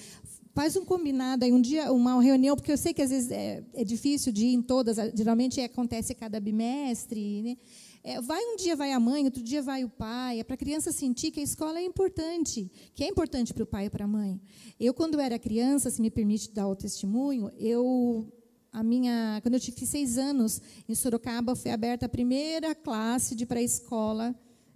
faz 0.56 0.77
um 0.77 0.85
combinado 0.85 1.43
aí 1.43 1.52
um 1.52 1.60
dia 1.60 1.91
uma 1.91 2.19
reunião 2.23 2.56
porque 2.56 2.72
eu 2.72 2.77
sei 2.77 2.93
que 2.93 3.02
às 3.02 3.10
vezes 3.10 3.30
é, 3.30 3.61
é 3.73 3.84
difícil 3.84 4.31
de 4.31 4.45
ir 4.45 4.53
em 4.53 4.61
todas 4.61 4.95
geralmente 5.14 5.60
acontece 5.60 6.15
cada 6.15 6.39
bimestre 6.39 7.41
né? 7.41 7.57
é, 8.02 8.22
vai 8.22 8.41
um 8.41 8.56
dia 8.56 8.73
vai 8.73 8.93
a 8.93 8.99
mãe 8.99 9.26
outro 9.26 9.43
dia 9.43 9.61
vai 9.61 9.84
o 9.84 9.89
pai 9.89 10.39
é 10.39 10.43
para 10.45 10.53
a 10.53 10.57
criança 10.57 10.93
sentir 10.93 11.31
que 11.31 11.41
a 11.41 11.43
escola 11.43 11.77
é 11.77 11.84
importante 11.84 12.72
que 12.95 13.03
é 13.03 13.07
importante 13.10 13.53
para 13.53 13.64
o 13.64 13.68
pai 13.68 13.88
e 13.88 13.89
para 13.89 14.06
a 14.06 14.07
mãe 14.07 14.39
eu 14.80 14.93
quando 14.93 15.19
era 15.19 15.38
criança 15.38 15.89
se 15.89 16.02
me 16.02 16.10
permite 16.10 16.49
dar 16.53 16.69
o 16.69 16.76
testemunho 16.76 17.52
eu 17.60 18.31
a 18.72 18.81
minha 18.81 19.41
quando 19.41 19.56
eu 19.56 19.60
tive 19.60 19.85
seis 19.85 20.18
anos 20.18 20.61
em 20.88 20.95
Sorocaba 20.95 21.53
foi 21.53 21.72
aberta 21.72 22.06
a 22.06 22.10
primeira 22.10 22.73
classe 22.73 23.35
de 23.35 23.45
pré-escola 23.45 24.34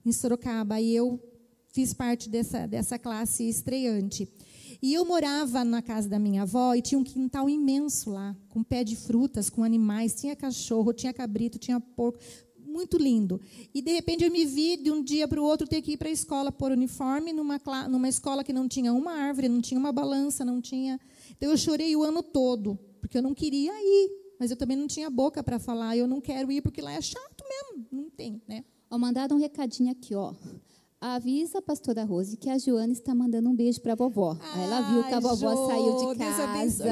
em 0.10 0.12
Sorocaba, 0.12 0.82
e 0.82 0.96
eu 0.96 1.20
fiz 1.72 1.94
parte 1.94 2.30
dessa, 2.30 2.68
dessa 2.68 2.98
classe 2.98 3.48
estreante. 3.48 4.28
E 4.82 4.94
eu 4.94 5.06
morava 5.06 5.64
na 5.64 5.82
casa 5.82 6.08
da 6.08 6.18
minha 6.18 6.44
avó 6.44 6.74
e 6.74 6.82
tinha 6.82 6.98
um 6.98 7.04
quintal 7.04 7.50
imenso 7.50 8.12
lá, 8.12 8.36
com 8.48 8.64
pé 8.64 8.84
de 8.84 8.96
frutas, 8.96 9.50
com 9.50 9.64
animais, 9.64 10.14
tinha 10.14 10.36
cachorro, 10.36 10.94
tinha 10.94 11.14
cabrito, 11.14 11.60
tinha 11.60 11.80
porco, 11.80 12.18
muito 12.58 12.98
lindo. 12.98 13.42
E 13.74 13.82
de 13.82 13.92
repente 13.92 14.24
eu 14.24 14.32
me 14.32 14.46
vi 14.46 14.78
de 14.78 14.90
um 14.90 15.04
dia 15.04 15.28
para 15.28 15.42
o 15.42 15.44
outro 15.44 15.68
ter 15.68 15.82
que 15.82 15.94
ir 15.94 15.98
para 15.98 16.08
a 16.08 16.12
escola 16.12 16.52
por 16.52 16.72
uniforme 16.72 17.34
numa 17.34 17.60
numa 17.90 18.08
escola 18.08 18.44
que 18.44 18.54
não 18.54 18.68
tinha 18.68 18.94
uma 18.94 19.12
árvore, 19.12 19.50
não 19.50 19.60
tinha 19.60 19.80
uma 19.80 19.92
balança, 19.92 20.46
não 20.46 20.62
tinha. 20.62 21.00
Então 21.32 21.52
eu 21.52 21.58
chorei 21.58 21.96
o 21.96 22.04
ano 22.04 22.24
todo, 22.24 22.80
porque 23.02 23.18
eu 23.18 23.22
não 23.22 23.34
queria 23.34 23.74
ir, 23.74 24.10
mas 24.40 24.50
eu 24.50 24.56
também 24.56 24.78
não 24.78 24.88
tinha 24.88 25.10
boca 25.10 25.44
para 25.44 25.60
falar, 25.60 25.98
eu 25.98 26.08
não 26.08 26.22
quero 26.22 26.52
ir 26.52 26.62
porque 26.62 26.82
lá 26.82 26.94
é 26.94 27.02
chato 27.02 27.44
mesmo, 27.50 27.88
não 27.92 28.10
tem, 28.10 28.42
né? 28.48 28.64
Ó, 28.90 28.98
mandaram 28.98 29.38
um 29.38 29.40
recadinho 29.40 29.92
aqui, 29.92 30.16
ó. 30.16 30.34
Avisa 31.00 31.60
a 31.60 31.62
pastora 31.62 32.04
Rose 32.04 32.36
que 32.36 32.50
a 32.50 32.58
Joana 32.58 32.92
está 32.92 33.16
mandando 33.16 33.50
um 33.50 33.56
beijo 33.56 33.80
para 33.82 33.94
a 33.94 33.96
vovó. 33.96 34.38
Ai, 34.42 34.64
ela 34.66 34.82
viu 34.82 35.04
que 35.04 35.14
a 35.14 35.20
vovó 35.20 35.68
saiu 35.68 35.98
de 35.98 36.18
casa. 36.18 36.86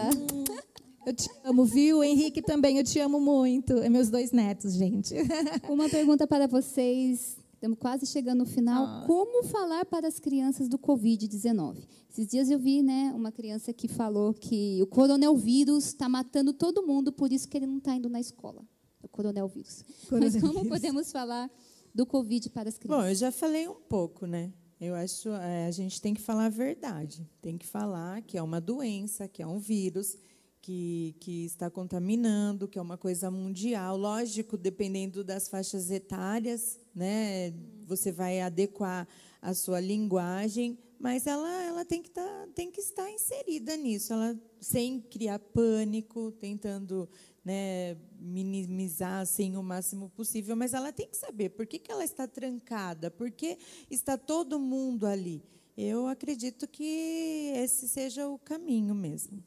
Eu 1.05 1.13
te 1.13 1.29
amo, 1.43 1.65
viu? 1.65 2.03
Henrique 2.03 2.41
também, 2.41 2.77
eu 2.77 2.83
te 2.83 2.99
amo 2.99 3.19
muito. 3.19 3.73
É 3.79 3.89
meus 3.89 4.09
dois 4.09 4.31
netos, 4.31 4.75
gente. 4.75 5.15
Uma 5.67 5.89
pergunta 5.89 6.27
para 6.27 6.47
vocês. 6.47 7.37
Estamos 7.53 7.79
quase 7.79 8.05
chegando 8.05 8.39
no 8.39 8.45
final. 8.45 8.85
Ah. 8.85 9.03
Como 9.07 9.43
falar 9.43 9.83
para 9.85 10.07
as 10.07 10.19
crianças 10.19 10.69
do 10.69 10.77
Covid-19? 10.77 11.77
Esses 12.09 12.27
dias 12.27 12.49
eu 12.49 12.59
vi 12.59 12.83
né, 12.83 13.11
uma 13.15 13.31
criança 13.31 13.73
que 13.73 13.87
falou 13.87 14.33
que 14.33 14.79
o 14.81 14.87
coronel 14.87 15.35
vírus 15.35 15.87
está 15.87 16.07
matando 16.07 16.53
todo 16.53 16.85
mundo, 16.85 17.11
por 17.11 17.31
isso 17.31 17.47
que 17.47 17.57
ele 17.57 17.65
não 17.67 17.77
está 17.77 17.95
indo 17.95 18.09
na 18.09 18.19
escola. 18.19 18.63
O 19.01 19.07
coronel 19.07 19.47
vírus. 19.47 19.83
Coronel 20.07 20.31
Mas 20.31 20.41
como 20.41 20.67
podemos 20.67 21.11
falar 21.11 21.49
do 21.97 22.05
Covid 22.05 22.51
para 22.51 22.69
as 22.69 22.77
crianças? 22.77 23.03
Bom, 23.03 23.09
eu 23.09 23.15
já 23.15 23.31
falei 23.31 23.67
um 23.67 23.73
pouco, 23.73 24.27
né? 24.27 24.53
Eu 24.79 24.93
acho 24.93 25.29
é, 25.29 25.65
a 25.65 25.71
gente 25.71 25.99
tem 25.99 26.13
que 26.13 26.21
falar 26.21 26.45
a 26.45 26.49
verdade. 26.49 27.27
Tem 27.41 27.57
que 27.57 27.65
falar 27.65 28.21
que 28.21 28.37
é 28.37 28.43
uma 28.43 28.61
doença, 28.61 29.27
que 29.27 29.41
é 29.41 29.47
um 29.47 29.57
vírus, 29.57 30.15
que, 30.61 31.15
que 31.19 31.45
está 31.45 31.71
contaminando, 31.71 32.67
que 32.67 32.77
é 32.77 32.81
uma 32.81 32.99
coisa 32.99 33.31
mundial. 33.31 33.97
Lógico, 33.97 34.55
dependendo 34.55 35.23
das 35.23 35.49
faixas 35.49 35.89
etárias, 35.89 36.79
né? 36.93 37.51
Você 37.87 38.11
vai 38.11 38.41
adequar 38.41 39.07
a 39.41 39.55
sua 39.55 39.79
linguagem, 39.79 40.77
mas 40.99 41.25
ela, 41.25 41.63
ela 41.63 41.83
tem, 41.83 42.03
que 42.03 42.11
tá, 42.11 42.47
tem 42.53 42.69
que 42.69 42.79
estar 42.79 43.09
inserida 43.09 43.75
nisso, 43.75 44.13
ela 44.13 44.39
sem 44.61 45.01
criar 45.01 45.39
pânico, 45.39 46.31
tentando 46.33 47.09
né, 47.43 47.95
minimizar 48.19 49.21
assim 49.21 49.55
o 49.55 49.63
máximo 49.63 50.09
possível, 50.09 50.55
mas 50.55 50.73
ela 50.73 50.91
tem 50.91 51.07
que 51.07 51.17
saber 51.17 51.49
por 51.49 51.65
que, 51.65 51.79
que 51.79 51.91
ela 51.91 52.03
está 52.03 52.27
trancada, 52.27 53.09
por 53.11 53.31
que 53.31 53.57
está 53.89 54.17
todo 54.17 54.59
mundo 54.59 55.05
ali. 55.05 55.43
Eu 55.77 56.07
acredito 56.07 56.67
que 56.67 57.51
esse 57.55 57.87
seja 57.87 58.27
o 58.27 58.39
caminho 58.39 58.95
mesmo. 58.95 59.43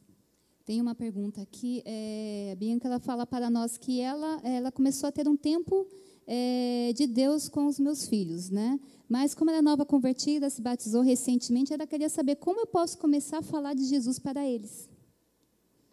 Tem 0.64 0.80
uma 0.80 0.94
pergunta 0.94 1.42
aqui, 1.42 1.82
é, 1.84 2.50
a 2.52 2.54
Bianca 2.54 2.86
ela 2.86 3.00
fala 3.00 3.26
para 3.26 3.50
nós 3.50 3.76
que 3.76 4.00
ela, 4.00 4.40
ela 4.44 4.70
começou 4.70 5.08
a 5.08 5.12
ter 5.12 5.26
um 5.26 5.36
tempo 5.36 5.88
é, 6.26 6.92
de 6.94 7.08
Deus 7.08 7.48
com 7.48 7.66
os 7.66 7.80
meus 7.80 8.06
filhos, 8.06 8.50
né? 8.50 8.78
Mas 9.08 9.34
como 9.34 9.50
ela 9.50 9.58
é 9.58 9.62
nova 9.62 9.84
convertida, 9.84 10.48
se 10.48 10.62
batizou 10.62 11.02
recentemente, 11.02 11.72
ela 11.72 11.86
queria 11.86 12.08
saber 12.08 12.36
como 12.36 12.60
eu 12.60 12.66
posso 12.66 12.98
começar 12.98 13.38
a 13.38 13.42
falar 13.42 13.74
de 13.74 13.84
Jesus 13.84 14.20
para 14.20 14.46
eles. 14.46 14.89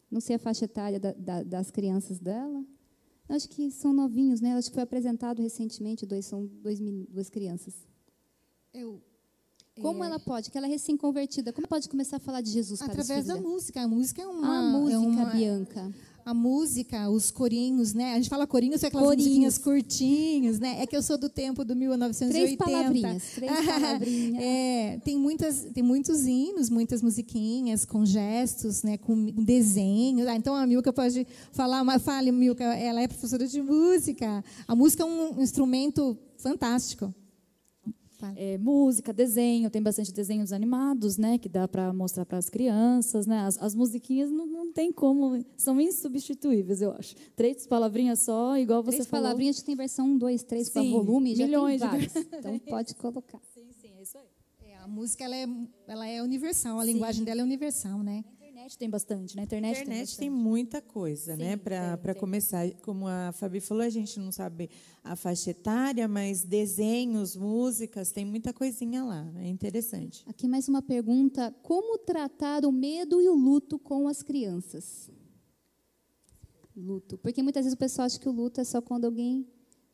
Não 0.09 0.21
sei 0.21 0.35
a 0.35 0.39
faixa 0.39 0.65
etária 0.65 0.99
da, 0.99 1.11
da, 1.13 1.43
das 1.43 1.69
crianças 1.71 2.19
dela. 2.19 2.63
Acho 3.29 3.49
que 3.49 3.69
são 3.69 3.91
novinhos, 3.91 4.39
né? 4.39 4.53
Acho 4.53 4.69
que 4.69 4.75
foi 4.75 4.83
apresentado 4.83 5.41
recentemente, 5.41 6.05
dois, 6.05 6.25
são 6.25 6.45
dois, 6.45 6.79
duas 6.79 7.29
crianças. 7.29 7.85
Eu, 8.73 9.01
como 9.81 10.03
é, 10.03 10.07
ela 10.07 10.19
pode, 10.19 10.49
que 10.49 10.57
ela 10.57 10.67
é 10.67 10.69
recém-convertida, 10.69 11.51
como 11.51 11.67
pode 11.67 11.89
começar 11.89 12.17
a 12.17 12.19
falar 12.19 12.41
de 12.41 12.49
Jesus 12.51 12.79
para 12.79 12.91
através 12.91 13.25
da 13.25 13.35
música. 13.35 13.81
A 13.81 13.87
música 13.87 14.21
é 14.21 14.27
uma. 14.27 14.59
A 14.59 14.61
música, 14.71 14.95
é 14.95 14.99
uma, 14.99 15.25
Bianca. 15.25 15.93
A 16.27 16.33
música, 16.33 17.09
os 17.09 17.31
corinhos, 17.31 17.93
né? 17.93 18.11
A 18.11 18.15
gente 18.17 18.27
fala 18.27 18.45
corinhos, 18.45 18.83
é 18.83 18.87
aquelas 18.87 19.07
Corinhos. 19.07 19.27
musiquinhas 19.27 19.57
curtinhos, 19.57 20.59
né? 20.59 20.81
É 20.81 20.85
que 20.85 20.93
eu 20.93 21.01
sou 21.01 21.17
do 21.17 21.29
tempo 21.29 21.63
do 21.63 21.73
1980. 21.73 22.33
Três 22.33 22.57
palavrinhas, 22.57 23.23
três 23.33 23.65
palavrinhas. 23.65 24.43
É, 24.43 24.99
tem 25.05 25.17
muitas, 25.17 25.67
tem 25.73 25.81
muitos 25.81 26.25
hinos, 26.25 26.69
muitas 26.69 27.01
musiquinhas 27.01 27.85
com 27.85 28.05
gestos, 28.05 28.83
né? 28.83 28.97
Com 28.97 29.23
desenhos. 29.41 30.27
Ah, 30.27 30.35
então 30.35 30.53
a 30.53 30.67
Milka 30.67 30.91
pode 30.91 31.25
falar, 31.53 31.81
mas 31.85 32.01
fale, 32.01 32.29
Milka, 32.29 32.65
ela 32.75 33.01
é 33.01 33.07
professora 33.07 33.47
de 33.47 33.61
música. 33.61 34.43
A 34.67 34.75
música 34.75 35.03
é 35.03 35.05
um 35.05 35.41
instrumento 35.41 36.17
fantástico. 36.35 37.15
É, 38.35 38.57
música, 38.57 39.13
desenho, 39.13 39.69
tem 39.69 39.81
bastante 39.81 40.11
desenhos 40.11 40.51
animados, 40.51 41.17
né, 41.17 41.37
que 41.37 41.47
dá 41.47 41.67
para 41.67 41.93
mostrar 41.93 42.25
para 42.25 42.39
as 42.39 42.49
crianças, 42.49 43.27
né, 43.27 43.41
as, 43.41 43.61
as 43.61 43.75
musiquinhas 43.75 44.31
não, 44.31 44.56
não 44.67 44.73
tem 44.73 44.91
como, 44.91 45.43
são 45.55 45.79
insubstituíveis, 45.81 46.81
eu 46.81 46.91
acho. 46.91 47.15
Três 47.35 47.65
palavrinhas 47.65 48.19
só, 48.19 48.57
igual 48.57 48.83
você 48.83 48.97
Três 48.97 49.07
falou. 49.07 49.25
palavrinhas, 49.25 49.61
tem 49.61 49.75
versão 49.75 50.07
1, 50.07 50.17
2, 50.17 50.43
3 50.43 50.69
para 50.69 50.81
Sim, 50.81 50.91
volume, 50.91 51.35
já 51.35 51.45
milhões 51.45 51.81
de 51.81 51.89
tem 51.89 52.07
várias. 52.07 52.15
Então 52.15 52.59
pode 52.69 52.95
colocar. 52.95 53.39
Sim, 53.53 53.67
sim, 53.81 53.89
é 53.97 54.01
isso 54.01 54.17
aí. 54.17 54.27
É, 54.69 54.77
a 54.77 54.87
música 54.87 55.23
ela 55.23 55.35
é, 55.35 55.47
ela 55.87 56.07
é 56.07 56.21
universal, 56.21 56.79
a 56.79 56.83
linguagem 56.83 57.23
dela 57.23 57.41
é 57.41 57.43
universal, 57.43 58.03
né? 58.03 58.23
Internet 58.67 58.77
tem 58.77 58.89
bastante, 58.89 59.35
na 59.37 59.43
internet, 59.43 59.77
A 59.77 59.81
internet 59.81 60.09
tem 60.09 60.17
tem 60.17 60.29
bastante. 60.29 60.43
muita 60.49 60.81
coisa, 60.81 61.37
né? 61.37 61.51
Sim, 61.51 61.57
Para 61.59 61.97
tem, 61.97 62.11
tem. 62.11 62.19
começar, 62.19 62.69
como 62.81 63.07
a 63.07 63.31
Fabi 63.31 63.61
falou, 63.61 63.83
a 63.83 63.89
gente 63.89 64.19
não 64.19 64.29
sabe 64.31 64.69
a 65.03 65.15
faixa 65.15 65.51
etária, 65.51 66.05
mas 66.07 66.43
desenhos, 66.43 67.35
músicas, 67.37 68.11
tem 68.11 68.25
muita 68.25 68.51
coisinha 68.51 69.03
lá. 69.05 69.25
É 69.37 69.47
interessante. 69.47 70.23
Aqui 70.27 70.47
mais 70.49 70.67
uma 70.67 70.81
pergunta: 70.81 71.55
como 71.63 71.97
tratar 71.97 72.65
o 72.65 72.71
medo 72.71 73.21
e 73.21 73.29
o 73.29 73.35
luto 73.35 73.79
com 73.79 74.05
as 74.07 74.21
crianças? 74.21 75.09
Luto, 76.75 77.17
porque 77.17 77.41
muitas 77.41 77.63
vezes 77.63 77.73
o 77.73 77.79
pessoal 77.79 78.05
acha 78.05 78.19
que 78.19 78.27
o 78.27 78.31
luto 78.33 78.59
é 78.59 78.63
só 78.65 78.81
quando 78.81 79.05
alguém 79.05 79.47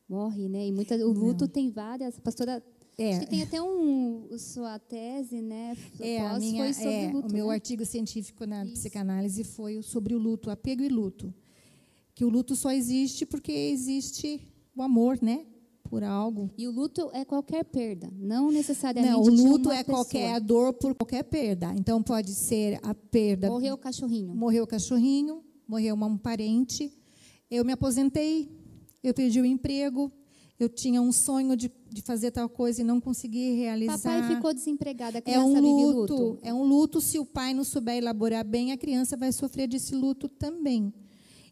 morre, 0.10 0.50
né? 0.50 0.66
E 0.68 0.72
muita, 0.72 0.96
o 0.96 1.12
luto 1.14 1.48
tem 1.48 1.70
várias. 1.70 2.18
A 2.18 2.22
pastora, 2.22 2.64
É. 2.98 3.20
que 3.20 3.28
tem 3.28 3.42
até 3.42 3.62
um 3.62 4.28
sua 4.38 4.78
tese, 4.78 5.42
né? 5.42 5.76
É, 6.00 6.20
a 6.22 6.38
minha, 6.38 6.64
foi 6.64 6.74
sobre 6.74 6.94
é, 6.94 7.12
luto, 7.12 7.28
o 7.28 7.34
meu 7.34 7.48
né? 7.48 7.54
artigo 7.54 7.86
científico 7.86 8.46
na 8.46 8.66
psicanálise 8.66 9.44
foi 9.44 9.82
sobre 9.82 10.14
o 10.14 10.18
luto, 10.20 10.50
apego 10.50 10.84
e 10.84 10.90
luto. 10.90 11.34
Que 12.14 12.24
o 12.24 12.30
luto 12.30 12.56
só 12.56 12.72
existe 12.72 13.26
porque 13.26 13.52
existe 13.52 14.42
o 14.76 14.82
amor, 14.84 15.18
né? 15.22 15.46
Por 15.84 16.04
algo. 16.04 16.50
E 16.58 16.68
o 16.68 16.72
luto 16.72 17.10
é 17.14 17.26
qualquer 17.26 17.66
perda, 17.66 18.12
não 18.16 18.52
necessariamente 18.52 19.14
Não, 19.14 19.22
o 19.22 19.30
luto 19.30 19.72
é 19.72 19.84
pessoa. 19.84 19.98
qualquer 19.98 20.40
dor 20.40 20.74
por 20.74 20.96
qualquer 20.96 21.24
perda. 21.24 21.74
Então 21.76 22.02
pode 22.02 22.34
ser 22.34 22.80
a 22.84 22.94
perda. 22.94 23.50
Morreu 23.50 23.76
o 23.76 23.78
cachorrinho. 23.78 24.34
Morreu 24.34 24.64
o 24.64 24.68
cachorrinho, 24.68 25.44
morreu 25.68 25.96
um 25.96 26.18
parente. 26.18 26.92
Eu 27.50 27.66
me 27.66 27.74
aposentei, 27.74 28.50
eu 29.04 29.14
perdi 29.14 29.40
o 29.40 29.46
emprego, 29.46 30.12
eu 30.60 30.70
tinha 30.70 31.02
um 31.02 31.12
sonho 31.12 31.56
de, 31.58 31.72
de 31.90 32.02
fazer 32.02 32.32
tal 32.32 32.48
coisa 32.48 32.82
e 32.82 32.84
não 32.84 33.02
consegui 33.02 33.54
realizar. 33.54 33.98
Papai 33.98 34.36
ficou 34.36 34.54
desempregado, 34.54 35.18
a 35.18 35.20
É 35.20 35.22
criança 35.22 35.46
um 35.48 35.54
vive 35.54 35.68
luto, 35.68 36.14
luto. 36.16 36.40
é 36.42 36.54
um 36.54 36.64
luto. 36.64 37.02
Se 37.02 37.20
o 37.20 37.26
pai 37.26 37.54
não 37.54 37.64
souber 37.64 37.96
elaborar 37.98 38.46
bem, 38.46 38.72
a 38.72 38.78
criança 38.78 39.18
vai 39.18 39.32
sofrer 39.32 39.68
desse 39.68 39.94
luto 39.96 40.30
também. 40.30 40.94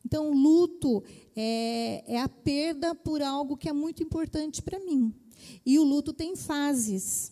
Então, 0.05 0.31
o 0.31 0.33
luto 0.33 1.03
é, 1.35 2.03
é 2.15 2.19
a 2.21 2.27
perda 2.29 2.95
por 2.95 3.21
algo 3.21 3.55
que 3.57 3.69
é 3.69 3.73
muito 3.73 4.01
importante 4.01 4.61
para 4.61 4.79
mim. 4.79 5.13
E 5.65 5.77
o 5.77 5.83
luto 5.83 6.11
tem 6.13 6.35
fases. 6.35 7.31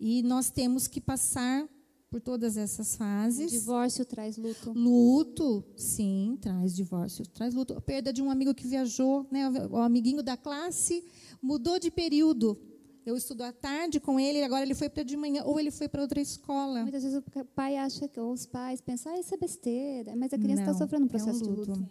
E 0.00 0.22
nós 0.22 0.50
temos 0.50 0.86
que 0.86 1.00
passar 1.00 1.68
por 2.10 2.20
todas 2.20 2.56
essas 2.56 2.96
fases. 2.96 3.50
divórcio 3.50 4.04
traz 4.04 4.36
luto. 4.36 4.72
Luto, 4.72 5.64
sim, 5.76 6.38
traz 6.40 6.74
divórcio, 6.74 7.26
traz 7.26 7.54
luto. 7.54 7.74
A 7.74 7.80
perda 7.80 8.12
de 8.12 8.22
um 8.22 8.30
amigo 8.30 8.54
que 8.54 8.66
viajou, 8.66 9.26
né, 9.30 9.48
o 9.70 9.76
amiguinho 9.76 10.22
da 10.22 10.36
classe 10.36 11.04
mudou 11.42 11.78
de 11.78 11.90
período. 11.90 12.58
Eu 13.04 13.16
estudo 13.16 13.42
à 13.42 13.52
tarde 13.52 13.98
com 13.98 14.20
ele, 14.20 14.42
agora 14.42 14.62
ele 14.62 14.74
foi 14.74 14.90
para 14.90 15.02
de 15.02 15.16
manhã, 15.16 15.42
ou 15.44 15.58
ele 15.58 15.70
foi 15.70 15.88
para 15.88 16.02
outra 16.02 16.20
escola. 16.20 16.82
Muitas 16.82 17.02
vezes 17.02 17.18
o 17.18 17.44
pai 17.54 17.76
acha 17.76 18.06
que 18.06 18.20
ou 18.20 18.32
os 18.32 18.44
pais 18.44 18.82
pensam, 18.82 19.12
ah, 19.12 19.18
isso 19.18 19.34
é 19.34 19.38
besteira, 19.38 20.14
mas 20.14 20.32
a 20.32 20.38
criança 20.38 20.62
está 20.62 20.74
sofrendo 20.74 21.04
um 21.04 21.06
é 21.06 21.10
processo 21.10 21.42
de 21.42 21.48
luto. 21.48 21.88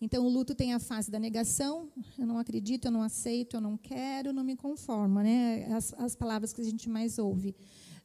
Então, 0.00 0.24
o 0.26 0.28
luto 0.28 0.54
tem 0.54 0.72
a 0.74 0.78
fase 0.78 1.10
da 1.10 1.18
negação, 1.18 1.88
eu 2.18 2.26
não 2.26 2.38
acredito, 2.38 2.86
eu 2.86 2.90
não 2.90 3.02
aceito, 3.02 3.56
eu 3.56 3.60
não 3.60 3.76
quero, 3.76 4.28
eu 4.28 4.32
não 4.32 4.44
me 4.44 4.56
conformo, 4.56 5.20
né? 5.20 5.66
As, 5.72 5.94
as 5.94 6.14
palavras 6.14 6.52
que 6.52 6.60
a 6.60 6.64
gente 6.64 6.88
mais 6.88 7.18
ouve. 7.18 7.54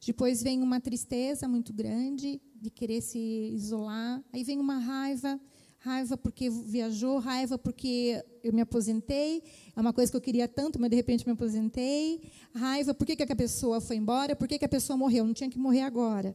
Depois 0.04 0.42
vem 0.42 0.62
uma 0.62 0.80
tristeza 0.80 1.46
muito 1.46 1.72
grande, 1.72 2.40
de 2.54 2.70
querer 2.70 3.00
se 3.02 3.18
isolar. 3.54 4.22
Aí 4.32 4.42
vem 4.42 4.58
uma 4.58 4.78
raiva, 4.78 5.38
raiva 5.78 6.16
porque 6.16 6.48
viajou, 6.48 7.18
raiva 7.18 7.58
porque 7.58 8.22
eu 8.42 8.52
me 8.52 8.62
aposentei, 8.62 9.42
é 9.74 9.80
uma 9.80 9.92
coisa 9.92 10.10
que 10.10 10.16
eu 10.16 10.20
queria 10.20 10.48
tanto, 10.48 10.80
mas 10.80 10.90
de 10.90 10.96
repente 10.96 11.26
me 11.26 11.32
aposentei. 11.32 12.20
Raiva, 12.54 12.94
por 12.94 13.06
que, 13.06 13.16
que 13.16 13.22
a 13.22 13.36
pessoa 13.36 13.80
foi 13.80 13.96
embora? 13.96 14.34
Por 14.34 14.48
que, 14.48 14.58
que 14.58 14.64
a 14.64 14.68
pessoa 14.68 14.96
morreu? 14.96 15.26
Não 15.26 15.34
tinha 15.34 15.50
que 15.50 15.58
morrer 15.58 15.82
agora. 15.82 16.34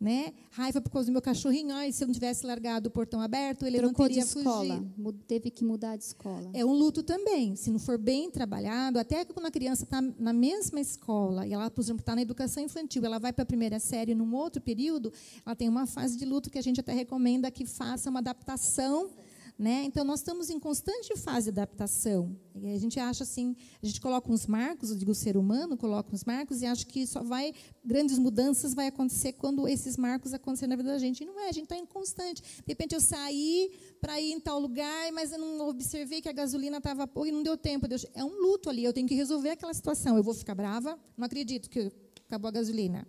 Né? 0.00 0.34
Raiva 0.50 0.80
por 0.82 0.90
causa 0.90 1.06
do 1.06 1.12
meu 1.12 1.22
cachorrinho. 1.22 1.72
Ai, 1.74 1.90
se 1.90 2.02
eu 2.04 2.08
não 2.08 2.12
tivesse 2.12 2.44
largado 2.44 2.88
o 2.88 2.90
portão 2.90 3.20
aberto, 3.22 3.64
ele 3.64 3.78
Trocou 3.78 4.04
não 4.04 4.08
de 4.08 4.14
teria 4.16 4.24
escola, 4.28 4.74
fugido. 4.76 4.92
mu- 4.98 5.12
teve 5.12 5.50
que 5.50 5.64
mudar 5.64 5.96
de 5.96 6.04
escola. 6.04 6.50
É 6.52 6.62
um 6.64 6.72
luto 6.72 7.02
também. 7.02 7.56
Se 7.56 7.70
não 7.70 7.78
for 7.78 7.96
bem 7.96 8.30
trabalhado, 8.30 8.98
até 8.98 9.24
quando 9.24 9.46
a 9.46 9.50
criança 9.50 9.84
está 9.84 10.02
na 10.02 10.32
mesma 10.32 10.78
escola, 10.80 11.46
e 11.46 11.52
ela, 11.54 11.70
por 11.70 11.80
exemplo, 11.80 12.00
está 12.00 12.14
na 12.14 12.20
educação 12.22 12.62
infantil, 12.62 13.02
ela 13.04 13.18
vai 13.18 13.32
para 13.32 13.44
a 13.44 13.46
primeira 13.46 13.78
série 13.78 14.14
num 14.14 14.34
outro 14.34 14.60
período, 14.60 15.10
ela 15.46 15.56
tem 15.56 15.68
uma 15.70 15.86
fase 15.86 16.18
de 16.18 16.24
luto 16.26 16.50
que 16.50 16.58
a 16.58 16.62
gente 16.62 16.80
até 16.80 16.92
recomenda 16.92 17.50
que 17.50 17.64
faça 17.64 18.10
uma 18.10 18.18
adaptação. 18.18 19.08
Né? 19.56 19.84
Então, 19.84 20.04
nós 20.04 20.18
estamos 20.18 20.50
em 20.50 20.58
constante 20.58 21.16
fase 21.16 21.44
de 21.44 21.60
adaptação. 21.60 22.36
E 22.56 22.72
a 22.72 22.78
gente 22.78 22.98
acha 22.98 23.22
assim, 23.22 23.54
a 23.80 23.86
gente 23.86 24.00
coloca 24.00 24.30
uns 24.30 24.48
marcos, 24.48 24.90
eu 24.90 24.96
digo 24.96 25.12
o 25.12 25.14
ser 25.14 25.36
humano 25.36 25.76
coloca 25.76 26.12
uns 26.12 26.24
marcos 26.24 26.60
e 26.60 26.66
acha 26.66 26.84
que 26.84 27.06
só 27.06 27.22
vai, 27.22 27.54
grandes 27.84 28.18
mudanças 28.18 28.74
vai 28.74 28.88
acontecer 28.88 29.34
quando 29.34 29.68
esses 29.68 29.96
marcos 29.96 30.34
acontecerem 30.34 30.70
na 30.70 30.76
vida 30.76 30.88
da 30.88 30.98
gente. 30.98 31.22
E 31.22 31.26
não 31.26 31.38
é, 31.38 31.48
a 31.48 31.52
gente 31.52 31.64
está 31.64 31.76
em 31.76 31.86
constante. 31.86 32.42
De 32.42 32.64
repente 32.66 32.96
eu 32.96 33.00
saí 33.00 33.70
para 34.00 34.20
ir 34.20 34.32
em 34.32 34.40
tal 34.40 34.58
lugar, 34.58 35.12
mas 35.12 35.30
eu 35.30 35.38
não 35.38 35.68
observei 35.68 36.20
que 36.20 36.28
a 36.28 36.32
gasolina 36.32 36.78
estava 36.78 37.06
pouco 37.06 37.28
e 37.28 37.32
não 37.32 37.42
deu 37.42 37.56
tempo. 37.56 37.86
Deus, 37.86 38.04
é 38.12 38.24
um 38.24 38.40
luto 38.40 38.68
ali, 38.68 38.82
eu 38.82 38.92
tenho 38.92 39.06
que 39.06 39.14
resolver 39.14 39.50
aquela 39.50 39.72
situação. 39.72 40.16
Eu 40.16 40.22
vou 40.24 40.34
ficar 40.34 40.56
brava? 40.56 40.98
Não 41.16 41.26
acredito 41.26 41.70
que 41.70 41.92
acabou 42.26 42.48
a 42.48 42.52
gasolina. 42.52 43.06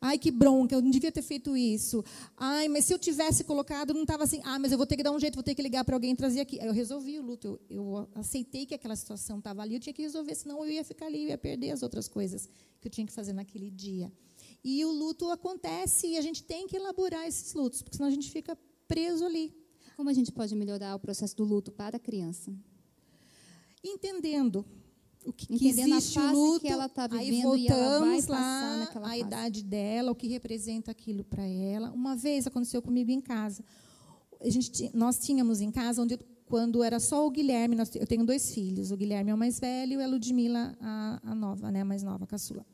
Ai, 0.00 0.16
que 0.16 0.30
bronca, 0.30 0.74
eu 0.74 0.80
não 0.80 0.90
devia 0.90 1.12
ter 1.12 1.20
feito 1.20 1.54
isso. 1.54 2.02
Ai, 2.34 2.68
mas 2.68 2.86
se 2.86 2.94
eu 2.94 2.98
tivesse 2.98 3.44
colocado, 3.44 3.92
não 3.92 4.02
estava 4.02 4.24
assim. 4.24 4.40
Ah, 4.44 4.58
mas 4.58 4.72
eu 4.72 4.78
vou 4.78 4.86
ter 4.86 4.96
que 4.96 5.02
dar 5.02 5.12
um 5.12 5.20
jeito, 5.20 5.34
vou 5.34 5.42
ter 5.42 5.54
que 5.54 5.60
ligar 5.60 5.84
para 5.84 5.94
alguém 5.94 6.12
e 6.12 6.16
trazer 6.16 6.40
aqui. 6.40 6.58
Aí 6.58 6.66
eu 6.66 6.72
resolvi 6.72 7.18
o 7.18 7.22
luto. 7.22 7.60
Eu, 7.68 7.84
eu 7.84 8.08
aceitei 8.14 8.64
que 8.64 8.74
aquela 8.74 8.96
situação 8.96 9.38
estava 9.38 9.60
ali, 9.60 9.74
eu 9.74 9.80
tinha 9.80 9.92
que 9.92 10.00
resolver, 10.00 10.34
senão 10.34 10.64
eu 10.64 10.70
ia 10.70 10.82
ficar 10.82 11.06
ali, 11.06 11.24
eu 11.24 11.28
ia 11.28 11.38
perder 11.38 11.72
as 11.72 11.82
outras 11.82 12.08
coisas 12.08 12.48
que 12.80 12.88
eu 12.88 12.90
tinha 12.90 13.06
que 13.06 13.12
fazer 13.12 13.34
naquele 13.34 13.70
dia. 13.70 14.10
E 14.64 14.82
o 14.86 14.90
luto 14.90 15.28
acontece 15.30 16.06
e 16.06 16.16
a 16.16 16.22
gente 16.22 16.42
tem 16.44 16.66
que 16.66 16.76
elaborar 16.76 17.26
esses 17.26 17.52
lutos, 17.52 17.82
porque 17.82 17.98
senão 17.98 18.08
a 18.08 18.12
gente 18.12 18.30
fica 18.30 18.56
preso 18.88 19.24
ali. 19.26 19.54
Como 19.96 20.08
a 20.08 20.14
gente 20.14 20.32
pode 20.32 20.54
melhorar 20.54 20.94
o 20.94 20.98
processo 20.98 21.36
do 21.36 21.44
luto 21.44 21.70
para 21.70 21.98
a 21.98 22.00
criança? 22.00 22.50
Entendendo 23.84 24.64
o 25.26 25.32
que, 25.32 25.46
que 25.46 25.66
a 25.66 25.68
existe 25.70 26.18
o 26.18 26.22
fase 26.22 26.34
luto, 26.34 26.60
que 26.60 26.68
ela 26.68 26.88
tá 26.88 27.08
aí 27.12 27.30
vivendo 27.30 27.56
e 27.56 27.68
vai 27.68 27.76
voltamos 27.78 28.26
lá 28.26 28.82
a 28.82 28.86
fase. 28.86 29.20
idade 29.20 29.62
dela, 29.64 30.10
o 30.12 30.14
que 30.14 30.26
representa 30.28 30.90
aquilo 30.90 31.24
para 31.24 31.46
ela. 31.46 31.90
Uma 31.92 32.16
vez 32.16 32.46
aconteceu 32.46 32.80
comigo 32.80 33.10
em 33.10 33.20
casa. 33.20 33.62
A 34.40 34.48
gente, 34.48 34.90
nós 34.94 35.18
tínhamos 35.18 35.60
em 35.60 35.70
casa 35.70 36.00
onde 36.02 36.18
quando 36.46 36.82
era 36.82 36.98
só 36.98 37.24
o 37.26 37.30
Guilherme, 37.30 37.76
nós- 37.76 37.94
eu 37.94 38.06
tenho 38.06 38.24
dois 38.24 38.52
filhos, 38.52 38.90
o 38.90 38.96
Guilherme 38.96 39.30
é 39.30 39.34
o 39.34 39.38
mais 39.38 39.60
velho 39.60 40.00
e 40.00 40.02
a 40.02 40.06
Ludmila 40.08 40.76
a, 40.80 41.20
a 41.22 41.34
nova, 41.34 41.70
né, 41.70 41.82
a 41.82 41.84
mais 41.84 42.02
nova, 42.02 42.24
a 42.24 42.26
caçula. 42.26 42.66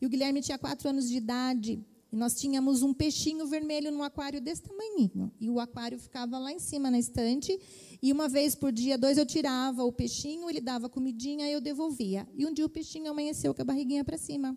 E 0.00 0.06
o 0.06 0.08
Guilherme 0.08 0.40
tinha 0.40 0.56
quatro 0.56 0.88
anos 0.88 1.08
de 1.08 1.16
idade 1.16 1.78
e 2.10 2.16
nós 2.16 2.34
tínhamos 2.40 2.82
um 2.82 2.94
peixinho 2.94 3.46
vermelho 3.46 3.90
num 3.92 4.02
aquário 4.02 4.40
desse 4.40 4.62
tamanhinho. 4.62 5.30
E 5.38 5.50
o 5.50 5.60
aquário 5.60 5.98
ficava 5.98 6.38
lá 6.38 6.50
em 6.52 6.58
cima 6.58 6.90
na 6.90 6.98
estante. 6.98 7.58
E 8.00 8.12
uma 8.12 8.28
vez 8.28 8.54
por 8.54 8.70
dia, 8.70 8.96
dois, 8.96 9.18
eu 9.18 9.26
tirava 9.26 9.84
o 9.84 9.92
peixinho, 9.92 10.48
ele 10.48 10.60
dava 10.60 10.88
comidinha, 10.88 11.50
eu 11.50 11.60
devolvia. 11.60 12.28
E 12.34 12.46
um 12.46 12.52
dia 12.52 12.64
o 12.64 12.68
peixinho 12.68 13.10
amanheceu 13.10 13.52
com 13.52 13.62
a 13.62 13.64
barriguinha 13.64 14.04
para 14.04 14.16
cima. 14.16 14.56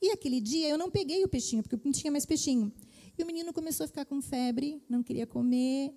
E 0.00 0.10
aquele 0.10 0.40
dia 0.40 0.68
eu 0.68 0.76
não 0.76 0.90
peguei 0.90 1.24
o 1.24 1.28
peixinho, 1.28 1.62
porque 1.62 1.78
não 1.82 1.92
tinha 1.92 2.10
mais 2.10 2.26
peixinho. 2.26 2.72
E 3.16 3.22
o 3.22 3.26
menino 3.26 3.52
começou 3.52 3.84
a 3.84 3.86
ficar 3.86 4.04
com 4.04 4.20
febre, 4.20 4.82
não 4.88 5.02
queria 5.02 5.26
comer, 5.26 5.94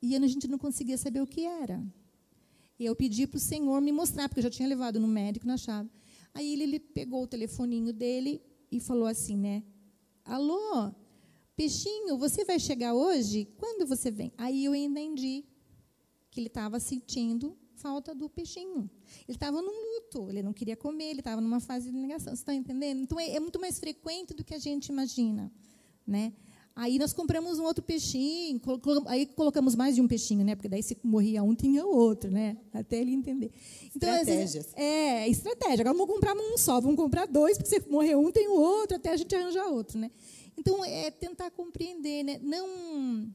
e 0.00 0.14
a 0.14 0.26
gente 0.26 0.48
não 0.48 0.58
conseguia 0.58 0.96
saber 0.96 1.20
o 1.20 1.26
que 1.26 1.44
era. 1.44 1.84
E 2.78 2.84
eu 2.84 2.94
pedi 2.94 3.26
para 3.26 3.36
o 3.36 3.40
Senhor 3.40 3.80
me 3.80 3.90
mostrar, 3.90 4.28
porque 4.28 4.38
eu 4.38 4.44
já 4.44 4.50
tinha 4.50 4.68
levado 4.68 5.00
no 5.00 5.08
médico 5.08 5.46
na 5.46 5.56
chave. 5.56 5.90
Aí 6.32 6.52
ele, 6.52 6.62
ele 6.62 6.78
pegou 6.78 7.22
o 7.24 7.26
telefoninho 7.26 7.92
dele 7.92 8.40
e 8.70 8.78
falou 8.78 9.06
assim, 9.06 9.36
né? 9.36 9.62
Alô, 10.24 10.92
Peixinho, 11.58 12.16
você 12.16 12.44
vai 12.44 12.60
chegar 12.60 12.94
hoje? 12.94 13.48
Quando 13.56 13.84
você 13.84 14.12
vem? 14.12 14.32
Aí 14.38 14.64
eu 14.64 14.76
entendi 14.76 15.44
que 16.30 16.38
ele 16.38 16.46
estava 16.46 16.78
sentindo 16.78 17.58
falta 17.74 18.14
do 18.14 18.30
peixinho. 18.30 18.88
Ele 19.26 19.36
estava 19.36 19.60
num 19.60 19.96
luto, 19.96 20.30
ele 20.30 20.40
não 20.40 20.52
queria 20.52 20.76
comer, 20.76 21.06
ele 21.06 21.18
estava 21.18 21.40
numa 21.40 21.58
fase 21.58 21.90
de 21.90 21.96
negação. 21.96 22.32
Você 22.32 22.42
está 22.42 22.54
entendendo? 22.54 23.00
Então 23.00 23.18
é, 23.18 23.30
é, 23.30 23.40
muito 23.40 23.60
mais 23.60 23.80
frequente 23.80 24.34
do 24.34 24.44
que 24.44 24.54
a 24.54 24.58
gente 24.58 24.86
imagina, 24.90 25.50
né? 26.06 26.32
Aí 26.76 26.96
nós 26.96 27.12
compramos 27.12 27.58
um 27.58 27.64
outro 27.64 27.82
peixinho, 27.82 28.60
aí 29.06 29.26
colocamos 29.26 29.74
mais 29.74 29.96
de 29.96 30.00
um 30.00 30.06
peixinho, 30.06 30.44
né? 30.44 30.54
Porque 30.54 30.68
daí 30.68 30.80
se 30.80 30.96
morria 31.02 31.42
um, 31.42 31.56
tinha 31.56 31.84
outro, 31.84 32.30
né? 32.30 32.56
Até 32.72 33.00
ele 33.00 33.10
entender. 33.10 33.50
Então, 33.96 34.08
Estratégias. 34.08 34.68
é, 34.76 35.28
estratégia. 35.28 35.80
Agora 35.80 35.92
vamos 35.98 36.14
comprar 36.14 36.36
um 36.36 36.56
só, 36.56 36.80
vamos 36.80 36.96
comprar 36.96 37.26
dois, 37.26 37.58
porque 37.58 37.68
se 37.68 37.90
morrer 37.90 38.14
um, 38.14 38.30
tem 38.30 38.46
o 38.46 38.52
outro, 38.52 38.96
até 38.96 39.10
a 39.10 39.16
gente 39.16 39.34
arranjar 39.34 39.66
outro, 39.66 39.98
né? 39.98 40.12
Então, 40.58 40.84
é 40.84 41.08
tentar 41.08 41.52
compreender, 41.52 42.24
né? 42.24 42.40
não, 42.42 43.32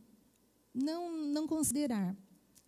não, 0.73 1.25
não 1.27 1.47
considerar. 1.47 2.13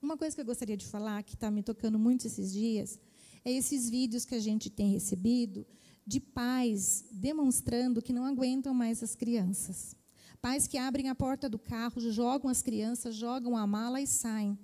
Uma 0.01 0.15
coisa 0.15 0.33
que 0.33 0.41
eu 0.41 0.45
gostaria 0.45 0.77
de 0.77 0.85
falar, 0.85 1.21
que 1.23 1.33
está 1.33 1.51
me 1.51 1.61
tocando 1.61 1.99
muito 1.99 2.25
esses 2.25 2.53
dias, 2.53 2.97
é 3.43 3.51
esses 3.51 3.89
vídeos 3.89 4.23
que 4.23 4.33
a 4.33 4.39
gente 4.39 4.69
tem 4.69 4.91
recebido 4.91 5.67
de 6.07 6.21
pais 6.21 7.03
demonstrando 7.11 8.01
que 8.01 8.13
não 8.13 8.23
aguentam 8.23 8.73
mais 8.73 9.03
as 9.03 9.13
crianças. 9.13 9.93
Pais 10.41 10.67
que 10.67 10.77
abrem 10.77 11.09
a 11.09 11.15
porta 11.15 11.49
do 11.49 11.59
carro, 11.59 11.99
jogam 11.99 12.49
as 12.49 12.61
crianças, 12.61 13.13
jogam 13.13 13.57
a 13.57 13.67
mala 13.67 13.99
e 13.99 14.07
saem. 14.07 14.57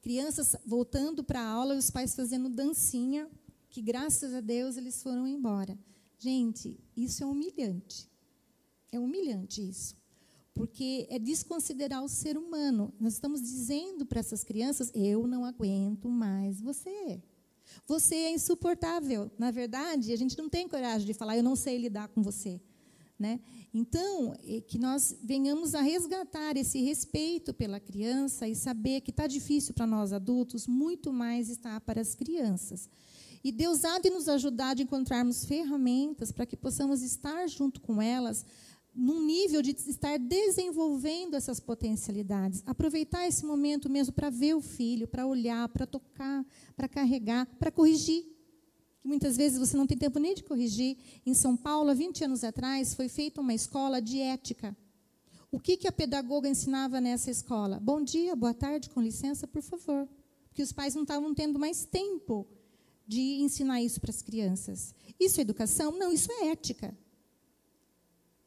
Crianças 0.00 0.56
voltando 0.66 1.22
para 1.22 1.40
a 1.40 1.46
aula 1.48 1.76
e 1.76 1.78
os 1.78 1.90
pais 1.90 2.16
fazendo 2.16 2.48
dancinha, 2.48 3.30
que 3.70 3.80
graças 3.80 4.34
a 4.34 4.40
Deus 4.40 4.76
eles 4.76 5.00
foram 5.00 5.28
embora. 5.28 5.78
Gente, 6.18 6.80
isso 6.96 7.22
é 7.22 7.26
humilhante. 7.26 8.07
É 8.90 8.98
humilhante 8.98 9.66
isso. 9.66 9.96
Porque 10.54 11.06
é 11.08 11.18
desconsiderar 11.18 12.02
o 12.02 12.08
ser 12.08 12.36
humano. 12.36 12.92
Nós 12.98 13.12
estamos 13.12 13.40
dizendo 13.40 14.04
para 14.04 14.20
essas 14.20 14.42
crianças: 14.42 14.90
eu 14.94 15.26
não 15.26 15.44
aguento 15.44 16.08
mais 16.08 16.60
você. 16.60 17.22
Você 17.86 18.14
é 18.14 18.32
insuportável. 18.32 19.30
Na 19.38 19.50
verdade, 19.50 20.12
a 20.12 20.16
gente 20.16 20.36
não 20.36 20.48
tem 20.48 20.68
coragem 20.68 21.06
de 21.06 21.14
falar: 21.14 21.36
eu 21.36 21.42
não 21.42 21.54
sei 21.54 21.78
lidar 21.78 22.08
com 22.08 22.22
você. 22.22 22.60
Né? 23.18 23.40
Então, 23.74 24.34
é 24.44 24.60
que 24.60 24.78
nós 24.78 25.16
venhamos 25.22 25.74
a 25.74 25.80
resgatar 25.80 26.56
esse 26.56 26.80
respeito 26.80 27.52
pela 27.52 27.80
criança 27.80 28.48
e 28.48 28.54
saber 28.54 29.00
que 29.00 29.10
está 29.10 29.26
difícil 29.26 29.74
para 29.74 29.88
nós 29.88 30.12
adultos, 30.12 30.68
muito 30.68 31.12
mais 31.12 31.48
está 31.48 31.80
para 31.80 32.00
as 32.00 32.14
crianças. 32.14 32.88
E 33.42 33.50
Deus 33.50 33.84
há 33.84 33.98
de 33.98 34.10
nos 34.10 34.28
ajudar 34.28 34.76
a 34.76 34.82
encontrarmos 34.82 35.44
ferramentas 35.44 36.30
para 36.30 36.46
que 36.46 36.56
possamos 36.56 37.02
estar 37.02 37.48
junto 37.48 37.80
com 37.80 38.00
elas 38.00 38.44
num 38.98 39.24
nível 39.24 39.62
de 39.62 39.70
estar 39.70 40.18
desenvolvendo 40.18 41.36
essas 41.36 41.60
potencialidades. 41.60 42.64
Aproveitar 42.66 43.28
esse 43.28 43.46
momento 43.46 43.88
mesmo 43.88 44.12
para 44.12 44.28
ver 44.28 44.54
o 44.54 44.60
filho, 44.60 45.06
para 45.06 45.24
olhar, 45.24 45.68
para 45.68 45.86
tocar, 45.86 46.44
para 46.76 46.88
carregar, 46.88 47.46
para 47.60 47.70
corrigir. 47.70 48.24
Que 49.00 49.06
muitas 49.06 49.36
vezes 49.36 49.56
você 49.56 49.76
não 49.76 49.86
tem 49.86 49.96
tempo 49.96 50.18
nem 50.18 50.34
de 50.34 50.42
corrigir. 50.42 50.96
Em 51.24 51.32
São 51.32 51.56
Paulo, 51.56 51.90
há 51.90 51.94
20 51.94 52.24
anos 52.24 52.42
atrás, 52.42 52.92
foi 52.92 53.08
feita 53.08 53.40
uma 53.40 53.54
escola 53.54 54.02
de 54.02 54.18
ética. 54.18 54.76
O 55.48 55.60
que, 55.60 55.76
que 55.76 55.86
a 55.86 55.92
pedagoga 55.92 56.48
ensinava 56.48 57.00
nessa 57.00 57.30
escola? 57.30 57.78
Bom 57.78 58.02
dia, 58.02 58.34
boa 58.34 58.52
tarde, 58.52 58.90
com 58.90 59.00
licença, 59.00 59.46
por 59.46 59.62
favor. 59.62 60.08
Porque 60.48 60.60
os 60.60 60.72
pais 60.72 60.96
não 60.96 61.02
estavam 61.02 61.32
tendo 61.32 61.56
mais 61.56 61.84
tempo 61.84 62.48
de 63.06 63.40
ensinar 63.42 63.80
isso 63.80 64.00
para 64.00 64.10
as 64.10 64.22
crianças. 64.22 64.92
Isso 65.20 65.38
é 65.38 65.42
educação? 65.42 65.92
Não, 65.92 66.12
isso 66.12 66.32
é 66.32 66.48
ética. 66.48 66.98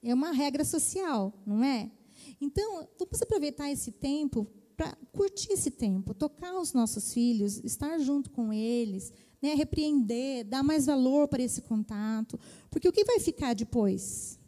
É 0.04 0.14
uma 0.14 0.32
regra 0.32 0.64
social, 0.66 1.34
não 1.46 1.64
é? 1.64 1.92
Então, 2.40 2.88
vamos 2.98 3.22
aproveitar 3.22 3.72
esse 3.72 3.92
tempo 3.92 4.48
para 4.76 4.98
curtir 5.12 5.52
esse 5.52 5.70
tempo, 5.70 6.14
tocar 6.14 6.60
os 6.60 6.74
nossos 6.74 7.14
filhos, 7.14 7.62
estar 7.64 8.00
junto 8.00 8.32
com 8.32 8.52
eles, 8.52 9.14
né, 9.40 9.54
repreender, 9.54 10.44
dar 10.46 10.64
mais 10.64 10.88
valor 10.88 11.28
para 11.28 11.44
esse 11.44 11.62
contato. 11.62 12.40
Porque 12.70 12.90
o 12.90 12.92
que 12.92 13.04
vai 13.04 13.20
ficar 13.20 13.54
depois? 13.54 14.40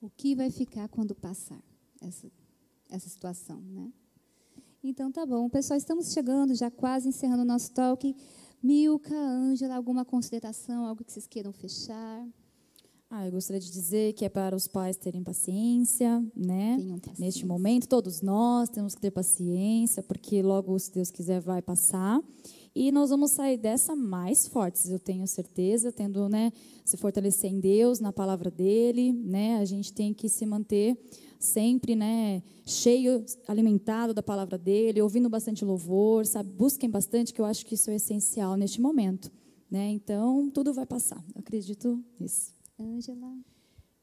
O 0.00 0.10
que 0.10 0.34
vai 0.34 0.50
ficar 0.50 0.88
quando 0.88 1.14
passar 1.14 1.62
essa, 2.02 2.30
essa 2.90 3.08
situação, 3.08 3.62
né? 3.62 3.90
Então, 4.84 5.12
tá 5.12 5.24
bom. 5.24 5.48
Pessoal, 5.48 5.78
estamos 5.78 6.12
chegando, 6.12 6.54
já 6.54 6.70
quase 6.70 7.08
encerrando 7.08 7.42
o 7.42 7.46
nosso 7.46 7.72
talk. 7.72 8.14
Milka, 8.60 9.14
Ângela, 9.14 9.76
alguma 9.76 10.04
consideração, 10.04 10.84
algo 10.84 11.04
que 11.04 11.12
vocês 11.12 11.26
queiram 11.26 11.52
fechar? 11.52 12.26
Ah, 13.14 13.26
eu 13.26 13.32
gostaria 13.32 13.60
de 13.60 13.70
dizer 13.70 14.14
que 14.14 14.24
é 14.24 14.28
para 14.30 14.56
os 14.56 14.66
pais 14.66 14.96
terem 14.96 15.22
paciência, 15.22 16.18
né? 16.34 16.78
Paciência. 16.78 17.12
Neste 17.18 17.44
momento, 17.44 17.86
todos 17.86 18.22
nós 18.22 18.70
temos 18.70 18.94
que 18.94 19.02
ter 19.02 19.10
paciência, 19.10 20.02
porque 20.02 20.40
logo, 20.40 20.78
se 20.78 20.90
Deus 20.90 21.10
quiser, 21.10 21.38
vai 21.38 21.60
passar. 21.60 22.22
E 22.74 22.90
nós 22.90 23.10
vamos 23.10 23.32
sair 23.32 23.58
dessa 23.58 23.94
mais 23.94 24.48
fortes, 24.48 24.88
eu 24.88 24.98
tenho 24.98 25.26
certeza, 25.26 25.92
tendo, 25.92 26.26
né, 26.26 26.50
se 26.86 26.96
fortalecer 26.96 27.50
em 27.52 27.60
Deus, 27.60 28.00
na 28.00 28.14
palavra 28.14 28.50
dele, 28.50 29.12
né? 29.12 29.58
A 29.58 29.66
gente 29.66 29.92
tem 29.92 30.14
que 30.14 30.26
se 30.26 30.46
manter 30.46 30.96
sempre, 31.38 31.94
né, 31.94 32.42
cheio, 32.64 33.22
alimentado 33.46 34.14
da 34.14 34.22
palavra 34.22 34.56
dele, 34.56 35.02
ouvindo 35.02 35.28
bastante 35.28 35.66
louvor, 35.66 36.24
sabe? 36.24 36.50
Busquem 36.50 36.88
bastante, 36.88 37.34
que 37.34 37.42
eu 37.42 37.44
acho 37.44 37.66
que 37.66 37.74
isso 37.74 37.90
é 37.90 37.96
essencial 37.96 38.56
neste 38.56 38.80
momento, 38.80 39.30
né? 39.70 39.90
Então, 39.90 40.48
tudo 40.48 40.72
vai 40.72 40.86
passar. 40.86 41.22
Eu 41.34 41.40
acredito 41.40 42.02
nisso. 42.18 42.61
Ângela? 42.82 43.38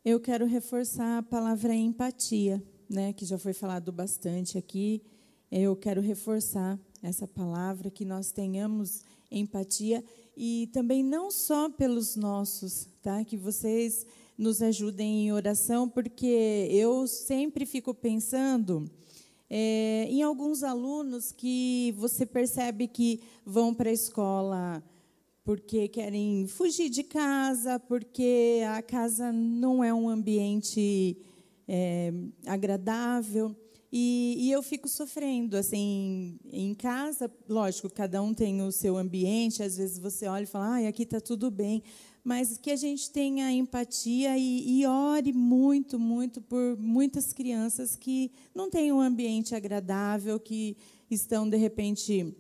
Eu 0.04 0.20
quero 0.20 0.46
reforçar 0.46 1.18
a 1.18 1.24
palavra 1.24 1.76
empatia, 1.76 2.64
né, 2.90 3.14
que 3.14 3.26
já 3.26 3.38
foi 3.38 3.54
falado 3.54 3.92
bastante 3.92 4.58
aqui. 4.58 5.02
Eu 5.52 5.76
quero 5.76 6.02
reforçar 6.02 6.80
essa 7.04 7.28
palavra, 7.28 7.92
que 7.92 8.06
nós 8.06 8.32
tenhamos 8.32 9.04
empatia 9.32 10.04
e 10.36 10.70
também 10.72 11.04
não 11.04 11.30
só 11.30 11.70
pelos 11.70 12.16
nossos, 12.16 12.88
tá? 13.02 13.24
Que 13.26 13.36
vocês 13.38 14.06
nos 14.38 14.62
ajudem 14.62 15.26
em 15.26 15.32
oração, 15.34 15.90
porque 15.90 16.68
eu 16.72 17.06
sempre 17.08 17.66
fico 17.66 17.94
pensando 17.94 18.90
é, 19.50 20.08
em 20.10 20.22
alguns 20.22 20.64
alunos 20.64 21.32
que 21.32 21.94
você 21.98 22.26
percebe 22.26 22.88
que 22.88 23.22
vão 23.46 23.74
para 23.74 23.90
a 23.90 23.94
escola 23.94 24.84
porque 25.44 25.88
querem 25.88 26.46
fugir 26.48 26.90
de 26.90 27.04
casa, 27.04 27.80
porque 27.80 28.62
a 28.68 28.82
casa 28.82 29.32
não 29.32 29.84
é 29.84 29.94
um 29.94 30.10
ambiente 30.10 31.18
é, 31.68 32.12
agradável. 32.46 33.56
E, 33.92 34.36
e, 34.38 34.52
eu 34.52 34.62
fico 34.62 34.88
sofrendo, 34.88 35.58
assim, 35.58 36.38
em 36.52 36.76
casa, 36.76 37.32
lógico, 37.48 37.90
cada 37.90 38.22
um 38.22 38.36
tem 38.36 38.62
o 38.62 38.72
seu 38.72 38.98
ambiente, 38.98 39.64
às 39.64 39.78
vezes 39.78 39.98
você 39.98 40.28
olha 40.28 40.44
e 40.44 40.46
fala, 40.46 40.78
ah, 40.78 40.88
aqui 40.88 41.02
está 41.02 41.20
tudo 41.20 41.50
bem, 41.50 41.82
mas 42.24 42.60
que 42.60 42.70
a 42.70 42.76
gente 42.76 43.10
tenha 43.10 43.52
empatia 43.52 44.38
e, 44.38 44.82
e, 44.82 44.86
ore 44.86 45.34
muito, 45.34 45.98
muito 45.98 46.40
por 46.40 46.78
muitas 46.78 47.34
crianças 47.34 47.96
que 47.96 48.32
não 48.54 48.70
têm 48.70 48.92
um 48.92 49.02
ambiente 49.02 49.56
agradável, 49.56 50.40
que 50.40 50.78
estão, 51.10 51.50
de 51.50 51.58
repente, 51.58 52.36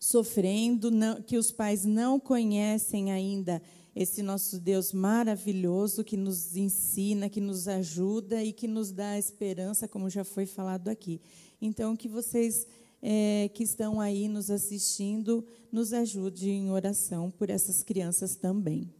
sofrendo, 0.00 0.90
não, 0.90 1.20
que 1.20 1.36
os 1.36 1.52
pais 1.52 1.84
não 1.84 2.18
conhecem 2.18 3.12
ainda 3.12 3.62
esse 3.94 4.22
nosso 4.22 4.58
Deus 4.58 4.92
maravilhoso 4.94 6.02
que 6.02 6.16
nos 6.16 6.56
ensina, 6.56 7.28
que 7.28 7.40
nos 7.40 7.68
ajuda 7.68 8.42
e 8.42 8.50
que 8.50 8.66
nos 8.66 8.90
dá 8.90 9.18
esperança, 9.18 9.86
como 9.86 10.08
já 10.08 10.24
foi 10.24 10.46
falado 10.46 10.88
aqui. 10.88 11.20
Então, 11.60 11.94
que 11.94 12.08
vocês 12.08 12.66
é, 13.02 13.50
que 13.52 13.62
estão 13.62 14.00
aí 14.00 14.26
nos 14.26 14.50
assistindo 14.50 15.44
nos 15.70 15.92
ajudem 15.92 16.66
em 16.66 16.70
oração 16.70 17.30
por 17.30 17.50
essas 17.50 17.82
crianças 17.82 18.36
também. 18.36 18.90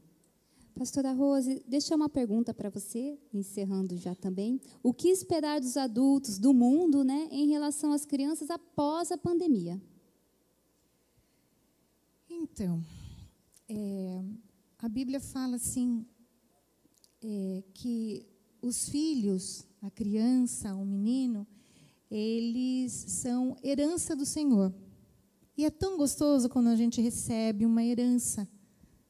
Pastora 0.75 1.13
Rose, 1.13 1.63
deixa 1.67 1.95
uma 1.95 2.09
pergunta 2.09 2.55
para 2.55 2.71
você, 2.71 3.19
encerrando 3.35 3.97
já 3.97 4.15
também. 4.15 4.61
O 4.83 4.95
que 4.95 5.09
esperar 5.09 5.61
dos 5.61 5.77
adultos, 5.77 6.39
do 6.39 6.55
mundo, 6.55 7.05
né, 7.05 7.29
em 7.31 7.49
relação 7.49 7.93
às 7.93 8.05
crianças 8.05 8.51
após 8.51 9.11
a 9.11 9.19
pandemia? 9.19 9.81
Então, 12.43 12.83
é, 13.69 14.25
a 14.79 14.89
Bíblia 14.89 15.21
fala 15.21 15.57
assim 15.57 16.07
é, 17.23 17.63
que 17.75 18.27
os 18.63 18.89
filhos, 18.89 19.67
a 19.83 19.91
criança, 19.91 20.75
o 20.75 20.83
menino, 20.83 21.47
eles 22.11 22.93
são 22.93 23.55
herança 23.63 24.17
do 24.17 24.25
Senhor. 24.25 24.75
E 25.55 25.67
é 25.67 25.71
tão 25.71 25.99
gostoso 25.99 26.49
quando 26.49 26.69
a 26.69 26.77
gente 26.77 26.99
recebe 27.03 27.67
uma 27.67 27.85
herança, 27.85 28.49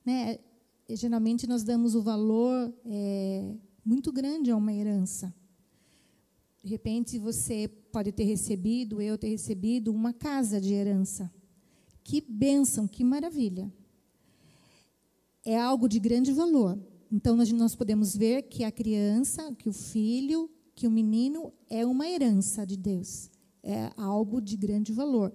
né? 0.04 0.40
E, 0.88 0.96
geralmente 0.96 1.46
nós 1.46 1.62
damos 1.62 1.94
o 1.94 2.02
valor 2.02 2.74
é, 2.84 3.54
muito 3.84 4.12
grande 4.12 4.50
a 4.50 4.56
uma 4.56 4.72
herança. 4.72 5.32
De 6.64 6.68
repente 6.68 7.16
você 7.16 7.68
pode 7.92 8.10
ter 8.10 8.24
recebido, 8.24 9.00
eu 9.00 9.16
ter 9.16 9.28
recebido 9.28 9.92
uma 9.92 10.12
casa 10.12 10.60
de 10.60 10.74
herança. 10.74 11.32
Que 12.10 12.20
bênção, 12.20 12.88
que 12.88 13.04
maravilha. 13.04 13.72
É 15.44 15.56
algo 15.56 15.88
de 15.88 16.00
grande 16.00 16.32
valor. 16.32 16.76
Então, 17.08 17.36
nós 17.36 17.76
podemos 17.76 18.16
ver 18.16 18.42
que 18.48 18.64
a 18.64 18.72
criança, 18.72 19.54
que 19.54 19.68
o 19.68 19.72
filho, 19.72 20.50
que 20.74 20.88
o 20.88 20.90
menino 20.90 21.52
é 21.68 21.86
uma 21.86 22.08
herança 22.08 22.66
de 22.66 22.76
Deus, 22.76 23.30
é 23.62 23.92
algo 23.96 24.40
de 24.40 24.56
grande 24.56 24.92
valor. 24.92 25.32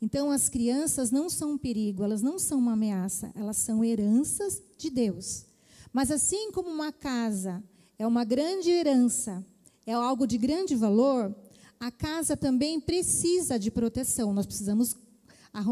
Então, 0.00 0.30
as 0.30 0.48
crianças 0.48 1.10
não 1.10 1.28
são 1.28 1.52
um 1.52 1.58
perigo, 1.58 2.02
elas 2.02 2.22
não 2.22 2.38
são 2.38 2.58
uma 2.58 2.72
ameaça, 2.72 3.30
elas 3.34 3.58
são 3.58 3.84
heranças 3.84 4.62
de 4.78 4.88
Deus. 4.88 5.44
Mas, 5.92 6.10
assim 6.10 6.50
como 6.52 6.70
uma 6.70 6.90
casa 6.90 7.62
é 7.98 8.06
uma 8.06 8.24
grande 8.24 8.70
herança, 8.70 9.44
é 9.84 9.92
algo 9.92 10.26
de 10.26 10.38
grande 10.38 10.74
valor, 10.74 11.36
a 11.78 11.90
casa 11.90 12.34
também 12.34 12.80
precisa 12.80 13.58
de 13.58 13.70
proteção. 13.70 14.32
Nós 14.32 14.46
precisamos 14.46 14.96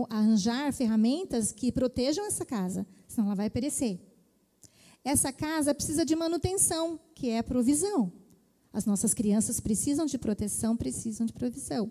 arranjar 0.09 0.73
ferramentas 0.73 1.51
que 1.51 1.73
protejam 1.73 2.25
essa 2.25 2.45
casa, 2.45 2.87
senão 3.09 3.27
ela 3.27 3.35
vai 3.35 3.51
perecer. 3.51 3.99
Essa 5.05 5.33
casa 5.33 5.75
precisa 5.75 6.05
de 6.05 6.15
manutenção, 6.15 7.01
que 7.15 7.29
é 7.29 7.43
provisão. 7.43 8.13
As 8.73 8.87
nossas 8.87 9.13
crianças 9.13 9.59
precisam 9.59 10.07
de 10.07 10.17
proteção, 10.17 10.77
precisam 10.77 11.27
de 11.27 11.33
provisão. 11.33 11.91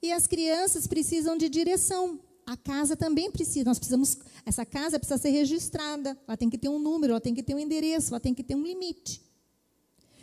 E 0.00 0.12
as 0.12 0.26
crianças 0.26 0.86
precisam 0.86 1.36
de 1.36 1.48
direção. 1.48 2.20
A 2.46 2.56
casa 2.56 2.96
também 2.96 3.30
precisa. 3.30 3.64
Nós 3.64 3.78
precisamos. 3.78 4.18
Essa 4.46 4.64
casa 4.64 4.98
precisa 4.98 5.18
ser 5.18 5.30
registrada. 5.30 6.16
Ela 6.26 6.36
tem 6.36 6.48
que 6.48 6.56
ter 6.56 6.68
um 6.68 6.78
número, 6.78 7.12
ela 7.12 7.20
tem 7.20 7.34
que 7.34 7.42
ter 7.42 7.54
um 7.54 7.58
endereço, 7.58 8.12
ela 8.12 8.20
tem 8.20 8.32
que 8.32 8.42
ter 8.42 8.54
um 8.54 8.62
limite, 8.62 9.20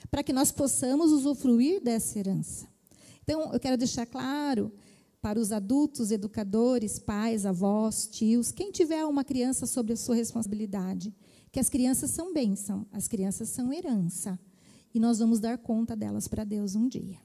para 0.09 0.23
que 0.23 0.33
nós 0.33 0.51
possamos 0.51 1.11
usufruir 1.11 1.81
dessa 1.81 2.17
herança. 2.17 2.67
Então, 3.23 3.53
eu 3.53 3.59
quero 3.59 3.77
deixar 3.77 4.05
claro 4.05 4.71
para 5.21 5.39
os 5.39 5.51
adultos, 5.51 6.11
educadores, 6.11 6.97
pais, 6.97 7.45
avós, 7.45 8.07
tios, 8.07 8.51
quem 8.51 8.71
tiver 8.71 9.05
uma 9.05 9.23
criança 9.23 9.65
sob 9.65 9.93
a 9.93 9.97
sua 9.97 10.15
responsabilidade, 10.15 11.13
que 11.51 11.59
as 11.59 11.69
crianças 11.69 12.11
são 12.11 12.33
bênção, 12.33 12.85
as 12.91 13.07
crianças 13.07 13.49
são 13.49 13.73
herança. 13.73 14.39
E 14.93 14.99
nós 14.99 15.19
vamos 15.19 15.39
dar 15.39 15.57
conta 15.57 15.95
delas 15.95 16.27
para 16.27 16.43
Deus 16.43 16.75
um 16.75 16.87
dia. 16.87 17.19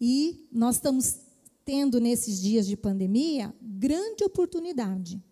E 0.00 0.48
nós 0.50 0.76
estamos 0.76 1.18
tendo, 1.64 2.00
nesses 2.00 2.40
dias 2.40 2.66
de 2.66 2.76
pandemia, 2.76 3.54
grande 3.60 4.24
oportunidade 4.24 5.22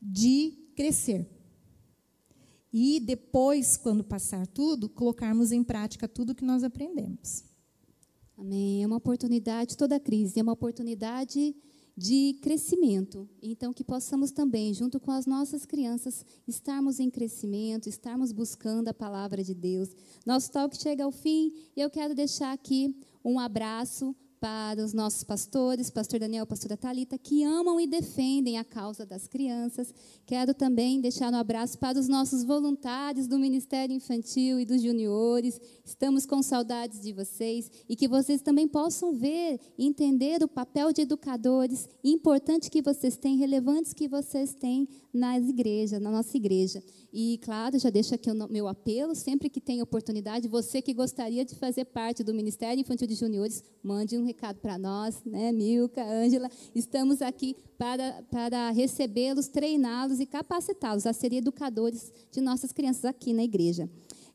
de 0.00 0.52
crescer. 0.74 1.28
E 2.72 3.00
depois, 3.00 3.76
quando 3.76 4.04
passar 4.04 4.46
tudo, 4.46 4.88
colocarmos 4.88 5.52
em 5.52 5.62
prática 5.62 6.08
tudo 6.08 6.34
que 6.34 6.44
nós 6.44 6.62
aprendemos. 6.62 7.44
Amém. 8.36 8.82
É 8.82 8.86
uma 8.86 8.96
oportunidade, 8.96 9.76
toda 9.76 9.98
crise 9.98 10.38
é 10.38 10.42
uma 10.42 10.52
oportunidade 10.52 11.56
de 11.96 12.38
crescimento. 12.42 13.26
Então, 13.42 13.72
que 13.72 13.82
possamos 13.82 14.30
também, 14.30 14.74
junto 14.74 15.00
com 15.00 15.10
as 15.10 15.24
nossas 15.24 15.64
crianças, 15.64 16.24
estarmos 16.46 17.00
em 17.00 17.08
crescimento, 17.08 17.88
estarmos 17.88 18.32
buscando 18.32 18.88
a 18.88 18.94
palavra 18.94 19.42
de 19.42 19.54
Deus. 19.54 19.88
Nosso 20.26 20.52
talk 20.52 20.76
chega 20.76 21.04
ao 21.04 21.10
fim 21.10 21.54
e 21.74 21.80
eu 21.80 21.88
quero 21.88 22.14
deixar 22.14 22.52
aqui 22.52 22.94
um 23.24 23.38
abraço 23.38 24.14
para 24.46 24.84
os 24.84 24.92
nossos 24.92 25.24
pastores, 25.24 25.90
pastor 25.90 26.20
Daniel, 26.20 26.46
pastora 26.46 26.76
Talita, 26.76 27.18
que 27.18 27.42
amam 27.42 27.80
e 27.80 27.86
defendem 27.88 28.58
a 28.58 28.62
causa 28.62 29.04
das 29.04 29.26
crianças. 29.26 29.92
Quero 30.24 30.54
também 30.54 31.00
deixar 31.00 31.32
um 31.32 31.36
abraço 31.36 31.76
para 31.80 31.98
os 31.98 32.06
nossos 32.06 32.44
voluntários 32.44 33.26
do 33.26 33.40
Ministério 33.40 33.92
Infantil 33.92 34.60
e 34.60 34.64
dos 34.64 34.80
juniores. 34.80 35.60
Estamos 35.84 36.24
com 36.24 36.40
saudades 36.44 37.00
de 37.00 37.12
vocês 37.12 37.68
e 37.88 37.96
que 37.96 38.06
vocês 38.06 38.40
também 38.40 38.68
possam 38.68 39.12
ver 39.12 39.58
e 39.76 39.84
entender 39.84 40.40
o 40.44 40.48
papel 40.48 40.92
de 40.92 41.02
educadores 41.02 41.88
importante 42.04 42.70
que 42.70 42.80
vocês 42.80 43.16
têm, 43.16 43.36
relevantes 43.36 43.92
que 43.92 44.06
vocês 44.06 44.54
têm 44.54 44.88
nas 45.12 45.48
igrejas, 45.48 46.00
na 46.00 46.10
nossa 46.12 46.36
igreja. 46.36 46.80
E, 47.12 47.40
claro, 47.42 47.78
já 47.78 47.90
deixo 47.90 48.14
aqui 48.14 48.30
o 48.30 48.48
meu 48.48 48.68
apelo, 48.68 49.14
sempre 49.14 49.48
que 49.48 49.60
tem 49.60 49.82
oportunidade, 49.82 50.46
você 50.46 50.82
que 50.82 50.92
gostaria 50.92 51.44
de 51.44 51.54
fazer 51.54 51.86
parte 51.86 52.22
do 52.22 52.34
Ministério 52.34 52.80
Infantil 52.80 53.08
de 53.08 53.14
Juniores, 53.14 53.64
mande 53.82 54.18
um 54.18 54.24
recado 54.24 54.35
para 54.60 54.78
nós, 54.78 55.22
né, 55.24 55.50
Milka, 55.52 56.02
Ângela. 56.02 56.50
Estamos 56.74 57.22
aqui 57.22 57.56
para, 57.78 58.22
para 58.30 58.70
recebê-los, 58.70 59.48
treiná-los 59.48 60.20
e 60.20 60.26
capacitá-los 60.26 61.06
a 61.06 61.12
serem 61.12 61.38
educadores 61.38 62.12
de 62.30 62.40
nossas 62.40 62.72
crianças 62.72 63.04
aqui 63.04 63.32
na 63.32 63.42
igreja. 63.42 63.88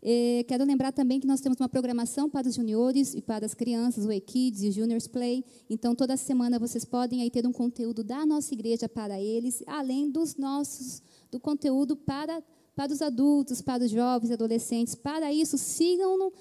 E 0.04 0.44
quero 0.48 0.66
lembrar 0.66 0.92
também 0.92 1.20
que 1.20 1.28
nós 1.28 1.42
temos 1.42 1.60
uma 1.60 1.70
programação 1.70 2.28
para 2.28 2.48
os 2.48 2.56
juniores 2.56 3.14
e 3.14 3.22
para 3.22 3.46
as 3.46 3.54
crianças, 3.54 4.04
o 4.04 4.12
E-Kids 4.12 4.64
e 4.64 4.70
o 4.70 4.72
Juniors 4.72 5.08
Play. 5.08 5.46
Então, 5.70 5.94
toda 5.94 6.18
semana 6.18 6.58
vocês 6.58 6.84
podem 6.84 7.22
aí 7.22 7.30
ter 7.30 7.46
um 7.46 7.52
conteúdo 7.52 8.04
da 8.04 8.26
nossa 8.26 8.52
igreja 8.54 8.90
para 8.90 9.22
eles, 9.22 9.64
além 9.68 10.10
dos 10.10 10.36
nossos, 10.36 11.04
do 11.30 11.40
conteúdo 11.40 11.96
para 11.96 12.42
para 12.82 12.94
os 12.94 13.02
adultos, 13.04 13.62
para 13.62 13.84
os 13.84 13.92
jovens 13.92 14.32
e 14.32 14.34
adolescentes. 14.34 14.96
Para 14.96 15.32
isso, 15.32 15.56
sigam-nos 15.56 16.34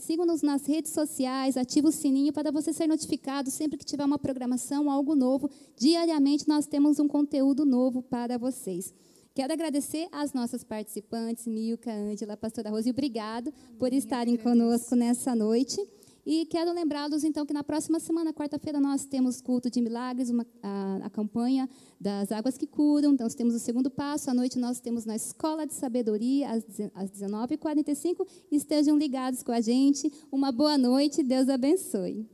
sigam 0.00 0.24
nas 0.44 0.64
redes 0.64 0.92
sociais, 0.92 1.56
ative 1.56 1.88
o 1.88 1.92
sininho 1.92 2.32
para 2.32 2.52
você 2.52 2.72
ser 2.72 2.86
notificado 2.86 3.50
sempre 3.50 3.76
que 3.76 3.84
tiver 3.84 4.04
uma 4.04 4.16
programação, 4.16 4.88
algo 4.88 5.16
novo. 5.16 5.50
Diariamente 5.76 6.46
nós 6.46 6.66
temos 6.66 7.00
um 7.00 7.08
conteúdo 7.08 7.66
novo 7.66 8.00
para 8.00 8.38
vocês. 8.38 8.94
Quero 9.34 9.52
agradecer 9.52 10.06
às 10.12 10.32
nossas 10.32 10.62
participantes, 10.62 11.48
Milka, 11.48 11.92
Ângela, 11.92 12.36
pastora 12.36 12.70
Rose, 12.70 12.90
obrigado 12.90 13.52
por 13.76 13.92
estarem 13.92 14.36
conosco 14.36 14.94
nessa 14.94 15.34
noite. 15.34 15.84
E 16.30 16.44
quero 16.44 16.74
lembrá-los, 16.74 17.24
então, 17.24 17.46
que 17.46 17.54
na 17.54 17.64
próxima 17.64 17.98
semana, 17.98 18.34
quarta-feira, 18.34 18.78
nós 18.78 19.06
temos 19.06 19.40
culto 19.40 19.70
de 19.70 19.80
milagres, 19.80 20.28
uma, 20.28 20.46
a, 20.62 21.06
a, 21.06 21.08
campanha 21.08 21.66
das 21.98 22.30
águas 22.30 22.58
que 22.58 22.66
curam. 22.66 23.14
Então, 23.14 23.24
nós 23.24 23.34
temos 23.34 23.54
o 23.54 23.58
segundo 23.58 23.90
passo. 23.90 24.30
À 24.30 24.34
noite, 24.34 24.58
nós 24.58 24.78
temos 24.78 25.06
na 25.06 25.16
Escola 25.16 25.66
de 25.66 25.72
Sabedoria, 25.72 26.50
às, 26.50 26.64
às 26.94 27.10
19h45. 27.10 28.28
Estejam 28.52 28.98
ligados 28.98 29.42
com 29.42 29.52
a 29.52 29.62
gente. 29.62 30.12
Uma 30.30 30.52
boa 30.52 30.76
noite. 30.76 31.22
Deus 31.22 31.48
abençoe. 31.48 32.28